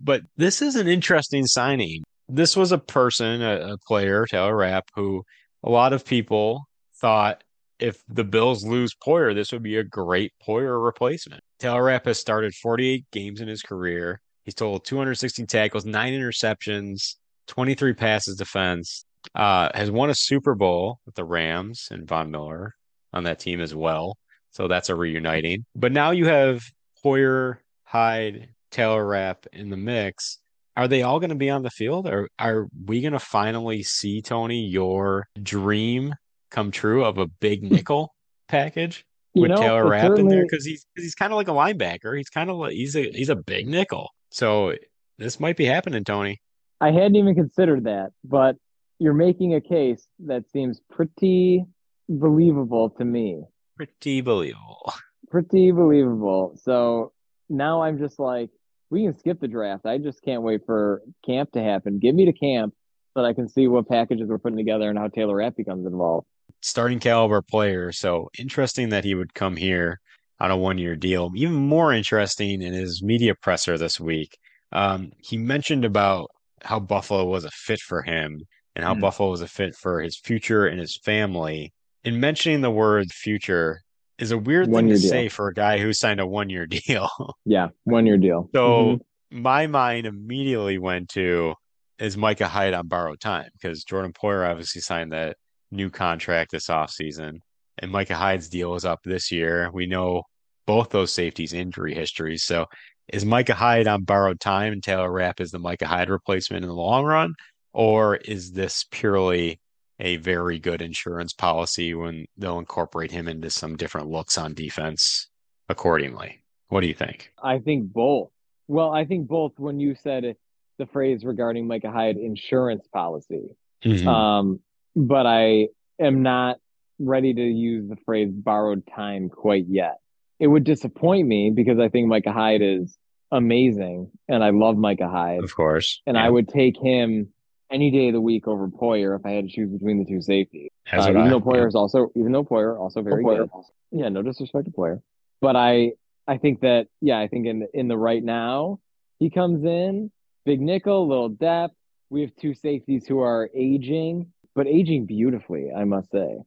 But 0.00 0.22
this 0.38 0.62
is 0.62 0.76
an 0.76 0.88
interesting 0.88 1.46
signing. 1.46 2.02
This 2.26 2.56
was 2.56 2.72
a 2.72 2.78
person, 2.78 3.42
a, 3.42 3.74
a 3.74 3.78
player, 3.86 4.24
Taylor 4.24 4.56
Rapp, 4.56 4.88
who 4.94 5.22
a 5.62 5.68
lot 5.68 5.92
of 5.92 6.06
people 6.06 6.64
thought 7.02 7.44
if 7.78 8.02
the 8.08 8.24
Bills 8.24 8.64
lose 8.64 8.94
Poyer, 8.94 9.34
this 9.34 9.52
would 9.52 9.62
be 9.62 9.76
a 9.76 9.84
great 9.84 10.32
Poyer 10.46 10.82
replacement. 10.82 11.42
Taylor 11.58 11.84
Rapp 11.84 12.06
has 12.06 12.18
started 12.18 12.54
48 12.54 13.04
games 13.12 13.42
in 13.42 13.48
his 13.48 13.60
career. 13.60 14.22
He's 14.44 14.54
totaled 14.54 14.86
216 14.86 15.46
tackles, 15.46 15.84
nine 15.84 16.14
interceptions, 16.14 17.16
23 17.48 17.92
passes 17.92 18.36
defense. 18.36 19.04
Uh, 19.34 19.68
has 19.74 19.90
won 19.90 20.10
a 20.10 20.14
Super 20.14 20.54
Bowl 20.54 21.00
with 21.06 21.14
the 21.14 21.24
Rams 21.24 21.88
and 21.90 22.08
Von 22.08 22.30
Miller 22.30 22.74
on 23.12 23.24
that 23.24 23.38
team 23.38 23.60
as 23.60 23.74
well. 23.74 24.16
So 24.50 24.68
that's 24.68 24.88
a 24.88 24.94
reuniting. 24.94 25.64
But 25.74 25.92
now 25.92 26.10
you 26.10 26.26
have 26.26 26.62
Poyer, 27.04 27.58
Hyde, 27.84 28.48
Taylor 28.70 29.06
Rapp 29.06 29.46
in 29.52 29.70
the 29.70 29.76
mix. 29.76 30.38
Are 30.76 30.88
they 30.88 31.02
all 31.02 31.18
going 31.18 31.30
to 31.30 31.36
be 31.36 31.50
on 31.50 31.62
the 31.62 31.70
field, 31.70 32.06
or 32.06 32.28
are 32.38 32.68
we 32.84 33.00
going 33.00 33.12
to 33.12 33.18
finally 33.18 33.82
see 33.82 34.22
Tony 34.22 34.66
your 34.66 35.26
dream 35.42 36.14
come 36.50 36.70
true 36.70 37.04
of 37.04 37.18
a 37.18 37.26
big 37.26 37.62
nickel 37.70 38.14
package 38.46 39.04
You 39.34 39.42
with 39.42 39.50
know, 39.50 39.56
Taylor 39.56 39.88
Rapp 39.88 40.18
in 40.18 40.28
there? 40.28 40.42
Because 40.42 40.64
he's 40.64 40.86
he's 40.96 41.16
kind 41.16 41.32
of 41.32 41.36
like 41.36 41.48
a 41.48 41.52
linebacker. 41.52 42.16
He's 42.16 42.30
kind 42.30 42.48
of 42.48 42.56
like 42.56 42.72
he's 42.72 42.94
a 42.94 43.10
he's 43.10 43.28
a 43.28 43.36
big 43.36 43.66
nickel. 43.66 44.08
So 44.30 44.74
this 45.18 45.40
might 45.40 45.56
be 45.56 45.64
happening, 45.64 46.04
Tony. 46.04 46.40
I 46.80 46.92
hadn't 46.92 47.16
even 47.16 47.34
considered 47.34 47.84
that, 47.84 48.10
but 48.22 48.56
you're 48.98 49.14
making 49.14 49.54
a 49.54 49.60
case 49.60 50.06
that 50.26 50.50
seems 50.50 50.80
pretty 50.90 51.64
believable 52.08 52.90
to 52.90 53.04
me. 53.04 53.42
Pretty 53.76 54.20
believable. 54.20 54.92
Pretty 55.30 55.70
believable. 55.70 56.58
So 56.62 57.12
now 57.48 57.82
I'm 57.82 57.98
just 57.98 58.18
like, 58.18 58.50
we 58.90 59.04
can 59.04 59.16
skip 59.18 59.40
the 59.40 59.48
draft. 59.48 59.86
I 59.86 59.98
just 59.98 60.22
can't 60.22 60.42
wait 60.42 60.62
for 60.66 61.02
camp 61.24 61.52
to 61.52 61.62
happen. 61.62 61.98
Give 61.98 62.14
me 62.14 62.24
to 62.24 62.32
camp 62.32 62.74
so 63.14 63.22
that 63.22 63.28
I 63.28 63.34
can 63.34 63.48
see 63.48 63.68
what 63.68 63.88
packages 63.88 64.28
we're 64.28 64.38
putting 64.38 64.56
together 64.56 64.88
and 64.88 64.98
how 64.98 65.08
Taylor 65.08 65.36
Rapp 65.36 65.56
becomes 65.56 65.86
involved. 65.86 66.26
starting 66.62 66.98
caliber 66.98 67.42
player. 67.42 67.92
So 67.92 68.30
interesting 68.38 68.88
that 68.88 69.04
he 69.04 69.14
would 69.14 69.34
come 69.34 69.56
here 69.56 70.00
on 70.40 70.50
a 70.50 70.56
one 70.56 70.78
year 70.78 70.96
deal. 70.96 71.30
Even 71.36 71.54
more 71.54 71.92
interesting 71.92 72.62
in 72.62 72.72
his 72.72 73.02
media 73.02 73.34
presser 73.34 73.76
this 73.76 74.00
week. 74.00 74.38
Um, 74.72 75.12
he 75.18 75.36
mentioned 75.36 75.84
about 75.84 76.30
how 76.62 76.80
Buffalo 76.80 77.24
was 77.26 77.44
a 77.44 77.50
fit 77.50 77.80
for 77.80 78.02
him 78.02 78.40
and 78.78 78.86
how 78.86 78.94
Mm. 78.94 79.00
Buffalo 79.00 79.30
was 79.30 79.42
a 79.42 79.48
fit 79.48 79.74
for 79.74 80.00
his 80.00 80.16
future 80.16 80.66
and 80.66 80.78
his 80.80 80.96
family. 81.04 81.72
In 82.04 82.20
mentioning 82.20 82.60
the 82.62 82.70
word 82.70 83.10
future 83.12 83.82
is 84.18 84.30
a 84.30 84.38
weird 84.38 84.66
thing 84.66 84.72
One-year 84.74 84.96
to 84.96 85.02
deal. 85.02 85.10
say 85.10 85.28
for 85.28 85.48
a 85.48 85.54
guy 85.54 85.78
who 85.78 85.92
signed 85.92 86.20
a 86.20 86.26
one 86.26 86.48
year 86.48 86.66
deal. 86.86 87.10
Yeah, 87.44 87.68
one 87.84 88.06
year 88.06 88.16
deal. 88.16 88.48
So 88.54 88.60
Mhm. 88.62 89.00
my 89.42 89.66
mind 89.66 90.06
immediately 90.06 90.78
went 90.78 91.08
to 91.10 91.54
is 91.98 92.16
Micah 92.16 92.46
Hyde 92.46 92.72
on 92.74 92.86
borrowed 92.86 93.18
time 93.20 93.50
because 93.54 93.82
Jordan 93.82 94.12
Poyer 94.12 94.48
obviously 94.48 94.80
signed 94.80 95.12
that 95.12 95.36
new 95.72 95.90
contract 95.90 96.52
this 96.52 96.68
offseason. 96.68 97.40
And 97.78 97.90
Micah 97.90 98.14
Hyde's 98.14 98.48
deal 98.48 98.76
is 98.76 98.84
up 98.84 99.00
this 99.04 99.32
year. 99.32 99.70
We 99.72 99.86
know 99.86 100.22
both 100.66 100.90
those 100.90 101.12
safeties' 101.12 101.52
injury 101.52 101.94
histories. 101.94 102.44
So 102.44 102.66
is 103.12 103.24
Micah 103.24 103.54
Hyde 103.54 103.88
on 103.88 104.04
borrowed 104.04 104.38
time 104.38 104.72
and 104.72 104.82
Taylor 104.82 105.10
Rapp 105.10 105.40
is 105.40 105.50
the 105.50 105.58
Micah 105.58 105.86
Hyde 105.88 106.10
replacement 106.10 106.62
in 106.62 106.68
the 106.68 106.74
long 106.76 107.04
run? 107.04 107.34
Or 107.72 108.16
is 108.16 108.52
this 108.52 108.84
purely 108.90 109.60
a 110.00 110.16
very 110.16 110.58
good 110.58 110.80
insurance 110.80 111.32
policy 111.32 111.94
when 111.94 112.26
they'll 112.36 112.58
incorporate 112.58 113.10
him 113.10 113.28
into 113.28 113.50
some 113.50 113.76
different 113.76 114.08
looks 114.08 114.38
on 114.38 114.54
defense 114.54 115.28
accordingly? 115.68 116.42
What 116.68 116.80
do 116.80 116.86
you 116.86 116.94
think? 116.94 117.32
I 117.42 117.58
think 117.58 117.92
both. 117.92 118.30
Well, 118.68 118.92
I 118.92 119.04
think 119.04 119.28
both 119.28 119.52
when 119.58 119.80
you 119.80 119.94
said 119.94 120.36
the 120.78 120.86
phrase 120.86 121.24
regarding 121.24 121.66
Micah 121.66 121.90
Hyde 121.90 122.16
insurance 122.16 122.86
policy. 122.92 123.56
Mhm. 123.84 124.06
Um, 124.06 124.60
but 124.94 125.26
I 125.26 125.68
am 125.98 126.22
not 126.22 126.58
ready 126.98 127.32
to 127.32 127.42
use 127.42 127.88
the 127.88 127.96
phrase 128.04 128.30
borrowed 128.30 128.86
time 128.86 129.28
quite 129.28 129.66
yet. 129.68 129.98
It 130.38 130.46
would 130.46 130.64
disappoint 130.64 131.26
me 131.26 131.50
because 131.50 131.78
I 131.78 131.88
think 131.88 132.06
Micah 132.08 132.32
Hyde 132.32 132.62
is 132.62 132.96
amazing 133.32 134.10
and 134.28 134.42
I 134.44 134.50
love 134.50 134.76
Micah 134.76 135.08
Hyde. 135.08 135.42
Of 135.42 135.54
course. 135.54 136.00
And 136.06 136.16
Yeah. 136.16 136.24
I 136.26 136.30
would 136.30 136.48
take 136.48 136.76
him 136.76 137.32
any 137.70 137.90
day 137.90 138.08
of 138.08 138.14
the 138.14 138.20
week 138.20 138.48
over 138.48 138.68
Poyer 138.68 139.18
if 139.18 139.26
I 139.26 139.32
had 139.32 139.44
to 139.44 139.50
choose 139.50 139.70
between 139.70 139.98
the 139.98 140.04
two 140.04 140.22
safeties. 140.22 140.70
Uh, 140.92 141.06
even 141.08 141.22
I, 141.22 141.28
though 141.28 141.40
Poyer 141.40 141.62
yeah. 141.62 141.66
is 141.66 141.74
also, 141.74 142.10
even 142.14 142.32
though 142.32 142.44
Poyer 142.44 142.78
also 142.78 143.02
very 143.02 143.22
Poyer. 143.22 143.48
good. 143.50 143.64
Yeah, 143.90 144.08
no 144.08 144.22
disrespect 144.22 144.66
to 144.66 144.70
Poyer, 144.70 145.02
but 145.40 145.56
I, 145.56 145.92
I 146.26 146.36
think 146.38 146.60
that, 146.60 146.88
yeah, 147.00 147.18
I 147.18 147.28
think 147.28 147.46
in 147.46 147.66
in 147.72 147.88
the 147.88 147.96
right 147.96 148.22
now, 148.22 148.80
he 149.18 149.30
comes 149.30 149.64
in 149.64 150.10
big 150.44 150.60
nickel, 150.60 151.08
little 151.08 151.28
depth. 151.28 151.74
We 152.10 152.22
have 152.22 152.30
two 152.40 152.54
safeties 152.54 153.06
who 153.06 153.20
are 153.20 153.50
aging, 153.54 154.32
but 154.54 154.66
aging 154.66 155.06
beautifully, 155.06 155.72
I 155.72 155.84
must 155.84 156.10
say. 156.10 156.38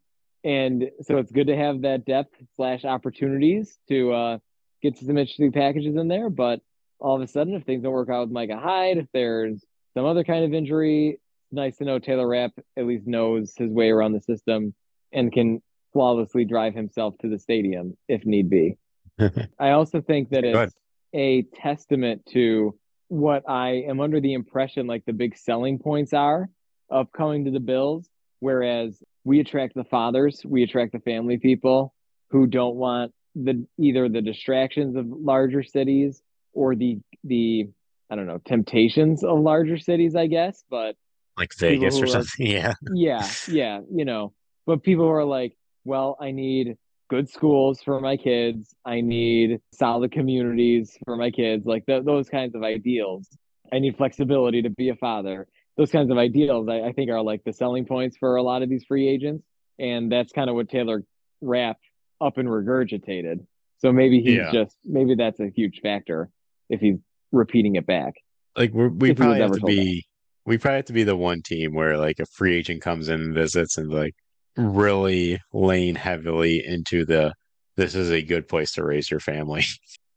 And 0.43 0.89
so 1.02 1.18
it's 1.18 1.31
good 1.31 1.48
to 1.48 1.56
have 1.56 1.81
that 1.81 2.06
depth 2.06 2.35
slash 2.56 2.84
opportunities 2.84 3.77
to 3.89 4.11
uh, 4.11 4.38
get 4.81 4.98
some 4.98 5.18
interesting 5.18 5.52
packages 5.52 5.95
in 5.95 6.07
there. 6.07 6.30
But 6.30 6.61
all 6.99 7.15
of 7.15 7.22
a 7.22 7.27
sudden, 7.27 7.53
if 7.53 7.64
things 7.64 7.84
don't 7.84 7.91
work 7.91 8.10
out 8.10 8.22
with 8.22 8.31
Micah 8.31 8.57
Hyde, 8.57 8.98
if 8.98 9.07
there's 9.14 9.64
some 9.93 10.05
other 10.05 10.23
kind 10.23 10.45
of 10.45 10.53
injury 10.53 11.19
nice 11.51 11.77
to 11.77 11.85
know 11.85 11.99
Taylor 11.99 12.27
Rapp 12.27 12.53
at 12.77 12.85
least 12.85 13.07
knows 13.07 13.53
his 13.57 13.72
way 13.72 13.89
around 13.89 14.13
the 14.13 14.22
system 14.22 14.73
and 15.11 15.31
can 15.31 15.61
flawlessly 15.93 16.45
drive 16.45 16.73
himself 16.73 17.18
to 17.19 17.30
the 17.30 17.38
stadium 17.38 17.97
if 18.07 18.26
need 18.26 18.49
be. 18.49 18.77
I 19.59 19.72
also 19.72 20.01
think 20.01 20.30
that 20.30 20.43
it's 20.43 20.73
a 21.13 21.43
testament 21.61 22.26
to 22.31 22.77
what 23.09 23.43
I 23.49 23.84
am 23.88 23.99
under 23.99 24.22
the 24.22 24.34
impression 24.34 24.88
like 24.88 25.03
the 25.05 25.13
big 25.13 25.38
selling 25.38 25.80
points 25.80 26.13
are 26.13 26.49
of 26.89 27.11
coming 27.11 27.45
to 27.45 27.51
the 27.51 27.59
Bills. 27.59 28.07
Whereas 28.39 29.03
we 29.23 29.39
attract 29.39 29.76
the 29.76 29.84
fathers, 29.84 30.41
we 30.45 30.63
attract 30.63 30.93
the 30.93 30.99
family 30.99 31.38
people 31.38 31.93
who 32.30 32.47
don't 32.47 32.76
want 32.76 33.11
the 33.35 33.65
either 33.77 34.09
the 34.09 34.22
distractions 34.22 34.95
of 34.95 35.05
larger 35.07 35.63
cities 35.63 36.22
or 36.53 36.76
the 36.76 36.99
the 37.23 37.69
I 38.11 38.15
don't 38.15 38.27
know 38.27 38.39
temptations 38.45 39.23
of 39.23 39.39
larger 39.39 39.77
cities, 39.77 40.15
I 40.15 40.27
guess. 40.27 40.63
But 40.69 40.95
like 41.38 41.55
Vegas 41.57 41.99
or 41.99 42.07
something, 42.07 42.45
yeah, 42.45 42.73
yeah, 42.93 43.27
yeah, 43.47 43.79
you 43.89 44.05
know. 44.05 44.33
But 44.67 44.83
people 44.83 45.05
who 45.05 45.11
are 45.11 45.25
like, 45.25 45.55
well, 45.85 46.17
I 46.19 46.31
need 46.31 46.77
good 47.09 47.29
schools 47.29 47.81
for 47.81 47.99
my 47.99 48.17
kids. 48.17 48.75
I 48.85 49.01
need 49.01 49.59
solid 49.73 50.11
communities 50.11 50.97
for 51.05 51.15
my 51.15 51.31
kids, 51.31 51.65
like 51.65 51.85
th- 51.85 52.05
those 52.05 52.29
kinds 52.29 52.53
of 52.53 52.63
ideals. 52.63 53.27
I 53.71 53.79
need 53.79 53.97
flexibility 53.97 54.61
to 54.61 54.69
be 54.69 54.89
a 54.89 54.95
father. 54.95 55.47
Those 55.77 55.91
kinds 55.91 56.11
of 56.11 56.17
ideals, 56.17 56.67
I, 56.69 56.81
I 56.81 56.91
think, 56.91 57.09
are 57.09 57.21
like 57.21 57.43
the 57.43 57.53
selling 57.53 57.85
points 57.85 58.17
for 58.17 58.35
a 58.35 58.43
lot 58.43 58.61
of 58.61 58.69
these 58.69 58.83
free 58.85 59.07
agents. 59.07 59.45
And 59.79 60.11
that's 60.11 60.31
kind 60.31 60.49
of 60.49 60.55
what 60.55 60.69
Taylor 60.69 61.03
Rapp 61.41 61.77
up 62.19 62.38
and 62.38 62.47
regurgitated. 62.47 63.45
So 63.79 63.91
maybe 63.91 64.21
he's 64.21 64.35
yeah. 64.35 64.51
just, 64.51 64.77
maybe 64.85 65.15
that's 65.15 65.39
a 65.39 65.49
huge 65.49 65.79
factor 65.81 66.29
if 66.69 66.81
he's 66.81 66.97
repeating 67.32 67.76
it 67.76 67.86
back. 67.86 68.14
Like 68.56 68.72
we're, 68.72 68.90
we 68.90 69.14
probably 69.14 69.40
have 69.40 69.52
to 69.52 69.62
be, 69.62 69.95
that. 69.95 70.02
we 70.45 70.58
probably 70.58 70.78
have 70.78 70.86
to 70.86 70.94
be 70.94 71.03
the 71.03 71.16
one 71.16 71.41
team 71.41 71.74
where 71.74 71.98
like 71.98 72.20
a 72.20 72.26
free 72.26 72.58
agent 72.58 72.82
comes 72.82 73.08
in 73.10 73.22
and 73.22 73.34
visits 73.34 73.78
and 73.78 73.91
like, 73.91 74.14
really 74.58 75.40
lean 75.53 75.95
heavily 75.95 76.64
into 76.66 77.06
the 77.06 77.34
this 77.78 77.95
is 77.95 78.12
a 78.12 78.22
good 78.22 78.48
place 78.48 78.74
to 78.74 78.84
raise 78.84 79.10
your 79.10 79.20
family 79.20 79.64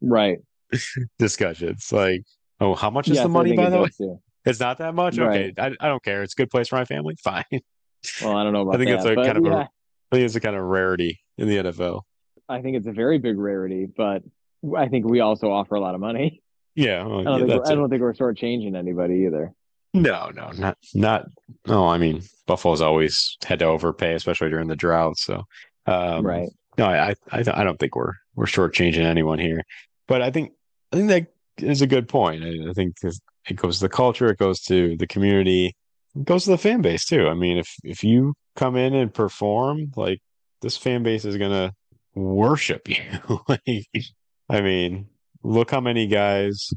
right 0.01 0.39
discussions 1.19 1.93
like 1.93 2.23
oh 2.61 2.75
how 2.75 2.91
much 2.91 3.09
is 3.09 3.17
yes, 3.17 3.23
the 3.23 3.29
money 3.29 3.57
by 3.57 3.71
the 3.71 3.79
way 3.79 3.89
too. 3.97 4.19
it's 4.45 4.61
not 4.61 4.79
that 4.79 4.95
much 4.95 5.17
right. 5.19 5.53
okay 5.53 5.53
I, 5.59 5.87
I 5.87 5.89
don't 5.89 6.03
care 6.03 6.23
it's 6.23 6.35
a 6.35 6.37
good 6.37 6.51
place 6.51 6.69
for 6.69 6.77
my 6.77 6.85
family 6.85 7.17
fine 7.23 7.45
well 8.23 8.37
i 8.37 8.43
don't 8.43 8.53
know 8.53 8.63
about 8.63 8.75
i 8.75 8.79
think 8.79 8.91
that, 8.91 8.97
it's 8.97 9.07
a 9.07 9.15
kind 9.15 9.39
of 9.39 9.45
yeah. 9.45 9.53
a 9.53 9.61
i 9.61 10.17
think 10.17 10.25
it's 10.25 10.35
a 10.35 10.41
kind 10.41 10.57
of 10.57 10.63
rarity 10.63 11.21
in 11.39 11.49
the 11.49 11.57
nfl 11.57 12.03
i 12.49 12.61
think 12.61 12.77
it's 12.77 12.89
a 12.89 12.93
very 12.93 13.19
big 13.19 13.39
rarity 13.39 13.87
but 13.87 14.23
i 14.77 14.89
think 14.89 15.07
we 15.07 15.21
also 15.21 15.51
offer 15.51 15.77
a 15.77 15.81
lot 15.81 15.95
of 15.95 16.01
money 16.01 16.43
yeah, 16.75 17.05
well, 17.05 17.21
I, 17.21 17.25
don't 17.25 17.49
yeah 17.49 17.55
think 17.55 17.69
I 17.69 17.75
don't 17.75 17.89
think 17.89 18.03
we're 18.03 18.13
shortchanging 18.13 18.77
anybody 18.77 19.25
either 19.27 19.55
no, 19.95 20.31
no, 20.35 20.51
not 20.51 20.77
not. 20.93 21.27
No, 21.67 21.89
I 21.89 21.99
mean 21.99 22.23
Buffalo's 22.47 22.81
always 22.81 23.39
had 23.45 23.61
to 23.61 23.67
overpay, 23.67 24.15
especially 24.15 24.51
during 24.51 24.67
the 24.67 24.77
drought. 24.77 25.17
So, 25.17 25.45
um, 25.87 26.27
right. 26.27 26.49
No, 26.77 26.87
I, 26.87 27.15
I, 27.31 27.39
I 27.39 27.63
don't 27.63 27.79
think 27.79 27.95
we're 27.95 28.15
we're 28.35 28.47
shortchanging 28.47 29.05
anyone 29.05 29.39
here, 29.39 29.63
but 30.09 30.21
I 30.21 30.33
think 30.33 30.53
I 30.93 30.97
think 30.97 31.09
that 31.09 31.27
is 31.65 31.81
a 31.81 31.87
good 31.87 32.09
point. 32.09 32.43
I, 32.43 32.71
I 32.71 32.73
think 32.73 32.97
it 33.49 33.57
goes 33.57 33.79
to 33.79 33.85
the 33.85 33.89
culture, 33.89 34.27
it 34.27 34.39
goes 34.39 34.61
to 34.63 34.97
the 34.97 35.07
community, 35.07 35.77
it 36.17 36.25
goes 36.25 36.45
to 36.45 36.51
the 36.51 36.59
fan 36.59 36.83
base 36.83 37.05
too. 37.05 37.29
I 37.29 37.35
mean, 37.35 37.59
if 37.59 37.73
if 37.85 38.03
you 38.03 38.35
come 38.57 38.77
in 38.77 38.95
and 38.95 39.15
perform, 39.15 39.93
like 39.95 40.21
this 40.61 40.77
fan 40.77 41.05
base 41.05 41.25
is 41.25 41.37
gonna 41.37 41.73
worship 42.17 42.89
you. 42.89 43.05
like, 43.47 43.87
I 44.49 44.61
mean, 44.61 45.07
look 45.45 45.71
how 45.71 45.81
many 45.81 46.07
guys 46.07 46.71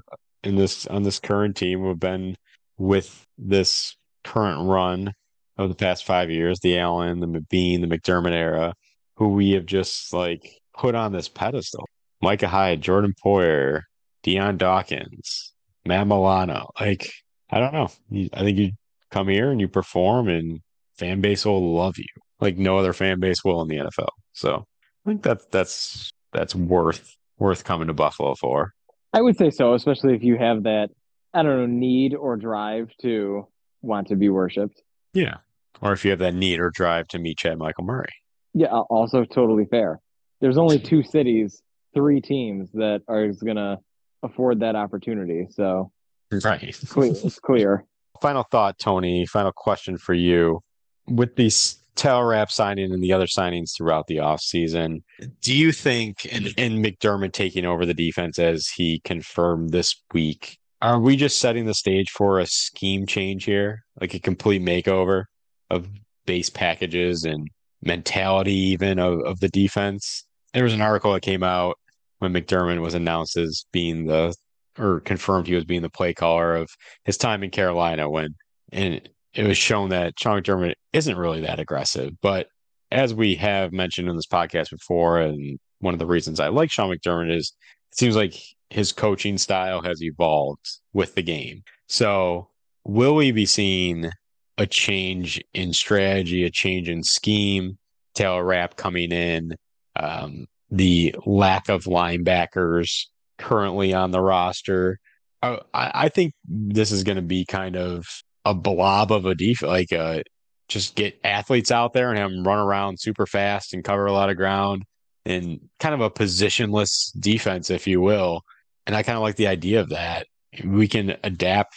in 0.44 0.56
this 0.56 0.86
on 0.88 1.04
this 1.04 1.20
current 1.20 1.56
team 1.56 1.86
have 1.86 2.00
been 2.00 2.38
with 2.78 3.26
this 3.38 3.96
current 4.24 4.68
run 4.68 5.14
of 5.58 5.70
the 5.70 5.76
past 5.76 6.06
five 6.06 6.30
years, 6.30 6.60
the 6.60 6.78
Allen, 6.78 7.20
the 7.20 7.28
McBean, 7.28 7.82
the 7.82 7.88
McDermott 7.88 8.34
era, 8.34 8.74
who 9.16 9.30
we 9.30 9.52
have 9.52 9.66
just 9.66 10.14
like 10.14 10.60
put 10.78 10.94
on 10.94 11.12
this 11.12 11.28
pedestal. 11.28 11.88
Micah 12.22 12.48
Hyde, 12.48 12.82
Jordan 12.82 13.14
Poyer, 13.24 13.82
Dion 14.24 14.58
Dawkins, 14.58 15.54
Matt 15.86 16.08
Milano. 16.08 16.70
Like, 16.80 17.12
I 17.50 17.60
don't 17.60 17.74
know. 17.74 17.90
I 18.34 18.40
think 18.40 18.58
you 18.58 18.72
come 19.10 19.28
here 19.28 19.52
and 19.52 19.60
you 19.60 19.68
perform 19.68 20.28
and 20.28 20.60
fan 20.98 21.22
base 21.22 21.46
will 21.46 21.76
love 21.76 21.98
you 21.98 22.06
like 22.40 22.58
no 22.58 22.78
other 22.78 22.94
fan 22.94 23.20
base 23.20 23.44
will 23.44 23.62
in 23.62 23.68
the 23.68 23.78
NFL. 23.78 24.10
So 24.34 24.66
I 25.06 25.10
think 25.10 25.24
that's 25.24 25.46
that's 25.46 26.12
that's 26.34 26.56
worth 26.56 27.16
worth 27.40 27.64
coming 27.64 27.88
to 27.88 27.94
Buffalo 27.94 28.36
for. 28.36 28.74
I 29.14 29.22
would 29.22 29.38
say 29.38 29.50
so, 29.50 29.74
especially 29.74 30.16
if 30.16 30.24
you 30.24 30.38
have 30.38 30.64
that 30.64 30.90
I 31.34 31.44
don't 31.44 31.58
know, 31.58 31.66
need 31.66 32.16
or 32.16 32.36
drive 32.36 32.90
to 33.02 33.48
want 33.82 34.08
to 34.08 34.16
be 34.16 34.30
worshipped. 34.30 34.82
Yeah. 35.14 35.38
Or 35.82 35.94
if 35.94 36.04
you 36.04 36.12
have 36.12 36.20
that 36.20 36.34
need 36.34 36.60
or 36.60 36.72
drive 36.72 37.08
to 37.10 37.20
meet 37.20 37.38
Chad 37.38 37.58
Michael 37.58 37.84
Murray. 37.84 38.10
Yeah, 38.54 38.68
also 38.68 39.24
totally 39.24 39.66
fair. 39.66 40.00
There's 40.42 40.58
only 40.58 40.80
two 40.80 41.04
cities, 41.04 41.62
three 41.94 42.22
teams 42.22 42.72
that 42.74 43.02
are 43.08 43.28
going 43.28 43.58
to 43.58 43.78
afford 44.24 44.62
that 44.62 44.76
opportunity. 44.76 45.48
So, 45.52 45.92
right. 46.32 46.64
It's 46.64 46.92
clear, 46.92 47.12
it's 47.12 47.40
clear. 47.40 47.86
Final 48.22 48.44
thought, 48.50 48.80
Tony. 48.80 49.26
Final 49.28 49.52
question 49.52 49.98
for 49.98 50.14
you. 50.14 50.62
With 51.08 51.36
these 51.36 51.78
Taylor 51.98 52.28
Rapp 52.28 52.52
signing 52.52 52.94
and 52.94 53.04
the 53.04 53.12
other 53.12 53.26
signings 53.26 53.76
throughout 53.76 54.08
the 54.08 54.18
offseason, 54.18 55.02
do 55.42 55.54
you 55.54 55.72
think, 55.72 56.28
and, 56.32 56.54
and 56.58 56.84
McDermott 56.84 57.34
taking 57.34 57.66
over 57.66 57.86
the 57.86 57.94
defense 57.94 58.40
as 58.40 58.68
he 58.68 59.02
confirmed 59.04 59.72
this 59.72 59.96
week, 60.14 60.58
are 60.82 61.00
we 61.00 61.16
just 61.16 61.40
setting 61.40 61.66
the 61.66 61.74
stage 61.74 62.10
for 62.12 62.40
a 62.40 62.46
scheme 62.46 63.06
change 63.06 63.46
here? 63.46 63.84
Like 64.00 64.14
a 64.14 64.20
complete 64.20 64.62
makeover 64.62 65.26
of 65.70 65.88
base 66.26 66.50
packages 66.50 67.24
and 67.24 67.50
mentality, 67.82 68.54
even 68.54 69.00
of, 69.00 69.20
of 69.22 69.40
the 69.40 69.50
defense? 69.50 70.26
There 70.54 70.64
was 70.64 70.74
an 70.74 70.82
article 70.82 71.14
that 71.14 71.22
came 71.22 71.44
out 71.44 71.78
when 72.20 72.34
McDermott 72.34 72.82
was 72.82 72.94
announced 72.94 73.38
as 73.38 73.66
being 73.72 74.06
the 74.06 74.36
or 74.80 75.00
confirmed 75.00 75.48
he 75.48 75.56
was 75.56 75.66
being 75.66 75.82
the 75.82 75.90
play 75.90 76.14
caller 76.14 76.56
of 76.56 76.70
his 77.04 77.18
time 77.18 77.44
in 77.44 77.50
Carolina 77.50 78.08
when 78.10 78.36
and 78.72 79.10
it 79.34 79.46
was 79.46 79.58
shown 79.58 79.90
that 79.90 80.20
Sean 80.20 80.42
McDermott 80.42 80.76
isn't 80.94 81.18
really 81.18 81.42
that 81.42 81.60
aggressive. 81.60 82.14
But 82.22 82.48
as 82.92 83.14
we 83.14 83.36
have 83.36 83.72
mentioned 83.72 84.10
in 84.10 84.16
this 84.16 84.28
podcast 84.28 84.72
before, 84.72 85.20
and 85.20 85.60
one 85.80 85.94
of 85.94 86.00
the 86.00 86.06
reasons 86.06 86.40
I 86.40 86.48
like 86.48 86.72
Sean 86.72 86.90
McDermott 86.90 87.36
is 87.36 87.54
it 87.92 87.98
seems 87.98 88.16
like 88.16 88.36
his 88.70 88.92
coaching 88.92 89.38
style 89.38 89.82
has 89.82 90.02
evolved 90.02 90.68
with 90.94 91.16
the 91.16 91.22
game. 91.22 91.64
So, 91.88 92.50
will 92.84 93.16
we 93.16 93.32
be 93.32 93.46
seeing 93.46 94.10
a 94.58 94.66
change 94.66 95.42
in 95.54 95.74
strategy, 95.74 96.44
a 96.44 96.50
change 96.50 96.90
in 96.90 97.04
scheme? 97.04 97.78
Taylor 98.16 98.44
Rapp 98.44 98.76
coming 98.76 99.12
in, 99.12 99.56
um, 99.96 100.48
the 100.72 101.16
lack 101.26 101.70
of 101.70 101.84
linebackers 101.84 103.06
currently 103.38 103.94
on 103.94 104.12
the 104.12 104.22
roster. 104.22 105.00
I, 105.44 105.60
I 105.74 106.10
think 106.10 106.34
this 106.46 106.92
is 106.92 107.04
going 107.04 107.18
to 107.18 107.22
be 107.22 107.46
kind 107.46 107.78
of 107.78 108.08
a 108.50 108.54
blob 108.54 109.12
of 109.12 109.26
a 109.26 109.36
def, 109.36 109.62
like 109.62 109.92
uh, 109.92 110.22
just 110.70 110.96
get 110.96 111.20
athletes 111.24 111.72
out 111.72 111.94
there 111.94 112.10
and 112.10 112.18
have 112.18 112.32
them 112.32 112.48
run 112.48 112.60
around 112.60 113.00
super 113.00 113.26
fast 113.26 113.74
and 113.74 113.84
cover 113.84 114.06
a 114.06 114.14
lot 114.14 114.30
of 114.30 114.38
ground 114.38 114.84
and 115.26 115.60
kind 115.80 115.94
of 115.94 116.02
a 116.02 116.10
positionless 116.10 117.12
defense, 117.20 117.70
if 117.70 117.88
you 117.88 118.02
will. 118.02 118.42
And 118.86 118.96
I 118.96 119.04
kind 119.04 119.18
of 119.18 119.22
like 119.22 119.36
the 119.36 119.48
idea 119.48 119.82
of 119.82 119.90
that. 119.90 120.28
We 120.64 120.88
can 120.88 121.18
adapt 121.24 121.76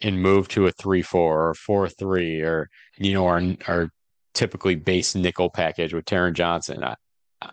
and 0.00 0.22
move 0.22 0.48
to 0.48 0.66
a 0.66 0.72
three 0.72 1.02
four 1.02 1.48
or 1.48 1.54
four 1.54 1.88
three 1.88 2.40
or 2.40 2.68
you 2.96 3.12
know 3.12 3.26
our 3.26 3.42
our 3.66 3.88
typically 4.34 4.76
base 4.76 5.14
nickel 5.14 5.50
package 5.50 5.92
with 5.92 6.04
Taron 6.04 6.34
Johnson. 6.34 6.84
I 6.84 6.94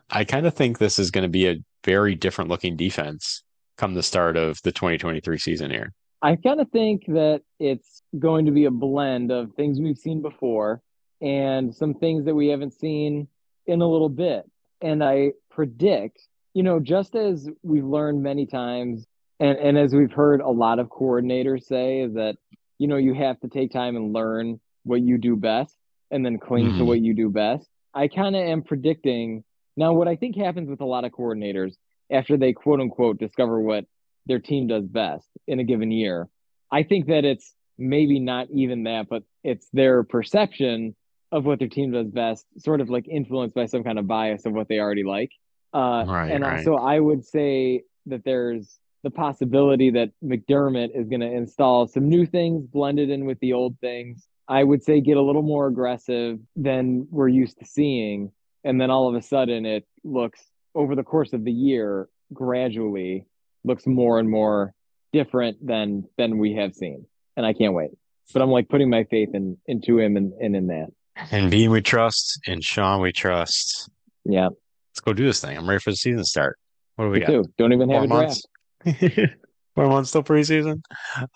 I 0.10 0.24
kind 0.24 0.46
of 0.46 0.54
think 0.54 0.78
this 0.78 1.00
is 1.00 1.12
going 1.12 1.24
to 1.24 1.30
be 1.30 1.48
a 1.48 1.58
very 1.84 2.16
different 2.16 2.50
looking 2.50 2.78
defense 2.78 3.44
come 3.78 3.94
the 3.96 4.04
start 4.04 4.38
of 4.38 4.60
the 4.64 4.72
2023 4.72 5.38
season 5.40 5.72
here. 5.72 5.92
I 6.22 6.36
kind 6.36 6.62
of 6.62 6.70
think 6.70 7.06
that 7.08 7.42
it's 7.60 8.04
going 8.18 8.46
to 8.46 8.52
be 8.52 8.66
a 8.66 8.72
blend 8.72 9.32
of 9.32 9.54
things 9.54 9.80
we've 9.80 9.98
seen 9.98 10.22
before 10.22 10.82
and 11.22 11.74
some 11.74 11.94
things 11.96 12.26
that 12.26 12.36
we 12.36 12.48
haven't 12.48 12.74
seen 12.74 13.28
in 13.66 13.82
a 13.82 13.88
little 13.88 14.10
bit. 14.10 14.50
And 14.82 15.04
I 15.04 15.32
predict 15.50 16.20
you 16.54 16.64
know, 16.64 16.80
just 16.80 17.16
as 17.16 17.50
we've 17.64 17.86
learned 17.86 18.24
many 18.24 18.46
times, 18.46 19.06
and, 19.40 19.58
and 19.58 19.78
as 19.78 19.94
we've 19.94 20.12
heard 20.12 20.42
a 20.42 20.50
lot 20.50 20.80
of 20.80 20.88
coordinators 20.88 21.64
say, 21.64 22.02
is 22.02 22.14
that, 22.16 22.38
you 22.78 22.88
know, 22.88 22.98
you 22.98 23.14
have 23.14 23.40
to 23.42 23.48
take 23.48 23.72
time 23.72 23.96
and 23.96 24.14
learn 24.14 24.60
what 24.84 25.02
you 25.02 25.18
do 25.18 25.36
best 25.36 25.76
and 26.10 26.26
then 26.26 26.38
cling 26.38 26.68
mm-hmm. 26.68 26.80
to 26.80 26.86
what 26.86 27.00
you 27.00 27.14
do 27.14 27.30
best. 27.30 27.68
I 27.94 28.08
kind 28.08 28.36
of 28.36 28.42
am 28.42 28.64
predicting 28.64 29.44
now 29.78 29.94
what 29.94 30.08
I 30.08 30.16
think 30.16 30.36
happens 30.36 30.70
with 30.70 30.82
a 30.82 30.86
lot 30.86 31.06
of 31.06 31.12
coordinators 31.12 31.76
after 32.12 32.38
they 32.38 32.54
quote 32.54 32.82
unquote 32.82 33.18
discover 33.18 33.60
what 33.62 33.86
their 34.26 34.40
team 34.40 34.68
does 34.68 34.86
best 34.86 35.28
in 35.48 35.60
a 35.60 35.64
given 35.64 35.92
year. 35.92 36.30
I 36.72 36.84
think 36.84 37.08
that 37.08 37.26
it's 37.26 37.54
maybe 37.78 38.20
not 38.20 38.48
even 38.52 38.84
that, 38.84 39.08
but 39.10 39.24
it's 39.44 39.68
their 39.74 40.04
perception 40.04 40.96
of 41.32 41.46
what 41.46 41.60
their 41.60 41.68
team 41.68 41.92
does 41.92 42.08
best, 42.08 42.46
sort 42.58 42.82
of 42.82 42.90
like 42.90 43.08
influenced 43.08 43.56
by 43.56 43.66
some 43.66 43.84
kind 43.84 43.98
of 43.98 44.08
bias 44.08 44.46
of 44.46 44.54
what 44.54 44.68
they 44.68 44.80
already 44.80 45.04
like. 45.04 45.32
Uh, 45.74 46.04
right, 46.08 46.32
and 46.32 46.44
right. 46.44 46.66
so 46.66 46.76
I 46.76 47.00
would 47.00 47.26
say 47.26 47.84
that 48.08 48.24
there's 48.26 48.80
the 49.04 49.10
possibility 49.10 49.90
that 49.92 50.12
McDermott 50.24 50.96
is 50.96 51.08
going 51.08 51.22
to 51.22 51.32
install 51.32 51.88
some 51.88 52.10
new 52.10 52.26
things 52.26 52.66
blended 52.68 53.10
in 53.10 53.26
with 53.26 53.40
the 53.40 53.54
old 53.54 53.80
things. 53.80 54.28
I 54.48 54.64
would 54.64 54.84
say 54.84 55.02
get 55.02 55.18
a 55.18 55.22
little 55.22 55.42
more 55.42 55.68
aggressive 55.68 56.40
than 56.56 57.08
we're 57.10 57.30
used 57.30 57.60
to 57.60 57.66
seeing. 57.66 58.32
And 58.64 58.80
then 58.80 58.92
all 58.92 59.10
of 59.10 59.16
a 59.16 59.22
sudden 59.22 59.66
it 59.66 59.88
looks 60.04 60.42
over 60.76 60.96
the 60.96 61.04
course 61.04 61.34
of 61.34 61.46
the 61.46 61.52
year 61.52 62.10
gradually 62.34 63.26
looks 63.64 63.86
more 63.86 64.20
and 64.20 64.30
more 64.30 64.74
different 65.14 65.66
than 65.66 66.06
than 66.18 66.38
we 66.38 66.54
have 66.56 66.74
seen. 66.74 67.06
And 67.38 67.46
I 67.46 67.54
can't 67.54 67.74
wait. 67.74 67.92
But 68.34 68.42
I'm 68.42 68.50
like 68.50 68.70
putting 68.70 68.90
my 68.90 69.04
faith 69.06 69.30
in 69.34 69.58
into 69.68 70.00
him 70.00 70.16
and, 70.18 70.34
and 70.34 70.56
in 70.56 70.68
that. 70.68 70.88
And 71.32 71.52
Beane 71.52 71.72
we 71.72 71.82
trust, 71.82 72.40
and 72.48 72.64
Sean 72.64 73.02
we 73.02 73.12
trust. 73.12 73.90
Yeah. 74.26 74.48
Let's 74.48 75.00
go 75.02 75.14
do 75.14 75.26
this 75.26 75.40
thing. 75.42 75.58
I'm 75.58 75.68
ready 75.68 75.80
for 75.80 75.92
the 75.92 75.96
season 75.98 76.20
to 76.20 76.26
start. 76.26 76.58
What 76.96 77.06
do 77.06 77.12
we 77.12 77.20
Me 77.20 77.26
got? 77.26 77.32
too. 77.32 77.44
Don't 77.58 77.74
even 77.74 77.90
have 77.90 78.08
Four 78.08 78.22
a 78.22 78.24
months. 78.24 78.44
draft. 78.84 79.34
Four 79.76 79.88
months 79.88 80.10
still 80.10 80.24
preseason. 80.24 80.82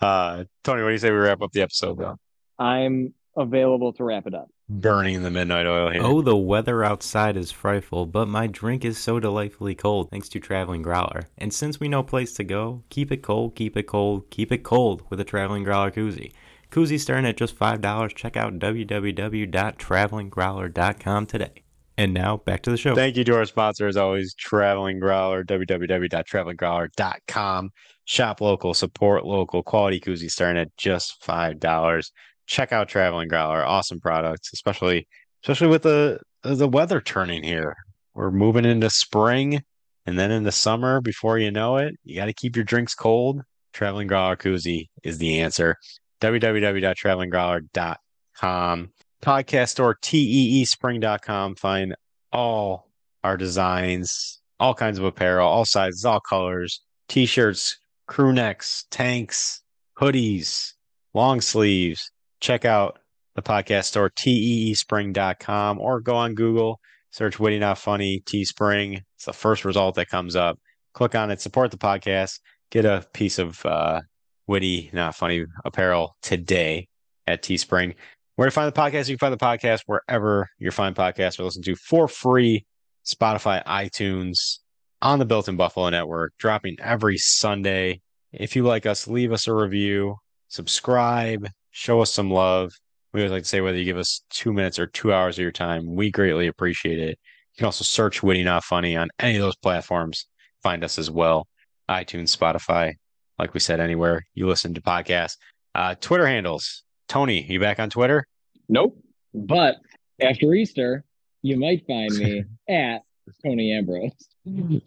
Uh, 0.00 0.44
Tony, 0.64 0.82
what 0.82 0.88
do 0.88 0.92
you 0.92 0.98
say 0.98 1.10
we 1.10 1.16
wrap 1.16 1.40
up 1.42 1.52
the 1.52 1.62
episode 1.62 1.98
though? 1.98 2.16
I'm 2.58 3.14
available 3.36 3.92
to 3.94 4.04
wrap 4.04 4.26
it 4.26 4.34
up. 4.34 4.48
Burning 4.68 5.22
the 5.22 5.30
midnight 5.30 5.66
oil 5.66 5.90
here. 5.90 6.02
Oh, 6.02 6.22
the 6.22 6.36
weather 6.36 6.82
outside 6.82 7.36
is 7.36 7.52
frightful, 7.52 8.04
but 8.04 8.26
my 8.26 8.48
drink 8.48 8.84
is 8.84 8.98
so 8.98 9.20
delightfully 9.20 9.76
cold 9.76 10.10
thanks 10.10 10.28
to 10.30 10.40
Traveling 10.40 10.82
Growler. 10.82 11.28
And 11.38 11.54
since 11.54 11.78
we 11.78 11.88
know 11.88 12.02
place 12.02 12.32
to 12.34 12.42
go, 12.42 12.82
keep 12.90 13.12
it 13.12 13.22
cold, 13.22 13.54
keep 13.54 13.76
it 13.76 13.84
cold, 13.84 14.28
keep 14.30 14.50
it 14.50 14.64
cold 14.64 15.04
with 15.08 15.20
a 15.20 15.24
Traveling 15.24 15.62
Growler 15.62 15.92
koozie. 15.92 16.32
Koozie 16.72 16.98
starting 16.98 17.26
at 17.26 17.36
just 17.36 17.56
$5. 17.56 18.16
Check 18.16 18.36
out 18.36 18.58
www.travelinggrowler.com 18.58 21.26
today. 21.26 21.62
And 21.96 22.12
now 22.12 22.38
back 22.38 22.62
to 22.62 22.70
the 22.70 22.76
show. 22.76 22.96
Thank 22.96 23.16
you 23.16 23.22
to 23.24 23.36
our 23.36 23.46
sponsor, 23.46 23.86
as 23.86 23.96
always, 23.96 24.34
Traveling 24.34 24.98
Growler, 24.98 25.44
www.travelinggrowler.com. 25.44 27.70
Shop 28.04 28.40
local, 28.40 28.74
support 28.74 29.24
local, 29.24 29.62
quality 29.62 30.00
koozie 30.00 30.28
starting 30.30 30.60
at 30.60 30.76
just 30.76 31.22
$5. 31.22 32.10
Check 32.46 32.72
out 32.72 32.88
Traveling 32.88 33.28
Growler. 33.28 33.64
Awesome 33.64 34.00
products, 34.00 34.50
especially 34.52 35.06
especially 35.42 35.68
with 35.68 35.82
the 35.82 36.18
the 36.42 36.68
weather 36.68 37.00
turning 37.00 37.42
here. 37.42 37.76
We're 38.14 38.30
moving 38.30 38.64
into 38.64 38.90
spring 38.90 39.62
and 40.06 40.18
then 40.18 40.30
into 40.30 40.52
summer 40.52 41.00
before 41.00 41.38
you 41.38 41.50
know 41.50 41.76
it. 41.76 41.94
You 42.04 42.16
got 42.16 42.26
to 42.26 42.32
keep 42.32 42.56
your 42.56 42.64
drinks 42.64 42.94
cold. 42.94 43.42
Traveling 43.72 44.08
Growler 44.08 44.36
koozie 44.36 44.88
is 45.02 45.18
the 45.18 45.40
answer. 45.40 45.76
www.travelinggrowler.com. 46.20 48.92
Podcast 49.22 49.68
store, 49.68 49.96
teespring.com. 50.02 51.54
Find 51.56 51.94
all 52.32 52.90
our 53.22 53.36
designs, 53.36 54.40
all 54.60 54.74
kinds 54.74 54.98
of 54.98 55.04
apparel, 55.04 55.48
all 55.48 55.64
sizes, 55.64 56.04
all 56.04 56.20
colors, 56.20 56.80
t 57.08 57.26
shirts, 57.26 57.78
crew 58.06 58.32
necks, 58.32 58.84
tanks, 58.90 59.62
hoodies, 59.98 60.72
long 61.12 61.40
sleeves. 61.40 62.10
Check 62.46 62.64
out 62.64 63.00
the 63.34 63.42
podcast 63.42 63.86
store, 63.86 64.08
teespring.com, 64.08 65.80
or 65.80 66.00
go 66.00 66.14
on 66.14 66.36
Google, 66.36 66.78
search 67.10 67.40
Witty 67.40 67.58
Not 67.58 67.76
Funny 67.76 68.22
Teespring. 68.24 69.02
It's 69.16 69.24
the 69.24 69.32
first 69.32 69.64
result 69.64 69.96
that 69.96 70.10
comes 70.10 70.36
up. 70.36 70.56
Click 70.94 71.16
on 71.16 71.32
it, 71.32 71.40
support 71.40 71.72
the 71.72 71.76
podcast, 71.76 72.38
get 72.70 72.84
a 72.84 73.04
piece 73.12 73.40
of 73.40 73.66
uh, 73.66 74.00
Witty 74.46 74.90
Not 74.92 75.16
Funny 75.16 75.44
apparel 75.64 76.16
today 76.22 76.86
at 77.26 77.42
Teespring. 77.42 77.96
Where 78.36 78.46
to 78.46 78.52
find 78.52 78.72
the 78.72 78.80
podcast? 78.80 79.08
You 79.08 79.16
can 79.16 79.26
find 79.26 79.32
the 79.32 79.44
podcast 79.44 79.80
wherever 79.86 80.48
you 80.60 80.70
find 80.70 80.94
podcasts 80.94 81.40
or 81.40 81.42
listen 81.42 81.64
to 81.64 81.74
for 81.74 82.06
free. 82.06 82.64
Spotify, 83.04 83.64
iTunes, 83.64 84.58
on 85.02 85.18
the 85.18 85.24
Built 85.24 85.48
in 85.48 85.56
Buffalo 85.56 85.90
Network, 85.90 86.32
dropping 86.38 86.76
every 86.78 87.18
Sunday. 87.18 88.02
If 88.30 88.54
you 88.54 88.62
like 88.62 88.86
us, 88.86 89.08
leave 89.08 89.32
us 89.32 89.48
a 89.48 89.52
review, 89.52 90.14
subscribe, 90.46 91.48
show 91.76 92.00
us 92.00 92.10
some 92.10 92.30
love. 92.30 92.72
We 93.12 93.20
always 93.20 93.32
like 93.32 93.42
to 93.42 93.48
say 93.48 93.60
whether 93.60 93.76
you 93.76 93.84
give 93.84 93.98
us 93.98 94.22
two 94.30 94.54
minutes 94.54 94.78
or 94.78 94.86
two 94.86 95.12
hours 95.12 95.36
of 95.36 95.42
your 95.42 95.52
time, 95.52 95.94
we 95.94 96.10
greatly 96.10 96.46
appreciate 96.46 96.98
it. 96.98 97.10
You 97.10 97.58
can 97.58 97.66
also 97.66 97.84
search 97.84 98.22
Witty 98.22 98.44
Not 98.44 98.64
Funny 98.64 98.96
on 98.96 99.10
any 99.18 99.36
of 99.36 99.42
those 99.42 99.56
platforms. 99.56 100.26
Find 100.62 100.82
us 100.82 100.98
as 100.98 101.10
well. 101.10 101.46
iTunes, 101.86 102.34
Spotify, 102.34 102.94
like 103.38 103.52
we 103.52 103.60
said, 103.60 103.78
anywhere 103.78 104.26
you 104.32 104.46
listen 104.46 104.72
to 104.72 104.80
podcasts. 104.80 105.36
Uh, 105.74 105.94
Twitter 106.00 106.26
handles. 106.26 106.82
Tony, 107.08 107.44
you 107.44 107.60
back 107.60 107.78
on 107.78 107.90
Twitter? 107.90 108.26
Nope. 108.70 108.98
But 109.34 109.76
after 110.20 110.54
Easter, 110.54 111.04
you 111.42 111.58
might 111.58 111.86
find 111.86 112.10
me 112.16 112.44
at 112.70 113.02
Tony 113.44 113.72
Ambrose. 113.72 114.12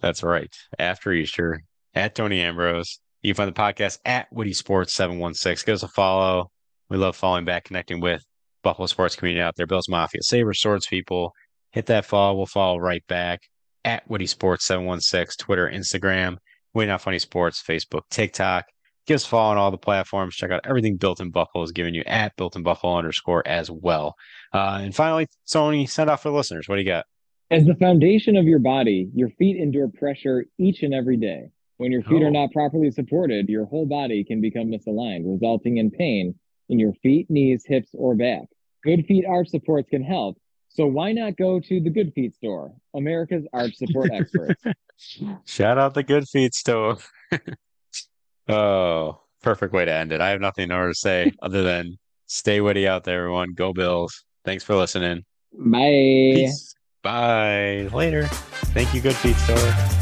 That's 0.01 0.23
right. 0.23 0.53
After 0.79 1.13
Easter, 1.13 1.61
at 1.93 2.15
Tony 2.15 2.41
Ambrose. 2.41 2.99
You 3.21 3.33
can 3.33 3.45
find 3.45 3.55
the 3.55 3.59
podcast 3.59 3.99
at 4.05 4.27
Witty 4.31 4.53
Sports 4.53 4.93
716. 4.93 5.65
Give 5.65 5.75
us 5.75 5.83
a 5.83 5.87
follow. 5.87 6.49
We 6.89 6.97
love 6.97 7.15
following 7.15 7.45
back, 7.45 7.65
connecting 7.65 7.99
with 8.01 8.23
Buffalo 8.63 8.87
sports 8.87 9.15
community 9.15 9.41
out 9.41 9.55
there. 9.55 9.67
Bills 9.67 9.87
Mafia, 9.89 10.21
Saber 10.23 10.53
Swords 10.53 10.87
people. 10.87 11.31
Hit 11.71 11.85
that 11.85 12.05
follow. 12.05 12.35
We'll 12.35 12.47
follow 12.47 12.77
right 12.79 13.05
back 13.07 13.41
at 13.85 14.09
Witty 14.09 14.25
Sports 14.25 14.65
716, 14.65 15.45
Twitter, 15.45 15.69
Instagram, 15.71 16.37
Way 16.73 16.87
Not 16.87 17.01
Funny 17.01 17.19
Sports, 17.19 17.61
Facebook, 17.67 18.01
TikTok. 18.09 18.65
Give 19.05 19.15
us 19.15 19.25
a 19.25 19.29
follow 19.29 19.51
on 19.51 19.57
all 19.57 19.69
the 19.71 19.77
platforms. 19.77 20.35
Check 20.35 20.49
out 20.51 20.61
everything 20.65 20.97
Built 20.97 21.19
in 21.19 21.29
Buffalo 21.29 21.63
is 21.63 21.71
giving 21.71 21.93
you 21.93 22.03
at 22.07 22.35
Built 22.37 22.55
in 22.55 22.63
Buffalo 22.63 22.95
underscore 22.95 23.47
as 23.47 23.69
well. 23.69 24.15
Uh, 24.53 24.79
and 24.81 24.95
finally, 24.95 25.27
Tony, 25.51 25.85
send 25.85 26.09
off 26.09 26.23
for 26.23 26.29
the 26.29 26.35
listeners. 26.35 26.67
What 26.67 26.75
do 26.77 26.81
you 26.81 26.87
got? 26.87 27.05
As 27.51 27.65
the 27.65 27.75
foundation 27.75 28.35
of 28.35 28.45
your 28.45 28.59
body, 28.59 29.09
your 29.13 29.29
feet 29.29 29.57
endure 29.57 29.89
pressure 29.89 30.45
each 30.59 30.81
and 30.83 30.93
every 30.93 31.17
day. 31.17 31.49
When 31.77 31.91
your 31.91 32.03
feet 32.03 32.21
Oh. 32.21 32.25
are 32.25 32.31
not 32.31 32.51
properly 32.51 32.91
supported, 32.91 33.47
your 33.47 33.65
whole 33.65 33.85
body 33.85 34.23
can 34.23 34.41
become 34.41 34.67
misaligned, 34.67 35.21
resulting 35.25 35.77
in 35.77 35.89
pain 35.91 36.35
in 36.69 36.79
your 36.79 36.93
feet, 37.03 37.29
knees, 37.29 37.63
hips, 37.65 37.89
or 37.93 38.15
back. 38.15 38.47
Good 38.83 39.05
Feet 39.05 39.25
Arch 39.27 39.49
Supports 39.49 39.89
can 39.89 40.03
help. 40.03 40.37
So 40.69 40.85
why 40.85 41.11
not 41.11 41.35
go 41.35 41.59
to 41.59 41.79
the 41.81 41.89
Good 41.89 42.13
Feet 42.13 42.35
store, 42.35 42.71
America's 42.95 43.45
arch 43.51 43.75
support 43.75 44.11
experts? 44.13 44.63
Shout 45.45 45.77
out 45.77 45.93
the 45.93 46.03
Good 46.03 46.27
Feet 46.29 46.53
store. 46.53 46.97
oh, 48.47 49.19
perfect 49.41 49.73
way 49.73 49.85
to 49.85 49.91
end 49.91 50.11
it. 50.11 50.21
I 50.21 50.29
have 50.29 50.41
nothing 50.41 50.69
more 50.69 50.87
to 50.87 50.93
say 50.93 51.33
other 51.41 51.63
than 51.63 51.97
stay 52.27 52.61
witty 52.61 52.87
out 52.87 53.03
there, 53.03 53.21
everyone. 53.21 53.53
Go 53.55 53.73
Bills. 53.73 54.23
Thanks 54.45 54.63
for 54.63 54.75
listening. 54.75 55.25
Bye. 55.51 56.33
Peace. 56.35 56.75
Bye. 57.01 57.89
Later. 57.91 58.27
Thank 58.27 58.93
you, 58.93 59.01
Good 59.01 59.15
Feet 59.15 59.35
Store. 59.37 59.98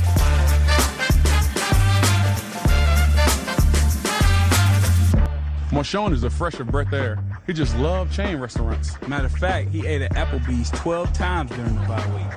Marshawn 5.78 6.12
is 6.12 6.24
a 6.24 6.30
fresher 6.32 6.64
breath 6.64 6.92
air. 6.92 7.24
He 7.46 7.54
just 7.54 7.78
loved 7.78 8.12
chain 8.12 8.38
restaurants. 8.38 9.00
Matter 9.08 9.28
of 9.28 9.32
fact, 9.34 9.70
he 9.70 9.86
ate 9.86 10.02
at 10.02 10.10
Applebee's 10.16 10.72
12 10.72 11.14
times 11.14 11.52
during 11.52 11.76
the 11.76 11.82
bye 11.82 12.04
week. 12.18 12.34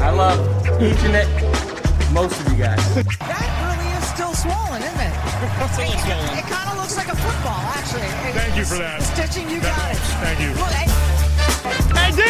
I 0.00 0.08
love 0.08 0.40
each 0.80 0.96
and 1.04 2.14
most 2.14 2.40
of 2.40 2.50
you 2.50 2.56
guys. 2.64 2.80
That 2.94 3.04
really 3.60 3.92
is 3.92 4.08
still 4.08 4.32
swollen, 4.32 4.80
isn't 4.80 5.04
it? 5.04 5.12
Still 5.76 5.84
it, 5.84 6.00
swollen. 6.00 6.38
It, 6.38 6.48
kind 6.48 6.70
of 6.72 6.78
looks 6.80 6.96
like 6.96 7.08
a 7.08 7.16
football, 7.16 7.60
actually. 7.76 8.08
It- 8.08 8.32
Thank 8.40 8.56
you 8.56 8.64
for 8.64 8.76
the 8.76 8.80
that. 8.80 9.02
Stitching, 9.02 9.50
you 9.50 9.60
got 9.60 9.92
it. 9.92 10.00
Thank 10.24 10.40
you. 10.40 10.56
Look, 10.56 10.72
hey, 10.72 10.88
Hey, 11.92 12.10
D, 12.16 12.22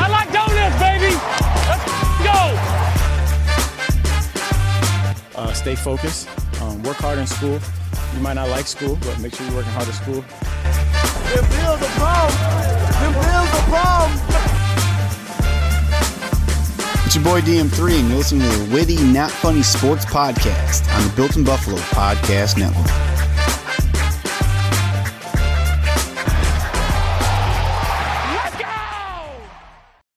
I 0.00 0.08
like 0.08 0.32
donuts, 0.32 0.80
baby. 0.80 1.12
Let's 1.68 1.84
go. 5.36 5.42
Uh, 5.42 5.52
stay 5.52 5.74
focused. 5.74 6.26
Um, 6.62 6.82
work 6.84 6.96
hard 6.96 7.18
in 7.18 7.26
school. 7.26 7.60
You 8.14 8.20
might 8.20 8.34
not 8.34 8.48
like 8.48 8.66
school, 8.66 8.96
but 9.02 9.18
make 9.20 9.34
sure 9.34 9.46
you're 9.46 9.56
working 9.56 9.72
hard 9.72 9.88
at 9.88 9.94
school. 9.94 10.22
Them 10.22 11.44
bills 11.50 11.82
are 11.82 11.98
bomb. 11.98 12.32
Them 13.00 13.12
bills 13.14 13.50
are 13.58 13.68
bomb. 13.70 14.12
It's 17.06 17.14
your 17.16 17.24
boy 17.24 17.40
DM3, 17.40 18.00
and 18.00 18.08
you're 18.08 18.18
listening 18.18 18.42
to 18.50 18.56
the 18.56 18.74
Witty 18.74 19.02
Not 19.02 19.30
Funny 19.30 19.62
Sports 19.62 20.04
Podcast 20.04 20.88
on 20.96 21.08
the 21.08 21.12
Built 21.14 21.36
in 21.36 21.44
Buffalo 21.44 21.76
Podcast 21.76 22.58
Network. 22.58 23.11